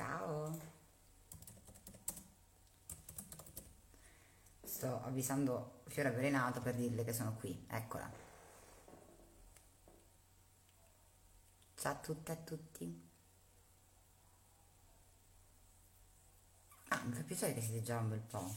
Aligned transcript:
Ciao. 0.00 0.58
Sto 4.64 5.02
avvisando 5.02 5.82
Fiore 5.88 6.08
Avvelenato 6.08 6.62
per 6.62 6.74
dirle 6.74 7.04
che 7.04 7.12
sono 7.12 7.34
qui. 7.34 7.66
Eccola. 7.68 8.10
Ciao 11.74 11.92
a 11.92 11.96
tutte 11.96 12.32
e 12.32 12.34
a 12.34 12.38
tutti. 12.38 13.08
Ah, 16.88 17.02
mi 17.04 17.12
fa 17.12 17.22
piacere 17.22 17.52
che 17.52 17.60
siete 17.60 17.82
già 17.82 17.98
un 17.98 18.08
bel 18.08 18.20
po'. 18.20 18.54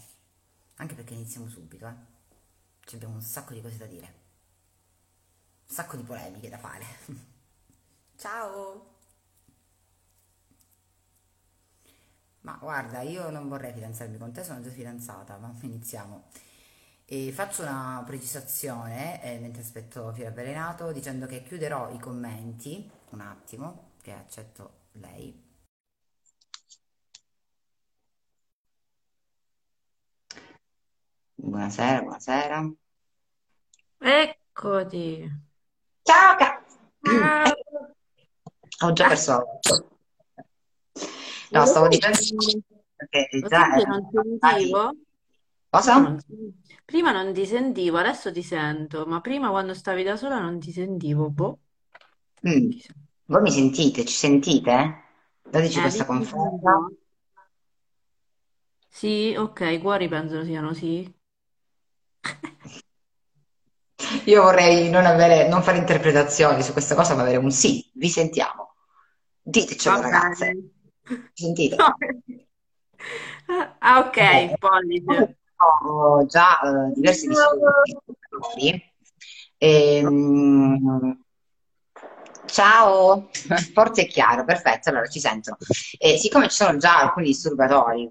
Anche 0.75 0.95
perché 0.95 1.13
iniziamo 1.13 1.49
subito, 1.49 1.85
eh. 1.85 1.95
Ci 2.85 2.95
abbiamo 2.95 3.15
un 3.15 3.21
sacco 3.21 3.51
di 3.51 3.62
cose 3.62 3.75
da 3.75 3.85
dire. 3.85 4.13
Un 5.67 5.75
sacco 5.75 5.98
di 5.98 6.03
polemiche 6.03 6.48
da 6.48 6.57
fare. 6.57 6.85
Ciao! 8.15 8.92
Ma 12.43 12.57
guarda, 12.59 13.02
io 13.02 13.29
non 13.29 13.47
vorrei 13.47 13.71
fidanzarmi 13.73 14.17
con 14.17 14.33
te, 14.33 14.43
sono 14.43 14.61
già 14.61 14.70
fidanzata, 14.70 15.38
ma 15.38 15.53
iniziamo. 15.61 16.25
E 17.05 17.31
faccio 17.31 17.61
una 17.63 18.03
precisazione 18.05 19.23
eh, 19.23 19.39
mentre 19.39 19.61
aspetto 19.61 20.11
Fiore 20.13 20.29
Avvelenato 20.29 20.91
dicendo 20.91 21.25
che 21.25 21.43
chiuderò 21.43 21.89
i 21.91 21.99
commenti, 21.99 22.89
un 23.11 23.21
attimo, 23.21 23.91
che 24.01 24.12
accetto 24.13 24.87
lei. 24.93 25.41
Buonasera, 31.35 32.01
buonasera. 32.01 32.73
Eccoti. 33.99 35.31
Ciao, 36.01 36.35
cazzo! 36.35 36.77
Ah, 37.03 37.53
Ho 38.85 38.91
già 38.93 39.07
perso. 39.07 39.59
No, 41.54 41.65
stavo 41.65 41.87
dicendo 41.87 42.18
che 43.09 43.27
Lo 43.32 43.48
già 43.48 43.76
erano 43.76 44.09
non 44.12 44.37
passati... 44.40 44.59
sentivo? 44.62 44.96
Cosa? 45.70 46.15
Prima 46.85 47.12
non, 47.12 47.34
ti 47.34 47.46
sentivo, 47.46 47.98
adesso 47.98 48.32
ti 48.32 48.43
sento, 48.43 49.05
ma 49.05 49.21
prima 49.21 49.49
quando 49.49 49.74
stavi 49.74 50.04
da 50.04 50.15
sola 50.15 50.40
non 50.40 50.59
ti 50.59 50.71
sentivo. 50.71 51.29
Boh. 51.29 51.59
Mm. 52.48 52.70
Voi 53.26 53.41
mi 53.41 53.51
sentite? 53.51 54.05
Ci 54.05 54.13
sentite? 54.13 55.01
Dateci 55.49 55.77
Eh, 55.77 55.81
questa 55.81 56.05
conferma. 56.05 56.90
Sì, 58.90 59.35
ok, 59.37 59.59
i 59.62 59.79
cuori 59.79 60.07
penso 60.07 60.43
siano 60.43 60.74
sì. 60.74 61.12
Io 64.25 64.41
vorrei 64.44 64.90
non 64.90 65.06
avere, 65.06 65.47
non 65.47 65.63
fare 65.63 65.78
interpretazioni 65.78 66.62
su 66.62 66.72
questa 66.72 66.96
cosa, 66.96 67.16
ma 67.16 67.22
avere 67.22 67.38
un 67.38 67.51
sì. 67.51 67.90
Vi 67.94 68.09
sentiamo. 68.09 68.75
Ditecelo, 69.41 70.01
ragazze. 70.01 70.72
Sentite? 71.34 71.75
No. 71.75 71.96
Ah, 73.79 74.00
ok, 74.00 74.18
Eh, 74.18 74.56
pollice. 74.59 75.38
ho 75.85 76.25
già 76.25 76.59
eh, 76.62 76.94
diversi 76.94 77.28
disturbi. 77.28 78.81
Ehm, 79.57 81.22
ciao, 82.46 83.30
forte 83.74 84.02
e 84.02 84.08
chiaro, 84.08 84.44
perfetto, 84.46 84.90
allora 84.90 85.08
ci 85.08 85.19
sentono. 85.19 85.58
E 85.97 86.18
siccome 86.18 86.50
ci 86.50 86.56
sono 86.56 86.78
già 86.78 87.00
alcuni 87.00 87.28
disturbatori, 87.28 88.09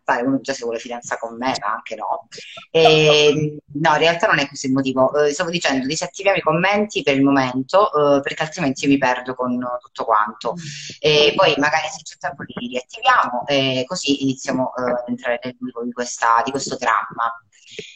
stare, 0.00 0.22
uno 0.22 0.40
già 0.40 0.52
si 0.52 0.62
vuole 0.62 0.78
fidanzare 0.78 1.20
con 1.20 1.36
me, 1.36 1.54
ma 1.60 1.72
anche 1.74 1.94
no. 1.96 2.28
Ehm, 2.70 3.56
no, 3.74 3.92
in 3.92 3.98
realtà 3.98 4.26
non 4.26 4.38
è 4.38 4.46
questo 4.46 4.66
il 4.66 4.72
motivo. 4.72 5.12
Eh, 5.24 5.32
stavo 5.32 5.50
dicendo, 5.50 5.86
disattiviamo 5.86 6.38
i 6.38 6.42
commenti 6.42 7.02
per 7.02 7.16
il 7.16 7.22
momento, 7.22 7.90
eh, 8.16 8.20
perché 8.20 8.42
altrimenti 8.42 8.84
io 8.84 8.90
mi 8.90 8.98
perdo 8.98 9.34
con 9.34 9.58
tutto 9.80 10.04
quanto. 10.04 10.54
E 10.98 11.32
poi 11.36 11.54
magari 11.58 11.88
se 11.88 12.02
c'è 12.02 12.16
tempo 12.18 12.42
li 12.42 12.68
riattiviamo 12.68 13.46
e 13.46 13.84
così 13.86 14.22
iniziamo 14.22 14.72
eh, 14.76 14.90
ad 14.90 15.04
entrare 15.08 15.40
nel 15.42 15.56
vivo 15.58 15.82
di 15.84 15.92
questa- 15.92 16.42
di 16.44 16.50
questo 16.50 16.76
dramma. 16.76 17.32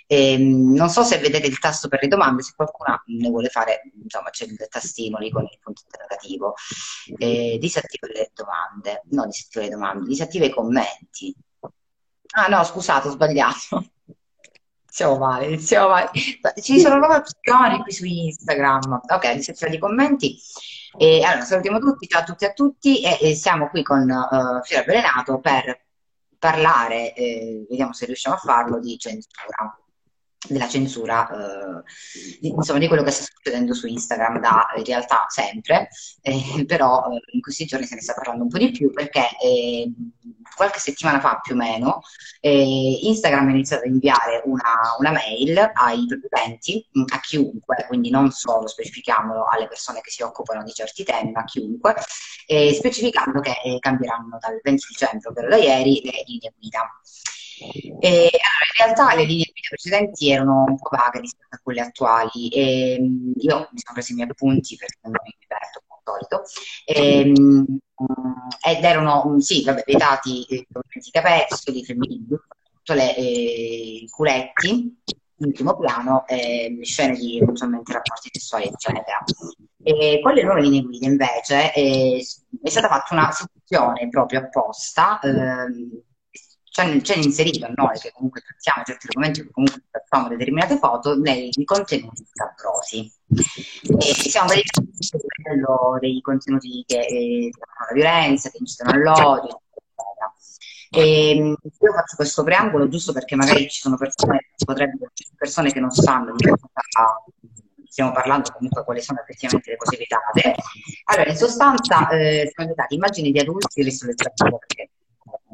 Ehm, 0.07 0.75
non 0.75 0.89
so 0.89 1.03
se 1.03 1.19
vedete 1.19 1.47
il 1.47 1.59
tasto 1.59 1.89
per 1.89 2.01
le 2.03 2.09
domande, 2.09 2.43
se 2.43 2.53
qualcuno 2.55 3.03
ne 3.07 3.29
vuole 3.29 3.49
fare, 3.49 3.83
insomma 4.03 4.31
c'è 4.31 4.45
il 4.45 4.57
tastino 4.69 5.19
lì 5.19 5.31
con 5.31 5.43
il 5.45 5.59
punto 5.61 5.83
interrogativo. 5.85 6.55
Eh, 7.19 7.59
disattiva 7.61 8.07
le 8.13 8.31
domande, 8.35 9.03
no, 9.11 9.27
disattiva 9.27 9.65
le 9.65 9.71
domande, 9.71 10.07
disattiva 10.07 10.45
i 10.45 10.51
commenti. 10.51 11.35
Ah 12.37 12.49
no, 12.49 12.65
scusate, 12.65 13.09
ho 13.09 13.11
sbagliato. 13.13 13.85
Iniziamo 14.95 15.19
male, 15.19 15.47
iniziamo 15.47 15.89
male. 15.89 16.11
Ci 16.63 16.79
sono 16.79 16.99
nuove 16.99 17.17
opzioni 17.17 17.81
qui 17.81 17.93
su 17.93 18.05
Instagram. 18.05 19.01
Ok, 19.09 19.35
disattiva 19.35 19.73
i 19.73 19.79
commenti. 19.79 20.39
E 20.97 21.25
allora, 21.25 21.45
salutiamo 21.45 21.81
tutti, 21.81 22.07
ciao 22.07 22.21
a 22.21 22.25
tutti 22.25 22.45
e 22.45 22.47
a 22.47 22.53
tutti 22.53 23.03
e, 23.03 23.19
e 23.21 23.35
siamo 23.35 23.69
qui 23.69 23.83
con 23.83 24.09
eh, 24.09 24.61
Fiore 24.63 24.83
Avvelenato 24.83 25.41
per 25.41 25.84
parlare, 26.45 27.15
eh, 27.15 27.65
vediamo 27.71 27.95
se 27.95 28.05
riusciamo 28.05 28.37
a 28.37 28.39
farlo, 28.39 28.79
di 28.79 28.99
censura, 28.99 29.79
della 30.49 30.69
censura, 30.69 31.29
eh, 31.31 31.83
di, 32.41 32.49
insomma, 32.49 32.79
di 32.79 32.89
quello 32.89 33.03
che 33.03 33.11
sta 33.11 33.25
succedendo 33.25 33.75
su 33.75 33.87
Instagram 33.87 34.41
da 34.41 34.67
in 34.77 34.85
realtà 34.85 35.27
sempre, 35.29 35.89
eh, 36.23 36.65
però 36.67 37.11
eh, 37.11 37.21
in 37.33 37.41
questi 37.41 37.65
giorni 37.65 37.87
se 37.87 37.95
ne 37.95 38.03
sta 38.03 38.15
parlando 38.15 38.45
un 38.45 38.49
po' 38.49 38.59
di 38.59 38.71
più 38.71 38.93
perché 38.93 39.27
eh, 39.41 39.91
qualche 40.55 40.79
settimana 40.79 41.21
fa 41.21 41.41
più 41.43 41.55
o 41.55 41.57
meno 41.57 42.01
eh, 42.41 42.99
Instagram 43.03 43.49
ha 43.49 43.51
iniziato 43.51 43.85
a 43.85 43.89
inviare 43.89 44.43
una, 44.45 44.95
una 44.99 45.11
mail 45.11 45.57
ai 45.59 46.07
propri 46.07 46.27
utenti, 46.27 46.87
mh, 46.91 47.05
a 47.09 47.21
chiunque, 47.21 47.85
quindi 47.89 48.11
non 48.11 48.31
solo 48.31 48.67
specifichiamolo 48.67 49.47
alle 49.47 49.67
persone 49.67 50.01
che 50.01 50.11
si 50.11 50.23
occupano 50.23 50.63
di 50.63 50.73
certi 50.73 51.05
temi, 51.05 51.33
ma 51.33 51.41
a 51.41 51.45
chiunque, 51.45 51.95
eh, 52.47 52.73
specificando 52.75 53.41
che 53.41 53.55
cambieranno 53.81 54.39
dal 54.41 54.61
20 54.63 54.87
dicembre, 54.89 55.29
ovvero 55.29 55.49
da 55.49 55.57
ieri, 55.57 56.01
le 56.05 56.23
linee 56.27 56.53
guida. 56.59 57.01
E, 58.01 58.31
allora, 58.31 58.67
in 58.71 58.85
realtà 58.85 59.15
le 59.15 59.25
linee 59.25 59.51
guida 59.53 59.69
precedenti 59.69 60.31
erano 60.31 60.65
un 60.69 60.77
po' 60.77 60.91
vaghe 60.91 61.21
rispetto 61.21 61.57
a 61.57 61.61
quelle 61.63 61.81
attuali 61.81 62.49
e 62.49 62.99
mh, 63.01 63.33
io 63.37 63.69
mi 63.71 63.79
sono 63.79 63.93
preso 63.95 64.13
i 64.13 64.15
miei 64.15 64.29
appunti 64.29 64.77
perché 64.77 64.99
non 65.03 65.13
mi 65.23 65.37
diverto 65.39 65.83
come 65.87 66.01
al 66.05 66.27
solito 66.29 66.43
e, 66.85 67.25
mh, 67.27 67.79
ed 68.67 68.85
erano, 68.85 69.25
mh, 69.25 69.39
sì, 69.39 69.65
vabbè, 69.65 69.83
vietati 69.87 70.45
eh, 70.45 70.67
i 70.67 71.11
capezzoli 71.11 71.85
femminili, 71.85 72.27
le 72.93 73.17
eh, 73.17 74.05
culetti 74.11 75.03
in 75.39 75.53
primo 75.53 75.77
piano, 75.77 76.27
eh, 76.27 76.79
scene 76.83 77.17
di 77.17 77.39
eventualmente 77.39 77.93
rapporti 77.93 78.29
sessuali, 78.33 78.67
eccetera. 78.67 79.23
E 79.83 80.21
con 80.23 80.33
le 80.33 80.43
nuove 80.43 80.63
linee 80.63 80.83
guida 80.83 81.07
invece 81.07 81.73
eh, 81.75 82.25
è 82.63 82.69
stata 82.69 82.89
fatta 82.89 83.15
una 83.15 83.31
sezione 83.31 84.09
proprio 84.09 84.41
apposta, 84.41 85.21
ehm, 85.21 86.03
ci 86.75 86.81
hanno, 86.81 87.01
ci 87.03 87.13
hanno 87.13 87.23
inserito 87.23 87.67
a 87.67 87.73
noi 87.73 87.97
che 88.01 88.11
comunque 88.13 88.41
trattiamo 88.41 88.83
certi 88.85 89.07
documenti, 89.07 89.43
che 89.43 89.51
comunque 89.53 89.83
facciamo 89.93 90.29
determinate 90.29 90.77
foto, 90.79 91.17
nei 91.17 91.53
contenuti 91.65 92.27
scabrosi. 92.29 93.13
E 93.31 94.15
siamo 94.29 94.49
verificati 94.49 95.27
quello 95.41 95.99
dei 96.01 96.21
contenuti 96.21 96.83
che 96.85 96.99
eh, 96.99 97.51
la 97.55 97.95
violenza, 97.95 98.51
che 98.51 98.57
incitano 98.59 98.91
all'odio, 98.91 99.61
eccetera. 99.71 100.35
E, 100.91 101.41
mh, 101.41 101.57
io 101.79 101.93
faccio 101.93 102.17
questo 102.17 102.43
preambolo 102.43 102.89
giusto 102.89 103.13
perché 103.13 103.37
magari 103.37 103.69
ci 103.71 103.81
sono 103.81 103.97
persone, 103.97 104.51
potrebbero, 104.65 105.13
persone 105.37 105.71
che 105.71 105.79
non 105.79 105.93
sanno 105.93 106.35
di 106.35 106.45
cosa 106.49 107.23
stiamo 107.87 108.11
parlando, 108.11 108.51
comunque 108.51 108.83
quali 108.83 109.01
sono 109.01 109.21
effettivamente 109.21 109.71
le 109.71 109.77
cose 109.77 109.97
vietate. 109.97 110.57
Allora, 111.05 111.31
in 111.31 111.37
sostanza, 111.37 112.09
eh, 112.09 112.51
sono 112.53 112.67
vietate 112.67 112.95
immagini 112.97 113.31
di 113.31 113.39
adulti, 113.39 113.81
adesso 113.81 114.07
le 114.07 114.15
tratto 114.15 114.59
perché 114.59 114.91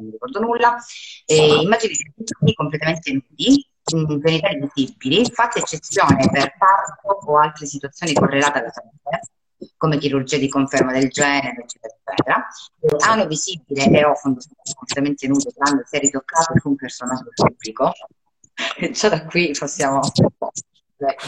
non 0.01 0.05
mi 0.05 0.11
ricordo 0.11 0.39
nulla, 0.39 0.75
eh, 1.25 1.61
immagini 1.61 1.95
completamente 2.55 3.11
nudi, 3.11 3.65
genitali 3.83 4.69
visibili, 4.73 5.25
fatta 5.31 5.59
eccezione 5.59 6.27
per 6.31 6.55
parto 6.57 7.19
o 7.25 7.37
altre 7.37 7.65
situazioni 7.65 8.13
correlate 8.13 8.59
alla 8.59 8.71
salute, 8.71 9.19
come 9.77 9.97
chirurgia 9.97 10.37
di 10.37 10.49
conferma 10.49 10.91
del 10.91 11.09
genere, 11.09 11.61
eccetera, 11.61 11.93
eccetera. 12.05 12.47
Ano 13.11 13.27
visibile 13.27 13.85
e 13.85 14.05
o 14.05 14.15
fondo 14.15 14.39
completamente 14.73 15.27
nudo 15.27 15.51
quando 15.55 15.83
si 15.85 15.95
è 15.95 15.99
ritoccato 15.99 16.53
su 16.59 16.69
un 16.69 16.75
personaggio 16.75 17.29
pubblico. 17.33 17.91
Già 18.91 19.09
da 19.09 19.25
qui 19.25 19.55
possiamo 19.57 20.01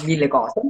mille 0.03 0.27
cose. 0.27 0.61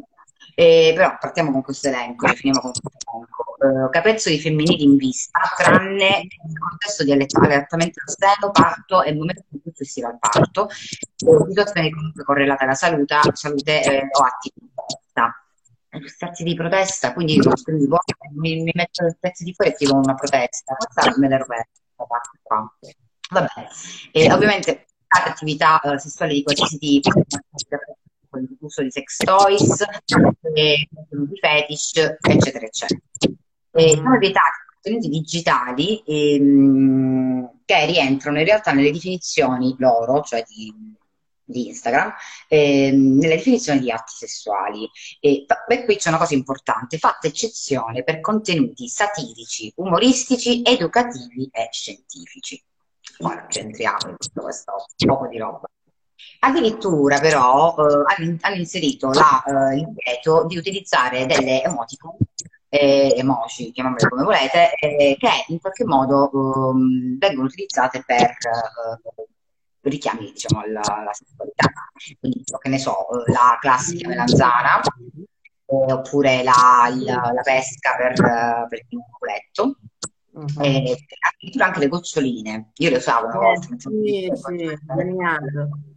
Eh, 0.55 0.93
però 0.95 1.17
partiamo 1.19 1.51
con 1.51 1.63
questo 1.63 1.87
elenco, 1.87 2.27
finiamo 2.27 2.59
con 2.59 2.71
questo 2.71 2.89
elenco. 3.11 3.87
Eh, 3.87 3.89
capezzoli 3.89 4.39
femminili 4.39 4.83
in 4.83 4.97
vista, 4.97 5.39
tranne 5.57 6.27
nel 6.43 6.57
contesto 6.59 7.03
di 7.03 7.11
allattamento 7.11 8.01
al 8.05 8.15
seno, 8.15 8.51
parto 8.51 9.03
e 9.03 9.13
momento 9.13 9.43
successivo 9.63 10.07
al 10.07 10.19
parto, 10.19 10.69
eh, 10.69 11.45
situazioni 11.47 11.91
comunque 11.91 12.23
correlate 12.23 12.63
alla 12.63 12.73
salute, 12.73 13.15
salute 13.33 13.83
eh, 13.83 14.07
o 14.11 14.23
atti 14.23 14.51
di 14.53 14.69
protesta. 14.73 15.37
Stati 16.05 16.43
di 16.43 16.55
protesta, 16.55 17.13
quindi, 17.13 17.37
quindi 17.63 17.87
mi, 18.33 18.63
mi 18.63 18.71
metto 18.73 19.05
il 19.05 19.15
pezzo 19.19 19.43
di 19.43 19.53
fuori 19.53 19.71
e 19.71 19.75
scrivo 19.75 19.97
una 19.97 20.15
protesta, 20.15 20.75
questa 20.75 21.13
me 21.19 21.27
l'ero 21.27 21.45
persa. 21.45 21.69
Vabbè, 23.29 24.31
ovviamente 24.33 24.87
attività 25.07 25.79
eh, 25.81 25.99
sessuali 25.99 26.35
di 26.35 26.43
qualsiasi 26.43 26.77
tipo, 26.79 27.11
l'uso 28.59 28.81
di 28.81 28.91
sex 28.91 29.17
toys, 29.17 29.83
e 30.53 30.87
di 31.09 31.39
fetish, 31.39 32.17
eccetera, 32.21 32.65
eccetera. 32.65 32.99
Sono 33.71 34.17
vietati 34.17 34.63
contenuti 34.83 35.09
digitali 35.09 36.03
ehm, 36.05 37.59
che 37.65 37.85
rientrano 37.85 38.39
in 38.39 38.45
realtà 38.45 38.71
nelle 38.73 38.91
definizioni 38.91 39.73
loro, 39.79 40.21
cioè 40.21 40.43
di, 40.47 40.73
di 41.43 41.67
Instagram, 41.67 42.13
ehm, 42.49 43.17
nella 43.17 43.35
definizione 43.35 43.79
di 43.79 43.89
atti 43.91 44.13
sessuali. 44.13 44.89
E 45.19 45.45
beh, 45.67 45.85
qui 45.85 45.95
c'è 45.95 46.09
una 46.09 46.17
cosa 46.17 46.33
importante, 46.33 46.97
fatta 46.97 47.27
eccezione 47.27 48.03
per 48.03 48.19
contenuti 48.19 48.87
satirici, 48.87 49.71
umoristici, 49.77 50.61
educativi 50.63 51.49
e 51.51 51.69
scientifici. 51.71 52.61
Ora 53.19 53.45
centriamo 53.47 54.09
in 54.09 54.17
tutto 54.17 54.41
questo 54.41 54.73
poco 55.05 55.27
di 55.27 55.37
roba. 55.37 55.67
Addirittura 56.45 57.19
però 57.21 57.73
eh, 57.77 58.37
hanno 58.41 58.55
inserito 58.55 59.11
la, 59.11 59.41
eh, 59.43 59.77
il 59.77 59.87
divieto 59.87 60.45
di 60.45 60.57
utilizzare 60.57 61.25
delle 61.25 61.63
emoticon, 61.63 62.17
eh, 62.67 63.13
emoji, 63.15 63.71
chiamiamole 63.71 64.09
come 64.09 64.23
volete, 64.23 64.73
eh, 64.73 65.15
che 65.17 65.29
in 65.47 65.61
qualche 65.61 65.85
modo 65.85 66.29
um, 66.33 67.17
vengono 67.17 67.47
utilizzate 67.47 68.03
per 68.05 68.29
uh, 68.29 69.25
richiami 69.83 70.31
diciamo, 70.33 70.63
alla, 70.63 70.81
alla, 70.81 71.13
sessualità. 71.13 71.71
Quindi, 72.19 72.43
che 72.43 72.69
ne 72.69 72.77
so, 72.77 72.93
la 73.27 73.57
classica 73.61 74.09
melanzana, 74.09 74.81
eh, 74.81 75.93
oppure 75.93 76.43
la, 76.43 76.91
la, 76.93 77.31
la, 77.33 77.41
pesca 77.41 77.95
per, 77.95 78.67
per 78.67 78.85
il 78.89 78.99
culetto. 79.17 79.77
Uh-huh. 80.31 80.61
E 80.61 80.97
addirittura 81.19 81.67
anche 81.67 81.79
le 81.79 81.87
goccioline, 81.87 82.71
io 82.75 82.89
le 82.89 82.97
usavo 82.97 83.27
una 83.27 83.37
volta. 83.37 83.67
Eh, 83.67 83.79
sì, 83.79 84.31
sì, 84.33 85.92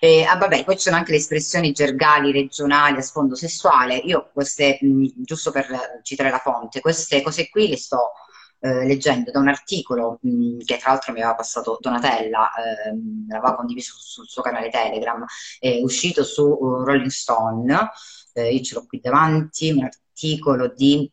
eh, 0.00 0.24
ah, 0.24 0.36
vabbè, 0.36 0.64
poi 0.64 0.76
ci 0.76 0.82
sono 0.82 0.96
anche 0.96 1.12
le 1.12 1.18
espressioni 1.18 1.72
gergali 1.72 2.32
regionali 2.32 2.98
a 2.98 3.02
sfondo 3.02 3.34
sessuale. 3.34 3.96
Io 3.96 4.30
queste, 4.32 4.78
mh, 4.80 5.08
giusto 5.16 5.50
per 5.50 6.00
citare 6.02 6.30
la 6.30 6.38
fonte, 6.38 6.80
queste 6.80 7.22
cose 7.22 7.48
qui 7.48 7.68
le 7.68 7.76
sto 7.76 8.12
eh, 8.60 8.84
leggendo 8.86 9.30
da 9.30 9.38
un 9.38 9.48
articolo 9.48 10.18
mh, 10.20 10.58
che 10.64 10.78
tra 10.78 10.90
l'altro 10.92 11.12
mi 11.12 11.20
aveva 11.20 11.36
passato 11.36 11.78
Donatella, 11.80 12.50
eh, 12.54 12.96
l'aveva 13.28 13.54
condiviso 13.54 13.94
sul 13.98 14.26
suo 14.26 14.42
canale 14.42 14.68
Telegram, 14.70 15.24
è 15.58 15.80
uscito 15.82 16.24
su 16.24 16.42
uh, 16.42 16.82
Rolling 16.82 17.10
Stone, 17.10 17.90
eh, 18.34 18.52
io 18.52 18.62
ce 18.62 18.74
l'ho 18.74 18.86
qui 18.86 19.00
davanti, 19.00 19.70
un 19.70 19.84
articolo 19.84 20.72
di 20.74 21.10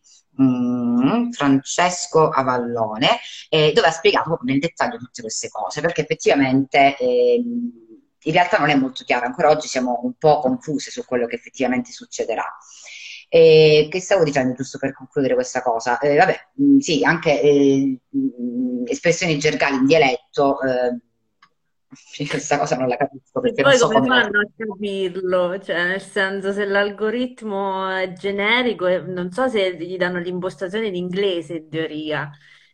Francesco 1.32 2.28
Avallone, 2.28 3.20
eh, 3.48 3.72
dove 3.74 3.88
ha 3.88 3.92
spiegato 3.92 4.38
nel 4.44 4.60
dettaglio 4.60 4.98
tutte 4.98 5.22
queste 5.22 5.48
cose, 5.48 5.80
perché 5.80 6.02
effettivamente 6.02 6.98
ehm, 6.98 7.85
in 8.26 8.34
realtà 8.34 8.58
non 8.58 8.70
è 8.70 8.76
molto 8.76 9.04
chiaro, 9.04 9.26
ancora 9.26 9.50
oggi 9.50 9.68
siamo 9.68 10.00
un 10.04 10.14
po' 10.18 10.40
confuse 10.40 10.92
su 10.92 11.06
quello 11.06 11.26
che 11.28 11.36
effettivamente 11.36 11.92
succederà. 11.92 12.46
E 13.28 13.88
che 13.90 14.00
stavo 14.00 14.24
dicendo 14.24 14.54
giusto 14.54 14.78
per 14.78 14.94
concludere 14.94 15.34
questa 15.34 15.62
cosa? 15.62 15.98
Eh, 16.00 16.16
vabbè, 16.16 16.40
mh, 16.54 16.64
mm, 16.64 16.78
sì, 16.78 17.04
anche 17.04 17.42
eh, 17.42 18.00
mh, 18.10 18.20
mm, 18.20 18.84
espressioni 18.88 19.38
gergali 19.40 19.76
in 19.78 19.86
dialetto, 19.86 20.62
eh, 20.62 21.00
questa 22.30 22.58
cosa 22.58 22.76
non 22.78 22.88
la 22.88 22.98
capisco 22.98 23.40
perché 23.40 23.62
poi 23.62 23.78
so 23.78 23.88
come, 23.88 24.00
come 24.00 24.22
fanno 24.22 24.40
a 24.40 24.48
capirlo? 24.56 25.60
Cioè, 25.60 25.88
nel 25.88 26.02
senso, 26.02 26.52
se 26.52 26.66
l'algoritmo 26.66 27.90
è 27.90 28.14
generico, 28.14 28.88
non 29.06 29.32
so 29.32 29.48
se 29.48 29.76
gli 29.78 29.98
danno 29.98 30.20
l'impostazione 30.20 30.88
in 30.88 30.96
inglese 30.96 31.56
in 31.56 31.70
teoria. 31.70 32.30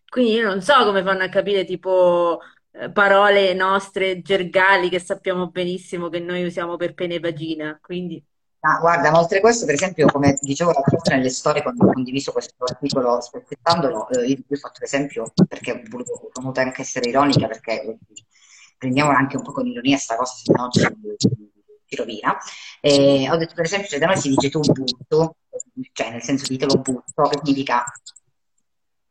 Quindi 0.07 0.33
io 0.33 0.47
non 0.47 0.61
so 0.61 0.83
come 0.83 1.03
fanno 1.03 1.23
a 1.23 1.29
capire 1.29 1.63
tipo 1.63 2.39
eh, 2.41 2.60
parole 2.93 3.53
nostre 3.53 4.21
gergali 4.21 4.89
che 4.89 4.99
sappiamo 4.99 5.49
benissimo 5.49 6.09
che 6.09 6.19
noi 6.19 6.43
usiamo 6.43 6.77
per 6.77 6.93
pene 6.93 7.15
e 7.15 7.19
vagina. 7.19 7.77
Quindi... 7.81 8.23
Ah, 8.63 8.77
guarda, 8.79 9.09
ma 9.09 9.19
oltre 9.19 9.39
a 9.39 9.41
questo, 9.41 9.65
per 9.65 9.73
esempio, 9.73 10.07
come 10.07 10.37
dicevo 10.39 10.71
l'altra 10.71 10.95
volta 10.95 11.15
nelle 11.15 11.31
storie, 11.31 11.63
quando 11.63 11.85
ho 11.85 11.93
condiviso 11.93 12.31
questo 12.31 12.63
articolo 12.63 13.19
spezzettandolo, 13.19 14.09
eh, 14.09 14.25
io 14.27 14.37
ho 14.47 14.55
fatto 14.55 14.79
l'esempio 14.81 15.33
perché 15.47 15.71
ho 15.71 15.81
voluto, 15.89 16.31
voluto 16.33 16.59
anche 16.59 16.81
essere 16.81 17.09
ironica, 17.09 17.47
perché 17.47 17.97
prendiamo 18.77 19.09
anche 19.11 19.35
un 19.35 19.43
po' 19.43 19.51
con 19.51 19.65
ironia 19.65 19.95
questa 19.95 20.15
cosa, 20.15 20.33
se 20.35 20.53
no 20.53 20.69
ci, 20.69 21.95
rovina. 21.95 22.37
E 22.79 23.27
ho 23.31 23.35
detto, 23.35 23.55
per 23.55 23.65
esempio, 23.65 23.89
cioè, 23.89 23.99
da 23.99 24.05
noi 24.05 24.17
si 24.17 24.29
dice 24.29 24.49
tu 24.51 24.59
butto, 24.59 25.37
cioè 25.91 26.11
nel 26.11 26.21
senso 26.21 26.45
di 26.47 26.57
te 26.57 26.65
lo 26.65 26.75
butto, 26.75 27.23
che 27.29 27.39
significa 27.43 27.83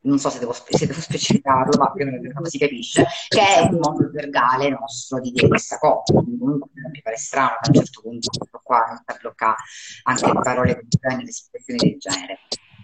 non 0.03 0.19
so 0.19 0.31
se 0.31 0.39
devo, 0.39 0.53
se 0.53 0.87
devo 0.87 1.01
specificarlo, 1.01 1.77
ma 1.79 1.91
più 1.93 2.07
o 2.07 2.11
meno 2.11 2.45
si 2.47 2.59
capisce, 2.59 3.07
che 3.29 3.41
è 3.41 3.61
un 3.61 3.79
modo 3.81 4.11
verbale 4.11 4.71
nostro 4.71 5.21
di 5.21 5.31
dire 5.31 5.49
questa 5.49 5.79
cosa. 5.79 6.13
Comunque 6.13 6.71
mi 6.91 7.01
pare 7.03 7.17
strano 7.17 7.57
che 7.61 7.69
a 7.69 7.69
un 7.69 7.75
certo 7.75 8.01
punto 8.01 8.29
questo 8.37 8.61
qua 8.63 8.85
inizia 8.89 9.15
a 9.15 9.19
bloccare 9.21 9.57
anche 10.05 10.27
le 10.27 10.41
parole 10.43 10.75
del 10.75 10.87
genere, 10.89 11.23
le 11.23 11.29
espressioni 11.29 11.79
del 11.79 11.99
genere. 11.99 12.39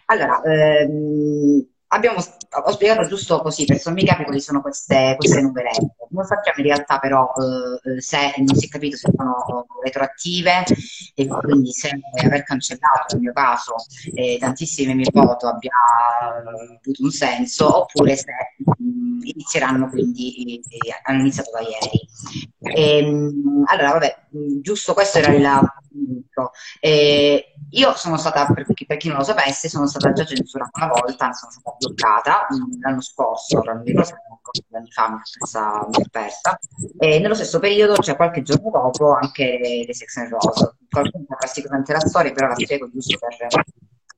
Allora, 0.06 0.42
ehm, 0.42 1.66
abbiamo, 1.88 2.18
ho 2.18 2.70
spiegato 2.72 3.06
giusto 3.06 3.40
così 3.40 3.64
per 3.64 3.78
sommi 3.78 4.04
capi 4.04 4.24
quali 4.24 4.40
sono 4.40 4.60
queste, 4.60 5.14
queste 5.16 5.40
numerette. 5.40 5.94
Non 6.10 6.24
sappiamo 6.24 6.58
in 6.58 6.64
realtà 6.64 6.98
però 6.98 7.30
eh, 7.34 8.00
se 8.00 8.34
non 8.38 8.54
si 8.54 8.66
è 8.66 8.68
capito 8.68 8.96
se 8.96 9.10
sono 9.14 9.66
retroattive 9.82 10.64
e 11.14 11.26
quindi 11.26 11.72
se 11.72 11.90
aver 12.24 12.42
cancellato 12.42 13.14
nel 13.14 13.20
mio 13.20 13.32
caso 13.32 13.74
eh, 14.14 14.36
tantissime 14.38 14.94
mie 14.94 15.10
foto 15.12 15.48
abbia 15.48 15.72
avuto 16.80 17.02
un 17.02 17.10
senso 17.10 17.82
oppure 17.82 18.16
se 18.16 18.32
mh, 18.56 19.20
inizieranno 19.22 19.88
quindi, 19.88 20.56
eh, 20.56 21.00
hanno 21.02 21.20
iniziato 21.20 21.50
da 21.50 21.60
ieri. 21.60 22.08
E, 22.58 22.98
ehm, 22.98 23.64
allora, 23.66 23.92
vabbè, 23.92 24.16
giusto 24.60 24.94
questo 24.94 25.18
era 25.18 25.32
il 25.32 25.42
punto. 25.88 26.50
Io 27.70 27.94
sono 27.94 28.16
stata, 28.16 28.46
per 28.46 28.64
chi, 28.74 28.86
per 28.86 28.96
chi, 28.96 29.08
non 29.08 29.18
lo 29.18 29.24
sapesse, 29.24 29.68
sono 29.68 29.86
stata 29.86 30.12
già 30.12 30.24
censurata 30.24 30.70
una 30.74 30.88
volta, 30.88 31.32
sono 31.32 31.50
stata 31.50 31.76
bloccata 31.78 32.46
l'anno 32.80 33.00
scorso, 33.00 33.60
non 33.62 33.82
ricordo 33.82 34.14
due 34.68 34.78
anni 34.78 34.90
fa 34.90 35.10
mi 35.10 35.18
sono 35.22 35.88
persa, 36.10 36.58
e 36.98 37.18
nello 37.18 37.34
stesso 37.34 37.58
periodo, 37.58 37.96
cioè 37.96 38.16
qualche 38.16 38.42
giorno 38.42 38.70
dopo, 38.70 39.14
anche 39.14 39.84
le 39.86 39.94
Sex 39.94 40.16
and 40.16 40.30
Rose. 40.30 40.76
Qualcuno 40.88 41.24
sa 41.38 41.46
sicuramente 41.48 41.92
la 41.92 42.00
storia, 42.00 42.32
però 42.32 42.48
la 42.48 42.54
spiego 42.54 42.88
giusto 42.90 43.18
per 43.18 43.48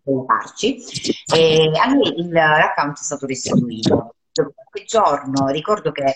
aiutarci. 0.04 0.82
E 1.34 1.70
a 1.74 1.88
me 1.88 2.32
l'account 2.32 2.98
è 2.98 3.02
stato 3.02 3.26
restituito. 3.26 4.14
Quel 4.32 4.84
giorno 4.84 5.48
ricordo 5.48 5.90
che 5.90 6.04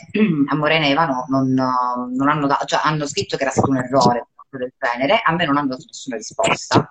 a 0.49 0.55
Morena 0.55 0.87
e 0.87 0.91
Ivano 0.91 1.25
non, 1.29 1.53
non 1.53 2.29
hanno, 2.29 2.47
dato, 2.47 2.67
cioè, 2.67 2.81
hanno 2.83 3.07
scritto 3.07 3.37
che 3.37 3.43
era 3.43 3.51
stato 3.51 3.71
un 3.71 3.79
errore 3.79 4.29
del 4.51 4.73
genere, 4.79 5.23
a 5.25 5.33
me 5.33 5.47
non 5.47 5.57
hanno 5.57 5.69
dato 5.69 5.85
nessuna 5.87 6.17
risposta 6.17 6.89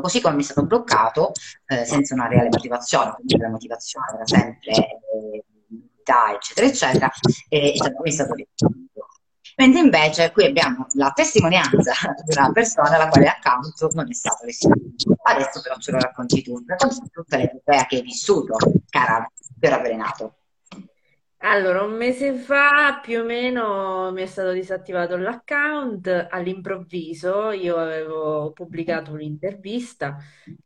così 0.00 0.20
come 0.20 0.36
mi 0.36 0.42
è 0.42 0.44
stato 0.44 0.64
bloccato 0.64 1.32
eh, 1.66 1.84
senza 1.84 2.14
una 2.14 2.28
reale 2.28 2.48
motivazione, 2.50 3.14
quindi 3.14 3.36
la 3.38 3.48
motivazione 3.48 4.06
era 4.14 4.26
sempre 4.26 4.70
eh, 4.70 5.44
eccetera, 6.34 6.66
eccetera, 6.66 7.10
e 7.48 7.72
stato, 7.74 8.02
è 8.04 8.10
stato 8.10 8.34
restituito. 8.34 9.08
Mentre 9.56 9.80
invece 9.80 10.32
qui 10.32 10.44
abbiamo 10.44 10.86
la 10.94 11.10
testimonianza 11.12 11.92
di 12.24 12.36
una 12.36 12.52
persona 12.52 12.90
alla 12.90 13.08
quale 13.08 13.24
l'account 13.24 13.94
non 13.94 14.08
è 14.08 14.12
stato 14.12 14.44
restituito. 14.44 15.16
Adesso 15.22 15.62
però 15.62 15.76
ce 15.78 15.92
lo 15.92 15.98
racconti 15.98 16.42
tu, 16.42 16.62
racconti 16.66 17.10
tutta 17.10 17.38
l'epopea 17.38 17.86
che 17.86 17.96
hai 17.96 18.02
vissuto, 18.02 18.56
cara 18.90 19.28
Piero 19.58 19.76
Avvelenato. 19.76 20.34
Allora, 21.40 21.82
un 21.82 21.92
mese 21.96 22.32
fa 22.34 22.98
più 23.00 23.20
o 23.20 23.24
meno 23.24 24.10
mi 24.12 24.22
è 24.22 24.26
stato 24.26 24.52
disattivato 24.52 25.16
l'account 25.16 26.28
all'improvviso. 26.30 27.50
Io 27.52 27.76
avevo 27.76 28.52
pubblicato 28.52 29.12
un'intervista 29.12 30.16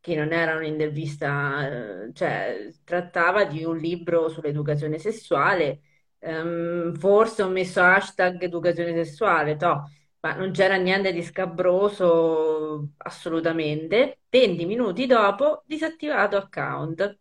che 0.01 0.15
non 0.15 0.33
era 0.33 0.55
un'intervista, 0.57 2.05
eh, 2.07 2.13
cioè 2.15 2.69
trattava 2.85 3.45
di 3.45 3.65
un 3.65 3.77
libro 3.77 4.29
sull'educazione 4.29 4.99
sessuale. 4.99 5.81
Ehm, 6.21 6.95
forse 6.95 7.43
ho 7.43 7.49
messo 7.49 7.81
hashtag 7.83 8.41
educazione 8.43 8.93
sessuale, 8.95 9.57
toh, 9.57 9.83
ma 10.21 10.35
non 10.35 10.51
c'era 10.53 10.77
niente 10.77 11.13
di 11.13 11.23
scabroso 11.23 12.91
assolutamente. 12.99 14.21
20 14.31 14.65
minuti 14.67 15.07
dopo, 15.07 15.63
disattivato 15.67 16.37
account. 16.37 17.19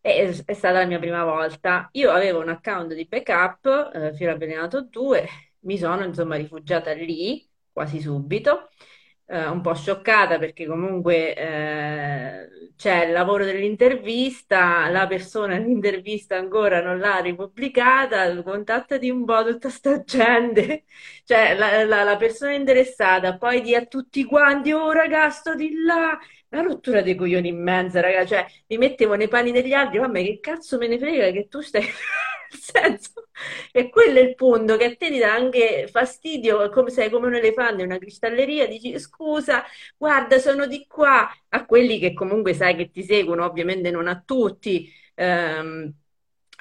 È, 0.00 0.32
stata 0.32 0.78
la 0.78 0.86
mia 0.86 0.98
prima 0.98 1.24
volta. 1.24 1.88
Io 1.92 2.10
avevo 2.10 2.40
un 2.40 2.48
account 2.48 2.94
di 2.94 3.06
backup, 3.06 3.90
eh, 3.94 4.14
Fiore 4.14 4.32
Avvelenato 4.32 4.82
2, 4.82 5.28
mi 5.60 5.76
sono 5.76 6.04
insomma 6.04 6.36
rifugiata 6.36 6.92
lì 6.92 7.46
quasi 7.72 8.00
subito, 8.00 8.70
eh, 9.28 9.46
un 9.46 9.60
po' 9.60 9.74
scioccata 9.74 10.38
perché 10.38 10.66
comunque 10.66 11.34
eh, 11.34 12.72
c'è 12.76 13.04
il 13.06 13.12
lavoro 13.12 13.44
dell'intervista, 13.44 14.88
la 14.88 15.06
persona 15.06 15.58
dell'intervista 15.58 16.36
ancora 16.36 16.80
non 16.82 16.98
l'ha 16.98 17.18
ripubblicata, 17.18 18.42
contattati 18.42 19.10
un 19.10 19.24
po' 19.24 19.44
tutta 19.44 19.68
sta 19.68 20.02
gente, 20.02 20.84
cioè 21.24 21.54
la, 21.56 21.84
la, 21.84 22.04
la 22.04 22.16
persona 22.16 22.52
interessata, 22.54 23.36
poi 23.36 23.60
di 23.62 23.74
a 23.74 23.84
tutti 23.86 24.24
quanti, 24.24 24.72
oh 24.72 24.92
ragazzo 24.92 25.54
di 25.54 25.74
là, 25.84 26.18
una 26.50 26.62
rottura 26.62 27.02
dei 27.02 27.14
coglioni 27.14 27.48
immensa, 27.48 28.00
raga, 28.00 28.24
cioè 28.26 28.46
mi 28.68 28.78
mettevo 28.78 29.14
nei 29.14 29.28
panni 29.28 29.52
degli 29.52 29.72
altri, 29.72 29.98
vabbè 29.98 30.22
che 30.24 30.38
cazzo 30.40 30.78
me 30.78 30.86
ne 30.88 30.98
frega 30.98 31.30
che 31.30 31.48
tu 31.48 31.60
stai... 31.60 31.82
Nel 32.50 32.60
senso, 32.60 33.27
e 33.72 33.88
quello 33.90 34.18
è 34.18 34.22
il 34.22 34.34
punto, 34.34 34.76
che 34.76 34.84
a 34.84 34.96
te 34.96 35.10
ti 35.10 35.18
dà 35.18 35.32
anche 35.32 35.88
fastidio, 35.90 36.68
come 36.70 36.90
sei 36.90 37.10
come 37.10 37.26
un 37.28 37.34
elefante 37.34 37.82
in 37.82 37.88
una 37.88 37.98
cristalleria, 37.98 38.66
dici 38.66 38.98
scusa, 38.98 39.64
guarda, 39.96 40.38
sono 40.38 40.66
di 40.66 40.86
qua, 40.86 41.28
a 41.50 41.64
quelli 41.66 41.98
che 41.98 42.12
comunque 42.14 42.54
sai 42.54 42.76
che 42.76 42.90
ti 42.90 43.02
seguono, 43.02 43.44
ovviamente 43.44 43.90
non 43.90 44.08
a 44.08 44.20
tutti, 44.24 44.90
ehm, 45.14 45.92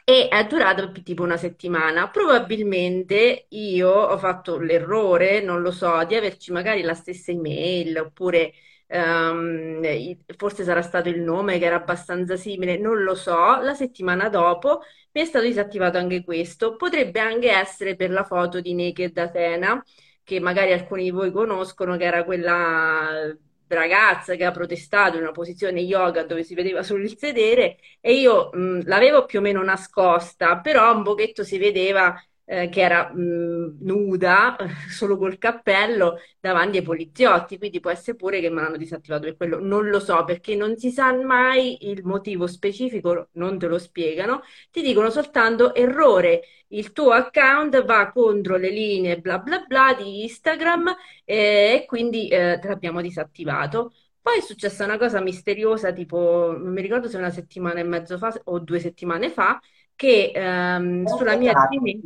e 0.03 0.27
è 0.29 0.45
durato 0.47 0.91
tipo 1.03 1.23
una 1.23 1.37
settimana. 1.37 2.09
Probabilmente 2.09 3.47
io 3.49 3.89
ho 3.89 4.17
fatto 4.17 4.57
l'errore, 4.57 5.41
non 5.41 5.61
lo 5.61 5.71
so, 5.71 6.03
di 6.05 6.15
averci 6.15 6.51
magari 6.51 6.81
la 6.81 6.93
stessa 6.93 7.31
email 7.31 7.97
oppure 7.99 8.53
i- 8.89 10.17
forse 10.37 10.63
sarà 10.63 10.81
stato 10.81 11.09
il 11.09 11.19
nome 11.21 11.59
che 11.59 11.65
era 11.65 11.75
abbastanza 11.77 12.35
simile, 12.37 12.77
non 12.77 13.03
lo 13.03 13.15
so. 13.15 13.59
La 13.61 13.73
settimana 13.73 14.29
dopo 14.29 14.81
mi 15.11 15.21
è 15.21 15.25
stato 15.25 15.45
disattivato 15.45 15.97
anche 15.97 16.23
questo. 16.23 16.75
Potrebbe 16.75 17.19
anche 17.19 17.49
essere 17.51 17.95
per 17.95 18.11
la 18.11 18.23
foto 18.23 18.61
di 18.61 18.73
Naked 18.73 19.17
Athena, 19.17 19.83
che 20.23 20.39
magari 20.39 20.71
alcuni 20.73 21.03
di 21.03 21.09
voi 21.11 21.31
conoscono, 21.31 21.97
che 21.97 22.03
era 22.05 22.23
quella 22.23 23.35
ragazza 23.69 24.35
che 24.35 24.45
ha 24.45 24.51
protestato 24.51 25.17
in 25.17 25.23
una 25.23 25.31
posizione 25.31 25.81
yoga 25.81 26.23
dove 26.23 26.43
si 26.43 26.55
vedeva 26.55 26.83
solo 26.83 27.03
il 27.03 27.17
sedere 27.17 27.77
e 27.99 28.13
io 28.13 28.49
mh, 28.53 28.83
l'avevo 28.85 29.25
più 29.25 29.39
o 29.39 29.41
meno 29.41 29.61
nascosta, 29.63 30.59
però 30.59 30.95
un 30.95 31.03
pochetto 31.03 31.43
si 31.43 31.57
vedeva 31.57 32.15
eh, 32.49 32.69
che 32.69 32.81
era 32.81 33.11
mh, 33.13 33.77
nuda, 33.81 34.55
solo 34.89 35.17
col 35.17 35.37
cappello, 35.37 36.17
davanti 36.39 36.77
ai 36.77 36.83
poliziotti, 36.83 37.57
quindi 37.57 37.79
può 37.81 37.91
essere 37.91 38.15
pure 38.15 38.39
che 38.39 38.49
me 38.49 38.61
l'hanno 38.61 38.77
disattivato 38.77 39.23
per 39.23 39.35
quello, 39.37 39.59
non 39.59 39.89
lo 39.89 39.99
so, 39.99 40.23
perché 40.23 40.55
non 40.55 40.77
si 40.77 40.91
sa 40.91 41.13
mai 41.13 41.89
il 41.89 42.03
motivo 42.05 42.47
specifico, 42.47 43.29
non 43.33 43.57
te 43.59 43.67
lo 43.67 43.77
spiegano, 43.77 44.41
ti 44.71 44.81
dicono 44.81 45.09
soltanto 45.09 45.73
errore, 45.75 46.41
il 46.69 46.91
tuo 46.93 47.11
account 47.11 47.83
va 47.85 48.11
contro 48.11 48.57
le 48.57 48.69
linee 48.69 49.19
bla 49.19 49.39
bla 49.39 49.59
bla 49.65 49.93
di 49.97 50.23
Instagram 50.23 50.95
eh, 51.25 51.81
e 51.83 51.85
quindi 51.85 52.27
eh, 52.29 52.59
te 52.61 52.67
l'abbiamo 52.67 53.01
disattivato. 53.01 53.93
Poi 54.21 54.39
è 54.39 54.41
successa 54.41 54.83
una 54.83 54.97
cosa 54.97 55.21
misteriosa, 55.21 55.93
tipo, 55.93 56.51
non 56.57 56.73
mi 56.73 56.81
ricordo 56.81 57.07
se 57.07 57.17
una 57.17 57.29
settimana 57.29 57.79
e 57.79 57.83
mezzo 57.83 58.17
fa 58.17 58.33
o 58.45 58.59
due 58.59 58.79
settimane 58.79 59.29
fa, 59.29 59.57
che 59.97 60.31
ehm, 60.33 61.05
sulla 61.07 61.35
mia 61.35 61.53
Gmail 61.55 62.01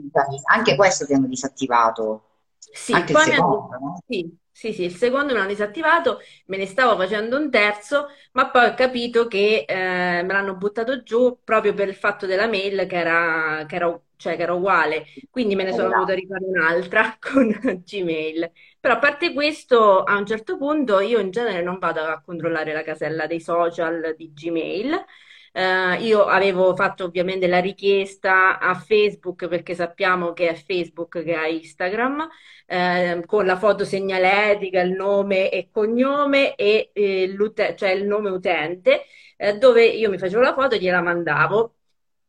Anche 0.45 0.75
questo 0.75 1.05
ti 1.05 1.13
hanno 1.13 1.27
disattivato, 1.27 2.23
sì, 2.57 2.93
anche 2.93 3.13
il 3.13 3.19
poi 3.19 3.33
hanno... 3.33 3.43
secondo, 3.43 3.77
no? 3.79 4.03
Sì, 4.07 4.37
sì, 4.51 4.73
sì, 4.73 4.83
il 4.83 4.95
secondo 4.95 5.27
me 5.33 5.39
l'hanno 5.39 5.47
disattivato, 5.49 6.19
me 6.47 6.57
ne 6.57 6.65
stavo 6.65 6.95
facendo 6.97 7.37
un 7.37 7.49
terzo, 7.49 8.07
ma 8.33 8.49
poi 8.49 8.67
ho 8.69 8.73
capito 8.73 9.27
che 9.27 9.65
eh, 9.67 10.23
me 10.23 10.27
l'hanno 10.33 10.55
buttato 10.55 11.03
giù 11.03 11.39
proprio 11.43 11.73
per 11.73 11.87
il 11.87 11.95
fatto 11.95 12.25
della 12.25 12.47
mail 12.47 12.85
che 12.87 12.95
era, 12.97 13.65
che 13.67 13.75
era- 13.75 14.01
cioè, 14.17 14.35
che 14.35 14.43
era 14.43 14.53
uguale, 14.53 15.05
quindi 15.31 15.55
me 15.55 15.63
ne 15.63 15.73
sono 15.73 15.89
dovuta 15.93 16.13
rifare 16.13 16.45
un'altra 16.45 17.17
con 17.19 17.47
Gmail. 17.85 18.51
Però 18.79 18.93
a 18.95 18.99
parte 18.99 19.33
questo, 19.33 20.03
a 20.03 20.15
un 20.17 20.25
certo 20.25 20.57
punto 20.57 20.99
io 20.99 21.19
in 21.19 21.31
genere 21.31 21.61
non 21.63 21.79
vado 21.79 22.01
a 22.03 22.21
controllare 22.21 22.73
la 22.73 22.83
casella 22.83 23.25
dei 23.27 23.39
social 23.41 24.13
di 24.17 24.31
Gmail. 24.33 25.05
Eh, 25.53 25.95
io 26.03 26.25
avevo 26.25 26.75
fatto 26.75 27.03
ovviamente 27.05 27.47
la 27.47 27.59
richiesta 27.59 28.57
a 28.59 28.73
Facebook 28.75 29.47
perché 29.47 29.75
sappiamo 29.75 30.31
che 30.33 30.49
è 30.49 30.55
Facebook 30.55 31.21
che 31.23 31.35
ha 31.35 31.45
Instagram 31.47 32.29
eh, 32.65 33.21
con 33.25 33.45
la 33.45 33.57
foto 33.57 33.83
segnaletica, 33.83 34.79
il 34.81 34.91
nome 34.91 35.49
e 35.49 35.69
cognome 35.71 36.55
e 36.55 36.91
eh, 36.93 37.35
cioè 37.75 37.89
il 37.91 38.05
nome 38.05 38.29
utente, 38.29 39.03
eh, 39.37 39.57
dove 39.57 39.85
io 39.85 40.09
mi 40.09 40.17
facevo 40.17 40.41
la 40.41 40.53
foto 40.53 40.75
e 40.75 40.79
gliela 40.79 41.01
mandavo. 41.01 41.75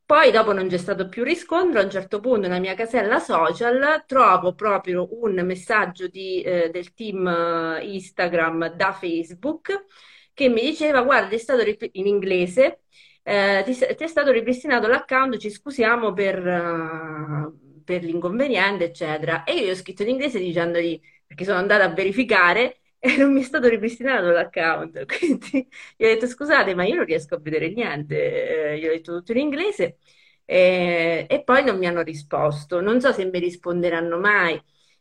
Poi 0.04 0.30
dopo 0.30 0.52
non 0.52 0.68
c'è 0.68 0.76
stato 0.76 1.08
più 1.08 1.22
riscontro, 1.24 1.80
a 1.80 1.84
un 1.84 1.90
certo 1.90 2.20
punto 2.20 2.40
nella 2.40 2.58
mia 2.58 2.74
casella 2.74 3.18
social 3.18 4.04
trovo 4.06 4.54
proprio 4.54 5.08
un 5.22 5.40
messaggio 5.44 6.06
di, 6.08 6.42
eh, 6.42 6.70
del 6.70 6.92
team 6.92 7.26
eh, 7.26 7.80
Instagram 7.94 8.74
da 8.74 8.92
Facebook 8.92 9.86
che 10.34 10.48
mi 10.48 10.60
diceva, 10.62 11.02
guarda, 11.02 11.34
è 11.34 11.38
stato 11.38 11.62
in 11.92 12.06
inglese, 12.06 12.82
eh, 13.22 13.62
ti, 13.64 13.72
ti 13.74 14.04
è 14.04 14.06
stato 14.06 14.30
ripristinato 14.32 14.88
l'account, 14.88 15.36
ci 15.38 15.50
scusiamo 15.50 16.12
per, 16.12 16.46
eh, 16.46 17.52
per 17.84 18.02
l'inconveniente, 18.04 18.84
eccetera. 18.84 19.44
E 19.44 19.54
io 19.54 19.66
gli 19.66 19.70
ho 19.70 19.74
scritto 19.74 20.02
in 20.02 20.08
inglese 20.10 20.38
dicendogli, 20.38 21.00
perché 21.26 21.44
sono 21.44 21.58
andata 21.58 21.84
a 21.84 21.92
verificare 21.92 22.80
e 22.98 23.16
non 23.16 23.32
mi 23.32 23.40
è 23.40 23.44
stato 23.44 23.68
ripristinato 23.68 24.30
l'account. 24.30 25.04
Quindi 25.18 25.68
gli 25.96 26.04
ho 26.04 26.08
detto, 26.08 26.26
scusate, 26.26 26.74
ma 26.74 26.84
io 26.84 26.96
non 26.96 27.04
riesco 27.04 27.34
a 27.34 27.38
vedere 27.40 27.70
niente. 27.70 28.72
Eh, 28.72 28.78
gli 28.78 28.86
ho 28.86 28.90
detto 28.90 29.16
tutto 29.16 29.32
in 29.32 29.38
inglese 29.38 29.98
eh, 30.44 31.26
e 31.28 31.42
poi 31.44 31.64
non 31.64 31.78
mi 31.78 31.86
hanno 31.86 32.02
risposto. 32.02 32.80
Non 32.80 33.00
so 33.00 33.12
se 33.12 33.24
mi 33.24 33.38
risponderanno 33.38 34.18
mai 34.18 34.60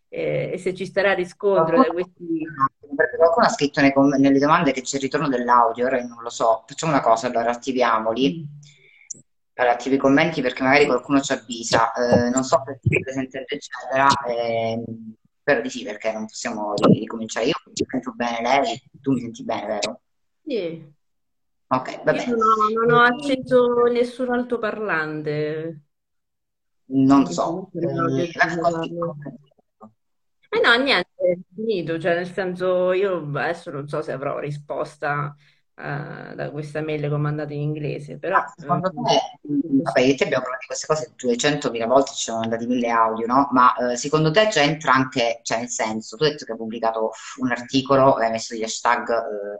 eh, 0.09 0.51
e 0.53 0.57
se 0.57 0.73
ci 0.73 0.85
sarà 0.89 1.13
riscontro 1.13 1.77
da 1.77 1.87
questi... 1.91 2.45
perché 2.95 3.17
qualcuno 3.17 3.45
ha 3.45 3.49
scritto 3.49 3.81
nei 3.81 3.93
nelle 4.19 4.39
domande 4.39 4.71
che 4.71 4.81
c'è 4.81 4.97
il 4.97 5.03
ritorno 5.03 5.27
dell'audio, 5.27 5.85
ora 5.85 5.99
io 5.99 6.07
non 6.07 6.21
lo 6.21 6.29
so. 6.29 6.63
Facciamo 6.67 6.91
una 6.91 7.01
cosa, 7.01 7.27
allora 7.27 7.51
attiviamoli. 7.51 8.39
Mm. 8.39 8.59
Allora, 9.55 9.75
attivi 9.75 9.95
i 9.95 9.99
commenti 9.99 10.41
perché 10.41 10.63
magari 10.63 10.85
qualcuno 10.85 11.19
ci 11.21 11.33
avvisa. 11.33 11.91
Eh, 11.93 12.29
non 12.29 12.43
so 12.43 12.61
se 12.65 12.79
ti 12.81 12.99
presente 12.99 13.45
eccetera, 13.47 14.07
ehm, 14.27 14.83
però 15.43 15.61
di 15.61 15.69
sì, 15.69 15.83
perché 15.83 16.11
non 16.11 16.25
possiamo 16.25 16.73
ri- 16.75 16.99
ricominciare. 16.99 17.45
Io 17.47 17.53
mi 17.65 17.73
sento 17.87 18.11
bene 18.13 18.41
lei, 18.41 18.81
tu 19.01 19.11
mi 19.13 19.19
senti 19.21 19.43
bene, 19.43 19.67
vero? 19.67 20.01
Sì. 20.43 20.93
Ok, 21.67 22.03
va 22.03 22.11
Io 22.11 22.17
bene. 22.17 22.25
non 22.35 22.39
ho, 22.41 22.85
non 22.85 22.91
ho 22.97 23.01
acceso 23.01 23.83
nessun 23.85 24.31
altoparlante, 24.31 25.81
Non 27.09 27.25
so. 27.27 27.69
non 27.73 28.09
Eh, 28.09 28.25
bisogno 28.25 28.25
di 28.25 28.31
ascolti. 28.37 28.89
farlo. 28.89 29.15
Eh 30.53 30.59
no, 30.59 30.75
niente, 30.83 31.09
finito, 31.55 31.97
cioè 31.99 32.13
nel 32.15 32.27
senso 32.31 32.91
io 32.91 33.19
adesso 33.37 33.71
non 33.71 33.87
so 33.87 34.01
se 34.01 34.11
avrò 34.11 34.37
risposta 34.39 35.33
eh, 35.75 36.35
da 36.35 36.49
questa 36.51 36.81
mail 36.81 36.99
che 37.01 37.07
ho 37.07 37.17
mandato 37.17 37.53
in 37.53 37.61
inglese, 37.61 38.17
Ma 38.17 38.19
però 38.19 38.43
eh, 38.43 38.51
secondo 38.55 38.89
te, 38.91 39.39
mh, 39.47 39.81
vabbè, 39.83 39.99
io 40.01 40.13
e 40.13 40.15
te 40.15 40.23
abbiamo 40.23 40.43
parlato 40.43 40.61
di 40.61 40.67
queste 40.67 40.87
cose 40.87 41.13
200.000 41.15 41.85
volte, 41.85 42.11
ci 42.13 42.23
sono 42.23 42.39
mandati 42.39 42.65
mille 42.65 42.89
audio, 42.89 43.25
no? 43.25 43.49
Ma 43.51 43.75
eh, 43.91 43.97
secondo 43.97 44.31
te 44.31 44.47
c'entra 44.47 44.93
anche, 44.93 45.39
cioè 45.43 45.59
nel 45.59 45.69
senso, 45.69 46.15
tu 46.17 46.23
hai 46.23 46.31
detto 46.31 46.45
che 46.45 46.51
hai 46.51 46.57
pubblicato 46.57 47.11
un 47.39 47.51
articolo 47.51 48.13
hai 48.15 48.31
messo 48.31 48.53
degli 48.53 48.63
hashtag 48.63 49.09
eh, 49.09 49.59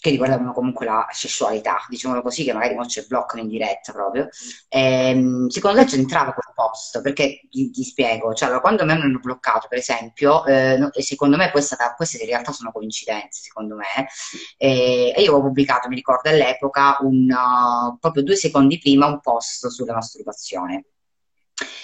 che 0.00 0.10
riguardavano 0.10 0.52
comunque 0.54 0.86
la 0.86 1.06
sessualità, 1.10 1.84
diciamolo 1.88 2.22
così, 2.22 2.42
che 2.44 2.54
magari 2.54 2.74
non 2.74 2.88
ci 2.88 3.04
bloccano 3.06 3.42
in 3.42 3.48
diretta 3.48 3.92
proprio. 3.92 4.28
Ehm, 4.68 5.48
secondo 5.48 5.80
te 5.80 5.84
c'entrava 5.86 6.32
quel 6.60 6.70
post? 6.70 7.00
Perché 7.00 7.40
ti, 7.48 7.70
ti 7.70 7.82
spiego, 7.82 8.34
cioè 8.34 8.48
allora, 8.48 8.60
quando 8.60 8.82
a 8.82 8.86
me 8.86 8.94
mi 8.94 9.02
hanno 9.02 9.18
bloccato, 9.18 9.66
per 9.68 9.78
esempio, 9.78 10.44
eh, 10.46 10.78
secondo 10.98 11.36
me 11.36 11.50
questa, 11.50 11.94
queste 11.96 12.18
in 12.18 12.28
realtà 12.28 12.52
sono 12.52 12.72
coincidenze, 12.72 13.42
secondo 13.42 13.76
me, 13.76 14.08
e, 14.56 15.12
e 15.16 15.22
io 15.22 15.32
avevo 15.32 15.42
pubblicato, 15.46 15.88
mi 15.88 15.94
ricordo 15.96 16.28
all'epoca, 16.28 16.98
un, 17.00 17.28
uh, 17.30 17.98
proprio 17.98 18.22
due 18.22 18.36
secondi 18.36 18.78
prima, 18.78 19.06
un 19.06 19.20
post 19.20 19.68
sulla 19.68 19.94
masturbazione. 19.94 20.84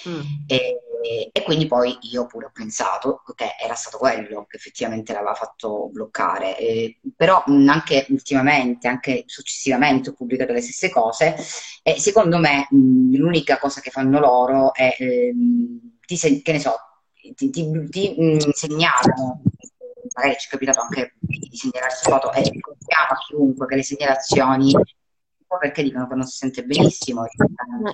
Mm, 0.09 0.21
E, 0.47 0.81
e 1.33 1.43
quindi 1.43 1.67
poi 1.67 1.97
io 2.13 2.27
pure 2.27 2.47
ho 2.47 2.51
pensato 2.53 3.23
che 3.37 3.55
era 3.63 3.75
stato 3.75 3.99
quello 3.99 4.45
che 4.49 4.57
effettivamente 4.57 5.13
l'aveva 5.13 5.35
fatto 5.35 5.89
bloccare. 5.93 6.57
Eh, 6.59 6.99
però 7.15 7.43
mh, 7.47 7.69
anche 7.69 8.07
ultimamente, 8.11 8.89
anche 8.89 9.23
successivamente 9.27 10.11
ho 10.11 10.15
pubblicato 10.15 10.53
le 10.53 10.61
stesse 10.63 10.91
cose 10.91 11.37
e 11.83 11.99
secondo 12.01 12.39
me 12.39 12.67
mh, 12.71 13.15
l'unica 13.17 13.59
cosa 13.59 13.81
che 13.81 13.91
fanno 13.91 14.19
loro 14.19 14.75
è, 14.75 14.97
ehm, 14.99 15.99
ti 16.05 16.17
se- 16.17 16.43
che 16.43 16.53
ne 16.53 16.61
so, 16.61 16.75
ti, 17.35 17.51
ti- 17.51 17.89
ti, 17.91 18.15
mh, 18.19 18.51
segnalano, 18.53 19.43
magari 20.15 20.37
ci 20.39 20.47
è 20.49 20.51
capitato 20.51 20.81
anche 20.81 21.15
di 21.21 21.57
segnalarsi 21.57 22.05
foto 22.11 22.33
e 22.33 22.43
ricordiamo 22.43 23.07
a 23.11 23.17
chiunque 23.27 23.67
che 23.67 23.77
le 23.77 23.83
segnalazioni, 23.83 24.73
perché 25.59 25.83
dicono 25.83 26.07
che 26.09 26.15
non 26.15 26.27
si 26.27 26.37
sente 26.37 26.65
benissimo, 26.65 27.25
e 27.25 27.29
eh, 27.29 27.93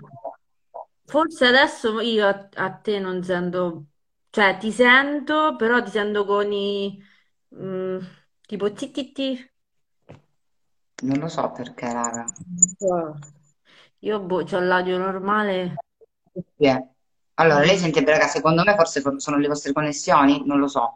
Forse 1.13 1.47
adesso 1.47 2.01
io 2.01 2.27
a, 2.27 2.49
a 2.55 2.71
te 2.81 2.99
non 2.99 3.23
sento, 3.23 3.87
cioè 4.31 4.57
ti 4.59 4.73
sento, 4.73 5.57
però 5.57 5.83
ti 5.83 5.91
sento 5.91 6.25
con 6.25 6.51
i 6.53 7.03
mm, 7.55 7.99
tipo 8.47 8.73
ti 8.73 8.91
ti 8.91 9.13
ti. 9.13 9.51
non 11.03 11.19
lo 11.19 11.29
so 11.29 11.51
perché, 11.53 11.93
raga. 11.93 12.25
Io 14.09 14.19
boh, 14.33 14.43
c'ho 14.45 14.61
l'audio 14.61 14.99
normale. 14.99 15.59
Sì, 16.33 16.43
eh. 16.67 16.89
Allora, 17.35 17.61
lei 17.65 17.77
sente, 17.79 18.05
raga, 18.05 18.27
secondo 18.29 18.63
me 18.65 18.75
forse 18.75 19.01
for- 19.01 19.21
sono 19.21 19.39
le 19.39 19.49
vostre 19.49 19.73
connessioni, 19.73 20.43
non 20.47 20.59
lo 20.59 20.69
so. 20.69 20.95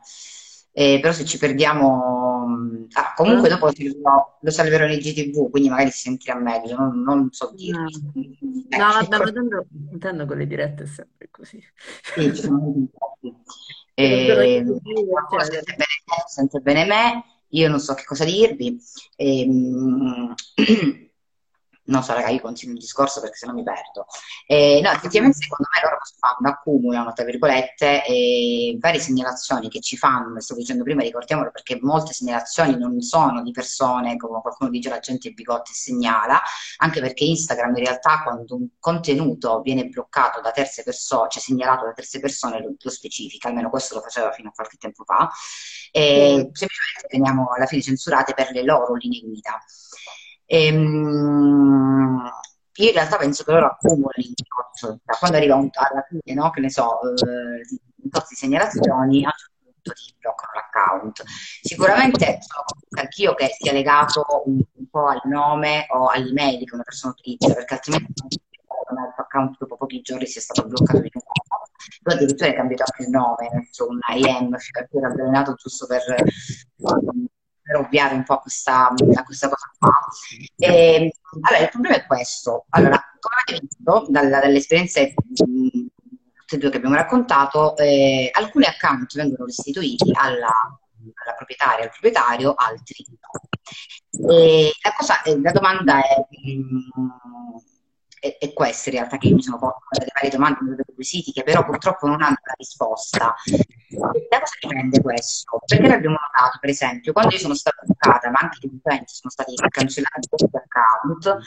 Eh, 0.79 0.99
però 1.01 1.13
se 1.15 1.25
ci 1.25 1.39
perdiamo... 1.39 2.87
ah, 2.93 3.15
comunque 3.15 3.49
dopo 3.49 3.67
lo, 4.03 4.39
lo 4.41 4.51
salverò 4.51 4.85
in 4.85 4.93
IGTV, 4.93 5.49
quindi 5.51 5.71
magari 5.71 5.91
si 5.91 6.01
sentirà 6.01 6.39
meglio, 6.39 6.77
non, 6.77 7.01
non 7.03 7.29
so 7.33 7.51
No, 7.51 7.57
dirvi. 7.57 8.37
No, 8.69 8.93
vabbè, 8.93 9.09
Tecnico. 9.09 9.25
ma 9.25 9.33
tanto, 9.33 9.67
tanto 9.99 10.27
con 10.27 10.37
le 10.39 10.47
dirette 10.47 10.83
è 10.85 10.87
sempre 10.87 11.29
così. 11.31 11.63
Sì, 12.15 12.35
ci 12.35 12.43
sono 12.43 12.59
molti 12.59 12.91
E, 13.95 14.65
qualcuno 15.09 15.41
eccetera. 15.41 15.63
sente 15.65 15.73
bene 15.73 15.85
te, 16.05 16.25
sente 16.27 16.61
bene 16.61 16.85
me, 16.85 17.25
io 17.51 17.69
non 17.69 17.81
so 17.81 17.95
che 17.95 18.05
cosa 18.05 18.25
dirvi. 18.25 18.79
Ehm, 19.17 20.35
non 21.87 22.03
so, 22.03 22.13
raga, 22.15 22.29
io 22.29 22.41
continuo 22.41 22.75
il 22.75 22.81
discorso 22.81 23.21
perché 23.21 23.37
sennò 23.37 23.53
mi 23.53 23.63
perdo. 23.63 24.07
Eh, 24.47 24.81
no, 24.83 24.91
effettivamente 24.91 25.39
secondo 25.39 25.69
me 25.73 25.81
loro 25.83 25.99
fanno, 26.19 26.49
accumulano, 26.49 27.13
tra 27.13 27.25
virgolette, 27.25 28.05
eh, 28.05 28.77
varie 28.79 29.01
segnalazioni 29.01 29.69
che 29.69 29.81
ci 29.81 29.97
fanno, 29.97 30.41
stavo 30.41 30.61
dicendo 30.61 30.83
prima, 30.83 31.03
ricordiamolo 31.03 31.51
perché 31.51 31.79
molte 31.81 32.13
segnalazioni 32.13 32.77
non 32.77 33.01
sono 33.01 33.43
di 33.43 33.51
persone, 33.51 34.17
come 34.17 34.41
qualcuno 34.41 34.71
dice 34.71 34.89
la 34.89 34.99
gente 34.99 35.31
bigotta 35.31 35.71
e 35.71 35.75
segnala, 35.75 36.41
anche 36.79 37.01
perché 37.01 37.25
Instagram 37.25 37.77
in 37.77 37.85
realtà 37.85 38.23
quando 38.23 38.57
un 38.57 38.69
contenuto 38.79 39.61
viene 39.61 39.87
bloccato 39.87 40.41
da 40.41 40.51
terze 40.51 40.83
persone, 40.83 41.29
cioè 41.31 41.43
segnalato 41.43 41.85
da 41.85 41.93
terze 41.93 42.21
persone, 42.21 42.61
lo, 42.61 42.75
lo 42.79 42.91
specifica, 42.91 43.49
almeno 43.49 43.71
questo 43.71 43.95
lo 43.95 44.01
faceva 44.01 44.33
fino 44.33 44.49
a 44.49 44.53
qualche 44.53 44.77
tempo 44.77 45.05
fa, 45.05 45.31
e 45.93 46.51
semplicemente 46.53 47.07
veniamo 47.11 47.49
alla 47.55 47.67
fine 47.67 47.83
censurate 47.83 48.35
per 48.35 48.51
le 48.51 48.63
loro 48.63 48.95
linee 48.95 49.21
guida. 49.21 49.59
Ehm, 50.47 52.31
io 52.79 52.89
in 52.89 52.95
realtà 52.95 53.17
penso 53.17 53.43
che 53.45 53.53
loro 53.53 53.67
accumulino 53.67 54.35
da 55.05 55.17
quando 55.19 55.37
arriva 55.37 55.55
un, 55.57 55.69
alla 55.73 56.07
fine, 56.09 56.35
no? 56.35 56.51
che 56.51 56.61
ne 56.61 56.71
so, 56.71 57.01
eh, 57.03 57.63
di 57.67 58.11
segnalazioni, 58.35 59.25
a 59.25 59.29
un 59.29 59.35
certo 59.35 59.55
punto 59.63 59.93
ti 59.93 60.15
bloccano 60.19 60.53
l'account. 60.55 61.23
Sicuramente 61.63 62.39
sono 62.41 62.65
anch'io 63.01 63.35
che 63.35 63.49
sia 63.59 63.73
legato 63.73 64.25
un, 64.45 64.61
un, 64.73 64.89
po' 64.89 65.07
al 65.07 65.23
nome 65.25 65.87
o 65.91 66.09
all'email 66.09 66.65
che 66.65 66.75
una 66.75 66.85
persona 66.85 67.15
utilizza, 67.17 67.55
perché 67.55 67.75
altrimenti 67.75 68.13
non 68.23 69.05
il 69.05 69.13
tuo 69.15 69.25
account 69.25 69.57
dopo 69.59 69.77
pochi 69.77 70.01
giorni 70.01 70.27
sia 70.27 70.41
stato 70.41 70.67
bloccato 70.67 71.01
di 71.01 71.11
nuovo. 71.13 71.71
Tu 72.03 72.11
addirittura 72.11 72.49
hai 72.51 72.55
cambiato 72.55 72.85
anche 72.87 73.03
il 73.05 73.11
nome, 73.11 73.51
messo 73.53 73.87
un 73.89 73.99
IM, 74.15 74.57
cioè 74.59 74.87
era 74.93 75.09
avvelenato 75.09 75.55
giusto 75.55 75.87
per 75.87 76.03
per 77.67 77.77
ovviare 77.77 78.15
un 78.15 78.23
po' 78.23 78.35
a 78.35 78.39
questa, 78.39 78.89
a 78.89 79.25
questa 79.25 79.49
cosa 79.49 79.71
qua. 79.77 79.91
E, 80.57 81.13
allora, 81.41 81.65
il 81.65 81.69
problema 81.71 81.97
è 81.97 82.07
questo. 82.07 82.67
Allora, 82.71 83.03
come 83.19 83.43
avete 83.45 83.67
visto 83.67 84.07
dalla, 84.09 84.39
dalle 84.39 84.59
esperienze 84.59 85.15
tutte 85.35 86.55
e 86.55 86.59
due 86.59 86.71
che 86.71 86.77
abbiamo 86.77 86.95
raccontato, 86.95 87.77
eh, 87.77 88.31
alcuni 88.33 88.67
account 88.67 89.17
vengono 89.17 89.47
restituiti 89.47 90.13
alla, 90.15 90.47
alla 90.47 91.35
proprietaria, 91.37 91.85
al 91.85 91.91
proprietario, 91.91 92.55
altri 92.55 93.05
no. 93.09 94.33
E 94.33 94.71
la, 94.81 94.93
cosa, 94.97 95.21
la 95.43 95.51
domanda 95.51 95.99
è... 95.99 96.25
Mh, 96.31 97.75
è, 98.21 98.39
è 98.39 98.53
questa 98.53 98.91
in 98.91 98.97
realtà 98.97 99.19
che 99.19 99.29
io 99.29 99.35
mi 99.35 99.43
sono 99.43 99.59
posto 99.59 99.81
delle 99.91 100.11
varie 100.15 100.31
domande, 100.31 100.75
dei 100.75 100.95
quesiti 100.95 101.33
che 101.33 101.43
però 101.43 101.65
purtroppo 101.65 102.07
non 102.07 102.23
hanno 102.23 102.37
la 102.43 102.55
risposta. 102.57 103.35
Da 103.89 104.41
cosa 104.41 104.55
dipende 104.61 105.01
questo? 105.01 105.61
Perché 105.65 105.87
l'abbiamo 105.87 106.17
notato, 106.21 106.59
per 106.61 106.71
esempio, 106.71 107.13
quando 107.13 107.35
io 107.35 107.41
sono 107.41 107.55
stata 107.55 107.83
bloccata, 107.85 108.31
ma 108.31 108.39
anche 108.41 108.59
gli 108.61 108.75
utenti 108.75 109.15
sono 109.15 109.31
stati 109.31 109.55
cancellati 109.69 110.29
questi 110.29 110.57
account, 110.57 111.39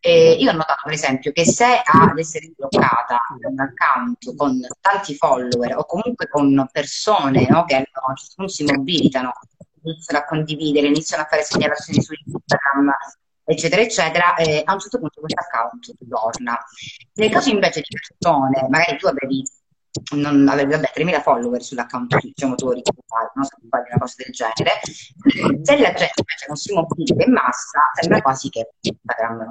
eh, 0.00 0.36
io 0.38 0.50
ho 0.50 0.54
notato, 0.54 0.80
per 0.84 0.92
esempio, 0.92 1.32
che 1.32 1.44
se 1.44 1.82
ad 1.84 2.18
essere 2.18 2.52
bloccata 2.56 3.20
un 3.48 3.60
account 3.60 4.34
con 4.36 4.60
tanti 4.80 5.14
follower 5.16 5.76
o 5.76 5.84
comunque 5.84 6.28
con 6.28 6.68
persone 6.70 7.46
no, 7.48 7.64
che 7.64 7.88
punto 8.34 8.52
si 8.52 8.64
mobilitano, 8.64 9.32
iniziano 9.82 10.24
a 10.24 10.24
condividere, 10.24 10.86
iniziano 10.86 11.22
a 11.24 11.26
fare 11.26 11.42
segnalazioni 11.42 12.00
su 12.02 12.12
Instagram, 12.24 12.92
eccetera, 13.48 13.80
eccetera, 13.80 14.34
eh, 14.36 14.62
a 14.64 14.72
un 14.74 14.78
certo 14.78 14.98
punto 14.98 15.20
questo 15.20 15.40
account 15.40 15.92
torna. 16.08 16.58
Nel 17.14 17.30
caso 17.30 17.48
invece 17.48 17.80
di 17.80 17.96
persone, 17.98 18.66
magari 18.68 18.98
tu 18.98 19.06
avevi, 19.06 19.42
non, 20.16 20.46
avevi 20.48 20.72
vabbè, 20.72 20.92
3.000 20.94 21.22
follower 21.22 21.62
sull'account 21.62 22.18
diciamo 22.20 22.54
tu 22.54 22.70
ricordavi, 22.70 23.30
no? 23.34 23.44
se 23.44 23.56
fai 23.70 23.80
una 23.88 23.98
cosa 23.98 24.14
del 24.18 24.32
genere, 24.32 24.80
se 25.62 25.76
la 25.78 25.92
gente 25.92 26.20
invece 26.20 26.46
non 26.46 26.56
si 26.56 26.74
mobilita 26.74 27.24
in 27.24 27.32
massa, 27.32 27.80
sembra 27.98 28.20
quasi 28.20 28.50
che 28.50 28.68
Instagram 28.80 29.50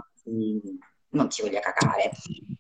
non 1.10 1.32
si 1.32 1.42
voglia 1.42 1.60
cacare. 1.60 2.12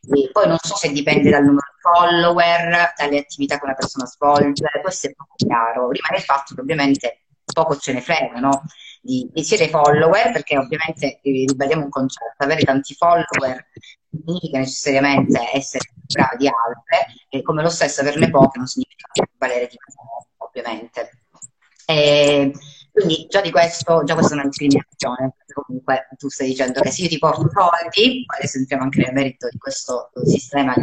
E 0.10 0.30
poi 0.32 0.48
non 0.48 0.58
so 0.58 0.76
se 0.76 0.92
dipende 0.92 1.30
dal 1.30 1.44
numero 1.44 1.68
di 1.72 1.82
follower, 1.82 2.94
dalle 2.98 3.20
attività 3.20 3.60
che 3.60 3.66
una 3.66 3.76
persona 3.76 4.06
svolge, 4.06 4.66
questo 4.82 5.08
è 5.08 5.14
poco 5.14 5.34
chiaro. 5.36 5.92
Rimane 5.92 6.18
il 6.18 6.24
fatto 6.24 6.56
che 6.56 6.62
ovviamente 6.62 7.22
poco 7.54 7.78
ce 7.78 7.94
ne 7.94 8.02
frega, 8.02 8.40
no? 8.40 8.64
Di, 9.08 9.30
di 9.32 9.44
siete 9.44 9.70
follower, 9.70 10.34
perché 10.34 10.58
ovviamente 10.58 11.22
eh, 11.22 11.46
ribadiamo 11.48 11.86
un 11.86 11.90
concetto, 11.90 12.44
avere 12.44 12.64
tanti 12.64 12.94
follower 12.94 13.68
significa 14.10 14.58
necessariamente 14.60 15.40
essere 15.54 15.86
più 15.94 16.04
bravi 16.08 16.38
di 16.38 16.48
altre, 16.48 17.14
e 17.30 17.42
come 17.42 17.62
lo 17.62 17.70
stesso 17.70 18.02
averne 18.02 18.30
poche 18.30 18.58
non 18.58 18.68
significa 18.68 19.08
valere 19.38 19.68
di 19.68 19.78
meno, 19.80 20.28
ovviamente. 20.38 21.22
E 21.86 22.52
quindi 22.92 23.28
già 23.30 23.42
di 23.42 23.52
questo, 23.52 24.04
già 24.04 24.16
questa 24.16 24.34
è 24.34 24.38
una 24.40 24.48
discriminazione, 24.48 25.36
comunque 25.54 26.08
tu 26.18 26.28
stai 26.30 26.48
dicendo 26.48 26.82
che 26.82 26.92
se 26.92 27.04
io 27.04 27.08
ti 27.08 27.18
porto 27.20 27.48
soldi, 27.50 28.26
adesso 28.26 28.58
entriamo 28.58 28.84
anche 28.84 29.02
nel 29.02 29.14
merito 29.14 29.48
di 29.50 29.58
questo 29.58 30.12
sistema 30.24 30.74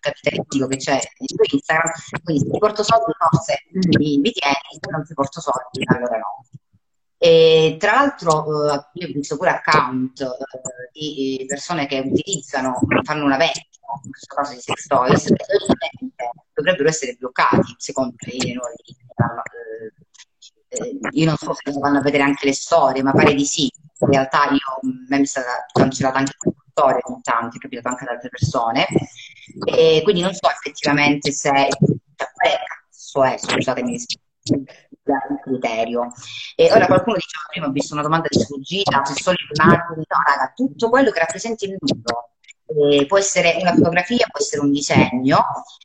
capitalistico 0.00 0.66
che 0.68 0.76
c'è 0.76 1.00
su 1.00 1.54
Instagram, 1.56 1.92
quindi 2.22 2.44
se 2.44 2.50
ti 2.50 2.58
porto 2.58 2.82
soldi 2.84 3.12
forse 3.18 3.64
mi, 3.98 4.18
mi 4.18 4.30
tieni, 4.30 4.70
se 4.70 4.90
non 4.90 5.04
ti 5.04 5.14
porto 5.14 5.40
soldi 5.40 5.82
allora 5.86 6.18
no. 6.18 6.44
E 7.18 7.76
tra 7.78 7.92
l'altro 7.92 8.72
eh, 8.72 8.86
io 8.94 9.08
ho 9.08 9.12
visto 9.12 9.36
pure 9.36 9.50
account 9.50 10.20
eh, 10.20 10.28
di 10.92 11.44
persone 11.46 11.86
che 11.86 11.98
utilizzano, 11.98 12.78
fanno 13.02 13.24
una 13.24 13.36
vendita, 13.36 13.68
in 14.04 14.10
questo 14.10 14.34
caso 14.34 14.52
di 14.52 14.60
sex 14.60 14.86
toys, 14.86 15.32
dovrebbero 16.52 16.88
essere 16.88 17.16
bloccati 17.18 17.74
secondo 17.78 18.14
le 18.18 18.52
nuove 18.52 18.74
eh, 20.68 20.98
io 21.10 21.24
non 21.26 21.36
so 21.36 21.54
se 21.54 21.72
vanno 21.78 21.98
a 21.98 22.02
vedere 22.02 22.22
anche 22.22 22.46
le 22.46 22.52
storie, 22.52 23.02
ma 23.02 23.12
pare 23.12 23.34
di 23.34 23.44
sì. 23.44 23.70
In 24.00 24.08
realtà 24.08 24.50
io, 24.50 24.90
mi 25.08 25.22
è 25.22 25.24
stata 25.24 25.64
cancellata 25.72 26.18
anche 26.18 26.32
la 26.38 26.52
storia 26.70 27.00
ogni 27.04 27.20
tanto, 27.22 27.56
è 27.56 27.60
capitato 27.60 27.88
anche 27.88 28.04
ad 28.04 28.10
altre 28.10 28.28
persone. 28.28 28.86
E 29.64 30.00
quindi 30.02 30.20
non 30.20 30.34
so 30.34 30.50
effettivamente 30.50 31.32
se... 31.32 31.50
Cioè, 31.50 32.28
quale 32.32 32.56
cazzo 32.64 33.24
è, 33.24 33.38
scusatemi, 33.38 34.04
il 34.54 35.40
criterio. 35.42 36.12
E 36.54 36.72
ora 36.72 36.86
qualcuno 36.86 37.16
diceva 37.16 37.44
prima, 37.48 37.66
ho 37.66 37.70
visto 37.70 37.94
una 37.94 38.02
domanda 38.02 38.28
di 38.30 38.38
sfuggita, 38.38 39.04
se 39.04 39.14
solo 39.14 39.36
immagini, 39.54 40.04
no 40.08 40.22
raga, 40.24 40.52
tutto 40.54 40.88
quello 40.88 41.10
che 41.10 41.18
rappresenta 41.18 41.64
il 41.64 41.76
nudo. 41.78 42.30
Eh, 42.68 43.06
può 43.06 43.16
essere 43.16 43.56
una 43.60 43.74
fotografia, 43.74 44.26
può 44.28 44.40
essere 44.40 44.62
un 44.62 44.72
disegno 44.72 45.38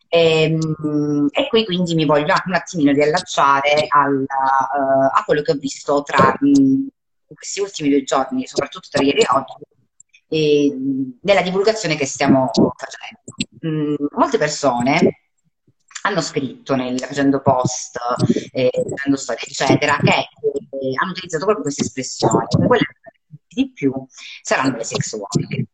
e, 0.08 0.43
ehm, 0.45 1.28
e 1.32 1.47
qui 1.47 1.63
quindi 1.63 1.93
mi 1.93 2.06
voglio 2.06 2.34
anche 2.34 2.47
un 2.47 2.56
attimino 2.56 2.91
riallacciare 2.91 3.86
al, 3.88 4.21
uh, 4.21 5.10
a 5.13 5.24
quello 5.24 5.43
che 5.43 5.52
ho 5.52 5.56
visto 5.56 6.02
tra 6.02 6.36
mh, 6.39 6.88
questi 7.36 7.60
ultimi 7.60 7.89
due 7.89 8.04
giorni, 8.04 8.47
soprattutto 8.47 8.88
tra 8.89 9.04
ieri 9.04 9.21
e 9.21 9.28
oggi, 9.30 9.54
e, 10.28 10.76
nella 11.21 11.41
divulgazione 11.43 11.95
che 11.95 12.08
stiamo 12.08 12.50
facendo. 12.52 13.21
Mh, 13.60 14.08
molte 14.17 14.38
persone 14.39 15.20
hanno 16.03 16.21
scritto 16.21 16.75
nel, 16.75 16.99
facendo 16.99 17.41
post, 17.41 17.97
eh, 18.51 18.69
facendo 18.89 19.17
storie, 19.17 19.43
eccetera, 19.45 19.97
che 19.97 20.11
eh, 20.11 20.93
hanno 21.01 21.11
utilizzato 21.11 21.45
proprio 21.45 21.63
queste 21.63 21.83
espressioni, 21.83 22.47
quelle 22.65 22.85
di 23.47 23.71
più 23.71 23.93
saranno 24.41 24.77
le 24.77 24.83
sex 24.83 25.13
worker. 25.13 25.65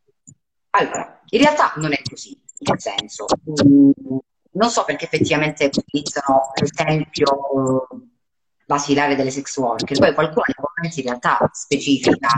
Allora, 0.70 1.20
in 1.30 1.40
realtà 1.40 1.72
non 1.76 1.92
è 1.92 2.00
così, 2.02 2.38
nel 2.58 2.80
senso, 2.80 3.26
mh, 3.44 3.66
mm, 3.66 4.18
non 4.52 4.70
so 4.70 4.84
perché 4.84 5.04
effettivamente 5.04 5.64
utilizzano 5.66 6.50
l'esempio 6.60 7.88
basilare 8.68 9.16
delle 9.16 9.30
sex 9.30 9.56
worker, 9.56 9.98
poi 9.98 10.12
qualcuno 10.12 10.44
nei 10.46 10.54
commenti 10.54 11.00
in 11.00 11.06
realtà 11.06 11.50
specifica 11.54 12.28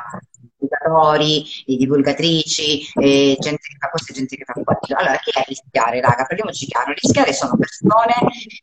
divulgatori, 0.61 1.45
divulgatrici, 1.67 2.87
eh, 3.01 3.37
gente 3.41 3.67
che 3.67 3.77
fa 3.81 3.89
questo 3.89 4.13
e 4.13 4.15
gente 4.15 4.37
che 4.37 4.45
fa 4.45 4.53
quello. 4.53 5.01
Allora, 5.01 5.19
chi 5.19 5.31
è 5.31 5.43
rischiare, 5.45 6.01
raga? 6.01 6.25
Parliamoci 6.27 6.67
chiaro, 6.67 6.93
rischiare 6.93 7.33
sono 7.33 7.57
persone 7.57 8.15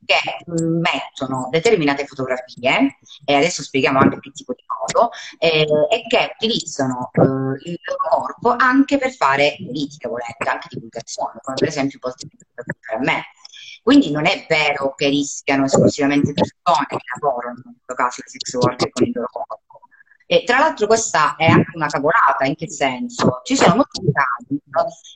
che 0.05 0.15
mm, 0.49 0.79
mettono 0.79 1.49
determinate 1.51 2.05
fotografie, 2.05 2.99
e 3.25 3.33
adesso 3.33 3.61
spieghiamo 3.63 3.99
anche 3.99 4.19
che 4.19 4.31
tipo 4.31 4.53
di 4.53 4.63
foto, 4.65 5.09
eh, 5.37 5.67
e 5.89 6.07
che 6.07 6.31
utilizzano 6.35 7.09
eh, 7.11 7.69
il 7.69 7.79
loro 7.83 8.09
corpo 8.09 8.55
anche 8.57 8.97
per 8.97 9.11
fare 9.11 9.57
politica, 9.57 10.07
volete, 10.07 10.47
anche 10.47 10.67
divulgazione, 10.69 11.39
come 11.41 11.57
per 11.59 11.67
esempio 11.67 11.99
posti 11.99 12.29
per 12.53 12.99
me. 12.99 13.25
Quindi 13.87 14.11
non 14.11 14.25
è 14.25 14.45
vero 14.49 14.93
che 14.95 15.07
rischiano 15.07 15.63
esclusivamente 15.63 16.33
persone 16.33 16.85
che 16.89 16.97
lavorano, 17.15 17.61
in 17.63 17.71
questo 17.71 17.93
caso 17.93 18.21
le 18.21 18.29
sex 18.29 18.53
worker 18.55 18.89
con 18.89 19.05
il 19.05 19.11
loro 19.13 19.29
corpo 19.31 19.61
e 20.25 20.43
tra 20.43 20.59
l'altro 20.59 20.87
questa 20.87 21.37
è 21.37 21.45
anche 21.45 21.71
una 21.73 21.87
cavolata, 21.87 22.43
in 22.43 22.55
che 22.55 22.69
senso? 22.69 23.39
Ci 23.45 23.55
sono 23.55 23.75
molti 23.75 24.01
casi, 24.11 24.61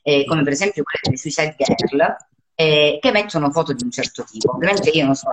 eh, 0.04 0.24
come 0.26 0.44
per 0.44 0.54
esempio 0.54 0.84
quelle 0.84 1.02
delle 1.04 1.18
Suicide 1.18 1.54
Girl, 1.58 2.16
eh, 2.56 3.00
che 3.02 3.12
mettono 3.12 3.52
foto 3.52 3.74
di 3.74 3.84
un 3.84 3.92
certo 3.92 4.24
tipo. 4.24 4.54
Ovviamente 4.54 4.90
io 4.90 5.06
non 5.06 5.16
so 5.16 5.32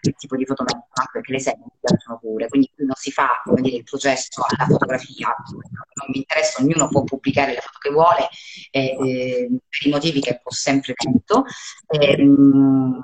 che 0.00 0.12
tipo 0.16 0.36
di 0.36 0.46
foto 0.46 0.62
mettono, 0.62 1.08
perché 1.12 1.32
le 1.32 1.40
serie 1.40 1.60
mi 1.62 1.70
piacciono 1.80 2.18
pure, 2.18 2.48
quindi 2.48 2.70
qui 2.74 2.84
non 2.86 2.94
si 2.96 3.10
fa 3.10 3.40
come 3.44 3.60
dire, 3.60 3.76
il 3.76 3.84
processo 3.84 4.42
alla 4.46 4.66
fotografia, 4.66 5.34
non 5.52 6.06
mi 6.08 6.18
interessa, 6.18 6.62
ognuno 6.62 6.88
può 6.88 7.04
pubblicare 7.04 7.54
le 7.54 7.60
foto 7.60 7.78
che 7.80 7.90
vuole 7.90 8.28
eh, 8.70 8.96
eh 9.00 9.48
per 9.48 9.86
i 9.86 9.90
motivi 9.90 10.20
che 10.20 10.40
ho 10.42 10.52
sempre 10.52 10.94
detto. 10.96 11.44
Ehm, 11.88 13.00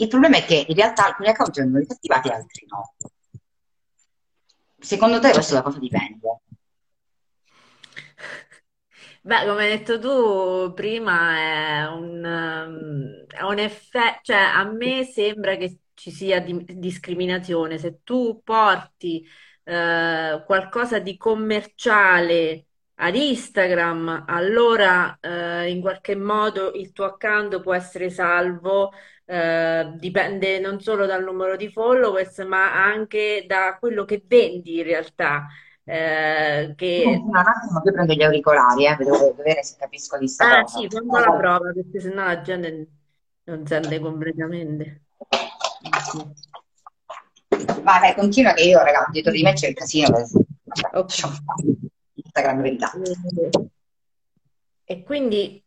il 0.00 0.08
problema 0.08 0.36
è 0.36 0.44
che 0.44 0.64
in 0.68 0.74
realtà 0.74 1.06
alcuni 1.06 1.28
account 1.28 1.58
vengono 1.58 1.80
disattivati 1.80 2.28
e 2.28 2.32
altri 2.32 2.66
no. 2.68 2.94
Secondo 4.80 5.18
te 5.18 5.32
questo 5.32 5.54
da 5.54 5.62
cosa 5.62 5.78
dipende? 5.78 6.40
Beh, 9.28 9.44
come 9.46 9.64
hai 9.64 9.76
detto 9.78 9.98
tu 9.98 10.72
prima, 10.72 11.36
è 11.36 11.86
un, 11.88 12.24
um, 12.24 13.26
è 13.26 13.42
un 13.42 13.58
effetto, 13.58 14.20
cioè 14.22 14.36
a 14.38 14.64
me 14.64 15.04
sembra 15.04 15.56
che 15.56 15.80
ci 15.92 16.10
sia 16.10 16.40
di- 16.40 16.64
discriminazione. 16.78 17.76
Se 17.76 18.00
tu 18.04 18.40
porti 18.42 19.22
eh, 19.64 20.42
qualcosa 20.46 20.98
di 20.98 21.18
commerciale 21.18 22.68
ad 23.00 23.14
Instagram, 23.16 24.24
allora 24.26 25.18
eh, 25.20 25.68
in 25.70 25.82
qualche 25.82 26.16
modo 26.16 26.72
il 26.72 26.92
tuo 26.92 27.04
account 27.04 27.60
può 27.60 27.74
essere 27.74 28.08
salvo, 28.08 28.92
eh, 29.26 29.92
dipende 29.96 30.58
non 30.58 30.80
solo 30.80 31.04
dal 31.04 31.22
numero 31.22 31.54
di 31.56 31.68
followers, 31.68 32.38
ma 32.38 32.72
anche 32.82 33.44
da 33.46 33.76
quello 33.78 34.06
che 34.06 34.22
vendi 34.26 34.78
in 34.78 34.84
realtà. 34.84 35.46
Eh, 35.90 36.74
che 36.76 37.02
Un 37.24 37.34
attimo, 37.34 37.80
io 37.82 37.92
prendo 37.92 38.12
gli 38.12 38.22
auricolari, 38.22 38.86
eh, 38.86 38.96
devo 38.96 39.32
vedere 39.34 39.62
se 39.62 39.76
capisco 39.78 40.18
di 40.18 40.28
sta 40.28 40.58
Ah 40.58 40.62
cosa. 40.62 40.78
sì, 40.80 40.86
quando 40.88 41.18
la 41.18 41.32
prova, 41.36 41.72
perché 41.72 42.00
sennò 42.00 42.24
la 42.26 42.42
gente 42.42 42.88
non 43.44 43.66
sente 43.66 43.98
completamente. 43.98 45.02
Eh. 45.30 46.34
Vai, 47.80 48.00
vai, 48.00 48.14
continua 48.14 48.52
che 48.52 48.64
io, 48.64 48.82
raga, 48.82 49.06
dietro 49.10 49.32
di 49.32 49.42
me 49.42 49.54
c'è 49.54 49.68
il 49.68 49.74
casino. 49.74 50.10
Vabbè, 50.10 50.98
Ok. 50.98 51.04
lasciamo 51.08 51.32
stare. 51.32 51.76
Instagram 52.14 52.60
verità. 52.60 52.92
Eh, 52.92 53.70
E 54.84 55.02
quindi 55.04 55.62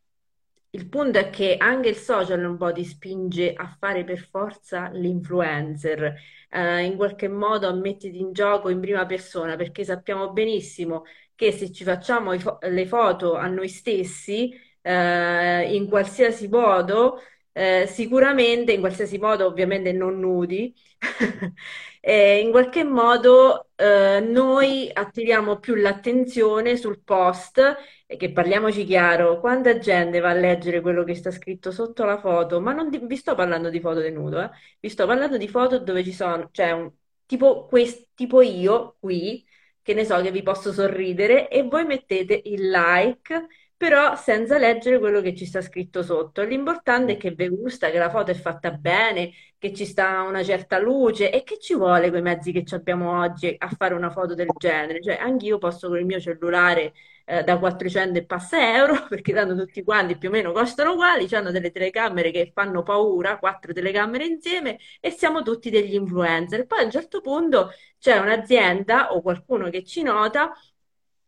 il 0.74 0.88
punto 0.88 1.20
è 1.20 1.30
che 1.30 1.58
anche 1.58 1.90
il 1.90 1.96
social 1.98 2.44
un 2.46 2.58
po' 2.58 2.72
ti 2.72 2.86
spinge 2.86 3.54
a 3.54 3.68
fare 3.80 4.04
per 4.06 4.20
forza 4.20 4.90
l'influencer, 4.90 6.16
eh, 6.50 6.84
in 6.86 6.96
qualche 6.96 7.28
modo 7.28 7.68
a 7.68 7.74
metterti 7.74 8.20
in 8.20 8.32
gioco 8.34 8.70
in 8.70 8.80
prima 8.80 9.06
persona, 9.06 9.56
perché 9.58 9.84
sappiamo 9.84 10.32
benissimo 10.32 11.04
che 11.36 11.52
se 11.52 11.72
ci 11.72 11.84
facciamo 11.84 12.38
fo- 12.40 12.58
le 12.62 12.86
foto 12.88 13.36
a 13.36 13.48
noi 13.48 13.68
stessi, 13.68 14.54
eh, 14.82 15.76
in 15.76 15.88
qualsiasi 15.88 16.48
modo, 16.48 17.20
eh, 17.52 17.86
sicuramente, 17.88 18.72
in 18.72 18.80
qualsiasi 18.80 19.18
modo 19.18 19.46
ovviamente 19.46 19.92
non 19.92 20.20
nudi, 20.20 20.74
eh, 22.00 22.40
in 22.40 22.52
qualche 22.52 22.84
modo 22.84 23.71
eh, 23.82 24.20
noi 24.22 24.90
attiriamo 24.92 25.60
più 25.60 25.76
l'attenzione 25.76 26.78
sul 26.78 27.02
post 27.04 27.60
e 28.06 28.18
che 28.18 28.32
parliamoci 28.32 28.84
chiaro, 28.86 29.40
quanta 29.40 29.78
gente 29.80 30.20
va 30.20 30.30
a 30.30 30.34
leggere 30.34 30.82
quello 30.82 31.04
che 31.04 31.16
sta 31.16 31.32
scritto 31.32 31.72
sotto 31.72 32.04
la 32.06 32.20
foto, 32.20 32.60
ma 32.62 32.74
non 32.74 32.90
di- 32.90 33.00
vi 33.06 33.16
sto 33.16 33.36
parlando 33.36 33.70
di 33.70 33.80
foto 33.80 34.02
di 34.02 34.12
nudo, 34.12 34.42
eh. 34.42 34.50
Vi 34.80 34.90
sto 34.90 35.06
parlando 35.08 35.38
di 35.38 35.48
foto 35.48 35.80
dove 35.80 36.04
ci 36.04 36.14
sono, 36.14 36.50
cioè 36.52 36.72
un, 36.72 36.92
tipo, 37.26 37.66
quest- 37.68 38.10
tipo 38.14 38.42
io 38.42 38.98
qui, 39.00 39.46
che 39.82 39.94
ne 39.94 40.06
so 40.06 40.22
che 40.22 40.32
vi 40.32 40.44
posso 40.44 40.72
sorridere 40.72 41.50
e 41.50 41.64
voi 41.64 41.86
mettete 41.86 42.40
il 42.46 42.70
like, 42.70 43.48
però 43.82 44.16
senza 44.16 44.60
leggere 44.60 45.00
quello 45.00 45.22
che 45.22 45.34
ci 45.36 45.48
sta 45.48 45.60
scritto 45.60 46.04
sotto. 46.04 46.44
L'importante 46.44 47.14
è 47.14 47.18
che 47.18 47.32
vi 47.32 47.48
gusta, 47.50 47.90
che 47.90 47.98
la 47.98 48.12
foto 48.12 48.30
è 48.30 48.36
fatta 48.36 48.70
bene, 48.70 49.32
che 49.58 49.74
ci 49.74 49.86
sta 49.88 50.22
una 50.22 50.44
certa 50.44 50.78
luce 50.78 51.32
e 51.32 51.42
che 51.42 51.58
ci 51.58 51.74
vuole 51.74 52.10
quei 52.12 52.22
mezzi 52.22 52.52
che 52.52 52.64
abbiamo 52.76 53.20
oggi 53.20 53.56
a 53.58 53.70
fare 53.70 53.96
una 53.96 54.12
foto 54.12 54.36
del 54.36 54.50
genere. 54.56 55.02
Cioè, 55.02 55.16
anche 55.16 55.48
io 55.48 55.58
posso 55.58 55.88
con 55.88 55.98
il 55.98 56.06
mio 56.06 56.20
cellulare 56.20 56.94
eh, 57.26 57.44
da 57.44 57.58
400 57.58 58.20
e 58.20 58.26
passa 58.26 58.76
euro, 58.76 58.94
perché 59.10 59.34
tanto 59.34 59.56
tutti 59.56 59.84
quanti 59.84 60.16
più 60.16 60.30
o 60.30 60.32
meno 60.32 60.52
costano 60.52 60.92
uguali, 60.92 61.28
hanno 61.34 61.50
delle 61.50 61.72
telecamere 61.72 62.30
che 62.30 62.52
fanno 62.54 62.84
paura, 62.84 63.40
quattro 63.40 63.74
telecamere 63.74 64.26
insieme, 64.26 64.78
e 65.00 65.10
siamo 65.10 65.42
tutti 65.42 65.72
degli 65.72 65.96
influencer. 65.96 66.68
Poi 66.68 66.82
a 66.82 66.84
un 66.84 66.92
certo 66.92 67.20
punto 67.22 67.72
c'è 68.00 68.18
un'azienda 68.20 69.12
o 69.14 69.22
qualcuno 69.24 69.70
che 69.72 69.84
ci 69.84 70.04
nota, 70.04 70.52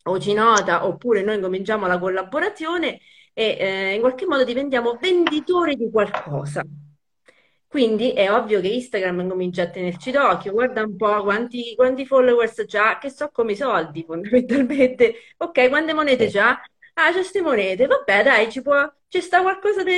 o 0.04 0.20
ci 0.20 0.34
nota, 0.34 0.86
oppure 0.86 1.22
noi 1.22 1.40
cominciamo 1.40 1.88
la 1.88 2.00
collaborazione 2.00 3.00
e 3.34 3.58
eh, 3.60 3.94
in 3.96 4.02
qualche 4.02 4.26
modo 4.26 4.44
diventiamo 4.44 4.98
venditori 5.00 5.76
di 5.76 5.90
qualcosa. 5.90 6.64
Quindi 7.68 8.12
è 8.14 8.32
ovvio 8.32 8.62
che 8.62 8.68
Instagram 8.68 9.28
comincia 9.28 9.64
a 9.64 9.70
tenerci 9.70 10.12
d'occhio, 10.12 10.52
guarda 10.52 10.84
un 10.84 10.96
po' 10.96 11.24
quanti, 11.24 11.74
quanti 11.76 12.06
followers 12.06 12.64
c'ha, 12.68 13.00
che 13.00 13.10
so 13.10 13.30
come 13.32 13.54
i 13.54 13.56
soldi 13.56 14.04
fondamentalmente. 14.06 15.16
Ok, 15.38 15.70
quante 15.70 15.94
monete 15.94 16.30
c'ha? 16.30 16.52
Ah, 16.96 17.08
c'è 17.08 17.14
queste 17.14 17.42
monete, 17.42 17.88
vabbè 17.88 18.24
dai, 18.24 18.52
ci 18.52 18.62
può, 18.62 18.76
ci 19.08 19.22
sta 19.22 19.42
qualcosa 19.42 19.82
di 19.84 19.92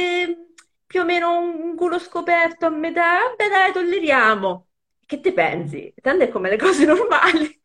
più 0.85 1.01
o 1.01 1.03
meno 1.05 1.37
un 1.37 1.75
culo 1.75 1.99
scoperto 1.99 2.65
a 2.65 2.69
metà, 2.69 3.19
vabbè 3.27 3.49
dai, 3.49 3.73
tolleriamo. 3.73 4.67
Che 5.05 5.19
te 5.19 5.33
pensi? 5.33 5.93
Tanto 6.01 6.23
è 6.23 6.29
come 6.29 6.49
le 6.49 6.57
cose 6.57 6.85
normali. 6.85 7.61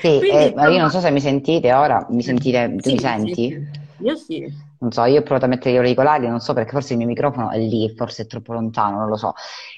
Sì, 0.00 0.18
Quindi 0.18 0.44
eh, 0.44 0.52
ma 0.54 0.68
io 0.68 0.80
non 0.80 0.90
so 0.90 1.00
se 1.00 1.10
mi 1.10 1.20
sentite 1.20 1.72
ora, 1.72 2.06
mi 2.10 2.22
sentite, 2.22 2.76
tu 2.80 2.90
mi 2.90 2.98
sì, 2.98 2.98
sì, 2.98 2.98
senti? 2.98 3.32
sì. 3.34 3.80
Io 4.04 4.16
sì. 4.16 4.70
Non 4.82 4.90
so, 4.90 5.04
io 5.04 5.20
ho 5.20 5.22
provato 5.22 5.44
a 5.44 5.48
mettere 5.48 5.74
gli 5.74 5.76
auricolari, 5.76 6.26
non 6.26 6.40
so 6.40 6.54
perché 6.54 6.72
forse 6.72 6.94
il 6.94 6.98
mio 6.98 7.06
microfono 7.06 7.50
è 7.50 7.58
lì, 7.58 7.92
forse 7.96 8.24
è 8.24 8.26
troppo 8.26 8.52
lontano, 8.52 8.98
non 8.98 9.08
lo 9.08 9.16
so. 9.16 9.32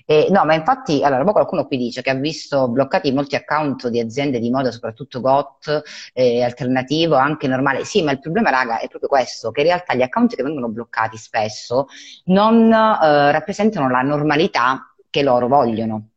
Eh, 0.07 0.29
no, 0.31 0.47
ma 0.47 0.55
infatti, 0.55 1.05
allora, 1.05 1.25
qualcuno 1.25 1.67
qui 1.67 1.77
dice 1.77 2.01
che 2.01 2.09
ha 2.09 2.15
visto 2.15 2.69
bloccati 2.69 3.13
molti 3.13 3.37
account 3.37 3.89
di 3.89 4.01
aziende 4.01 4.39
di 4.39 4.49
moda, 4.49 4.71
soprattutto 4.71 5.21
GOT, 5.21 5.83
eh, 6.15 6.43
alternativo, 6.43 7.17
anche 7.17 7.47
normale. 7.47 7.85
Sì, 7.85 8.03
ma 8.03 8.13
il 8.13 8.21
problema, 8.21 8.49
raga, 8.49 8.79
è 8.79 8.89
proprio 8.89 9.11
questo, 9.11 9.51
che 9.51 9.61
in 9.61 9.67
realtà 9.67 9.95
gli 9.95 10.03
account 10.03 10.35
che 10.35 10.43
vengono 10.43 10.69
bloccati 10.69 11.19
spesso 11.19 11.87
non 12.27 12.73
eh, 12.73 13.31
rappresentano 13.31 13.91
la 13.91 14.01
normalità 14.01 14.95
che 15.11 15.23
loro 15.23 15.49
vogliono. 15.49 16.09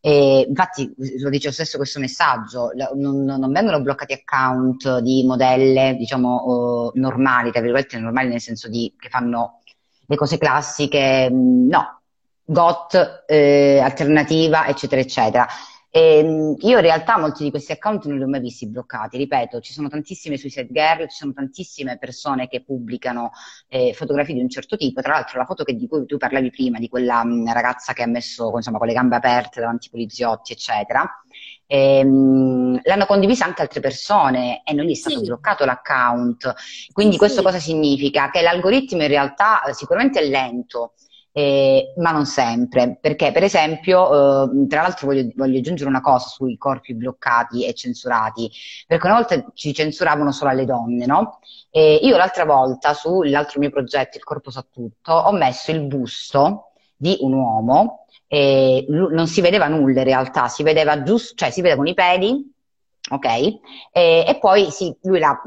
E 0.00 0.46
infatti, 0.48 0.94
lo 1.18 1.28
dice 1.28 1.50
stesso 1.50 1.76
questo 1.76 1.98
messaggio, 1.98 2.70
non, 2.94 3.24
non 3.24 3.52
vengono 3.52 3.80
bloccati 3.80 4.12
account 4.12 4.98
di 4.98 5.24
modelle, 5.26 5.96
diciamo, 5.98 6.92
eh, 6.94 6.98
normali, 7.00 7.50
tra 7.50 7.60
virgolette, 7.60 7.98
normali 7.98 8.28
nel 8.28 8.40
senso 8.40 8.68
di 8.68 8.94
che 8.98 9.08
fanno 9.08 9.60
le 10.06 10.16
cose 10.16 10.38
classiche, 10.38 11.28
mh, 11.30 11.68
no, 11.68 12.00
GOT, 12.44 13.24
eh, 13.26 13.80
alternativa, 13.82 14.66
eccetera, 14.66 15.00
eccetera. 15.00 15.46
E, 15.90 16.22
mh, 16.22 16.56
io 16.66 16.76
in 16.76 16.82
realtà 16.82 17.18
molti 17.18 17.44
di 17.44 17.50
questi 17.50 17.72
account 17.72 18.04
non 18.06 18.18
li 18.18 18.22
ho 18.24 18.28
mai 18.28 18.40
visti 18.40 18.68
bloccati, 18.68 19.16
ripeto, 19.16 19.60
ci 19.60 19.72
sono 19.72 19.88
tantissime 19.88 20.36
suicide 20.36 20.68
girl, 20.70 21.08
ci 21.08 21.16
sono 21.16 21.32
tantissime 21.32 21.96
persone 21.98 22.46
che 22.48 22.62
pubblicano 22.62 23.30
eh, 23.68 23.92
fotografie 23.94 24.34
di 24.34 24.40
un 24.40 24.48
certo 24.50 24.76
tipo. 24.76 25.00
Tra 25.00 25.14
l'altro, 25.14 25.38
la 25.38 25.44
foto 25.46 25.64
che- 25.64 25.74
di 25.74 25.86
cui 25.88 26.04
tu 26.06 26.16
parlavi 26.18 26.50
prima, 26.50 26.78
di 26.78 26.88
quella 26.88 27.24
mh, 27.24 27.52
ragazza 27.52 27.92
che 27.94 28.02
ha 28.02 28.06
messo 28.06 28.52
insomma, 28.54 28.78
con 28.78 28.86
le 28.86 28.92
gambe 28.92 29.16
aperte 29.16 29.60
davanti 29.60 29.86
ai 29.86 29.92
poliziotti, 29.92 30.52
eccetera, 30.52 31.08
ehm, 31.66 32.80
l'hanno 32.84 33.06
condivisa 33.06 33.44
anche 33.44 33.62
altre 33.62 33.80
persone 33.80 34.62
e 34.64 34.72
non 34.72 34.84
gli 34.86 34.90
è 34.92 34.94
stato 34.94 35.20
Sì, 35.20 35.22
bloccato 35.22 35.64
l'account. 35.64 36.54
sì, 36.86 36.92
Quindi 36.92 37.16
questo 37.16 37.42
sì. 37.42 37.42
cosa 37.42 37.58
significa? 37.58 38.30
Che 38.30 38.40
l'algoritmo 38.42 39.02
in 39.02 39.08
realtà 39.08 39.62
eh, 39.64 39.74
sicuramente 39.74 40.20
è 40.20 40.28
lento. 40.28 40.94
Eh, 41.32 41.92
ma 41.96 42.10
non 42.10 42.26
sempre, 42.26 42.98
perché 43.00 43.30
per 43.32 43.42
esempio, 43.44 44.50
eh, 44.50 44.66
tra 44.66 44.82
l'altro 44.82 45.06
voglio, 45.08 45.30
voglio 45.36 45.58
aggiungere 45.58 45.88
una 45.88 46.00
cosa 46.00 46.28
sui 46.28 46.56
corpi 46.56 46.94
bloccati 46.94 47.64
e 47.66 47.74
censurati, 47.74 48.50
perché 48.86 49.06
una 49.06 49.16
volta 49.16 49.44
ci 49.54 49.72
censuravano 49.72 50.32
solo 50.32 50.50
alle 50.50 50.64
donne, 50.64 51.06
no? 51.06 51.38
E 51.70 52.00
io 52.02 52.16
l'altra 52.16 52.44
volta 52.44 52.94
sull'altro 52.94 53.60
mio 53.60 53.70
progetto, 53.70 54.16
Il 54.16 54.24
corpo 54.24 54.50
sa 54.50 54.64
tutto, 54.70 55.12
ho 55.12 55.32
messo 55.32 55.70
il 55.70 55.82
busto 55.86 56.72
di 56.96 57.16
un 57.20 57.32
uomo 57.34 58.06
e 58.26 58.84
lu- 58.88 59.10
non 59.12 59.26
si 59.26 59.40
vedeva 59.40 59.68
nulla 59.68 59.98
in 60.00 60.04
realtà, 60.04 60.48
si 60.48 60.62
vedeva 60.62 61.02
giusto, 61.02 61.34
cioè 61.36 61.50
si 61.50 61.60
vedevano 61.60 61.88
i 61.88 61.94
peli, 61.94 62.52
ok? 63.10 63.26
E, 63.92 64.24
e 64.26 64.38
poi 64.40 64.70
sì, 64.70 64.94
lui 65.02 65.18
la, 65.18 65.40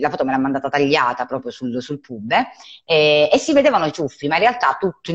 la 0.00 0.10
foto 0.10 0.24
me 0.24 0.32
l'ha 0.32 0.38
mandata 0.38 0.68
tagliata 0.68 1.24
proprio 1.26 1.50
sul, 1.50 1.80
sul 1.82 2.00
pube 2.00 2.48
e, 2.84 3.28
e 3.32 3.38
si 3.38 3.52
vedevano 3.52 3.86
i 3.86 3.92
ciuffi, 3.92 4.28
ma 4.28 4.34
in 4.36 4.42
realtà 4.42 4.76
tutto, 4.78 5.12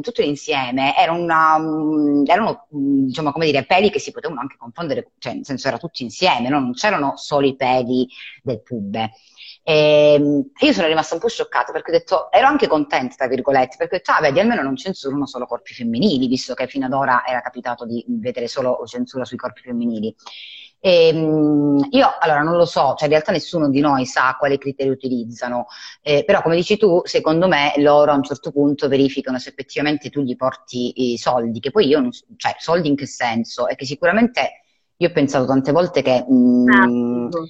tutto 0.00 0.22
insieme 0.22 0.96
era 0.96 1.12
una, 1.12 1.58
mm, 1.58 2.24
erano, 2.26 2.66
mm, 2.74 3.06
diciamo, 3.06 3.32
come 3.32 3.46
dire, 3.46 3.64
peli 3.64 3.90
che 3.90 3.98
si 3.98 4.10
potevano 4.10 4.40
anche 4.40 4.56
confondere, 4.56 5.12
cioè 5.18 5.34
nel 5.34 5.44
senso 5.44 5.68
era 5.68 5.78
tutti 5.78 6.02
insieme, 6.02 6.48
no? 6.48 6.60
Non 6.60 6.72
c'erano 6.72 7.16
solo 7.16 7.46
i 7.46 7.56
peli 7.56 8.06
del 8.42 8.62
pube. 8.62 9.12
E, 9.64 10.44
io 10.58 10.72
sono 10.72 10.86
rimasta 10.86 11.14
un 11.14 11.20
po' 11.20 11.28
scioccata 11.28 11.72
perché 11.72 11.90
ho 11.90 11.94
detto, 11.94 12.32
ero 12.32 12.46
anche 12.46 12.66
contenta, 12.66 13.14
tra 13.14 13.28
virgolette, 13.28 13.76
perché 13.76 13.96
ho 13.96 13.98
detto, 13.98 14.12
ah, 14.12 14.20
vedi, 14.20 14.40
almeno 14.40 14.62
non 14.62 14.76
censurano 14.76 15.26
solo 15.26 15.46
corpi 15.46 15.74
femminili, 15.74 16.26
visto 16.26 16.54
che 16.54 16.66
fino 16.66 16.86
ad 16.86 16.92
ora 16.92 17.24
era 17.26 17.40
capitato 17.40 17.84
di 17.86 18.04
vedere 18.08 18.48
solo 18.48 18.82
censura 18.86 19.24
sui 19.24 19.36
corpi 19.36 19.62
femminili. 19.62 20.14
E, 20.84 21.12
mh, 21.12 21.88
io 21.90 22.08
allora 22.18 22.40
non 22.42 22.56
lo 22.56 22.64
so, 22.64 22.94
cioè 22.96 23.04
in 23.04 23.10
realtà 23.10 23.30
nessuno 23.30 23.68
di 23.70 23.78
noi 23.80 24.04
sa 24.04 24.34
quale 24.36 24.58
criteri 24.58 24.88
utilizzano, 24.90 25.66
eh, 26.02 26.24
però 26.24 26.42
come 26.42 26.56
dici 26.56 26.76
tu, 26.76 27.00
secondo 27.04 27.46
me 27.46 27.72
loro 27.76 28.10
a 28.10 28.14
un 28.16 28.22
certo 28.24 28.50
punto 28.50 28.88
verificano 28.88 29.38
se 29.38 29.50
effettivamente 29.50 30.10
tu 30.10 30.22
gli 30.22 30.34
porti 30.34 31.12
i 31.12 31.18
soldi, 31.18 31.60
che 31.60 31.70
poi 31.70 31.86
io 31.86 32.00
non, 32.00 32.10
s- 32.12 32.24
cioè 32.36 32.56
soldi 32.58 32.88
in 32.88 32.96
che 32.96 33.06
senso? 33.06 33.68
È 33.68 33.76
che 33.76 33.84
sicuramente 33.86 34.62
io 34.96 35.08
ho 35.08 35.12
pensato 35.12 35.46
tante 35.46 35.70
volte 35.72 36.02
che 36.02 36.24
Traffico. 36.64 37.44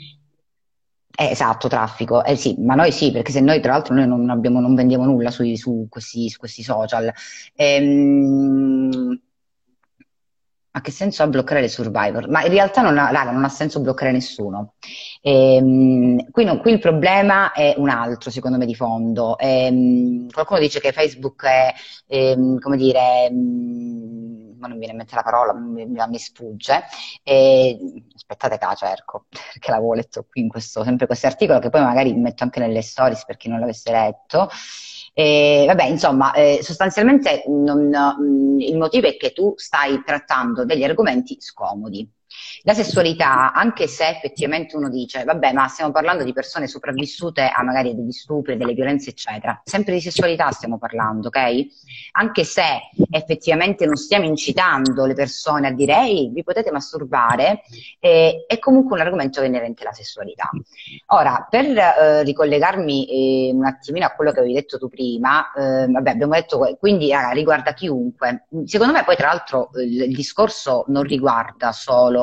eh, 1.15 1.31
esatto, 1.31 1.69
traffico, 1.69 2.25
eh 2.25 2.37
sì, 2.37 2.57
ma 2.59 2.75
noi 2.75 2.91
sì, 2.93 3.11
perché 3.13 3.33
se 3.33 3.41
noi 3.41 3.61
tra 3.61 3.73
l'altro 3.73 3.95
noi 3.95 4.07
non 4.07 4.29
abbiamo, 4.31 4.61
non 4.61 4.75
vendiamo 4.75 5.05
nulla 5.05 5.31
sui- 5.31 5.57
su 5.57 5.87
questi, 5.89 6.29
su 6.31 6.39
questi 6.39 6.63
social. 6.63 7.13
Ehm, 7.55 9.21
ma 10.73 10.81
che 10.81 10.91
senso 10.91 11.23
ha 11.23 11.27
bloccare 11.27 11.61
le 11.61 11.69
Survivor? 11.69 12.29
Ma 12.29 12.43
in 12.45 12.51
realtà 12.51 12.81
non 12.81 12.97
ha, 12.99 13.11
raga, 13.11 13.31
non 13.31 13.45
ha 13.45 13.49
senso 13.51 13.81
bloccare 13.81 14.11
nessuno. 14.11 14.75
Ehm, 15.21 16.31
qui, 16.31 16.45
no, 16.45 16.61
qui, 16.61 16.73
il 16.73 16.79
problema 16.79 17.53
è 17.53 17.75
un 17.77 17.91
altro, 17.91 18.31
secondo 18.31 18.57
me, 18.57 18.65
di 18.65 18.75
fondo. 18.75 19.39
Ehm, 19.39 20.31
qualcuno 20.31 20.61
dice 20.61 20.81
che 20.81 20.93
Facebook 20.93 21.45
è, 21.45 21.75
ehm, 22.07 22.59
come 22.59 22.77
dire, 22.79 23.31
mm, 23.31 24.59
ma 24.59 24.69
non 24.69 24.79
mi 24.79 24.85
viene 24.85 24.93
in 24.93 24.99
mente 24.99 25.15
la 25.15 25.23
parola, 25.23 25.53
mi, 25.53 25.87
mi 25.87 26.19
sfugge. 26.19 26.85
E, 27.23 27.77
aspettate 28.15 28.59
la 28.59 28.75
cerco, 28.75 29.27
perché 29.53 29.71
l'avevo 29.71 29.93
letto 29.93 30.27
qui 30.29 30.41
in 30.41 30.49
questo, 30.49 30.85
sempre 30.85 31.07
questo 31.07 31.27
articolo, 31.27 31.59
che 31.59 31.69
poi 31.69 31.83
magari 31.83 32.15
metto 32.15 32.45
anche 32.45 32.61
nelle 32.61 32.83
stories 32.83 33.25
per 33.27 33.37
chi 33.37 33.49
non 33.49 33.61
l'avesse 33.61 33.91
letto. 33.91 34.49
E, 35.15 35.65
vabbè, 35.67 35.85
insomma, 35.85 36.33
eh, 36.33 36.61
sostanzialmente 36.63 37.45
non, 37.49 37.89
mh, 37.89 38.61
il 38.61 38.77
motivo 38.79 39.09
è 39.09 39.17
che 39.17 39.33
tu 39.33 39.53
stai 39.57 40.03
trattando 40.05 40.65
degli 40.65 40.85
argomenti 40.85 41.37
scomodi. 41.41 42.09
La 42.65 42.75
sessualità, 42.75 43.53
anche 43.53 43.89
se 43.89 44.07
effettivamente 44.09 44.77
uno 44.77 44.89
dice, 44.89 45.25
vabbè, 45.25 45.53
ma 45.53 45.67
stiamo 45.67 45.91
parlando 45.91 46.23
di 46.23 46.33
persone 46.33 46.69
sopravvissute 46.69 47.51
a 47.53 47.63
magari 47.65 47.95
degli 47.95 48.13
stupri, 48.13 48.57
delle 48.57 48.73
violenze, 48.73 49.11
eccetera, 49.11 49.61
sempre 49.65 49.95
di 49.95 50.01
sessualità 50.01 50.51
stiamo 50.53 50.79
parlando, 50.79 51.27
ok? 51.27 51.67
Anche 52.13 52.45
se 52.45 52.63
effettivamente 53.11 53.85
non 53.85 53.97
stiamo 53.97 54.27
incitando 54.27 55.07
le 55.07 55.15
persone 55.15 55.67
a 55.67 55.73
dire, 55.73 55.97
ehi, 55.97 56.31
vi 56.33 56.45
potete 56.45 56.71
masturbare, 56.71 57.63
eh, 57.99 58.45
è 58.47 58.59
comunque 58.61 58.95
un 58.95 59.05
argomento 59.05 59.43
inerente 59.43 59.83
alla 59.83 59.93
sessualità. 59.93 60.49
Ora, 61.07 61.47
per 61.51 61.67
eh, 61.67 62.23
ricollegarmi 62.23 63.49
eh, 63.49 63.53
un 63.53 63.65
attimino 63.65 64.07
a 64.07 64.11
quello 64.11 64.31
che 64.31 64.39
avevi 64.39 64.55
detto 64.55 64.79
tu 64.79 64.89
prima, 64.89 65.51
eh, 65.53 65.87
vabbè, 65.91 66.11
abbiamo 66.11 66.35
detto, 66.35 66.77
quindi 66.79 67.13
riguarda 67.33 67.73
chiunque. 67.75 68.47
Secondo 68.67 68.93
me 68.93 69.03
poi, 69.05 69.17
tra 69.17 69.27
l'altro, 69.29 69.71
il 69.75 70.15
discorso 70.15 70.85
non 70.89 71.03
riguarda 71.03 71.73
solo 71.73 72.22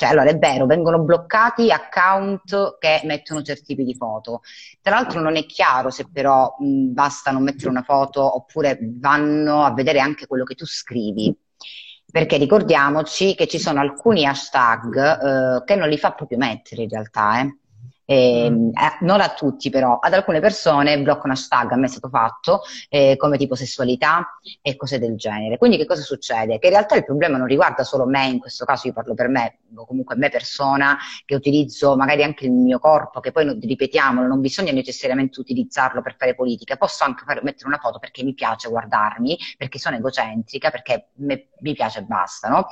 cioè, 0.00 0.08
allora 0.08 0.30
è 0.30 0.38
vero, 0.38 0.64
vengono 0.64 1.00
bloccati 1.00 1.70
account 1.70 2.78
che 2.78 3.02
mettono 3.04 3.42
certi 3.42 3.64
tipi 3.74 3.84
di 3.84 3.94
foto. 3.94 4.40
Tra 4.80 4.94
l'altro 4.94 5.20
non 5.20 5.36
è 5.36 5.44
chiaro 5.44 5.90
se 5.90 6.06
però 6.10 6.56
mh, 6.58 6.92
basta 6.94 7.30
non 7.30 7.42
mettere 7.42 7.68
una 7.68 7.82
foto 7.82 8.34
oppure 8.36 8.78
vanno 8.80 9.62
a 9.62 9.74
vedere 9.74 10.00
anche 10.00 10.26
quello 10.26 10.44
che 10.44 10.54
tu 10.54 10.64
scrivi. 10.64 11.36
Perché 12.10 12.38
ricordiamoci 12.38 13.34
che 13.34 13.46
ci 13.46 13.58
sono 13.58 13.80
alcuni 13.80 14.24
hashtag 14.24 15.58
eh, 15.58 15.64
che 15.64 15.76
non 15.76 15.90
li 15.90 15.98
fa 15.98 16.12
proprio 16.12 16.38
mettere 16.38 16.84
in 16.84 16.88
realtà, 16.88 17.40
eh. 17.42 17.58
Eh, 18.10 18.72
non 19.02 19.20
a 19.20 19.28
tutti 19.34 19.70
però, 19.70 20.00
ad 20.00 20.12
alcune 20.14 20.40
persone 20.40 21.00
bloccano 21.00 21.32
hashtag, 21.32 21.70
a 21.70 21.76
me 21.76 21.86
è 21.86 21.88
stato 21.88 22.08
fatto, 22.08 22.62
eh, 22.88 23.14
come 23.16 23.38
tipo 23.38 23.54
sessualità 23.54 24.36
e 24.60 24.74
cose 24.74 24.98
del 24.98 25.14
genere. 25.14 25.58
Quindi 25.58 25.76
che 25.76 25.86
cosa 25.86 26.02
succede? 26.02 26.58
Che 26.58 26.66
in 26.66 26.72
realtà 26.72 26.96
il 26.96 27.04
problema 27.04 27.36
non 27.36 27.46
riguarda 27.46 27.84
solo 27.84 28.06
me, 28.06 28.26
in 28.26 28.40
questo 28.40 28.64
caso 28.64 28.88
io 28.88 28.94
parlo 28.94 29.14
per 29.14 29.28
me, 29.28 29.60
o 29.76 29.86
comunque 29.86 30.16
me 30.16 30.28
persona, 30.28 30.98
che 31.24 31.36
utilizzo 31.36 31.94
magari 31.94 32.24
anche 32.24 32.46
il 32.46 32.50
mio 32.50 32.80
corpo, 32.80 33.20
che 33.20 33.30
poi 33.30 33.44
non, 33.44 33.60
ripetiamolo, 33.60 34.26
non 34.26 34.40
bisogna 34.40 34.72
necessariamente 34.72 35.38
utilizzarlo 35.38 36.02
per 36.02 36.16
fare 36.18 36.34
politica, 36.34 36.76
posso 36.76 37.04
anche 37.04 37.22
fare, 37.24 37.42
mettere 37.44 37.68
una 37.68 37.78
foto 37.78 38.00
perché 38.00 38.24
mi 38.24 38.34
piace 38.34 38.68
guardarmi, 38.68 39.38
perché 39.56 39.78
sono 39.78 39.94
egocentrica, 39.94 40.70
perché 40.70 41.10
me, 41.18 41.50
mi 41.60 41.74
piace 41.74 42.00
e 42.00 42.02
basta, 42.02 42.48
no? 42.48 42.66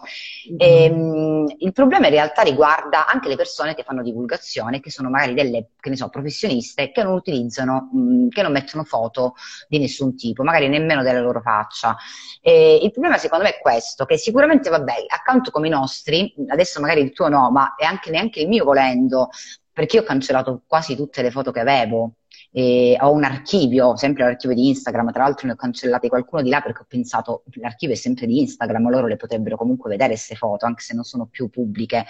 Mm-hmm. 0.50 0.56
E, 0.58 0.84
ehm, 0.84 1.46
il 1.58 1.72
problema 1.72 2.06
in 2.06 2.12
realtà 2.12 2.42
riguarda 2.42 3.06
anche 3.06 3.28
le 3.28 3.36
persone 3.36 3.76
che 3.76 3.84
fanno 3.84 4.02
divulgazione, 4.02 4.80
che 4.80 4.90
sono 4.90 5.08
magari 5.08 5.26
magari 5.28 5.34
delle, 5.34 5.70
che 5.78 5.90
ne 5.90 5.96
so, 5.96 6.08
professioniste 6.08 6.90
che 6.90 7.02
non 7.02 7.14
utilizzano, 7.14 7.90
che 8.28 8.42
non 8.42 8.52
mettono 8.52 8.84
foto 8.84 9.34
di 9.68 9.78
nessun 9.78 10.16
tipo, 10.16 10.42
magari 10.42 10.68
nemmeno 10.68 11.02
della 11.02 11.20
loro 11.20 11.40
faccia. 11.40 11.96
E 12.40 12.80
il 12.82 12.90
problema 12.90 13.18
secondo 13.18 13.44
me 13.44 13.56
è 13.56 13.60
questo, 13.60 14.04
che 14.04 14.16
sicuramente, 14.16 14.70
vabbè, 14.70 14.94
account 15.08 15.50
come 15.50 15.68
i 15.68 15.70
nostri, 15.70 16.34
adesso 16.48 16.80
magari 16.80 17.02
il 17.02 17.12
tuo 17.12 17.28
no, 17.28 17.50
ma 17.50 17.74
è 17.74 17.84
anche 17.84 18.10
neanche 18.10 18.40
il 18.40 18.48
mio 18.48 18.64
volendo, 18.64 19.28
perché 19.72 19.96
io 19.96 20.02
ho 20.02 20.06
cancellato 20.06 20.62
quasi 20.66 20.96
tutte 20.96 21.22
le 21.22 21.30
foto 21.30 21.50
che 21.52 21.60
avevo, 21.60 22.14
eh, 22.50 22.96
ho 23.00 23.12
un 23.12 23.24
archivio, 23.24 23.96
sempre 23.96 24.24
l'archivio 24.24 24.56
di 24.56 24.68
Instagram, 24.68 25.12
tra 25.12 25.24
l'altro 25.24 25.46
ne 25.46 25.52
ho 25.52 25.56
cancellati 25.56 26.08
qualcuno 26.08 26.42
di 26.42 26.50
là 26.50 26.60
perché 26.60 26.82
ho 26.82 26.86
pensato 26.88 27.44
l'archivio 27.54 27.94
è 27.94 27.98
sempre 27.98 28.26
di 28.26 28.40
Instagram, 28.40 28.90
loro 28.90 29.06
le 29.06 29.16
potrebbero 29.16 29.56
comunque 29.56 29.90
vedere 29.90 30.10
queste 30.10 30.34
foto, 30.34 30.66
anche 30.66 30.82
se 30.82 30.94
non 30.94 31.04
sono 31.04 31.26
più 31.26 31.48
pubbliche, 31.50 32.04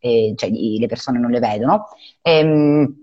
eh, 0.00 0.34
cioè 0.36 0.50
le 0.50 0.86
persone 0.86 1.18
non 1.18 1.30
le 1.30 1.40
vedono. 1.40 1.88
Ehm, 2.22 3.02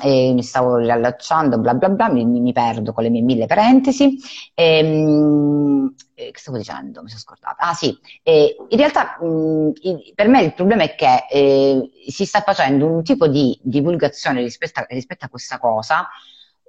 e 0.00 0.32
mi 0.32 0.44
stavo 0.44 0.76
riallacciando, 0.76 1.58
bla 1.58 1.74
bla 1.74 1.88
bla, 1.88 2.08
mi, 2.08 2.24
mi, 2.24 2.52
perdo 2.52 2.92
con 2.92 3.02
le 3.02 3.10
mie 3.10 3.22
mille 3.22 3.46
parentesi. 3.46 4.16
Ehm, 4.54 5.92
eh, 6.14 6.30
che 6.30 6.38
stavo 6.38 6.56
dicendo? 6.56 7.02
Mi 7.02 7.08
sono 7.08 7.20
scordata. 7.20 7.56
Ah 7.58 7.74
sì, 7.74 7.98
eh, 8.22 8.56
in 8.68 8.76
realtà 8.78 9.18
mh, 9.20 9.72
per 10.14 10.28
me 10.28 10.42
il 10.42 10.54
problema 10.54 10.84
è 10.84 10.94
che 10.94 11.26
eh, 11.28 11.90
si 12.06 12.24
sta 12.24 12.42
facendo 12.42 12.86
un 12.86 13.02
tipo 13.02 13.26
di 13.26 13.58
divulgazione 13.60 14.40
rispetto 14.40 14.80
a, 14.80 14.86
rispetto 14.88 15.24
a 15.24 15.28
questa 15.28 15.58
cosa 15.58 16.06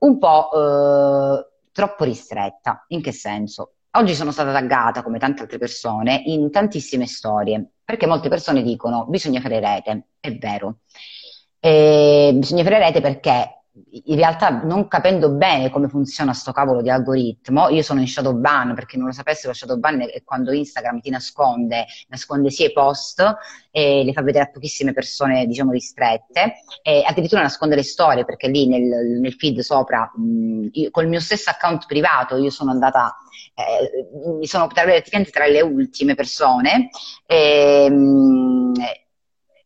un 0.03 0.17
po' 0.17 0.49
eh, 0.53 1.47
troppo 1.71 2.03
ristretta. 2.03 2.85
In 2.89 3.01
che 3.01 3.11
senso? 3.11 3.73
Oggi 3.91 4.15
sono 4.15 4.31
stata 4.31 4.51
taggata, 4.51 5.03
come 5.03 5.19
tante 5.19 5.43
altre 5.43 5.57
persone, 5.57 6.21
in 6.25 6.49
tantissime 6.51 7.05
storie, 7.05 7.73
perché 7.83 8.07
molte 8.07 8.29
persone 8.29 8.63
dicono 8.63 9.05
bisogna 9.07 9.39
fare 9.39 9.59
rete, 9.59 10.07
è 10.19 10.35
vero. 10.37 10.79
E 11.59 12.31
bisogna 12.35 12.63
fare 12.63 12.79
rete 12.79 13.01
perché 13.01 13.62
in 13.89 14.15
realtà 14.15 14.61
non 14.63 14.87
capendo 14.87 15.31
bene 15.31 15.71
come 15.71 15.87
funziona 15.87 16.33
sto 16.33 16.51
cavolo 16.51 16.83
di 16.83 16.91
algoritmo, 16.91 17.69
io 17.69 17.81
sono 17.81 18.01
in 18.01 18.07
shadow 18.07 18.33
ban, 18.33 18.75
perché 18.75 18.97
non 18.97 19.07
lo 19.07 19.13
sapesse 19.13 19.47
lo 19.47 19.53
shadow 19.53 19.77
ban 19.77 19.99
è 20.01 20.21
quando 20.23 20.51
Instagram 20.51 20.99
ti 20.99 21.09
nasconde, 21.09 21.85
nasconde 22.09 22.51
sia 22.51 22.67
i 22.67 22.71
post 22.71 23.23
e 23.71 24.03
le 24.03 24.13
fa 24.13 24.21
vedere 24.21 24.45
a 24.45 24.51
pochissime 24.51 24.93
persone, 24.93 25.47
diciamo, 25.47 25.71
ristrette, 25.71 26.53
e 26.83 27.03
addirittura 27.03 27.41
nasconde 27.41 27.75
le 27.75 27.83
storie, 27.83 28.25
perché 28.25 28.47
lì 28.47 28.67
nel, 28.67 29.19
nel 29.19 29.33
feed 29.33 29.59
sopra, 29.61 30.11
mh, 30.15 30.67
io, 30.73 30.91
col 30.91 31.07
mio 31.07 31.19
stesso 31.19 31.49
account 31.49 31.87
privato, 31.87 32.37
io 32.37 32.51
sono 32.51 32.69
andata, 32.69 33.17
eh, 33.55 34.07
mi 34.37 34.45
sono 34.45 34.67
praticamente 34.67 35.31
tra 35.31 35.47
le 35.47 35.61
ultime 35.61 36.13
persone, 36.13 36.89
e, 37.25 37.89
mh, 37.89 38.73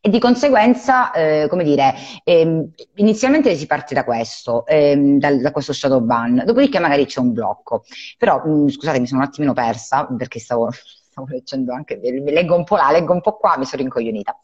e 0.07 0.09
di 0.09 0.19
conseguenza, 0.19 1.11
eh, 1.11 1.47
come 1.49 1.65
dire, 1.65 1.93
ehm, 2.23 2.71
inizialmente 2.95 3.53
si 3.55 3.65
parte 3.65 3.93
da 3.93 4.05
questo, 4.05 4.65
ehm, 4.65 5.19
da, 5.19 5.35
da, 5.35 5.51
questo 5.51 5.73
shadow 5.73 5.99
ban, 5.99 6.43
dopodiché 6.45 6.79
magari 6.79 7.05
c'è 7.05 7.19
un 7.19 7.33
blocco. 7.33 7.83
Però, 8.17 8.41
mh, 8.43 8.49
mm, 8.49 8.67
scusate, 8.69 8.99
mi 9.01 9.07
sono 9.07 9.19
un 9.21 9.27
attimino 9.27 9.51
persa 9.53 10.05
perché 10.17 10.39
stavo, 10.39 10.69
stavo 11.11 11.27
leggendo 11.29 11.73
anche, 11.73 11.99
leggo 12.01 12.55
un 12.55 12.63
po' 12.63 12.77
là, 12.77 12.89
leggo 12.91 13.11
un 13.11 13.21
po' 13.21 13.35
qua, 13.35 13.57
mi 13.57 13.65
sono 13.65 13.81
rincoglionita. 13.81 14.39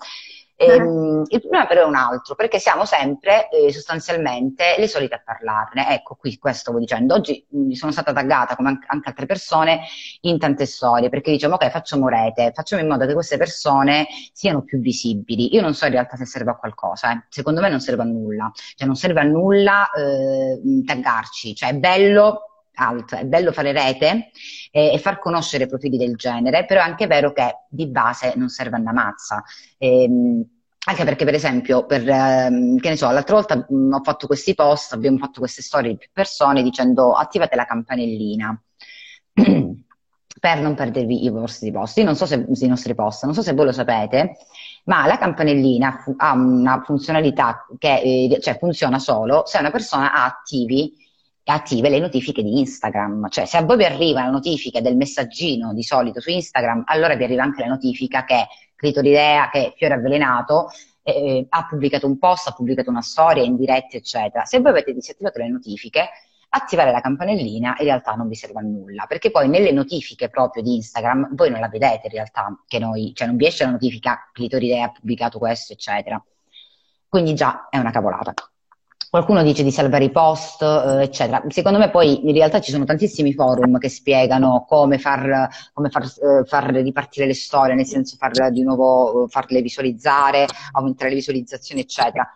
Ehm, 0.55 1.23
il 1.27 1.39
problema 1.39 1.65
però 1.65 1.81
è 1.81 1.85
un 1.85 1.95
altro, 1.95 2.35
perché 2.35 2.59
siamo 2.59 2.85
sempre 2.85 3.49
eh, 3.49 3.71
sostanzialmente 3.71 4.75
le 4.77 4.87
solite 4.87 5.15
a 5.15 5.21
parlarne. 5.23 5.93
Ecco, 5.93 6.15
qui 6.15 6.37
questo 6.37 6.61
stavo 6.61 6.79
dicendo. 6.79 7.15
Oggi 7.15 7.45
mh, 7.49 7.59
mm, 7.59 7.71
sono 7.71 7.91
stata 7.91 8.13
taggata, 8.13 8.55
come 8.55 8.79
anche 8.85 9.09
altre 9.09 9.25
persone, 9.25 9.81
in 10.21 10.37
tante 10.37 10.65
storie, 10.65 11.09
perché 11.09 11.31
diciamo, 11.31 11.55
ok, 11.55 11.69
facciamo 11.69 12.07
rete, 12.07 12.51
facciamo 12.53 12.81
in 12.81 12.87
modo 12.87 13.05
che 13.05 13.13
queste 13.13 13.37
persone 13.37 14.07
siano 14.31 14.63
più 14.63 14.79
visibili. 14.79 15.53
Io 15.53 15.61
non 15.61 15.73
so 15.73 15.85
in 15.85 15.91
realtà 15.91 16.15
se 16.15 16.25
serve 16.25 16.51
a 16.51 16.55
qualcosa, 16.55 17.11
eh. 17.13 17.25
secondo 17.29 17.61
me 17.61 17.69
non 17.69 17.79
serve 17.79 18.03
a 18.03 18.05
nulla. 18.05 18.51
Cioè 18.75 18.87
non 18.87 18.95
serve 18.95 19.21
a 19.21 19.23
nulla 19.23 19.89
eh, 19.91 20.83
taggarci, 20.85 21.55
cioè 21.55 21.69
è 21.69 21.75
bello 21.75 22.52
Alt. 22.75 23.15
È 23.15 23.25
bello 23.25 23.51
fare 23.51 23.71
rete 23.71 24.31
eh, 24.71 24.93
e 24.93 24.97
far 24.97 25.19
conoscere 25.19 25.67
profili 25.67 25.97
del 25.97 26.15
genere, 26.15 26.65
però 26.65 26.81
è 26.81 26.83
anche 26.83 27.07
vero 27.07 27.31
che 27.31 27.65
di 27.69 27.87
base 27.87 28.33
non 28.35 28.49
serve 28.49 28.77
una 28.77 28.93
mazza. 28.93 29.43
Ehm, 29.77 30.45
anche 30.85 31.03
perché, 31.05 31.23
per 31.23 31.33
esempio, 31.33 31.85
per, 31.85 32.07
ehm, 32.07 32.77
che 32.77 32.89
ne 32.89 32.97
so, 32.97 33.09
l'altra 33.09 33.35
volta 33.35 33.55
mh, 33.55 33.73
mm, 33.73 33.93
ho 33.93 34.01
fatto 34.03 34.27
questi 34.27 34.53
post, 34.53 34.93
abbiamo 34.93 35.17
fatto 35.17 35.39
queste 35.39 35.61
storie 35.61 35.91
di 35.91 35.97
più 35.97 36.09
persone 36.11 36.61
dicendo 36.61 37.13
attivate 37.13 37.55
la 37.55 37.65
campanellina 37.65 38.61
per 40.39 40.59
non 40.59 40.75
perdervi 40.75 41.23
i 41.23 41.29
vostri 41.29 41.71
post. 41.71 41.97
Io 41.99 42.03
non 42.03 42.17
so 42.17 42.25
se 42.25 42.45
i 42.49 42.67
nostri 42.67 42.93
post, 42.95 43.23
non 43.23 43.33
so 43.33 43.41
se 43.41 43.53
voi 43.53 43.65
lo 43.65 43.71
sapete, 43.71 44.35
ma 44.85 45.05
la 45.05 45.17
campanellina 45.17 46.03
ha 46.17 46.33
una 46.33 46.81
funzionalità 46.83 47.65
che 47.77 48.01
eh, 48.01 48.37
cioè 48.41 48.57
funziona 48.57 48.99
solo 48.99 49.43
se 49.45 49.59
una 49.59 49.71
persona 49.71 50.11
ha 50.11 50.25
attivi 50.25 51.01
attive 51.51 51.89
le 51.89 51.99
notifiche 51.99 52.41
di 52.41 52.59
Instagram, 52.59 53.29
cioè 53.29 53.45
se 53.45 53.57
a 53.57 53.63
voi 53.63 53.77
vi 53.77 53.85
arriva 53.85 54.23
la 54.23 54.29
notifica 54.29 54.79
del 54.79 54.95
messaggino 54.95 55.73
di 55.73 55.83
solito 55.83 56.21
su 56.21 56.29
Instagram, 56.29 56.83
allora 56.85 57.15
vi 57.15 57.25
arriva 57.25 57.43
anche 57.43 57.61
la 57.61 57.67
notifica 57.67 58.23
che 58.23 58.47
Clitoridea, 58.75 59.49
che 59.49 59.73
Fiore 59.75 59.95
Avvelenato, 59.95 60.69
eh, 61.03 61.45
ha 61.49 61.65
pubblicato 61.67 62.07
un 62.07 62.17
post, 62.17 62.47
ha 62.47 62.53
pubblicato 62.53 62.89
una 62.89 63.01
storia 63.01 63.43
in 63.43 63.57
diretta, 63.57 63.97
eccetera. 63.97 64.45
Se 64.45 64.59
voi 64.59 64.71
avete 64.71 64.93
disattivato 64.93 65.39
le 65.39 65.49
notifiche, 65.49 66.09
attivare 66.55 66.91
la 66.91 67.01
campanellina 67.01 67.75
in 67.79 67.85
realtà 67.85 68.13
non 68.13 68.27
vi 68.27 68.35
serve 68.35 68.59
a 68.59 68.63
nulla, 68.63 69.05
perché 69.05 69.31
poi 69.31 69.49
nelle 69.49 69.71
notifiche 69.71 70.29
proprio 70.29 70.63
di 70.63 70.75
Instagram 70.75 71.35
voi 71.35 71.49
non 71.49 71.59
la 71.59 71.67
vedete 71.67 72.07
in 72.07 72.13
realtà, 72.13 72.63
che 72.67 72.79
noi, 72.79 73.11
cioè 73.15 73.27
non 73.27 73.37
vi 73.37 73.47
esce 73.47 73.65
la 73.65 73.71
notifica 73.71 74.29
Clitoridea 74.31 74.85
ha 74.85 74.91
pubblicato 74.91 75.39
questo, 75.39 75.73
eccetera. 75.73 76.23
Quindi 77.07 77.33
già 77.35 77.67
è 77.69 77.77
una 77.77 77.91
cavolata. 77.91 78.33
Qualcuno 79.13 79.43
dice 79.43 79.61
di 79.61 79.69
salvare 79.69 80.05
i 80.05 80.09
post, 80.09 80.63
eh, 80.63 81.03
eccetera. 81.03 81.43
Secondo 81.49 81.77
me 81.77 81.91
poi 81.91 82.27
in 82.27 82.33
realtà 82.33 82.59
ci 82.59 82.71
sono 82.71 82.83
tantissimi 82.83 83.31
forum 83.31 83.77
che 83.77 83.87
spiegano 83.87 84.65
come 84.67 84.97
far, 84.97 85.49
come 85.71 85.89
far, 85.89 86.01
eh, 86.01 86.45
far 86.45 86.71
ripartire 86.71 87.27
le 87.27 87.35
storie, 87.35 87.75
nel 87.75 87.85
senso 87.85 88.15
far 88.17 88.49
di 88.49 88.63
nuovo 88.63 89.27
farle 89.27 89.61
visualizzare, 89.61 90.47
aumentare 90.71 91.11
le 91.11 91.17
visualizzazioni, 91.17 91.81
eccetera. 91.81 92.27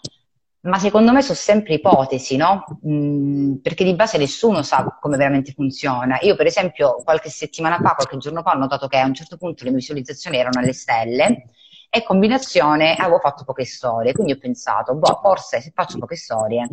ma 0.68 0.78
secondo 0.78 1.12
me 1.14 1.24
sono 1.24 1.34
sempre 1.34 1.74
ipotesi, 1.74 2.36
no? 2.36 2.64
Mm, 2.88 3.56
perché 3.56 3.84
di 3.84 3.96
base 3.96 4.20
nessuno 4.20 4.62
sa 4.62 4.98
come 5.02 5.18
veramente 5.18 5.54
funziona. 5.54 6.20
Io, 6.22 6.36
per 6.36 6.46
esempio, 6.46 7.02
qualche 7.04 7.30
settimana 7.32 7.78
fa, 7.78 7.96
qualche 7.96 8.18
giorno 8.18 8.44
fa, 8.44 8.52
ho 8.52 8.58
notato 8.60 8.86
che 8.88 8.98
a 9.00 9.06
un 9.06 9.16
certo 9.16 9.38
punto 9.38 9.64
le 9.64 9.72
visualizzazioni 9.72 10.38
erano 10.38 10.60
alle 10.60 10.74
stelle 10.74 11.46
e 11.90 12.04
combinazione 12.04 12.96
avevo 12.96 13.20
fatto 13.20 13.44
poche 13.44 13.66
storie, 13.66 14.14
quindi 14.14 14.34
ho 14.34 14.38
pensato, 14.38 14.96
boh, 14.96 15.20
forse 15.22 15.62
se 15.62 15.72
faccio 15.74 15.98
poche 15.98 16.16
storie 16.16 16.68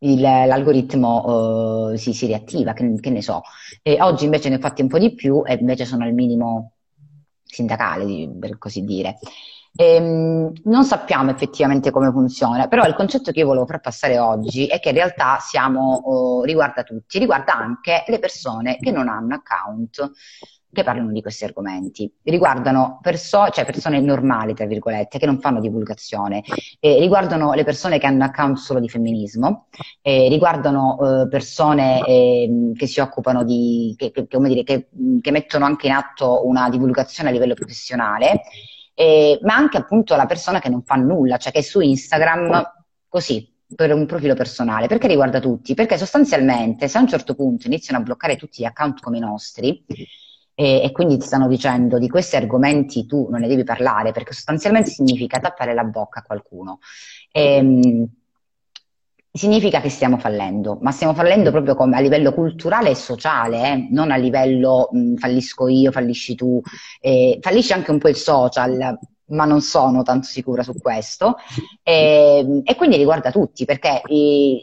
il, 0.00 0.20
l'algoritmo 0.20 1.90
uh, 1.90 1.96
si, 1.96 2.12
si, 2.12 2.26
riattiva, 2.26 2.72
che, 2.72 2.94
che 3.00 3.10
ne 3.10 3.22
so. 3.22 3.42
E 3.82 4.00
oggi 4.00 4.24
invece 4.24 4.48
ne 4.48 4.56
ho 4.56 4.60
fatti 4.60 4.82
un 4.82 4.88
po' 4.88 4.98
di 4.98 5.14
più 5.14 5.42
e 5.44 5.54
invece 5.54 5.84
sono 5.84 6.04
al 6.04 6.12
minimo 6.12 6.72
sindacale, 7.42 8.30
per 8.38 8.58
così 8.58 8.84
dire. 8.84 9.18
Ehm, 9.76 10.52
non 10.64 10.84
sappiamo 10.84 11.30
effettivamente 11.30 11.90
come 11.90 12.10
funziona, 12.10 12.66
però 12.66 12.84
il 12.86 12.94
concetto 12.94 13.30
che 13.30 13.40
io 13.40 13.46
volevo 13.46 13.66
far 13.66 13.80
passare 13.80 14.18
oggi 14.18 14.66
è 14.66 14.80
che 14.80 14.88
in 14.88 14.96
realtà 14.96 15.38
siamo, 15.38 16.02
uh, 16.04 16.42
riguarda 16.42 16.82
tutti, 16.82 17.18
riguarda 17.18 17.56
anche 17.56 18.04
le 18.08 18.18
persone 18.18 18.76
che 18.78 18.90
non 18.90 19.08
hanno 19.08 19.34
account 19.34 20.10
che 20.72 20.84
parlano 20.84 21.10
di 21.12 21.20
questi 21.22 21.44
argomenti. 21.44 22.12
Riguardano 22.22 22.98
perso- 23.02 23.48
cioè 23.50 23.64
persone 23.64 24.00
normali, 24.00 24.54
tra 24.54 24.66
virgolette, 24.66 25.18
che 25.18 25.26
non 25.26 25.40
fanno 25.40 25.60
divulgazione, 25.60 26.42
eh, 26.78 26.98
riguardano 26.98 27.52
le 27.54 27.64
persone 27.64 27.98
che 27.98 28.06
hanno 28.06 28.24
account 28.24 28.58
solo 28.58 28.80
di 28.80 28.88
femminismo, 28.88 29.66
eh, 30.02 30.28
riguardano 30.28 30.98
eh, 31.22 31.28
persone 31.28 32.04
ehm, 32.06 32.74
che 32.74 32.86
si 32.86 33.00
occupano 33.00 33.44
di, 33.44 33.94
che, 33.96 34.10
che, 34.10 34.26
dire, 34.28 34.62
che, 34.62 34.88
che, 35.20 35.30
mettono 35.30 35.64
anche 35.64 35.86
in 35.88 35.92
atto 35.92 36.46
una 36.46 36.68
divulgazione 36.68 37.30
a 37.30 37.32
livello 37.32 37.54
professionale, 37.54 38.42
ma 39.42 39.54
anche 39.54 39.78
appunto 39.78 40.14
la 40.14 40.26
persona 40.26 40.60
che 40.60 40.68
non 40.68 40.82
fa 40.82 40.96
nulla, 40.96 41.38
cioè 41.38 41.52
che 41.52 41.60
è 41.60 41.62
su 41.62 41.80
Instagram 41.80 42.70
così, 43.08 43.50
per 43.74 43.92
un 43.94 44.06
profilo 44.06 44.34
personale. 44.34 44.86
Perché 44.86 45.06
riguarda 45.06 45.40
tutti? 45.40 45.74
Perché 45.74 45.96
sostanzialmente 45.96 46.88
se 46.88 46.98
a 46.98 47.00
un 47.00 47.08
certo 47.08 47.34
punto 47.34 47.66
iniziano 47.66 48.00
a 48.00 48.02
bloccare 48.02 48.36
tutti 48.36 48.62
gli 48.62 48.66
account 48.66 49.00
come 49.00 49.18
i 49.18 49.20
nostri, 49.20 49.84
e, 50.60 50.82
e, 50.82 50.92
quindi 50.92 51.16
ti 51.16 51.24
stanno 51.24 51.48
dicendo 51.48 51.98
di 51.98 52.06
questi 52.06 52.36
argomenti 52.36 53.06
tu 53.06 53.28
non 53.30 53.40
ne 53.40 53.48
devi 53.48 53.64
parlare 53.64 54.12
perché 54.12 54.34
sostanzialmente 54.34 54.90
significa 54.90 55.38
tappare 55.38 55.72
la 55.72 55.84
bocca 55.84 56.20
a 56.20 56.22
qualcuno. 56.22 56.80
E, 57.32 57.54
ehm, 57.54 58.08
significa 59.32 59.80
che 59.80 59.88
stiamo 59.88 60.18
fallendo, 60.18 60.76
ma 60.82 60.90
stiamo 60.90 61.14
fallendo 61.14 61.50
proprio 61.50 61.74
come, 61.74 61.96
a 61.96 62.00
livello 62.00 62.34
culturale 62.34 62.90
e 62.90 62.94
sociale, 62.94 63.72
eh? 63.72 63.88
non 63.90 64.10
a 64.10 64.16
livello 64.16 64.90
mh, 64.92 65.14
fallisco 65.14 65.66
io, 65.68 65.92
fallisci 65.92 66.34
tu, 66.34 66.60
eh, 67.00 67.38
fallisce 67.40 67.72
anche 67.72 67.90
un 67.90 67.98
po' 67.98 68.08
il 68.08 68.16
social, 68.16 68.98
ma 69.30 69.44
non 69.44 69.60
sono 69.60 70.02
tanto 70.02 70.26
sicura 70.26 70.62
su 70.62 70.72
questo. 70.80 71.36
E, 71.82 72.38
ehm, 72.40 72.60
e 72.64 72.74
quindi 72.76 72.96
riguarda 72.96 73.30
tutti, 73.30 73.64
perché 73.64 74.02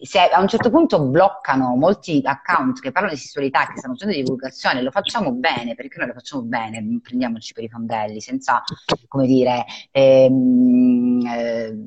se 0.02 0.20
a 0.20 0.40
un 0.40 0.48
certo 0.48 0.70
punto 0.70 1.02
bloccano 1.02 1.76
molti 1.76 2.22
account 2.24 2.80
che 2.80 2.92
parlano 2.92 3.14
di 3.14 3.20
sessualità, 3.20 3.68
che 3.68 3.78
stanno 3.78 3.94
facendo 3.94 4.16
divulgazione, 4.16 4.82
lo 4.82 4.92
facciamo 4.92 5.32
bene, 5.32 5.76
perché 5.76 5.98
noi 5.98 6.08
lo 6.08 6.14
facciamo 6.14 6.44
bene, 6.44 6.82
non 6.82 7.02
prendiamoci 7.02 7.54
per 7.54 7.64
i 7.64 7.70
fondelli, 7.70 8.22
senza, 8.22 8.64
come 9.08 9.26
dire, 9.26 9.66
ehm, 9.92 11.26
eh, 11.26 11.78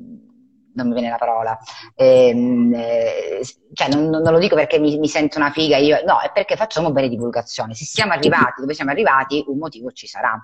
non 0.73 0.87
mi 0.87 0.93
viene 0.93 1.09
la 1.09 1.17
parola, 1.17 1.57
ehm, 1.95 2.73
eh, 2.73 3.41
cioè 3.73 3.89
non, 3.89 4.09
non, 4.09 4.31
lo 4.31 4.39
dico 4.39 4.55
perché 4.55 4.79
mi, 4.79 4.97
mi, 4.97 5.07
sento 5.07 5.37
una 5.37 5.51
figa, 5.51 5.77
io, 5.77 6.01
no, 6.05 6.19
è 6.21 6.31
perché 6.31 6.55
facciamo 6.55 6.91
bene 6.91 7.09
divulgazione. 7.09 7.73
Se 7.73 7.85
siamo 7.85 8.13
arrivati 8.13 8.61
dove 8.61 8.73
siamo 8.73 8.91
arrivati, 8.91 9.43
un 9.47 9.57
motivo 9.57 9.91
ci 9.91 10.07
sarà. 10.07 10.41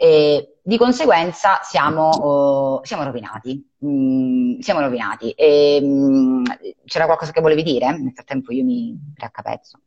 E 0.00 0.58
di 0.62 0.76
conseguenza 0.76 1.58
siamo, 1.62 2.78
uh, 2.78 2.84
siamo 2.84 3.02
rovinati. 3.02 3.68
Mm, 3.84 4.60
siamo 4.60 4.78
rovinati. 4.78 5.32
E, 5.32 5.80
mm, 5.82 6.44
c'era 6.84 7.06
qualcosa 7.06 7.32
che 7.32 7.40
volevi 7.40 7.64
dire? 7.64 7.90
Nel 7.98 8.12
frattempo 8.12 8.52
io 8.52 8.62
mi 8.62 8.96
raccapezzo. 9.16 9.80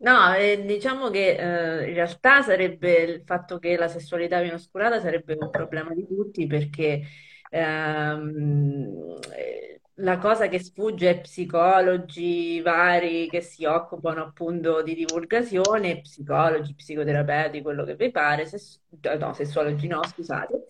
No, 0.00 0.32
eh, 0.32 0.64
diciamo 0.64 1.10
che 1.10 1.30
eh, 1.30 1.88
in 1.88 1.94
realtà 1.94 2.42
sarebbe 2.42 2.92
il 2.98 3.22
fatto 3.24 3.58
che 3.58 3.76
la 3.76 3.88
sessualità 3.88 4.38
viene 4.38 4.54
oscurata 4.54 5.00
sarebbe 5.00 5.36
un 5.36 5.50
problema 5.50 5.92
di 5.92 6.06
tutti 6.06 6.46
perché 6.46 7.02
ehm, 7.50 9.18
la 10.00 10.18
cosa 10.18 10.48
che 10.48 10.58
sfugge 10.60 11.10
è 11.10 11.20
psicologi 11.20 12.60
vari 12.60 13.28
che 13.28 13.40
si 13.40 13.64
occupano 13.64 14.22
appunto 14.22 14.82
di 14.82 14.94
divulgazione, 14.94 16.00
psicologi, 16.00 16.74
psicoterapeuti, 16.74 17.62
quello 17.62 17.84
che 17.84 17.96
vi 17.96 18.10
pare, 18.10 18.46
sessu- 18.46 18.80
no, 19.18 19.32
sessuologi 19.32 19.86
no, 19.88 20.04
scusate, 20.04 20.66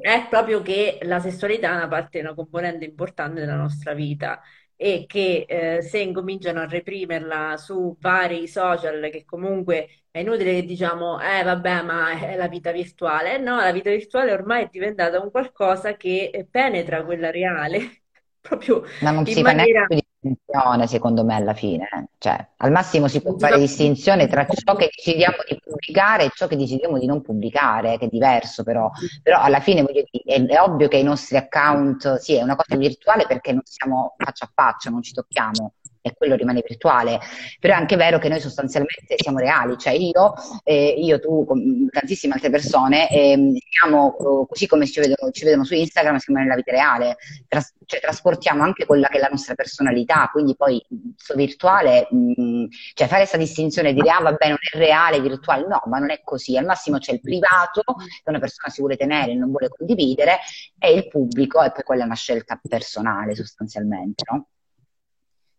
è 0.00 0.26
proprio 0.28 0.60
che 0.62 0.98
la 1.02 1.20
sessualità 1.20 1.70
è 1.72 1.76
una 1.76 1.88
parte, 1.88 2.20
una 2.20 2.34
componente 2.34 2.84
importante 2.84 3.40
della 3.40 3.56
nostra 3.56 3.94
vita 3.94 4.40
e 4.76 5.04
che 5.06 5.44
eh, 5.48 5.82
se 5.82 5.98
incominciano 5.98 6.60
a 6.60 6.66
reprimerla 6.66 7.56
su 7.56 7.96
vari 7.98 8.46
social, 8.48 9.08
che 9.10 9.24
comunque 9.24 10.04
è 10.10 10.20
inutile 10.20 10.54
che 10.60 10.64
diciamo, 10.64 11.20
eh 11.20 11.42
vabbè, 11.42 11.82
ma 11.82 12.18
è 12.18 12.36
la 12.36 12.48
vita 12.48 12.72
virtuale. 12.72 13.38
No, 13.38 13.56
la 13.56 13.72
vita 13.72 13.90
virtuale 13.90 14.32
ormai 14.32 14.64
è 14.64 14.68
diventata 14.70 15.20
un 15.20 15.30
qualcosa 15.30 15.96
che 15.96 16.46
penetra 16.50 17.04
quella 17.04 17.30
reale 17.30 18.00
proprio 18.40 18.82
Ma 19.00 19.10
non 19.10 19.26
si 19.26 19.34
fa 19.42 19.52
neanche 19.52 19.72
maniera... 19.72 19.86
più 19.86 19.98
distinzione, 20.20 20.86
secondo 20.86 21.24
me, 21.24 21.34
alla 21.34 21.54
fine. 21.54 21.88
eh. 21.92 22.08
Cioè, 22.18 22.48
al 22.58 22.70
massimo 22.70 23.08
si 23.08 23.20
può 23.20 23.36
fare 23.38 23.58
distinzione 23.58 24.26
tra 24.28 24.46
ciò 24.46 24.76
che 24.76 24.90
decidiamo 24.94 25.36
di 25.48 25.58
pubblicare 25.62 26.24
e 26.24 26.30
ciò 26.34 26.46
che 26.46 26.56
decidiamo 26.56 26.98
di 26.98 27.06
non 27.06 27.22
pubblicare, 27.22 27.98
che 27.98 28.06
è 28.06 28.08
diverso 28.08 28.62
però. 28.62 28.90
Però 29.22 29.40
alla 29.40 29.60
fine 29.60 29.82
voglio 29.82 30.04
dire, 30.10 30.24
è, 30.24 30.44
è 30.44 30.60
ovvio 30.60 30.88
che 30.88 30.98
i 30.98 31.02
nostri 31.02 31.36
account, 31.36 32.16
sì, 32.16 32.34
è 32.34 32.42
una 32.42 32.56
cosa 32.56 32.76
virtuale 32.76 33.26
perché 33.26 33.52
non 33.52 33.62
siamo 33.64 34.14
faccia 34.16 34.44
a 34.44 34.50
faccia, 34.52 34.90
non 34.90 35.02
ci 35.02 35.12
tocchiamo, 35.12 35.74
e 36.02 36.14
quello 36.14 36.34
rimane 36.34 36.62
virtuale, 36.66 37.20
però 37.58 37.74
è 37.74 37.76
anche 37.76 37.96
vero 37.96 38.18
che 38.18 38.28
noi 38.28 38.40
sostanzialmente 38.40 39.14
siamo 39.16 39.38
reali, 39.38 39.76
cioè 39.78 39.92
io, 39.92 40.34
eh, 40.64 40.94
io 40.98 41.20
tu, 41.20 41.46
tantissime 41.90 42.34
altre 42.34 42.50
persone, 42.50 43.10
eh, 43.10 43.52
siamo 43.68 44.46
così 44.48 44.66
come 44.66 44.86
ci 44.86 45.00
vedono, 45.00 45.30
ci 45.30 45.44
vedono, 45.44 45.64
su 45.64 45.74
Instagram, 45.74 46.16
siamo 46.18 46.40
nella 46.40 46.54
vita 46.54 46.72
reale, 46.72 47.16
Tras- 47.48 47.74
cioè, 47.84 48.00
trasportiamo 48.00 48.62
anche 48.62 48.86
quella 48.86 49.08
che 49.08 49.18
è 49.18 49.20
la 49.20 49.28
nostra 49.28 49.54
personalità, 49.54 50.28
quindi 50.32 50.56
poi 50.56 50.82
questo 51.14 51.34
virtuale, 51.34 52.06
mh, 52.10 52.66
cioè 52.94 53.06
fare 53.06 53.20
questa 53.20 53.36
distinzione 53.36 53.90
e 53.90 53.92
dire 53.94 54.10
ah 54.10 54.20
vabbè 54.20 54.48
non 54.48 54.58
è 54.60 54.76
reale, 54.78 55.20
virtuale, 55.20 55.66
no, 55.66 55.82
ma 55.86 55.98
non 55.98 56.10
è 56.10 56.20
così, 56.22 56.56
al 56.56 56.64
massimo 56.64 56.98
c'è 56.98 57.12
il 57.12 57.20
privato 57.20 57.82
che 57.82 58.30
una 58.30 58.38
persona 58.38 58.68
si 58.72 58.80
vuole 58.80 58.96
tenere 58.96 59.32
e 59.32 59.34
non 59.34 59.50
vuole 59.50 59.68
condividere 59.68 60.38
e 60.78 60.92
il 60.92 61.08
pubblico 61.08 61.62
e 61.62 61.72
poi 61.72 61.82
quella 61.82 62.02
è 62.02 62.06
una 62.06 62.14
scelta 62.14 62.58
personale 62.62 63.34
sostanzialmente, 63.34 64.24
no? 64.30 64.46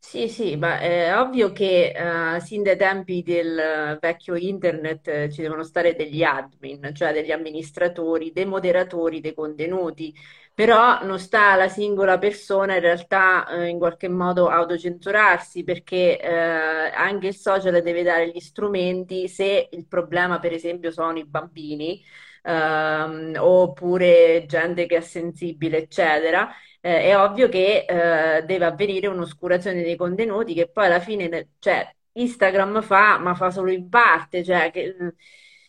Sì, 0.04 0.28
sì, 0.28 0.56
ma 0.58 0.80
è 0.80 1.16
ovvio 1.18 1.52
che 1.54 1.92
eh, 2.36 2.40
sin 2.42 2.64
dai 2.64 2.76
tempi 2.76 3.22
del 3.22 3.98
vecchio 4.02 4.36
internet 4.36 5.08
eh, 5.08 5.32
ci 5.32 5.42
devono 5.42 5.64
stare 5.64 5.96
degli 5.96 6.24
admin, 6.24 6.90
cioè 6.94 7.14
degli 7.14 7.32
amministratori, 7.32 8.32
dei 8.34 8.46
moderatori 8.46 9.22
dei 9.22 9.34
contenuti, 9.36 10.14
però 10.54 11.02
non 11.06 11.18
sta 11.20 11.52
alla 11.52 11.70
singola 11.70 12.18
persona 12.18 12.74
in 12.76 12.82
realtà 12.82 13.48
eh, 13.48 13.68
in 13.68 13.78
qualche 13.78 14.10
modo 14.10 14.50
autocensurarsi 14.50 15.64
perché 15.64 16.20
eh, 16.20 16.30
anche 16.30 17.28
il 17.28 17.36
social 17.36 17.82
deve 17.82 18.04
dare 18.04 18.30
gli 18.32 18.40
strumenti 18.40 19.28
se 19.30 19.70
il 19.72 19.86
problema 19.88 20.40
per 20.40 20.52
esempio 20.52 20.92
sono 20.92 21.18
i 21.20 21.26
bambini 21.26 22.04
ehm, 22.44 23.36
oppure 23.40 24.46
gente 24.48 24.86
che 24.88 24.98
è 24.98 25.02
sensibile, 25.02 25.78
eccetera 25.78 26.50
eh, 26.82 27.02
è 27.04 27.18
ovvio 27.18 27.50
che 27.50 27.86
eh, 27.88 28.44
deve 28.44 28.66
avvenire 28.66 29.08
un'oscurazione 29.08 29.84
dei 29.84 29.96
contenuti 29.96 30.54
che 30.54 30.70
poi 30.70 30.86
alla 30.88 31.00
fine, 31.00 31.50
cioè, 31.60 31.90
Instagram 32.14 32.82
fa, 32.82 33.18
ma 33.20 33.36
fa 33.36 33.52
solo 33.52 33.72
in 33.72 33.90
parte, 33.90 34.44
cioè 34.44 34.72
che, 34.72 34.96
mm, 35.02 35.08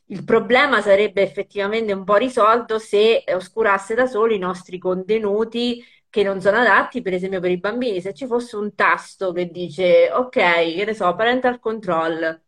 il 0.06 0.24
problema 0.24 0.80
sarebbe 0.82 1.22
effettivamente 1.22 1.92
un 1.92 2.04
po' 2.04 2.16
risolto 2.16 2.78
se 2.78 3.24
oscurasse 3.28 3.94
da 3.94 4.06
solo 4.06 4.32
i 4.34 4.38
nostri 4.38 4.78
contenuti 4.78 5.82
che 6.10 6.22
non 6.22 6.40
sono 6.40 6.58
adatti, 6.58 7.00
per 7.00 7.14
esempio 7.14 7.40
per 7.40 7.50
i 7.50 7.58
bambini, 7.58 8.00
se 8.02 8.12
ci 8.12 8.26
fosse 8.26 8.56
un 8.56 8.74
tasto 8.74 9.32
che 9.32 9.46
dice 9.50 10.10
ok, 10.12 10.30
che 10.30 10.84
ne 10.86 10.94
so, 10.94 11.14
parental 11.14 11.58
control, 11.58 12.38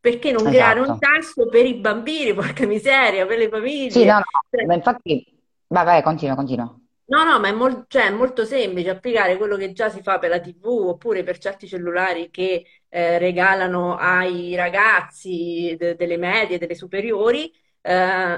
perché 0.00 0.32
non 0.32 0.44
creare 0.48 0.80
un 0.80 0.86
Esatto. 0.86 0.98
tasto 0.98 1.48
per 1.48 1.64
i 1.66 1.74
bambini, 1.76 2.34
porca 2.34 2.66
miseria, 2.66 3.26
per 3.26 3.38
le 3.38 3.48
Sì, 3.86 4.04
no, 4.04 4.18
no, 4.18 4.24
Cioè, 4.50 4.66
ma 4.66 4.74
infatti, 4.74 5.40
vai, 5.68 5.84
vai, 5.84 6.02
continua, 6.02 6.34
continua. 6.34 6.78
No, 7.10 7.24
no, 7.24 7.38
ma 7.40 7.48
è, 7.48 7.52
mol- 7.52 7.86
cioè, 7.88 8.06
è 8.08 8.10
molto 8.10 8.44
semplice 8.44 8.90
applicare 8.90 9.38
quello 9.38 9.56
che 9.56 9.72
già 9.72 9.88
si 9.88 10.02
fa 10.02 10.18
per 10.18 10.28
la 10.28 10.40
TV 10.40 10.66
oppure 10.66 11.22
per 11.22 11.38
certi 11.38 11.66
cellulari 11.66 12.28
che 12.30 12.66
eh, 12.86 13.16
regalano 13.18 13.96
ai 13.96 14.54
ragazzi 14.54 15.74
de- 15.78 15.94
delle 15.96 16.18
medie, 16.18 16.58
delle 16.58 16.74
superiori, 16.74 17.50
eh, 17.80 17.92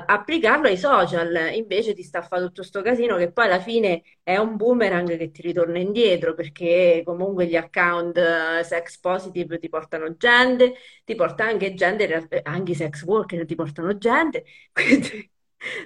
applicarlo 0.07 0.69
ai 0.69 0.77
social. 0.77 1.51
Invece 1.55 1.95
ti 1.95 2.05
sta 2.05 2.21
a 2.21 2.23
fare 2.23 2.45
tutto 2.45 2.63
sto 2.63 2.81
casino 2.81 3.17
che 3.17 3.33
poi 3.33 3.47
alla 3.47 3.59
fine 3.59 4.03
è 4.23 4.37
un 4.37 4.55
boomerang 4.55 5.17
che 5.19 5.33
ti 5.33 5.43
ritorna 5.43 5.79
indietro 5.81 6.35
perché 6.35 7.03
comunque 7.05 7.47
gli 7.47 7.57
account 7.57 8.17
eh, 8.19 8.63
sex 8.63 9.01
positive 9.01 9.59
ti 9.59 9.69
portano 9.69 10.15
gente, 10.17 10.75
ti 11.05 11.17
porta 11.17 11.45
anche 11.45 11.75
gente, 11.75 12.29
anche 12.45 12.71
i 12.71 12.75
sex 12.77 13.03
worker 13.03 13.45
ti 13.47 13.57
portano 13.57 13.99
gente, 13.99 14.45
quindi 14.73 15.29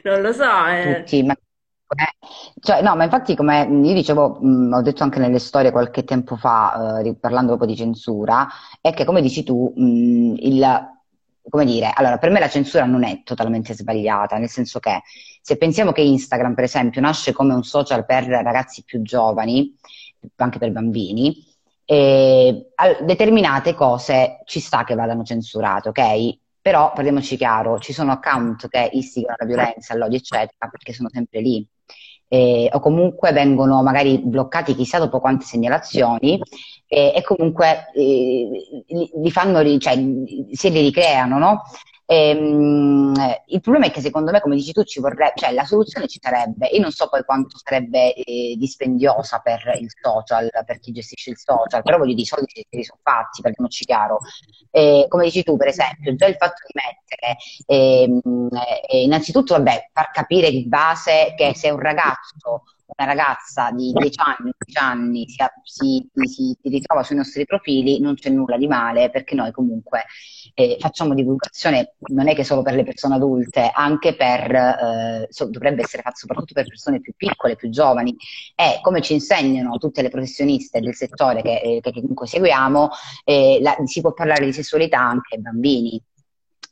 non 0.02 0.20
lo 0.20 0.32
so. 0.34 0.66
eh. 0.66 1.08
Tutti, 1.08 1.22
ma 1.24 1.34
Cioè, 2.60 2.82
no, 2.82 2.96
ma 2.96 3.04
infatti, 3.04 3.34
come 3.36 3.62
io 3.68 3.92
dicevo, 3.94 4.38
mh, 4.40 4.72
ho 4.74 4.82
detto 4.82 5.02
anche 5.02 5.18
nelle 5.18 5.38
storie 5.38 5.70
qualche 5.70 6.04
tempo 6.04 6.36
fa, 6.36 7.00
eh, 7.00 7.14
parlando 7.16 7.48
proprio 7.56 7.68
di 7.68 7.76
censura, 7.76 8.48
è 8.80 8.92
che, 8.94 9.04
come 9.04 9.20
dici 9.20 9.42
tu, 9.44 9.72
mh, 9.76 10.34
il, 10.38 10.92
come 11.48 11.64
dire, 11.64 11.92
allora, 11.94 12.18
per 12.18 12.30
me 12.30 12.40
la 12.40 12.48
censura 12.48 12.84
non 12.86 13.04
è 13.04 13.22
totalmente 13.22 13.74
sbagliata, 13.74 14.38
nel 14.38 14.48
senso 14.48 14.80
che 14.80 15.02
se 15.42 15.56
pensiamo 15.56 15.92
che 15.92 16.00
Instagram, 16.00 16.54
per 16.54 16.64
esempio, 16.64 17.00
nasce 17.00 17.32
come 17.32 17.54
un 17.54 17.62
social 17.64 18.04
per 18.06 18.24
ragazzi 18.26 18.82
più 18.84 19.02
giovani, 19.02 19.76
anche 20.36 20.58
per 20.58 20.72
bambini, 20.72 21.36
eh, 21.84 22.70
determinate 23.02 23.74
cose 23.74 24.40
ci 24.46 24.58
sta 24.60 24.84
che 24.84 24.94
vadano 24.94 25.22
censurate, 25.22 25.88
ok? 25.90 26.38
Però 26.64 26.94
parliamoci 26.94 27.36
chiaro, 27.36 27.78
ci 27.78 27.92
sono 27.92 28.12
account 28.12 28.68
che 28.68 28.88
istigano 28.94 29.36
la 29.38 29.44
violenza, 29.44 29.94
l'odio, 29.94 30.16
eccetera, 30.16 30.70
perché 30.70 30.94
sono 30.94 31.10
sempre 31.12 31.42
lì. 31.42 31.68
Eh, 32.26 32.70
o 32.72 32.80
comunque 32.80 33.32
vengono 33.32 33.82
magari 33.82 34.18
bloccati 34.18 34.74
chissà 34.74 34.98
dopo 34.98 35.20
quante 35.20 35.44
segnalazioni 35.44 36.40
eh, 36.86 37.12
e 37.14 37.22
comunque 37.22 37.90
eh, 37.94 38.48
li, 38.86 39.10
li, 39.14 39.30
fanno, 39.30 39.62
cioè, 39.78 39.94
se 40.52 40.70
li 40.70 40.80
ricreano, 40.80 41.38
no? 41.38 41.62
Ehm, 42.06 43.14
il 43.46 43.60
problema 43.60 43.86
è 43.86 43.90
che 43.90 44.00
secondo 44.00 44.30
me, 44.30 44.40
come 44.40 44.56
dici 44.56 44.72
tu, 44.72 44.82
ci 44.84 45.00
vorrebbe, 45.00 45.32
cioè 45.36 45.52
la 45.52 45.64
soluzione 45.64 46.06
ci 46.06 46.18
sarebbe. 46.20 46.66
Io 46.68 46.80
non 46.80 46.90
so 46.90 47.08
poi 47.08 47.24
quanto 47.24 47.56
sarebbe 47.62 48.12
eh, 48.14 48.54
dispendiosa 48.56 49.38
per 49.38 49.78
il 49.80 49.88
social, 50.00 50.48
per 50.66 50.78
chi 50.80 50.92
gestisce 50.92 51.30
il 51.30 51.38
social, 51.38 51.82
però 51.82 51.96
voglio 51.98 52.12
dire, 52.12 52.22
i 52.22 52.26
soldi 52.26 52.52
se 52.52 52.64
li 52.70 52.84
sono 52.84 53.00
fatti, 53.02 53.40
parliamoci 53.40 53.84
chiaro. 53.84 54.18
Eh, 54.70 55.06
come 55.08 55.24
dici 55.24 55.42
tu, 55.42 55.56
per 55.56 55.68
esempio, 55.68 56.14
già 56.14 56.26
il 56.26 56.36
fatto 56.36 56.62
di 56.66 56.74
mettere, 56.74 57.36
ehm, 57.66 58.48
eh, 58.88 59.02
innanzitutto, 59.02 59.54
vabbè, 59.54 59.90
far 59.92 60.10
capire 60.10 60.50
di 60.50 60.66
base 60.66 61.34
che 61.36 61.54
se 61.54 61.70
un 61.70 61.78
ragazzo 61.78 62.64
una 62.86 63.06
ragazza 63.08 63.70
di 63.70 63.92
10 63.92 64.20
anni, 64.20 64.52
11 64.58 64.78
anni 64.78 65.26
si, 65.28 65.36
si, 65.62 66.08
si, 66.26 66.56
si, 66.60 66.68
ritrova 66.68 67.02
sui 67.02 67.16
nostri 67.16 67.44
profili, 67.46 67.98
non 68.00 68.14
c'è 68.14 68.30
nulla 68.30 68.56
di 68.56 68.66
male 68.66 69.10
perché 69.10 69.34
noi 69.34 69.50
comunque 69.52 70.04
eh, 70.54 70.76
facciamo 70.78 71.14
divulgazione 71.14 71.94
non 72.12 72.28
è 72.28 72.34
che 72.34 72.44
solo 72.44 72.62
per 72.62 72.74
le 72.74 72.84
persone 72.84 73.14
adulte, 73.14 73.70
anche 73.72 74.14
per, 74.14 74.54
eh, 74.54 75.26
so, 75.30 75.46
dovrebbe 75.46 75.82
essere 75.82 76.02
fatto 76.02 76.16
soprattutto 76.16 76.52
per 76.52 76.66
persone 76.66 77.00
più 77.00 77.14
piccole, 77.16 77.56
più 77.56 77.70
giovani. 77.70 78.14
E 78.54 78.78
come 78.82 79.00
ci 79.00 79.14
insegnano 79.14 79.78
tutte 79.78 80.02
le 80.02 80.10
professioniste 80.10 80.80
del 80.80 80.94
settore 80.94 81.42
che, 81.42 81.60
eh, 81.60 81.80
che 81.80 81.92
comunque 81.92 82.26
seguiamo, 82.26 82.90
eh, 83.24 83.58
la, 83.62 83.76
si 83.84 84.00
può 84.00 84.12
parlare 84.12 84.44
di 84.44 84.52
sessualità 84.52 85.00
anche 85.00 85.36
ai 85.36 85.40
bambini 85.40 86.02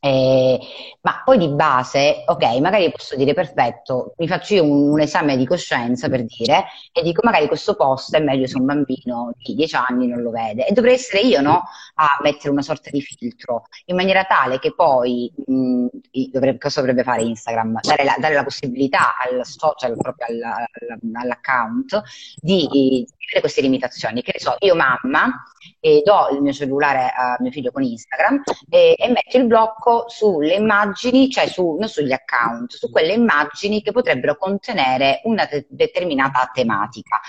eh, 0.04 0.58
ma 1.02 1.22
poi 1.24 1.38
di 1.38 1.46
base, 1.48 2.24
ok, 2.26 2.58
magari 2.58 2.90
posso 2.90 3.14
dire 3.14 3.34
perfetto, 3.34 4.14
mi 4.16 4.26
faccio 4.26 4.54
io 4.54 4.64
un, 4.64 4.90
un, 4.90 5.00
esame 5.00 5.36
di 5.36 5.46
coscienza 5.46 6.08
per 6.08 6.24
dire 6.24 6.64
e 6.90 7.02
dico 7.02 7.20
magari 7.22 7.46
questo 7.46 7.76
post 7.76 8.16
è 8.16 8.20
meglio 8.20 8.48
se 8.48 8.58
un 8.58 8.64
bambino 8.64 9.32
di 9.36 9.54
10 9.54 9.76
anni 9.76 10.08
non 10.08 10.20
lo 10.22 10.30
vede 10.30 10.66
e 10.66 10.72
dovrei 10.72 10.94
essere 10.94 11.20
io 11.20 11.40
no, 11.40 11.62
a 11.94 12.18
mettere 12.20 12.50
una 12.50 12.62
sorta 12.62 12.90
di 12.90 13.00
filtro 13.00 13.66
in 13.84 13.94
maniera 13.94 14.24
tale 14.24 14.58
che 14.58 14.74
poi 14.74 15.32
mh, 15.46 15.86
dovrebbe, 16.32 16.58
cosa 16.58 16.80
dovrebbe 16.80 17.04
fare 17.04 17.22
Instagram? 17.22 17.78
Dare 17.82 18.02
la, 18.02 18.16
dare 18.18 18.34
la 18.34 18.42
possibilità 18.42 19.14
al 19.16 19.46
social, 19.46 19.96
proprio 19.96 20.26
all, 20.26 21.14
all'account 21.14 22.02
di, 22.40 22.66
di 22.68 23.06
avere 23.26 23.40
queste 23.40 23.60
limitazioni. 23.60 24.20
Che 24.22 24.32
ne 24.34 24.40
so, 24.40 24.56
io 24.58 24.74
mamma 24.74 25.44
eh, 25.80 26.02
do 26.04 26.28
il 26.32 26.40
mio 26.40 26.52
cellulare 26.52 27.12
a 27.16 27.36
mio 27.38 27.50
figlio 27.50 27.70
con 27.70 27.82
Instagram 27.82 28.42
eh, 28.68 28.94
e 28.98 29.08
metto 29.08 29.36
il 29.36 29.46
blocco 29.46 29.91
sulle 30.08 30.54
immagini, 30.54 31.30
cioè 31.30 31.46
su, 31.46 31.76
non 31.78 31.88
sugli 31.88 32.12
account, 32.12 32.74
su 32.74 32.90
quelle 32.90 33.12
immagini 33.12 33.82
che 33.82 33.92
potrebbero 33.92 34.36
contenere 34.36 35.20
una 35.24 35.46
de- 35.46 35.66
determinata 35.68 36.50
tematica. 36.52 37.20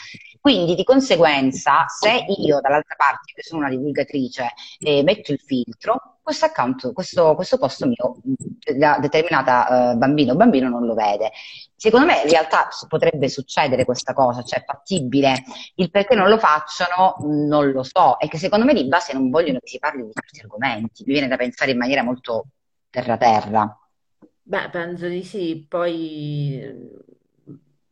Quindi 0.44 0.76
di 0.76 0.84
conseguenza, 0.84 1.86
se 1.88 2.26
io 2.28 2.60
dall'altra 2.60 2.96
parte, 2.98 3.32
che 3.34 3.41
sono 3.44 3.62
una 3.62 3.70
divulgatrice, 3.70 4.50
eh, 4.80 5.02
metto 5.02 5.32
il 5.32 5.39
filtro, 5.39 6.18
questo 6.22 6.44
account, 6.44 6.91
questo, 6.91 7.34
questo 7.36 7.58
posto 7.58 7.88
mio, 7.88 8.18
da 8.76 8.98
determinata 9.00 9.94
uh, 9.94 9.98
bambino 9.98 10.34
o 10.34 10.36
bambino 10.36 10.68
non 10.68 10.86
lo 10.86 10.96
vede. 10.96 11.32
Secondo 11.74 12.08
me 12.08 12.24
in 12.24 12.30
realtà 12.30 12.68
potrebbe 12.89 13.30
succedere 13.30 13.86
questa 13.86 14.12
cosa, 14.12 14.44
cioè 14.44 14.60
è 14.60 14.66
fattibile. 14.66 15.46
Il 15.76 15.89
perché 15.89 16.14
non 16.14 16.28
lo 16.28 16.38
facciano 16.38 17.16
non 17.22 17.72
lo 17.72 17.84
so, 17.84 18.18
è 18.18 18.28
che 18.28 18.38
secondo 18.38 18.66
me 18.66 18.74
di 18.74 18.86
base 18.86 19.14
non 19.14 19.30
vogliono 19.30 19.60
che 19.60 19.70
si 19.70 19.80
parli 19.80 20.04
di 20.04 20.12
questi 20.12 20.41
argomenti. 20.41 21.06
Mi 21.06 21.14
viene 21.14 21.30
da 21.30 21.38
pensare 21.38 21.72
in 21.72 21.78
maniera 21.78 22.04
molto 22.04 22.48
terra-terra. 22.89 23.80
Beh, 24.41 24.70
penso 24.72 25.08
di 25.08 25.24
sì. 25.24 25.66
Poi 25.70 27.02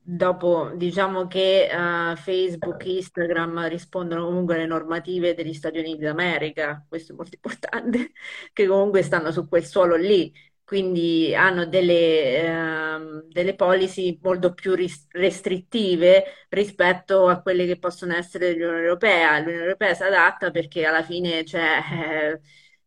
dopo 0.03 0.71
diciamo 0.75 1.27
che 1.27 1.69
uh, 1.71 2.15
Facebook, 2.15 2.85
Instagram 2.85 3.67
rispondono 3.67 4.25
comunque 4.25 4.55
alle 4.55 4.65
normative 4.65 5.33
degli 5.33 5.53
Stati 5.53 5.79
Uniti 5.79 5.99
d'America, 5.99 6.85
questo 6.87 7.13
è 7.13 7.15
molto 7.15 7.35
importante, 7.35 8.11
che 8.53 8.67
comunque 8.67 9.03
stanno 9.03 9.31
su 9.31 9.47
quel 9.47 9.65
suolo 9.65 9.95
lì 9.95 10.31
quindi 10.71 11.35
hanno 11.35 11.65
delle, 11.65 12.43
ehm, 12.43 13.23
delle 13.27 13.55
policy 13.55 14.17
molto 14.21 14.53
più 14.53 14.73
restrittive 14.73 16.23
rispetto 16.47 17.27
a 17.27 17.41
quelle 17.41 17.65
che 17.65 17.77
possono 17.77 18.15
essere 18.15 18.47
dell'Unione 18.53 18.79
Europea. 18.79 19.37
L'Unione 19.39 19.63
Europea 19.63 19.93
si 19.93 20.03
adatta 20.03 20.49
perché 20.49 20.85
alla 20.85 21.03
fine 21.03 21.43
c'è 21.43 21.81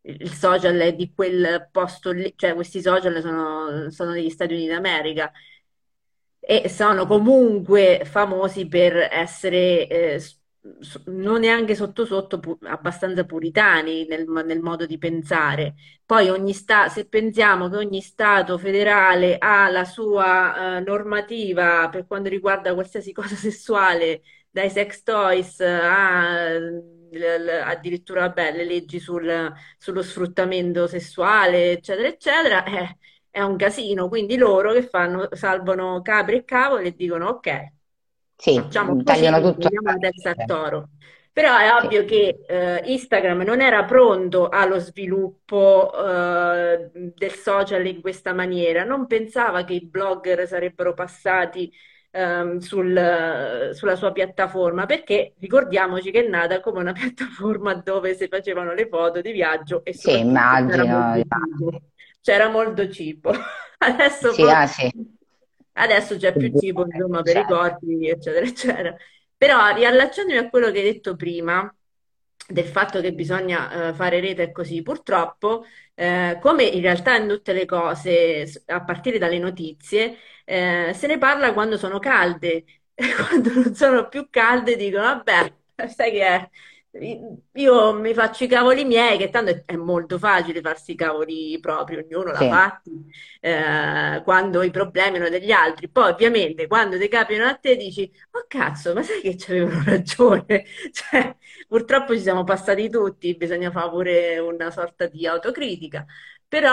eh, 0.03 0.12
il 0.12 0.31
social 0.33 0.77
è 0.79 0.95
di 0.95 1.12
quel 1.15 1.69
posto 1.71 2.11
lì, 2.11 2.33
cioè 2.37 2.55
questi 2.55 2.81
social 2.81 3.21
sono, 3.21 3.91
sono 3.91 4.12
degli 4.12 4.31
Stati 4.31 4.55
Uniti 4.55 4.69
d'America 4.69 5.31
e 6.47 6.68
sono 6.68 7.07
comunque 7.07 8.03
famosi 8.05 8.66
per 8.68 8.97
essere 9.11 9.86
eh, 9.88 10.20
non 11.07 11.40
neanche 11.40 11.74
sotto 11.74 12.05
sotto 12.07 12.38
pu- 12.40 12.59
abbastanza 12.62 13.24
puritani 13.24 14.07
nel, 14.07 14.26
nel, 14.45 14.61
modo 14.61 14.86
di 14.86 14.97
pensare. 14.99 15.74
Poi 16.05 16.28
ogni 16.30 16.53
sta- 16.55 16.88
se 16.88 17.07
pensiamo 17.07 17.68
che 17.68 17.76
ogni 17.76 18.01
Stato 18.01 18.57
federale 18.59 19.36
ha 19.38 19.68
la 19.70 19.84
sua 19.84 20.78
uh, 20.78 20.82
normativa 20.84 21.88
per 21.90 22.07
quanto 22.07 22.28
riguarda 22.28 22.72
qualsiasi 22.74 23.12
cosa 23.14 23.34
sessuale, 23.36 24.22
dai 24.51 24.70
sex 24.70 25.03
toys 25.03 25.61
a 25.61 26.49
l- 26.59 27.09
l- 27.11 27.49
addirittura 27.64 28.22
vabbè, 28.22 28.53
le 28.57 28.64
leggi 28.64 28.99
sul, 29.01 29.53
sullo 29.78 30.03
sfruttamento 30.03 30.86
sessuale, 30.86 31.72
eccetera, 31.72 32.09
eccetera, 32.09 32.64
eh, 32.64 32.97
è 33.35 33.43
un 33.43 33.57
casino. 33.57 34.09
Quindi 34.09 34.37
loro 34.37 34.72
che 34.72 34.87
fanno, 34.87 35.28
salvano 35.32 36.01
capri 36.03 36.37
e 36.37 36.45
cavoli 36.45 36.87
e 36.87 36.95
dicono 36.95 37.26
ok 37.28 37.72
sì, 38.37 38.57
facciamo 38.57 39.03
tagliano 39.03 39.41
così, 39.41 39.55
tutto. 39.55 39.80
la 39.82 39.97
testa 39.97 40.30
a 40.30 40.45
toro. 40.45 40.91
Però 41.32 41.57
è 41.57 41.72
ovvio 41.72 42.03
sì. 42.03 42.07
che 42.07 42.45
eh, 42.47 42.82
Instagram 42.93 43.43
non 43.43 43.61
era 43.61 43.85
pronto 43.85 44.49
allo 44.49 44.78
sviluppo 44.78 45.91
eh, 45.93 46.91
del 46.93 47.32
social 47.32 47.85
in 47.87 48.01
questa 48.01 48.32
maniera, 48.32 48.85
non 48.85 49.07
pensava 49.09 49.64
che 49.64 49.74
i 49.74 49.85
blogger 49.85 50.47
sarebbero 50.47 50.95
passati 50.95 51.72
ehm, 52.12 52.59
sul, 52.59 53.70
sulla 53.72 53.97
sua 53.97 54.12
piattaforma, 54.12 54.87
perché 54.87 55.35
ricordiamoci 55.41 56.12
che 56.12 56.24
è 56.24 56.28
nata 56.28 56.61
come 56.61 56.78
una 56.78 56.93
piattaforma 56.95 57.74
dove 57.74 58.14
si 58.14 58.28
facevano 58.28 58.72
le 58.72 58.87
foto 58.87 59.20
di 59.20 59.32
viaggio 59.32 59.85
e 59.85 59.93
sì, 59.93 60.18
immagino, 60.20 61.16
c'era 62.25 62.49
molto 62.49 62.89
cibo. 62.89 63.31
Adesso 63.77 64.33
sì, 64.33 64.43
ah, 64.43 64.66
sì. 64.66 64.91
Adesso 65.72 66.16
c'è 66.16 66.35
più 66.35 66.59
cibo, 66.59 66.87
insomma, 66.87 67.20
per 67.20 67.37
i 67.37 67.45
corpi, 67.45 68.09
eccetera, 68.09 68.47
eccetera. 68.47 68.97
Però 69.37 69.75
riallacciandomi 69.75 70.39
a 70.39 70.49
quello 70.49 70.70
che 70.70 70.79
hai 70.79 70.85
detto 70.85 71.16
prima, 71.16 71.72
del 72.49 72.64
fatto 72.64 73.01
che 73.03 73.12
bisogna 73.12 73.91
uh, 73.91 73.95
fare 73.95 74.20
rete 74.20 74.53
così, 74.53 74.81
purtroppo, 74.83 75.66
eh, 75.95 76.39
come 76.41 76.62
in 76.64 76.81
realtà 76.81 77.16
in 77.16 77.29
tutte 77.29 77.53
le 77.53 77.66
cose, 77.66 78.51
a 78.66 78.83
partire 78.85 79.18
dalle 79.18 79.39
notizie, 79.39 80.16
eh, 80.45 80.93
se 80.95 81.07
ne 81.07 81.18
parla 81.18 81.53
quando 81.53 81.77
sono 81.77 81.99
calde. 81.99 82.64
quando 83.29 83.53
non 83.53 83.75
sono 83.75 84.09
più 84.09 84.29
calde 84.31 84.77
dicono, 84.77 85.03
vabbè, 85.03 85.53
sai 85.89 86.11
che 86.12 86.27
è? 86.27 86.51
Io 86.97 87.92
mi 87.95 88.14
faccio 88.14 88.45
i 88.45 88.47
cavoli 88.47 88.84
miei, 88.84 89.18
che 89.18 89.28
tanto 89.28 89.64
è, 89.66 89.74
molto 89.74 90.16
facile 90.16 90.61
farsi 90.61 90.92
i 90.92 90.95
cavoli 90.95 91.59
propri, 91.61 91.97
ognuno 91.97 92.30
l'ha 92.30 92.47
fatti 92.47 92.92
eh, 93.40 94.20
quando 94.22 94.62
i 94.62 94.70
problemi 94.70 95.16
sono 95.16 95.28
degli 95.28 95.51
altri. 95.51 95.88
Poi, 95.88 96.11
ovviamente, 96.12 96.68
quando 96.68 96.97
ti 96.97 97.09
capitano 97.09 97.49
a 97.51 97.57
te 97.57 97.74
dici: 97.76 98.09
Oh 98.32 98.45
cazzo, 98.47 98.95
ma 98.95 99.03
sai 99.03 99.20
che 99.22 99.36
ci 99.36 99.51
avevano 99.51 99.82
ragione? 99.90 100.64
Cioè, 100.92 101.36
purtroppo 101.66 102.14
ci 102.14 102.20
siamo 102.20 102.45
passati 102.45 102.88
tutti, 102.88 103.34
bisogna 103.36 103.72
fare 103.72 103.90
pure 103.90 104.38
una 104.38 104.70
sorta 104.70 105.07
di 105.09 105.26
autocritica. 105.26 106.07
Però 106.47 106.70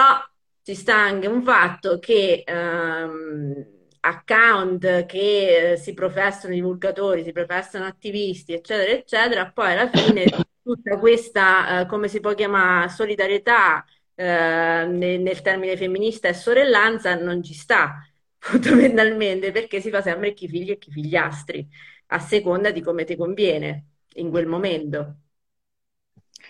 ci 0.62 0.76
sta 0.76 0.96
anche 0.96 1.26
un 1.28 1.42
fatto 1.44 1.98
che. 2.00 2.44
Ehm, 2.46 3.80
account 4.02 5.06
che 5.06 5.72
eh, 5.72 5.78
si 5.78 5.94
professano 5.94 6.54
divulgatori, 6.54 7.24
si 7.24 7.32
professano 7.32 7.86
attivisti, 7.86 8.54
eccetera, 8.54 8.92
eccetera, 8.92 9.52
poi 9.52 9.72
alla 9.72 9.90
fine 9.90 10.26
tutta 10.62 10.98
questa, 11.00 11.82
eh, 11.82 11.86
come 11.88 12.08
si 12.08 12.20
può 12.20 12.34
chiamare, 12.34 12.90
solidarietà 12.90 13.84
eh, 14.16 14.86
nel, 14.88 15.20
nel, 15.22 15.42
termine 15.42 15.78
femminista 15.78 16.28
e 16.28 16.34
sorellanza 16.34 17.16
non 17.16 17.44
ci 17.44 17.54
sta. 17.54 18.06
fondamentalmente, 18.42 19.52
perché 19.52 19.80
si 19.82 19.90
fa 19.92 20.02
sempre 20.02 20.34
chi 20.34 20.48
figli 20.48 20.72
e 20.72 20.78
chi 20.78 20.92
figliastri, 20.92 21.68
a 22.08 22.20
seconda 22.20 22.72
di 22.72 22.82
come 22.82 23.04
ti 23.04 23.16
conviene 23.16 23.86
in 24.16 24.30
quel 24.30 24.48
momento. 24.48 25.18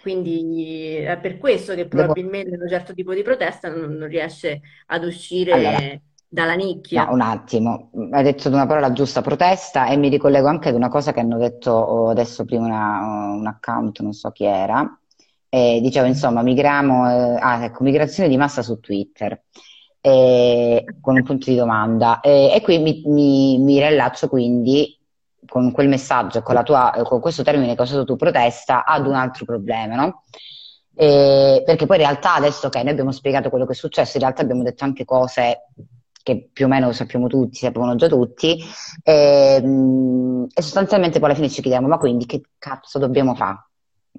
Quindi 0.02 0.96
è 0.96 1.20
per 1.20 1.38
questo 1.38 1.76
che 1.76 1.88
probabilmente 1.88 2.58
un 2.58 2.68
certo 2.68 2.94
tipo 2.94 3.14
di 3.14 3.22
protesta 3.22 3.70
non, 3.70 3.94
non 3.98 4.08
riesce 4.08 4.62
ad 4.88 5.04
Allora, 5.54 6.02
dalla 6.32 6.56
No, 6.56 6.66
nicchia. 6.66 7.06
un 7.10 7.22
attimo, 7.22 7.90
hai 8.12 8.24
detto 8.24 8.50
una 8.50 8.66
parola 8.66 8.92
giusta, 8.92 9.22
protesta, 9.22 9.88
e 9.88 9.96
mi 9.98 10.10
ricollego 10.10 10.48
anche 10.48 10.70
ad 10.70 10.76
una 10.76 10.90
cosa 10.90 11.14
che 11.14 11.20
hanno 11.22 11.38
detto 11.38 11.72
oh, 11.72 12.10
adesso 12.10 12.44
prima 12.46 12.66
una- 12.66 13.00
un 13.38 13.48
account, 13.48 14.00
non 14.02 14.14
so 14.14 14.30
chi 14.32 14.44
era, 14.46 14.98
e 15.50 15.80
dicevo 15.82 16.08
insomma, 16.08 16.42
migramo, 16.42 17.10
eh, 17.10 17.38
ah, 17.40 17.64
ecco, 17.64 17.84
migrazione 17.84 18.28
di 18.30 18.38
massa 18.38 18.62
su 18.62 18.80
Twitter, 18.80 19.42
eh, 20.02 20.84
con 21.02 21.16
un 21.16 21.24
punto 21.24 21.50
di 21.50 21.56
domanda. 21.56 22.20
Eh, 22.22 22.52
e 22.56 22.62
qui 22.62 22.80
mi, 22.80 23.04
mi- 23.06 23.58
mi 23.60 23.80
rilaccio 23.86 24.28
quindi 24.30 24.98
con 25.48 25.72
quel 25.72 25.88
messaggio, 25.90 26.40
e 26.40 26.42
con 26.44 26.62
tua, 26.64 26.94
eh, 26.94 27.04
con 27.04 27.20
questo 27.22 27.44
termine 27.44 27.74
che 27.74 27.82
hai 27.82 27.88
usato 27.88 28.06
tu, 28.06 28.16
protesta, 28.16 28.84
ad 28.86 29.06
un 29.08 29.14
altro 29.16 29.46
problema, 29.46 29.96
no? 29.96 30.24
Eh, 30.94 31.64
perché 31.66 31.86
poi 31.86 31.98
in 31.98 32.04
realtà 32.04 32.36
adesso 32.36 32.70
che 32.70 32.82
noi 32.84 32.92
abbiamo 32.92 33.12
spiegato 33.12 33.50
quello 33.50 33.66
che 33.66 33.72
è 33.74 33.76
successo, 33.76 34.18
in 34.18 34.24
realtà 34.24 34.42
abbiamo 34.42 34.64
detto 34.64 34.84
anche 34.84 35.06
cose 35.06 35.68
che 36.24 36.50
più 36.52 36.66
o 36.66 36.68
meno 36.68 36.92
sappiamo 36.92 37.28
tutti, 37.28 37.58
sapevano 37.58 37.96
già 37.96 38.08
tutti, 38.08 38.58
e, 39.04 39.62
mh, 39.62 40.48
e 40.54 40.62
sostanzialmente 40.62 41.20
poi 41.20 41.30
alla 41.30 41.38
fine 41.38 41.50
ci 41.50 41.62
chiediamo, 41.62 41.88
ma 41.88 41.98
quindi 41.98 42.26
che 42.26 42.42
cazzo 42.58 43.00
dobbiamo 43.00 43.36
fare? 43.36 43.66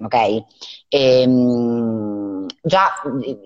Ok? 0.01 0.43
E, 0.89 1.27
mh, 1.27 2.45
già, 2.61 2.93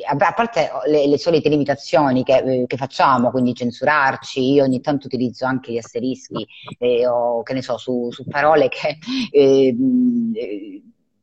a 0.09 0.33
parte 0.33 0.69
le, 0.87 1.07
le 1.07 1.17
solite 1.17 1.49
limitazioni 1.49 2.23
che, 2.23 2.37
eh, 2.37 2.65
che 2.67 2.77
facciamo, 2.77 3.31
quindi 3.31 3.53
censurarci, 3.53 4.53
io 4.53 4.63
ogni 4.63 4.81
tanto 4.81 5.07
utilizzo 5.07 5.45
anche 5.45 5.71
gli 5.73 5.77
asterischi 5.77 6.45
eh, 6.79 7.07
o 7.07 7.43
che 7.43 7.53
ne 7.53 7.61
so, 7.61 7.77
su, 7.77 8.09
su 8.11 8.25
parole 8.25 8.69
che 8.69 8.97
eh, 9.31 9.75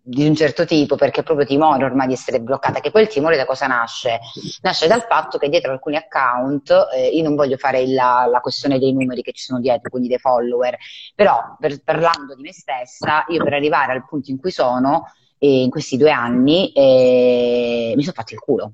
di 0.07 0.27
un 0.27 0.35
certo 0.35 0.67
tipo, 0.67 0.97
perché 0.97 1.23
proprio 1.23 1.47
timore 1.47 1.85
ormai 1.85 2.07
di 2.07 2.13
essere 2.13 2.39
bloccata, 2.39 2.81
che 2.81 2.91
il 3.01 3.09
timore 3.09 3.37
da 3.37 3.47
cosa 3.47 3.67
nasce? 3.67 4.21
Nasce 4.61 4.87
dal 4.87 5.07
fatto 5.09 5.39
che 5.39 5.49
dietro 5.49 5.73
alcuni 5.73 5.97
account, 5.97 6.71
eh, 6.95 7.09
io 7.09 7.23
non 7.23 7.35
voglio 7.35 7.57
fare 7.57 7.87
la, 7.87 8.27
la 8.31 8.41
questione 8.41 8.79
dei 8.79 8.93
numeri 8.93 9.23
che 9.23 9.33
ci 9.33 9.43
sono 9.43 9.61
dietro, 9.61 9.89
quindi 9.89 10.09
dei 10.09 10.19
follower, 10.19 10.77
però 11.15 11.57
per- 11.59 11.83
parlando 11.83 12.35
di 12.35 12.43
me 12.43 12.53
stessa, 12.53 13.25
io 13.29 13.43
per 13.43 13.55
arrivare 13.55 13.93
al 13.93 14.05
punto 14.07 14.31
in 14.31 14.39
cui 14.39 14.51
sono, 14.51 15.11
eh, 15.39 15.63
in 15.63 15.71
questi 15.71 15.97
due 15.97 16.11
anni, 16.11 16.71
eh, 16.73 17.95
mi 17.97 18.03
sono 18.03 18.15
fatto 18.15 18.35
il 18.35 18.41
culo. 18.41 18.73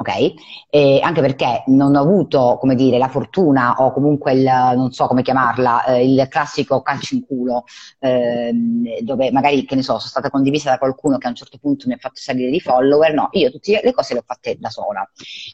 Ok? 0.00 0.32
Eh, 0.70 0.98
anche 1.02 1.20
perché 1.20 1.62
non 1.66 1.94
ho 1.94 2.00
avuto, 2.00 2.56
come 2.58 2.74
dire, 2.74 2.96
la 2.96 3.08
fortuna 3.08 3.74
o 3.80 3.92
comunque 3.92 4.32
il, 4.32 4.44
non 4.44 4.90
so 4.92 5.06
come 5.06 5.20
chiamarla, 5.20 5.84
eh, 5.84 6.10
il 6.10 6.26
classico 6.30 6.80
calcio 6.80 7.16
in 7.16 7.26
culo, 7.26 7.64
ehm, 7.98 9.00
dove 9.02 9.30
magari, 9.30 9.66
che 9.66 9.74
ne 9.74 9.82
so, 9.82 9.98
sono 9.98 10.08
stata 10.08 10.30
condivisa 10.30 10.70
da 10.70 10.78
qualcuno 10.78 11.18
che 11.18 11.26
a 11.26 11.30
un 11.30 11.34
certo 11.34 11.58
punto 11.58 11.86
mi 11.86 11.92
ha 11.92 11.98
fatto 11.98 12.18
salire 12.18 12.50
di 12.50 12.60
follower. 12.60 13.12
No, 13.12 13.28
io 13.32 13.50
tutte 13.50 13.78
le 13.84 13.92
cose 13.92 14.14
le 14.14 14.20
ho 14.20 14.22
fatte 14.24 14.56
da 14.58 14.70
sola. 14.70 15.06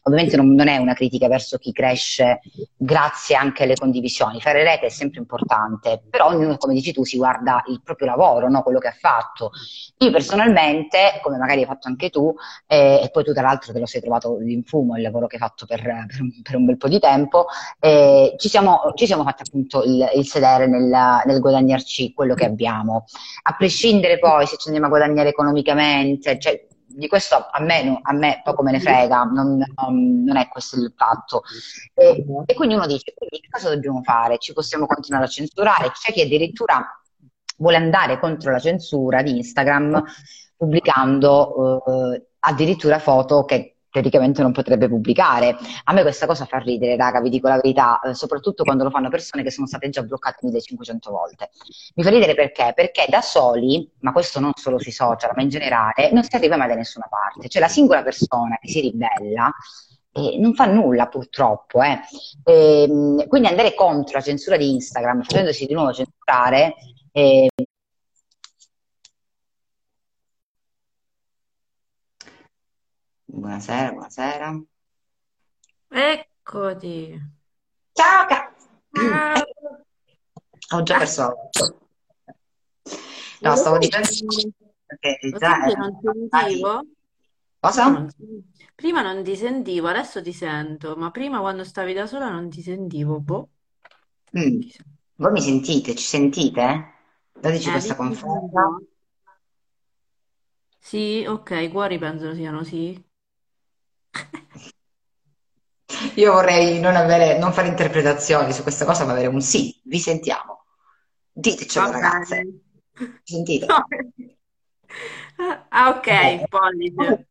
Ovviamente 0.05 0.37
non, 0.37 0.55
non 0.55 0.69
è 0.69 0.77
una 0.77 0.95
critica 0.95 1.27
verso 1.27 1.59
chi 1.59 1.73
cresce 1.73 2.41
grazie 2.77 3.35
anche 3.35 3.65
alle 3.65 3.75
condivisioni. 3.75 4.41
Fare 4.41 4.63
rete 4.63 4.87
è 4.87 4.91
sempre 4.91 5.19
importante, 5.19 6.05
però 6.09 6.29
ognuno, 6.29 6.57
come 6.57 6.75
dici 6.75 6.93
tu, 6.93 7.05
si 7.05 7.17
guarda 7.17 7.65
il 7.67 7.81
proprio 7.83 8.07
lavoro, 8.07 8.49
no? 8.49 8.63
quello 8.63 8.79
che 8.79 8.89
ha 8.89 8.97
fatto. 8.97 9.51
Io 9.99 10.11
personalmente, 10.13 11.19
come 11.21 11.37
magari 11.37 11.63
hai 11.63 11.67
fatto 11.67 11.89
anche 11.89 12.11
tu, 12.11 12.33
eh, 12.69 13.01
e 13.03 13.11
poi 13.11 13.25
tu 13.25 13.33
tra 13.33 13.43
l'altro 13.43 13.73
te 13.73 13.81
lo 13.81 13.87
sei 13.87 14.01
trovato 14.01 14.36
in 14.41 14.63
fumo 14.65 14.97
il 14.97 15.03
lavoro 15.03 15.27
che 15.27 15.37
hai 15.37 15.41
fatto 15.43 15.67
per, 15.67 15.83
per 15.83 16.21
un, 16.21 16.43
per 16.43 16.57
un 16.57 16.65
bel 16.65 16.77
po' 16.77 16.89
di 16.89 16.99
tempo, 16.99 17.47
eh, 17.81 18.35
ci 18.39 18.49
siamo, 18.49 18.93
ci 18.95 19.07
siamo 19.07 19.23
fatti 19.25 19.43
appunto 19.47 19.83
il, 19.83 20.09
il 20.17 20.27
sedere 20.27 20.67
nel, 20.67 20.91
nel 21.25 21.41
guadagnarci 21.41 22.13
quello 22.13 22.35
che 22.35 22.45
abbiamo. 22.45 23.05
A 23.43 23.57
prescindere 23.57 24.19
poi 24.19 24.47
se 24.47 24.57
ci 24.57 24.69
andiamo 24.69 24.87
a 24.87 24.91
guadagnare 24.91 25.31
economicamente, 25.31 26.39
cioè, 26.39 26.67
di 26.89 27.09
questo 27.09 27.35
a 27.51 27.61
me, 27.61 27.99
a 28.03 28.13
me 28.15 28.41
poco 28.43 28.63
me 28.63 28.73
ne 28.73 28.81
frega, 28.81 29.23
non, 29.25 29.57
non- 29.75 30.25
non 30.25 30.37
è 30.37 30.49
questo 30.49 30.77
il 30.77 30.93
fatto. 30.97 31.43
E, 31.95 32.25
e 32.47 32.55
quindi 32.55 32.75
uno 32.75 32.87
dice, 32.87 33.13
quindi 33.15 33.47
cosa 33.51 33.69
dobbiamo 33.69 34.03
fare? 34.03 34.39
Ci 34.39 34.53
possiamo 34.53 34.87
continuare 34.87 35.27
a 35.27 35.29
censurare? 35.29 35.91
C'è 35.93 36.13
chi 36.13 36.23
addirittura 36.23 36.85
vuole 37.59 37.77
andare 37.77 38.19
contro 38.19 38.51
la 38.51 38.59
censura 38.59 39.23
di 39.23 39.37
Instagram 39.37 40.03
pubblicando 40.57 41.83
eh, 41.85 42.27
addirittura 42.41 42.99
foto 42.99 43.45
che 43.45 43.76
teoricamente 43.97 44.43
non 44.43 44.53
potrebbe 44.53 44.89
pubblicare. 44.89 45.57
A 45.85 45.93
me 45.95 46.03
questa 46.03 46.27
cosa 46.27 46.45
fa 46.45 46.59
ridere, 46.59 46.97
raga, 46.97 47.21
vi 47.21 47.31
dico 47.31 47.49
la 47.49 47.57
verità, 47.57 47.99
eh, 48.01 48.15
soprattutto 48.15 48.63
quando 48.63 48.85
lo 48.85 48.91
fanno 48.91 49.09
persone 49.09 49.43
che 49.43 49.51
sono 49.51 49.67
state 49.67 49.89
già 49.89 50.03
bloccate 50.03 50.39
1500 50.43 51.11
volte. 51.11 51.51
Mi 51.95 52.03
fa 52.05 52.11
ridere 52.11 52.35
perché? 52.35 52.73
Perché 52.75 53.07
da 53.09 53.23
soli, 53.23 53.91
ma 54.01 54.13
questo 54.13 54.39
non 54.39 54.53
solo 54.55 54.79
sui 54.79 54.93
social, 54.93 55.33
ma 55.35 55.43
in 55.43 55.49
generale, 55.49 56.11
non 56.13 56.23
si 56.25 56.37
arriva 56.37 56.57
mai 56.57 56.69
da 56.69 56.75
nessuna 56.75 57.07
parte. 57.09 57.49
Cioè 57.49 57.63
la 57.63 57.69
singola 57.69 58.03
persona 58.03 58.59
che 58.61 58.69
si 58.69 58.81
ribella 58.81 59.51
eh, 60.13 60.37
non 60.39 60.55
fa 60.55 60.67
nulla 60.67 61.07
purtroppo. 61.07 61.83
eh. 61.83 62.01
Ehm, 62.45 63.27
quindi 63.29 63.49
andare 63.49 63.75
contro 63.75 64.19
la 64.19 64.23
censura 64.23 64.57
di 64.59 64.75
Instagram, 64.75 65.23
facendosi 65.23 65.67
di 65.67 65.73
nuovo 65.75 65.93
censurare, 65.93 66.75
eh, 67.13 67.49
Buonasera, 73.41 73.93
buonasera. 73.93 74.49
Eccoti. 75.91 77.19
Ciao, 77.97 78.27
cazzo. 78.29 78.69
Ah, 78.97 79.45
Ho 80.75 80.83
già 80.83 80.99
perso 80.99 81.35
No, 83.43 83.57
stavo 83.57 83.79
dicendo 83.79 84.09
che, 85.01 85.19
già 85.39 85.59
erano 85.67 86.01
non 86.03 86.29
sentivo? 86.31 86.85
Prima 87.73 87.91
Cosa? 87.91 87.91
non, 87.91 88.15
prima 88.75 89.03
non 89.03 89.23
ti 89.23 89.37
sentivo, 89.37 89.89
adesso 89.89 90.23
ti 90.23 90.33
sento, 90.33 90.97
ma 90.97 91.11
prima 91.11 91.41
quando 91.41 91.65
stavi 91.65 91.93
da 91.93 92.07
sola 92.07 92.31
non 92.31 92.49
ti 92.51 92.63
sentivo. 92.63 93.21
Boh. 93.21 93.49
Mm. 94.37 94.61
Voi 95.17 95.33
mi 95.33 95.41
sentite? 95.41 95.95
Ci 95.97 96.05
sentite? 96.05 96.93
Dateci 97.41 97.69
Eh, 97.69 97.73
questa 97.73 97.97
conferma. 97.97 98.79
Sì, 100.79 101.25
ok, 101.29 101.51
i 101.51 101.69
cuori 101.71 101.99
penso 101.99 102.33
siano 102.35 102.63
sì. 102.65 102.99
Io 106.17 106.33
vorrei 106.33 106.81
non 106.81 106.97
avere, 106.97 107.39
non 107.39 107.53
fare 107.53 107.69
interpretazioni 107.69 108.53
su 108.53 108.63
questa 108.63 108.85
cosa, 108.85 109.05
ma 109.05 109.13
avere 109.13 109.29
un 109.29 109.41
sì. 109.41 109.79
Vi 109.85 109.99
sentiamo. 109.99 110.65
Ditecelo, 111.33 111.91
ragazze. 111.91 112.37
bene. 112.37 112.61
Ci 113.23 113.35
sentite? 113.35 113.67
Ah, 113.67 113.85
Eh, 115.39 115.89
ok, 115.91 116.49
pollice. 116.49 117.27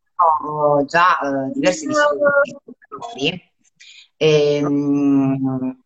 ho 0.45 0.85
già 0.85 1.19
eh, 1.19 1.51
diversi 1.53 1.87
disturbi. 1.87 3.41
Ehm, 4.17 5.83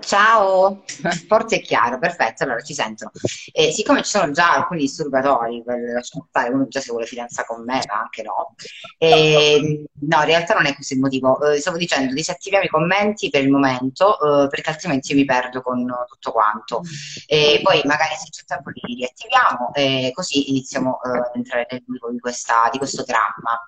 ciao, 0.00 0.82
forte 1.28 1.56
e 1.56 1.60
chiaro, 1.60 1.98
perfetto, 1.98 2.44
allora 2.44 2.60
ci 2.60 2.74
sento. 2.74 3.10
E 3.52 3.72
siccome 3.72 4.02
ci 4.02 4.10
sono 4.10 4.30
già 4.32 4.54
alcuni 4.54 4.80
disturbatori, 4.80 5.62
per 5.64 5.78
lasciamo 5.94 6.26
stare, 6.28 6.50
uno 6.52 6.66
già 6.68 6.80
se 6.80 6.90
vuole 6.90 7.06
fidanzare 7.06 7.46
con 7.46 7.62
me, 7.64 7.82
ma 7.86 8.00
anche 8.00 8.22
no. 8.22 8.54
Ehm, 8.98 9.84
no, 10.00 10.18
in 10.18 10.24
realtà 10.24 10.54
non 10.54 10.66
è 10.66 10.74
questo 10.74 10.94
il 10.94 11.00
motivo. 11.00 11.40
Eh, 11.52 11.60
stavo 11.60 11.76
dicendo, 11.76 12.12
disattiviamo 12.12 12.64
i 12.64 12.68
commenti 12.68 13.30
per 13.30 13.42
il 13.42 13.50
momento, 13.50 14.18
eh, 14.44 14.48
perché 14.48 14.70
altrimenti 14.70 15.12
io 15.12 15.18
mi 15.18 15.24
perdo 15.24 15.62
con 15.62 15.86
tutto 16.08 16.32
quanto. 16.32 16.82
E 17.26 17.60
poi 17.62 17.80
magari 17.84 18.14
se 18.16 18.28
c'è 18.30 18.42
tempo 18.44 18.70
li 18.70 18.94
riattiviamo 18.94 19.72
e 19.74 20.10
così 20.14 20.50
iniziamo 20.50 21.00
eh, 21.02 21.08
ad 21.18 21.30
entrare 21.34 21.66
nel 21.70 21.84
vivo 21.86 22.10
di 22.10 22.18
questa- 22.18 22.68
di 22.72 22.78
questo 22.78 23.02
dramma. 23.04 23.58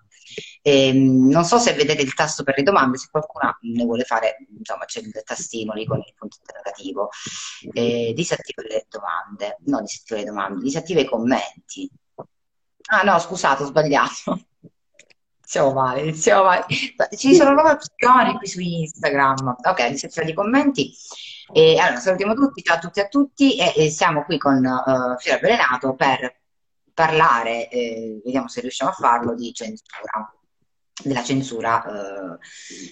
Ehm, 0.63 1.29
non 1.29 1.45
so 1.45 1.59
se 1.59 1.73
vedete 1.75 2.03
il 2.03 2.15
tasto 2.15 2.43
per 2.43 2.57
le 2.57 2.63
domande, 2.63 2.99
se 2.99 3.09
qualcuno 3.11 3.57
ne 3.61 3.85
vuole 3.85 4.05
fare, 4.05 4.37
insomma, 4.57 4.85
c'è 4.85 5.01
il 5.01 5.13
tastino 5.25 5.73
lì 5.73 5.87
con 5.87 5.99
il 5.99 6.15
punto 6.17 6.37
interrogativo. 6.41 7.09
Eh, 7.73 8.13
disattiva 8.15 8.63
le 8.63 8.87
domande, 8.89 9.59
no, 9.67 9.81
disattiva 9.81 10.21
le 10.21 10.27
domande, 10.27 10.63
disattiva 10.63 11.01
i 11.01 11.05
commenti. 11.07 11.91
Ah 12.91 13.03
no, 13.03 13.19
scusate, 13.19 13.63
ho 13.63 13.67
sbagliato. 13.67 14.47
Iniziamo 15.53 15.73
male, 15.75 16.01
iniziamo 16.01 16.45
male. 16.45 16.67
Ci 17.15 17.35
sono 17.35 17.53
nuove 17.53 17.73
opzioni 17.73 18.39
qui 18.39 18.47
su 18.47 18.61
Instagram. 18.61 19.57
Ok, 19.63 19.91
disattiva 19.91 20.27
i 20.27 20.33
commenti. 20.33 20.95
E 21.53 21.79
allora, 21.79 22.01
salutiamo 22.01 22.33
tutti, 22.33 22.63
ciao 22.63 22.77
a 22.77 22.79
tutti 22.79 23.01
e 23.01 23.03
a 23.03 23.09
tutti 23.09 23.59
e, 23.59 23.73
e 23.77 23.91
siamo 23.91 24.25
qui 24.25 24.39
con 24.39 24.65
eh, 24.65 25.17
Fiora 25.19 25.37
Avvelenato 25.37 25.95
per 25.95 26.42
parlare, 26.95 27.69
eh, 27.69 28.21
vediamo 28.25 28.49
se 28.49 28.61
riusciamo 28.61 28.91
a 28.91 28.95
farlo, 28.95 29.35
di 29.35 29.53
censura, 29.53 30.35
della 31.03 31.23
censura, 31.23 31.83
eh, 31.85 32.39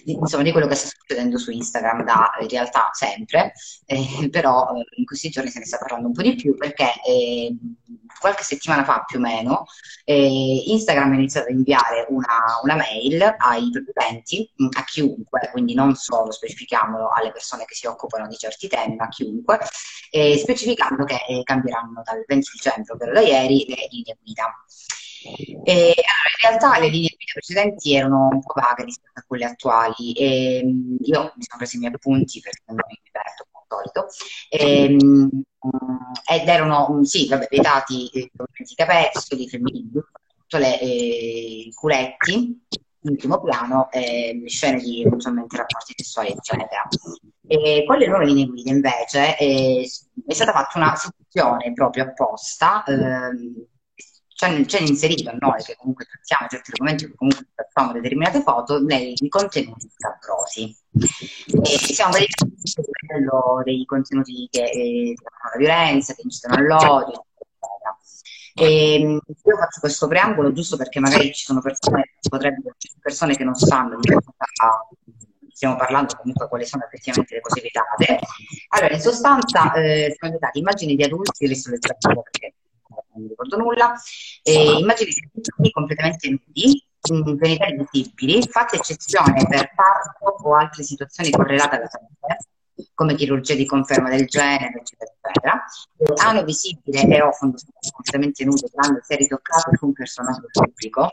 insomma, 0.05 0.43
di 0.43 0.51
quello 0.51 0.67
che 0.67 0.75
sta 0.75 0.89
succedendo 0.89 1.37
su 1.37 1.51
Instagram 1.51 2.03
da 2.03 2.31
in 2.41 2.47
realtà 2.47 2.89
sempre, 2.93 3.53
eh, 3.85 4.29
però 4.29 4.75
eh, 4.75 4.85
in 4.97 5.05
questi 5.05 5.29
giorni 5.29 5.49
se 5.49 5.59
ne 5.59 5.65
sta 5.65 5.77
parlando 5.77 6.07
un 6.07 6.13
po' 6.13 6.21
di 6.21 6.35
più 6.35 6.55
perché 6.55 6.91
eh, 7.05 7.55
qualche 8.19 8.43
settimana 8.43 8.83
fa 8.83 9.03
più 9.05 9.17
o 9.17 9.21
meno, 9.21 9.65
eh, 10.03 10.63
Instagram 10.67 11.11
ha 11.11 11.15
iniziato 11.15 11.49
ad 11.49 11.55
inviare 11.55 12.05
una, 12.09 12.59
una 12.63 12.75
mail 12.75 13.21
ai 13.37 13.69
propri 13.71 13.89
utenti, 13.89 14.51
mm, 14.61 14.67
a 14.77 14.83
chiunque, 14.83 15.49
quindi 15.51 15.73
non 15.73 15.95
solo 15.95 16.31
specifichiamolo 16.31 17.09
alle 17.09 17.31
persone 17.31 17.65
che 17.65 17.75
si 17.75 17.87
occupano 17.87 18.27
di 18.27 18.35
certi 18.35 18.67
temi, 18.67 18.95
ma 18.95 19.05
a 19.05 19.09
chiunque, 19.09 19.59
eh, 20.11 20.37
specificando 20.37 21.03
che 21.03 21.19
eh, 21.27 21.41
cambieranno 21.43 22.01
dal 22.03 22.23
20 22.27 22.49
dicembre, 22.53 22.93
ovvero 22.93 23.13
da 23.13 23.21
ieri, 23.21 23.65
le 23.67 23.87
linee 23.89 24.17
guida. 24.21 24.65
E, 25.63 25.93
allora, 25.95 26.31
in 26.43 26.49
realtà 26.49 26.79
le 26.79 26.89
linee 26.89 27.15
guida 27.15 27.31
precedenti 27.33 27.95
erano 27.95 28.29
un 28.31 28.41
po' 28.41 28.53
vaghe 28.59 28.83
rispetto 28.83 29.19
a 29.19 29.23
quelle 29.27 29.45
attuali. 29.45 30.13
E 30.13 30.61
mm, 30.63 30.95
io 31.01 31.21
mi 31.35 31.43
sono 31.43 31.57
preso 31.57 31.75
i 31.75 31.79
miei 31.79 31.93
appunti 31.93 32.39
perché 32.39 32.63
non 32.65 32.77
mi 32.87 32.99
diverto 33.03 33.47
come 33.51 33.65
al 33.69 33.81
solito. 33.91 34.07
E, 34.49 34.89
mm, 34.89 35.27
ed 36.29 36.47
erano 36.47 37.03
sì, 37.03 37.27
vabbè, 37.27 37.47
vietati 37.49 38.09
i 38.13 38.75
capezzoli 38.75 39.47
femminili, 39.47 39.91
le, 40.57 40.79
eh, 40.79 41.65
i 41.67 41.73
culetti 41.73 42.59
in 43.03 43.15
primo 43.17 43.41
piano 43.41 43.89
eh, 43.91 44.43
scene 44.45 44.79
di 44.79 45.01
eventualmente 45.01 45.57
rapporti 45.57 45.93
sessuali 45.95 46.31
eccetera. 46.31 46.87
E 47.47 47.83
con 47.85 47.97
le 47.97 48.07
nuove 48.07 48.25
linee 48.25 48.45
guida 48.45 48.71
invece 48.71 49.37
eh, 49.37 49.89
è 50.27 50.33
stata 50.33 50.51
fatta 50.51 50.77
una 50.77 50.95
sezione 50.95 51.73
proprio 51.73 52.03
apposta 52.03 52.83
eh, 52.83 53.67
ci 54.65 54.75
hanno 54.75 54.87
inserito 54.87 55.29
a 55.29 55.35
noi 55.39 55.61
che 55.63 55.75
comunque 55.77 56.05
trattiamo 56.05 56.47
certi 56.49 56.71
argomenti, 56.71 57.05
che 57.05 57.15
comunque 57.15 57.47
trattiamo 57.53 57.91
determinate 57.93 58.41
foto, 58.41 58.81
nei 58.81 59.15
contenuti 59.29 59.89
scabrosi. 59.89 60.75
E 61.63 61.77
siamo 61.77 62.13
verificati 62.13 62.89
quello 63.07 63.61
dei 63.63 63.85
contenuti 63.85 64.47
che 64.49 64.63
eh, 64.63 65.13
la 65.53 65.57
violenza, 65.57 66.13
che 66.13 66.21
incitano 66.23 66.55
all'odio, 66.55 67.25
eccetera. 67.37 67.97
E, 68.55 68.93
ehm, 68.95 69.19
io 69.43 69.57
faccio 69.57 69.79
questo 69.79 70.07
preambolo 70.07 70.51
giusto 70.51 70.75
perché 70.75 70.99
magari 70.99 71.31
ci 71.33 71.45
sono 71.45 71.61
persone, 71.61 72.15
potrebbero 72.27 72.75
persone 72.99 73.35
che 73.35 73.43
non 73.43 73.55
sanno 73.55 73.97
di 73.99 74.11
cosa 74.11 74.33
stiamo 75.61 75.75
parlando, 75.75 76.15
comunque 76.15 76.47
quali 76.47 76.65
sono 76.65 76.83
effettivamente 76.85 77.35
le 77.35 77.41
cose 77.41 77.61
vietate. 77.61 78.19
Allora, 78.69 78.95
in 78.95 78.99
sostanza, 78.99 79.71
eh, 79.73 80.15
sono 80.17 80.31
vietate 80.31 80.57
immagini 80.57 80.95
di 80.95 81.03
adulti, 81.03 81.47
le 81.47 81.53
sto 81.53 81.69
leggendo 81.69 82.23
perché 82.23 82.50
ricordo 83.51 83.57
nulla, 83.57 83.93
eh, 84.43 84.79
immagini 84.79 85.11
di 85.57 85.71
completamente 85.71 86.29
nudi, 86.29 86.85
genitali 87.01 87.85
visibili, 87.91 88.47
fatta 88.47 88.77
eccezione 88.77 89.45
per 89.47 89.73
parto 89.75 90.25
o 90.43 90.55
altre 90.55 90.83
situazioni 90.83 91.31
correlate 91.31 91.75
alla 91.75 91.87
salute, 91.87 92.89
come 92.93 93.15
chirurgia 93.15 93.55
di 93.55 93.65
conferma 93.65 94.09
del 94.09 94.25
genere, 94.25 94.79
eccetera, 94.79 95.11
eccetera. 95.21 95.65
Ano 96.27 96.43
visibile 96.43 97.01
e 97.01 97.21
o 97.21 97.31
fondo 97.31 97.57
completamente 97.91 98.45
nudo 98.45 98.67
quando 98.71 98.99
si 99.03 99.13
è 99.13 99.17
ritoccato 99.17 99.71
su 99.75 99.85
un 99.85 99.93
personaggio 99.93 100.45
pubblico. 100.51 101.09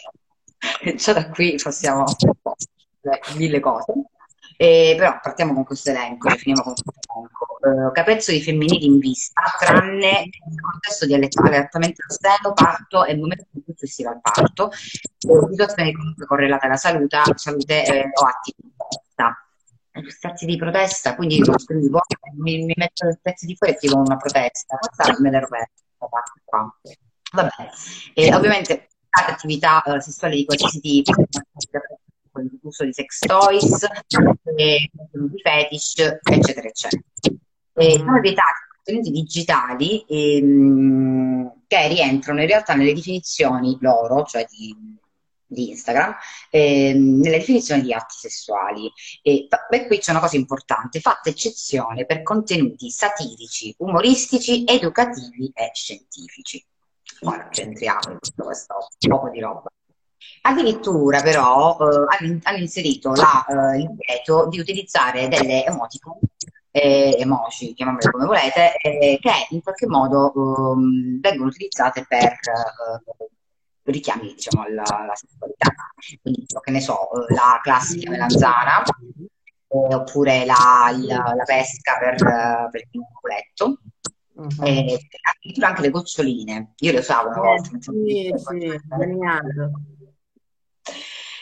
Già 0.97 1.13
da 1.13 1.29
qui 1.31 1.59
possiamo 1.63 2.05
mille 3.37 3.61
cose. 3.61 3.93
Eh, 4.61 4.95
però 4.99 5.19
partiamo 5.23 5.55
con 5.55 5.65
questo 5.65 5.91
elenco, 5.91 6.29
finiamo 6.31 6.63
con 6.63 6.75
questo 6.75 6.93
elenco. 7.15 7.48
Eh, 7.61 7.91
capezzoli 7.93 8.41
femminili 8.41 8.85
in 8.85 8.99
vista, 8.99 9.43
tranne 9.59 10.31
nel 10.47 10.61
contesto 10.61 11.07
di 11.07 11.15
allattamento 11.15 12.03
al 12.07 12.17
seno, 12.17 12.53
parto 12.55 13.05
e 13.05 13.13
il 13.13 13.19
momento 13.19 13.47
successivo 13.67 14.11
al 14.11 14.21
parto, 14.21 14.71
eh, 14.71 15.47
situazioni 15.51 15.93
comunque 15.93 16.25
correlate 16.25 16.67
alla 16.67 16.77
salute, 16.77 17.19
salute 17.35 17.85
eh, 17.85 18.11
o 18.15 18.27
atti 18.27 18.55
di 18.57 18.73
protesta. 18.77 19.43
Questi 19.91 20.27
atti 20.29 20.47
di 20.47 20.57
protesta, 20.57 21.17
quindi 21.17 21.43
scrivo, 21.57 22.01
mi, 22.37 22.65
mi 22.65 22.75
metto 22.77 23.19
pezzi 23.21 23.47
di 23.47 23.57
fuori 23.57 23.73
e 23.73 23.77
scrivo 23.79 23.99
una 23.99 24.17
protesta, 24.17 24.77
questa 24.77 25.21
me 25.21 25.31
l'ero 25.31 25.49
persa. 25.49 25.85
Vabbè, 27.33 27.51
e 28.15 28.35
ovviamente 28.35 28.87
attività 29.11 29.83
eh, 29.83 30.01
sessuali 30.01 30.37
di 30.37 30.45
qualsiasi 30.45 30.81
tipo, 30.81 31.13
l'uso 32.63 32.85
di 32.85 32.93
sex 32.93 33.19
toys, 33.19 33.83
eh, 34.55 34.89
di 35.11 35.41
fetish, 35.43 36.19
eccetera, 36.23 36.69
eccetera. 36.69 37.03
E 37.79 37.99
sono 37.99 38.21
vietati 38.21 38.67
contenuti 38.83 39.11
digitali 39.11 40.05
ehm, 40.09 41.53
che 41.67 41.89
rientrano 41.89 42.41
in 42.41 42.47
realtà 42.47 42.75
nelle 42.75 42.95
definizioni 42.95 43.77
loro, 43.81 44.25
cioè 44.25 44.47
di, 44.49 44.75
di 45.47 45.71
Instagram, 45.71 46.17
ehm, 46.51 47.21
nelle 47.21 47.39
definizioni 47.39 47.83
di 47.83 47.93
atti 47.93 48.15
sessuali. 48.19 48.91
E 49.23 49.47
beh, 49.69 49.87
qui 49.87 49.99
c'è 49.99 50.11
una 50.11 50.21
cosa 50.21 50.37
importante, 50.37 51.01
fatta 51.01 51.29
eccezione 51.29 52.05
per 52.07 52.23
contenuti 52.23 52.91
satirici, 52.91 53.75
umoristici, 53.79 54.65
educativi 54.67 55.51
e 55.55 55.71
scientifici. 55.73 56.65
Ora 57.23 57.49
centriamo 57.51 58.13
in 58.13 58.19
tutto 58.21 58.45
questo 58.45 58.75
poco 59.09 59.29
di 59.31 59.41
roba. 59.41 59.71
Addirittura 60.43 61.21
però 61.21 61.77
eh, 61.79 62.07
hanno 62.43 62.57
inserito 62.59 63.13
la, 63.13 63.45
eh, 63.73 63.79
il 63.79 63.89
divieto 63.91 64.49
di 64.49 64.59
utilizzare 64.61 65.29
delle 65.29 65.65
emoticon, 65.65 66.19
eh, 66.81 67.17
emoji, 67.19 67.75
chiamiamole 67.75 68.11
come 68.11 68.27
volete, 68.27 68.77
eh, 68.77 69.19
che 69.21 69.33
in 69.51 69.63
qualche 69.63 69.87
modo 69.87 70.33
um, 70.35 71.21
vengono 71.21 71.49
utilizzate 71.49 72.05
per 72.07 72.23
eh, 72.23 73.29
richiami 73.83 74.35
diciamo, 74.35 74.65
alla, 74.65 74.83
alla, 74.83 75.15
sessualità. 75.15 75.73
Quindi, 76.21 76.47
che 76.47 76.71
ne 76.71 76.81
so, 76.81 77.11
eh, 77.13 77.35
la 77.35 77.61
classica 77.63 78.11
melanzana, 78.11 78.83
oppure 79.69 80.45
la, 80.45 80.95
la, 80.95 81.35
la, 81.35 81.45
pesca 81.45 81.99
per, 81.99 82.17
per 82.71 82.87
il 82.91 83.01
culetto. 83.21 83.81
Uh-huh. 84.39 84.65
E 84.65 84.97
addirittura 85.21 85.67
anche 85.67 85.81
le 85.83 85.91
goccioline, 85.91 86.75
io 86.79 86.93
le 86.93 86.99
usavo 87.01 87.29
una 87.29 87.41
volta. 87.41 87.71
Sì, 87.81 88.33
sì, 88.37 88.81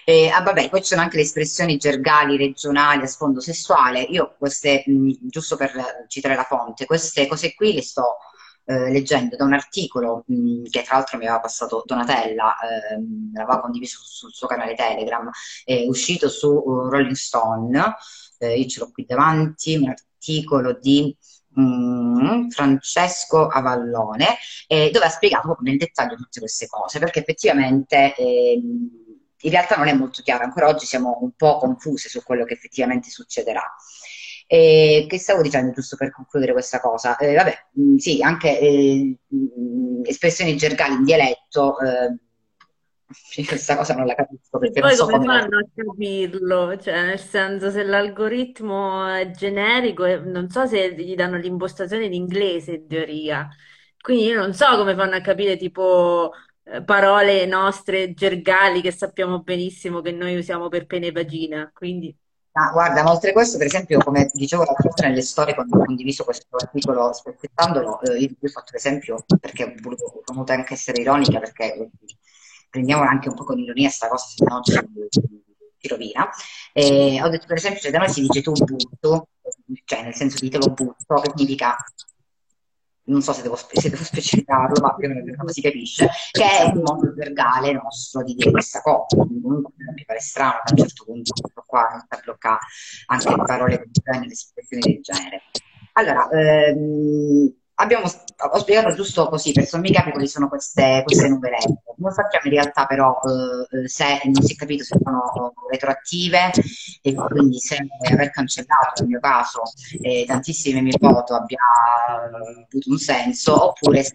eh, 0.09 0.29
ah, 0.29 0.41
vabbè, 0.41 0.69
poi 0.69 0.81
ci 0.83 0.87
sono 0.87 1.01
anche 1.01 1.17
le 1.17 1.23
espressioni 1.23 1.79
gergali 1.79 2.37
regionali 2.37 3.03
a 3.03 3.07
sfondo 3.07 3.41
sessuale. 3.41 4.03
Io 4.03 4.37
queste, 4.39 4.85
mh, 4.87 5.15
giusto 5.23 5.57
per 5.57 5.73
citare 6.07 6.37
la 6.37 6.45
fonte, 6.45 6.87
queste 6.87 7.27
cose 7.27 7.55
qui 7.55 7.73
le 7.73 7.83
sto 7.83 8.19
eh, 8.67 8.91
leggendo 8.93 9.35
da 9.35 9.45
un 9.45 9.55
articolo 9.55 10.23
mh, 10.27 10.69
che 10.71 10.85
tra 10.85 10.97
l'altro 10.97 11.19
mi 11.19 11.25
aveva 11.25 11.41
passato 11.41 11.83
Donatella, 11.85 12.55
eh, 12.61 13.03
l'aveva 13.35 13.59
condiviso 13.61 13.99
sul 14.01 14.33
suo 14.33 14.47
canale 14.47 14.75
Telegram, 14.75 15.29
è 15.65 15.85
uscito 15.89 16.29
su 16.29 16.51
uh, 16.51 16.89
Rolling 16.89 17.15
Stone, 17.17 17.97
eh, 18.39 18.61
io 18.61 18.67
ce 18.69 18.79
l'ho 18.79 18.91
qui 18.93 19.05
davanti, 19.05 19.75
un 19.75 19.89
articolo 19.89 20.79
di 20.81 21.17
mh, 21.55 22.49
Francesco 22.51 23.49
Avallone, 23.49 24.37
eh, 24.69 24.91
dove 24.93 25.07
ha 25.07 25.11
spiegato 25.11 25.57
nel 25.63 25.79
dettaglio 25.79 26.15
tutte 26.15 26.39
queste 26.39 26.67
cose, 26.69 27.01
perché 27.01 27.21
effettivamente 27.21 28.15
ehm, 28.15 29.06
in 29.41 29.51
realtà 29.51 29.77
non 29.77 29.89
è 29.89 29.93
molto 29.93 30.23
chiaro, 30.23 30.45
ancora 30.45 30.69
oggi 30.69 30.87
siamo 30.87 31.19
un 31.21 31.33
po' 31.33 31.59
confuse 31.59 32.09
su 32.09 32.23
quello 32.23 32.45
che 32.45 32.55
effettivamente 32.55 33.11
succederà. 33.11 33.63
E 34.49 35.07
che 35.09 35.19
stavo 35.19 35.43
dicendo 35.43 35.73
giusto 35.73 35.97
per 35.97 36.13
concludere 36.13 36.53
questa 36.53 36.81
cosa? 36.81 37.17
Eh, 37.17 37.35
vabbè, 37.35 37.67
mh, 37.73 37.83
mm, 37.83 37.97
sì, 37.97 38.23
anche 38.23 38.59
eh, 38.61 39.17
mh, 39.27 39.37
mm, 39.37 40.03
espressioni 40.05 40.57
gergali 40.57 40.95
in 40.95 41.05
dialetto, 41.05 41.77
eh, 41.81 42.17
questa 43.47 43.77
cosa 43.77 43.95
non 43.95 44.07
la 44.07 44.15
capisco 44.15 44.59
perché 44.59 44.81
Poi 44.81 44.91
non 44.91 44.99
so 44.99 45.05
come 45.07 45.19
come... 45.19 45.41
fanno 45.41 45.59
a 45.59 45.67
capirlo? 45.75 46.79
Cioè, 46.79 47.07
nel 47.07 47.19
senso, 47.19 47.71
se 47.71 47.83
l'algoritmo 47.83 49.07
è 49.07 49.31
generico, 49.31 50.05
eh, 50.05 50.19
non 50.19 50.49
so 50.49 50.67
se 50.67 50.95
gli 50.95 51.15
danno 51.15 51.37
l'impostazione 51.37 52.05
in 52.05 52.15
inglese 52.15 52.73
in 52.73 52.87
teoria. 52.87 53.49
Quindi 54.01 54.27
io 54.27 54.39
non 54.39 54.55
so 54.55 54.77
come 54.77 54.95
fanno 54.95 55.17
a 55.17 55.21
capire 55.21 55.57
tipo 55.57 56.31
eh, 56.33 56.46
parole 56.85 57.47
nostre 57.47 58.13
gergali 58.13 58.81
che 58.81 58.91
sappiamo 58.91 59.41
benissimo 59.43 60.01
che 60.01 60.11
noi 60.11 60.37
usiamo 60.37 60.69
per 60.69 60.87
pene 60.87 61.09
e 61.09 61.13
vagina. 61.13 61.71
Quindi... 61.73 62.15
Ah, 62.53 62.71
guarda, 62.73 63.03
ma 63.03 63.13
oltre 63.13 63.31
a 63.31 63.33
questo, 63.33 63.59
per 63.59 63.67
esempio, 63.67 63.99
come 63.99 64.31
dicevo 64.33 64.65
l'altra 64.65 64.89
volta 64.89 65.07
nelle 65.07 65.21
storie, 65.21 65.55
quando 65.55 65.77
ho 65.77 65.85
condiviso 65.85 66.25
questo 66.25 66.57
articolo 66.57 67.13
spezzettandolo, 67.13 68.01
eh, 68.01 68.19
io 68.19 68.31
ho 68.41 68.49
fatto 68.49 68.73
l'esempio 68.73 69.25
perché 69.39 69.65
ho 69.65 69.73
voluto, 69.83 70.53
anche 70.53 70.73
essere 70.73 71.03
ironica, 71.03 71.39
perché 71.39 71.91
prendiamo 72.71 73.03
anche 73.03 73.29
un 73.29 73.35
po' 73.35 73.45
con 73.45 73.59
ironia 73.59 73.89
questa 73.89 74.09
cosa, 74.09 74.27
se 74.27 74.45
no 74.45 74.61
ci, 74.63 74.73
ci 75.79 75.89
rovina. 75.89 76.31
E 76.73 77.21
ho 77.23 77.29
detto, 77.29 77.47
per 77.47 77.59
esempio, 77.59 77.81
cioè, 77.81 77.91
da 77.91 77.99
noi 77.99 78.09
si 78.09 78.23
dice 78.23 78.41
tu 78.41 78.53
butto, 78.53 79.29
cioè 79.85 80.03
nel 80.03 80.15
senso 80.15 80.39
di 80.41 80.49
te 80.49 80.57
lo 80.57 80.73
butto, 80.73 81.15
che 81.21 81.33
significa 81.35 81.77
non 83.07 83.23
so 83.23 83.33
se 83.33 83.43
devo, 83.43 83.57
se 83.57 83.91
devo 83.91 84.03
specificarlo, 84.03 84.81
ma 84.81 84.95
più 84.95 85.09
o 85.09 85.13
meno 85.13 85.49
si 85.49 85.61
capisce, 85.61 86.09
che 86.31 86.45
è 86.45 86.65
un 86.65 86.83
modo 86.83 87.13
verbale 87.15 87.73
nostro 87.73 88.23
di 88.23 88.35
dire 88.35 88.51
questa 88.51 88.81
cosa. 88.81 89.17
Comunque 89.17 89.73
mi 89.95 90.05
pare 90.05 90.21
strano 90.21 90.61
che 90.65 90.73
a 90.73 90.73
un 90.73 90.79
certo 90.79 91.05
punto 91.05 91.33
questo 91.41 91.65
qua 91.67 91.89
inizia 91.93 92.17
a 92.17 92.21
bloccare 92.23 92.59
anche 93.07 93.29
le 93.29 93.37
parole 93.45 93.79
del 93.79 93.91
genere, 93.91 94.27
le 94.27 94.33
espressioni 94.33 94.83
del 94.83 95.01
genere. 95.03 95.43
Allora, 95.93 96.29
ehm, 96.29 97.55
abbiamo, 97.77 98.05
ho 98.05 98.59
spiegato 98.59 98.95
giusto 98.95 99.29
così 99.29 99.53
per 99.53 99.67
sommi 99.67 99.91
capi 99.93 100.11
quali 100.11 100.29
sono 100.29 100.49
queste, 100.49 101.03
queste 101.05 101.29
numerette. 101.29 101.83
Non 101.97 102.13
sappiamo 102.13 102.47
in 102.47 102.53
realtà 102.53 102.87
però 102.87 103.19
eh, 103.21 103.89
se 103.89 104.21
non 104.25 104.43
si 104.43 104.53
è 104.53 104.57
capito 104.57 104.85
se 104.85 104.99
sono 105.03 105.55
retroattive 105.71 106.53
e 107.03 107.15
quindi 107.15 107.59
se 107.59 107.79
aver 108.11 108.31
cancellato 108.31 109.01
nel 109.01 109.09
mio 109.09 109.21
caso 109.21 109.63
eh, 110.01 110.25
tantissime 110.27 110.81
mie 110.83 110.97
foto 110.99 111.35
abbia 111.35 111.59
avuto 112.69 112.91
un 112.91 112.99
senso 112.99 113.69
oppure 113.69 114.03
se 114.03 114.13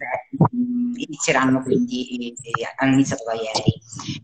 inizieranno 0.94 1.62
quindi, 1.62 2.34
hanno 2.76 2.92
iniziato 2.94 3.24
da 3.24 3.34
ieri. 3.34 3.80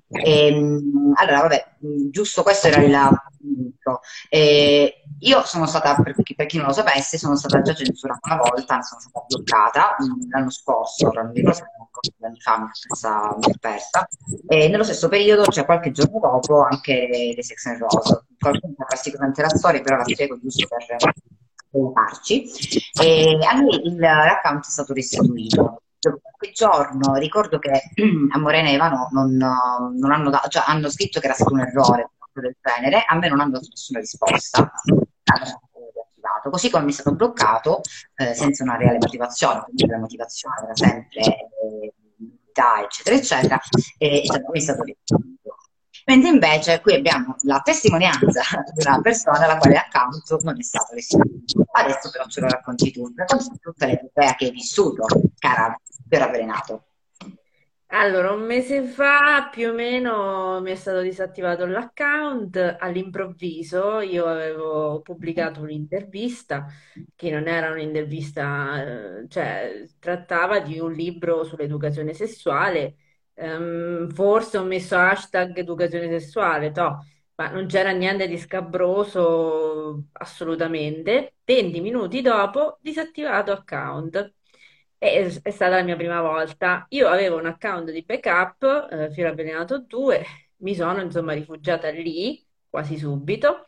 E, 0.09 0.47
ehm, 0.47 1.12
allora, 1.16 1.41
vabbè, 1.41 1.66
giusto 2.11 2.43
questo 2.43 2.68
era 2.68 2.80
il 2.82 3.20
punto. 3.39 4.01
Eh, 4.28 5.03
io 5.21 5.43
sono 5.45 5.66
stata, 5.66 5.95
per 5.97 6.14
chi, 6.23 6.35
per 6.35 6.47
chi, 6.47 6.59
non 6.59 6.66
lo 6.66 6.73
sapesse, 6.73 7.19
sono 7.19 7.37
stata 7.37 7.61
già 7.61 7.75
censurata 7.75 8.21
una 8.23 8.37
volta, 8.37 8.81
sono 8.83 9.01
stata 9.01 9.25
bloccata 9.27 9.97
l'anno 10.31 10.51
scorso, 10.51 11.11
non 11.12 11.29
mi 11.29 11.41
ricordo 11.41 11.66
due 12.16 12.29
anni 12.29 12.41
fa, 12.41 12.59
mi 12.61 12.69
sono 12.73 13.39
persa, 13.61 14.07
e 14.47 14.69
nello 14.69 14.85
stesso 14.85 15.09
periodo, 15.09 15.45
cioè 15.47 15.64
qualche 15.64 15.91
giorno 15.91 16.21
dopo, 16.21 16.62
anche 16.62 17.35
le 17.35 17.43
Sex 17.43 17.66
and 17.66 17.79
Rose. 17.79 18.27
Qualcuno 18.39 18.75
avrà 18.79 18.97
sicuramente 18.97 19.43
la 19.43 19.49
storia, 19.49 19.81
però 19.81 19.97
la 19.97 20.05
spiego 20.05 20.39
giusto 20.41 20.66
per 20.69 21.12
aiutarci. 21.73 22.45
E 23.01 23.39
a 23.45 23.53
noi 23.55 23.97
l'account 23.97 24.64
è 24.64 24.71
stato 24.71 24.93
restituito 24.93 25.83
quel 26.39 26.53
giorno 26.53 27.14
ricordo 27.14 27.59
che 27.59 27.71
a 27.71 28.39
Morena 28.39 28.69
e 28.69 28.75
Ivano 28.75 29.09
non, 29.11 29.37
non 29.37 30.12
hanno, 30.12 30.31
dato, 30.31 30.49
cioè, 30.49 30.62
hanno 30.66 30.89
scritto 30.89 31.19
che 31.19 31.27
era 31.27 31.35
stato 31.35 31.53
un 31.53 31.61
errore 31.61 32.11
del 32.41 32.57
genere, 32.61 33.05
a 33.07 33.16
me 33.16 33.28
non 33.28 33.41
hanno 33.41 33.53
dato 33.53 33.66
nessuna 33.68 34.01
risposta. 34.01 34.72
Così 36.51 36.70
come 36.70 36.84
mi 36.84 36.91
è 36.91 36.95
stato 36.95 37.14
bloccato 37.14 37.82
eh, 38.16 38.32
senza 38.34 38.62
una 38.62 38.76
reale 38.76 38.99
motivazione, 38.99 39.62
quindi 39.64 39.86
la 39.86 39.99
motivazione 39.99 40.57
era 40.64 40.74
sempre 40.74 41.20
eh, 41.20 41.93
eccetera, 42.84 43.16
eccetera, 43.16 43.61
e 43.99 44.22
è 44.22 44.24
stato 44.24 44.51
restituito. 44.53 45.20
Mentre 46.07 46.30
invece 46.30 46.80
qui 46.80 46.95
abbiamo 46.95 47.36
la 47.43 47.61
testimonianza 47.61 48.41
di 48.74 48.86
una 48.86 49.01
persona 49.01 49.47
la 49.47 49.59
quale 49.59 49.76
account 49.76 50.43
non 50.43 50.59
è 50.59 50.62
stato 50.62 50.95
restituito. 50.95 51.66
Adesso 51.70 52.11
però 52.11 52.24
ce 52.26 52.41
lo 52.41 52.49
racconti 52.49 52.91
tu, 52.91 53.12
racconti 53.14 53.59
tutta 53.61 53.86
l'epopea 53.86 54.34
che 54.34 54.47
hai 54.47 54.51
vissuto, 54.51 55.05
cara 55.39 55.78
per 56.09 56.22
avvelenato. 56.22 56.88
Allora, 57.91 58.32
un 58.32 58.43
mese 58.45 58.82
fa 58.84 59.49
più 59.51 59.70
o 59.70 59.72
meno 59.72 60.61
mi 60.61 60.70
è 60.72 60.74
stato 60.74 61.01
disattivato 61.01 61.64
l'account 61.64 62.76
all'improvviso. 62.78 64.01
Io 64.01 64.26
avevo 64.26 65.01
pubblicato 65.01 65.62
un'intervista 65.62 66.66
che 67.14 67.30
non 67.30 67.47
era 67.49 67.70
un'intervista, 67.70 69.20
eh, 69.22 69.28
cioè 69.28 69.84
trattava 69.99 70.61
di 70.61 70.78
un 70.78 70.93
libro 70.93 71.45
sull'educazione 71.45 72.12
sessuale. 72.12 72.97
Um, 73.39 74.09
forse 74.11 74.59
ho 74.59 74.64
messo 74.64 74.97
hashtag 74.97 75.57
educazione 75.59 76.09
sessuale, 76.11 76.72
to, 76.72 76.99
ma 77.36 77.49
non 77.51 77.66
c'era 77.66 77.91
niente 77.93 78.26
di 78.28 78.36
scabroso 78.36 80.09
assolutamente. 80.12 81.36
20 81.45 81.80
minuti 81.80 82.20
dopo, 82.20 82.76
disattivato 82.82 83.51
account. 83.53 84.34
È, 84.99 85.29
stata 85.31 85.69
la 85.77 85.83
mia 85.83 85.97
prima 85.97 86.21
volta. 86.21 86.87
Io 86.91 87.09
avevo 87.09 87.37
un 87.39 87.47
account 87.47 87.91
di 87.91 88.03
backup, 88.03 88.89
eh, 88.91 89.25
Avvelenato 89.27 89.79
2, 89.81 90.25
mi 90.59 90.75
sono 90.75 91.01
insomma 91.01 91.35
rifugiata 91.35 91.89
lì 91.91 92.45
quasi 92.69 92.97
subito, 92.99 93.67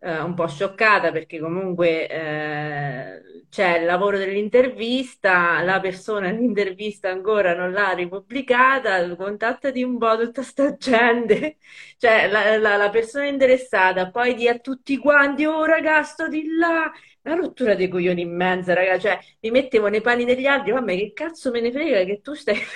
eh, 0.00 0.18
un 0.20 0.34
po' 0.34 0.46
scioccata 0.48 1.12
perché 1.12 1.38
comunque 1.38 2.08
eh, 2.08 3.22
c'è 3.48 3.78
il 3.78 3.84
lavoro 3.84 4.18
dell'intervista, 4.18 5.62
la 5.62 5.78
persona 5.80 6.30
nell'intervista 6.30 7.08
ancora 7.08 7.54
non 7.54 7.70
l'ha 7.72 7.92
ripubblicata, 7.92 9.14
contattati 9.16 9.82
un 9.82 9.96
po' 9.96 10.18
tutta 10.18 10.42
sta 10.42 10.76
gente, 10.76 11.58
cioè 11.98 12.28
la, 12.28 12.56
la, 12.58 12.76
la 12.76 12.90
persona 12.90 13.26
interessata, 13.26 14.10
poi 14.10 14.34
di 14.34 14.48
a 14.48 14.58
tutti 14.58 14.98
quanti, 14.98 15.44
oh 15.44 15.64
ragazzo 15.64 16.26
di 16.28 16.44
là 16.58 16.90
una 17.24 17.34
rottura 17.36 17.74
dei 17.74 17.88
coglioni 17.88 18.20
immensa, 18.22 18.74
raga, 18.74 18.98
cioè 18.98 19.18
mi 19.40 19.50
mettevo 19.50 19.88
nei 19.88 20.00
panni 20.00 20.24
degli 20.24 20.46
altri, 20.46 20.72
vabbè 20.72 20.96
che 20.96 21.12
cazzo 21.12 21.50
me 21.50 21.60
ne 21.60 21.72
frega 21.72 22.04
che 22.04 22.20
tu 22.20 22.34
stai... 22.34 22.56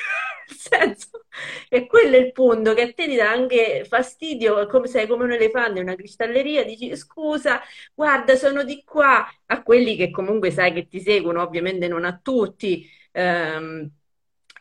Senso, 0.51 1.27
e 1.69 1.87
quello 1.87 2.17
è 2.17 2.21
il 2.21 2.33
punto, 2.33 2.73
che 2.73 2.81
a 2.83 2.93
te 2.95 3.07
ti 3.07 3.17
dà 3.17 3.31
anche 3.31 3.85
fastidio, 3.87 4.67
come 4.67 4.87
sei 4.87 5.07
come 5.07 5.25
un 5.25 5.33
elefante 5.33 5.79
in 5.81 5.85
una 5.87 5.95
cristalleria, 5.95 6.65
dici 6.65 6.97
scusa, 6.97 7.61
guarda, 7.95 8.35
sono 8.35 8.65
di 8.65 8.83
qua, 8.83 9.27
a 9.47 9.63
quelli 9.63 9.95
che 9.95 10.11
comunque 10.11 10.51
sai 10.51 10.73
che 10.73 10.89
ti 10.89 11.01
seguono, 11.01 11.43
ovviamente 11.43 11.87
non 11.87 12.05
a 12.07 12.19
tutti, 12.19 12.89
ehm, 13.13 13.91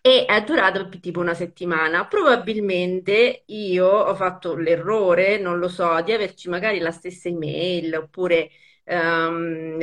e 0.01 0.25
è 0.25 0.43
durato 0.43 0.87
tipo 0.99 1.19
una 1.19 1.33
settimana. 1.33 2.07
Probabilmente 2.07 3.43
io 3.47 3.87
ho 3.87 4.15
fatto 4.15 4.55
l'errore, 4.55 5.37
non 5.39 5.59
lo 5.59 5.67
so, 5.67 6.01
di 6.01 6.11
averci 6.13 6.49
magari 6.49 6.79
la 6.79 6.91
stessa 6.91 7.27
email 7.27 7.95
oppure 7.95 8.49
um, 8.87 9.77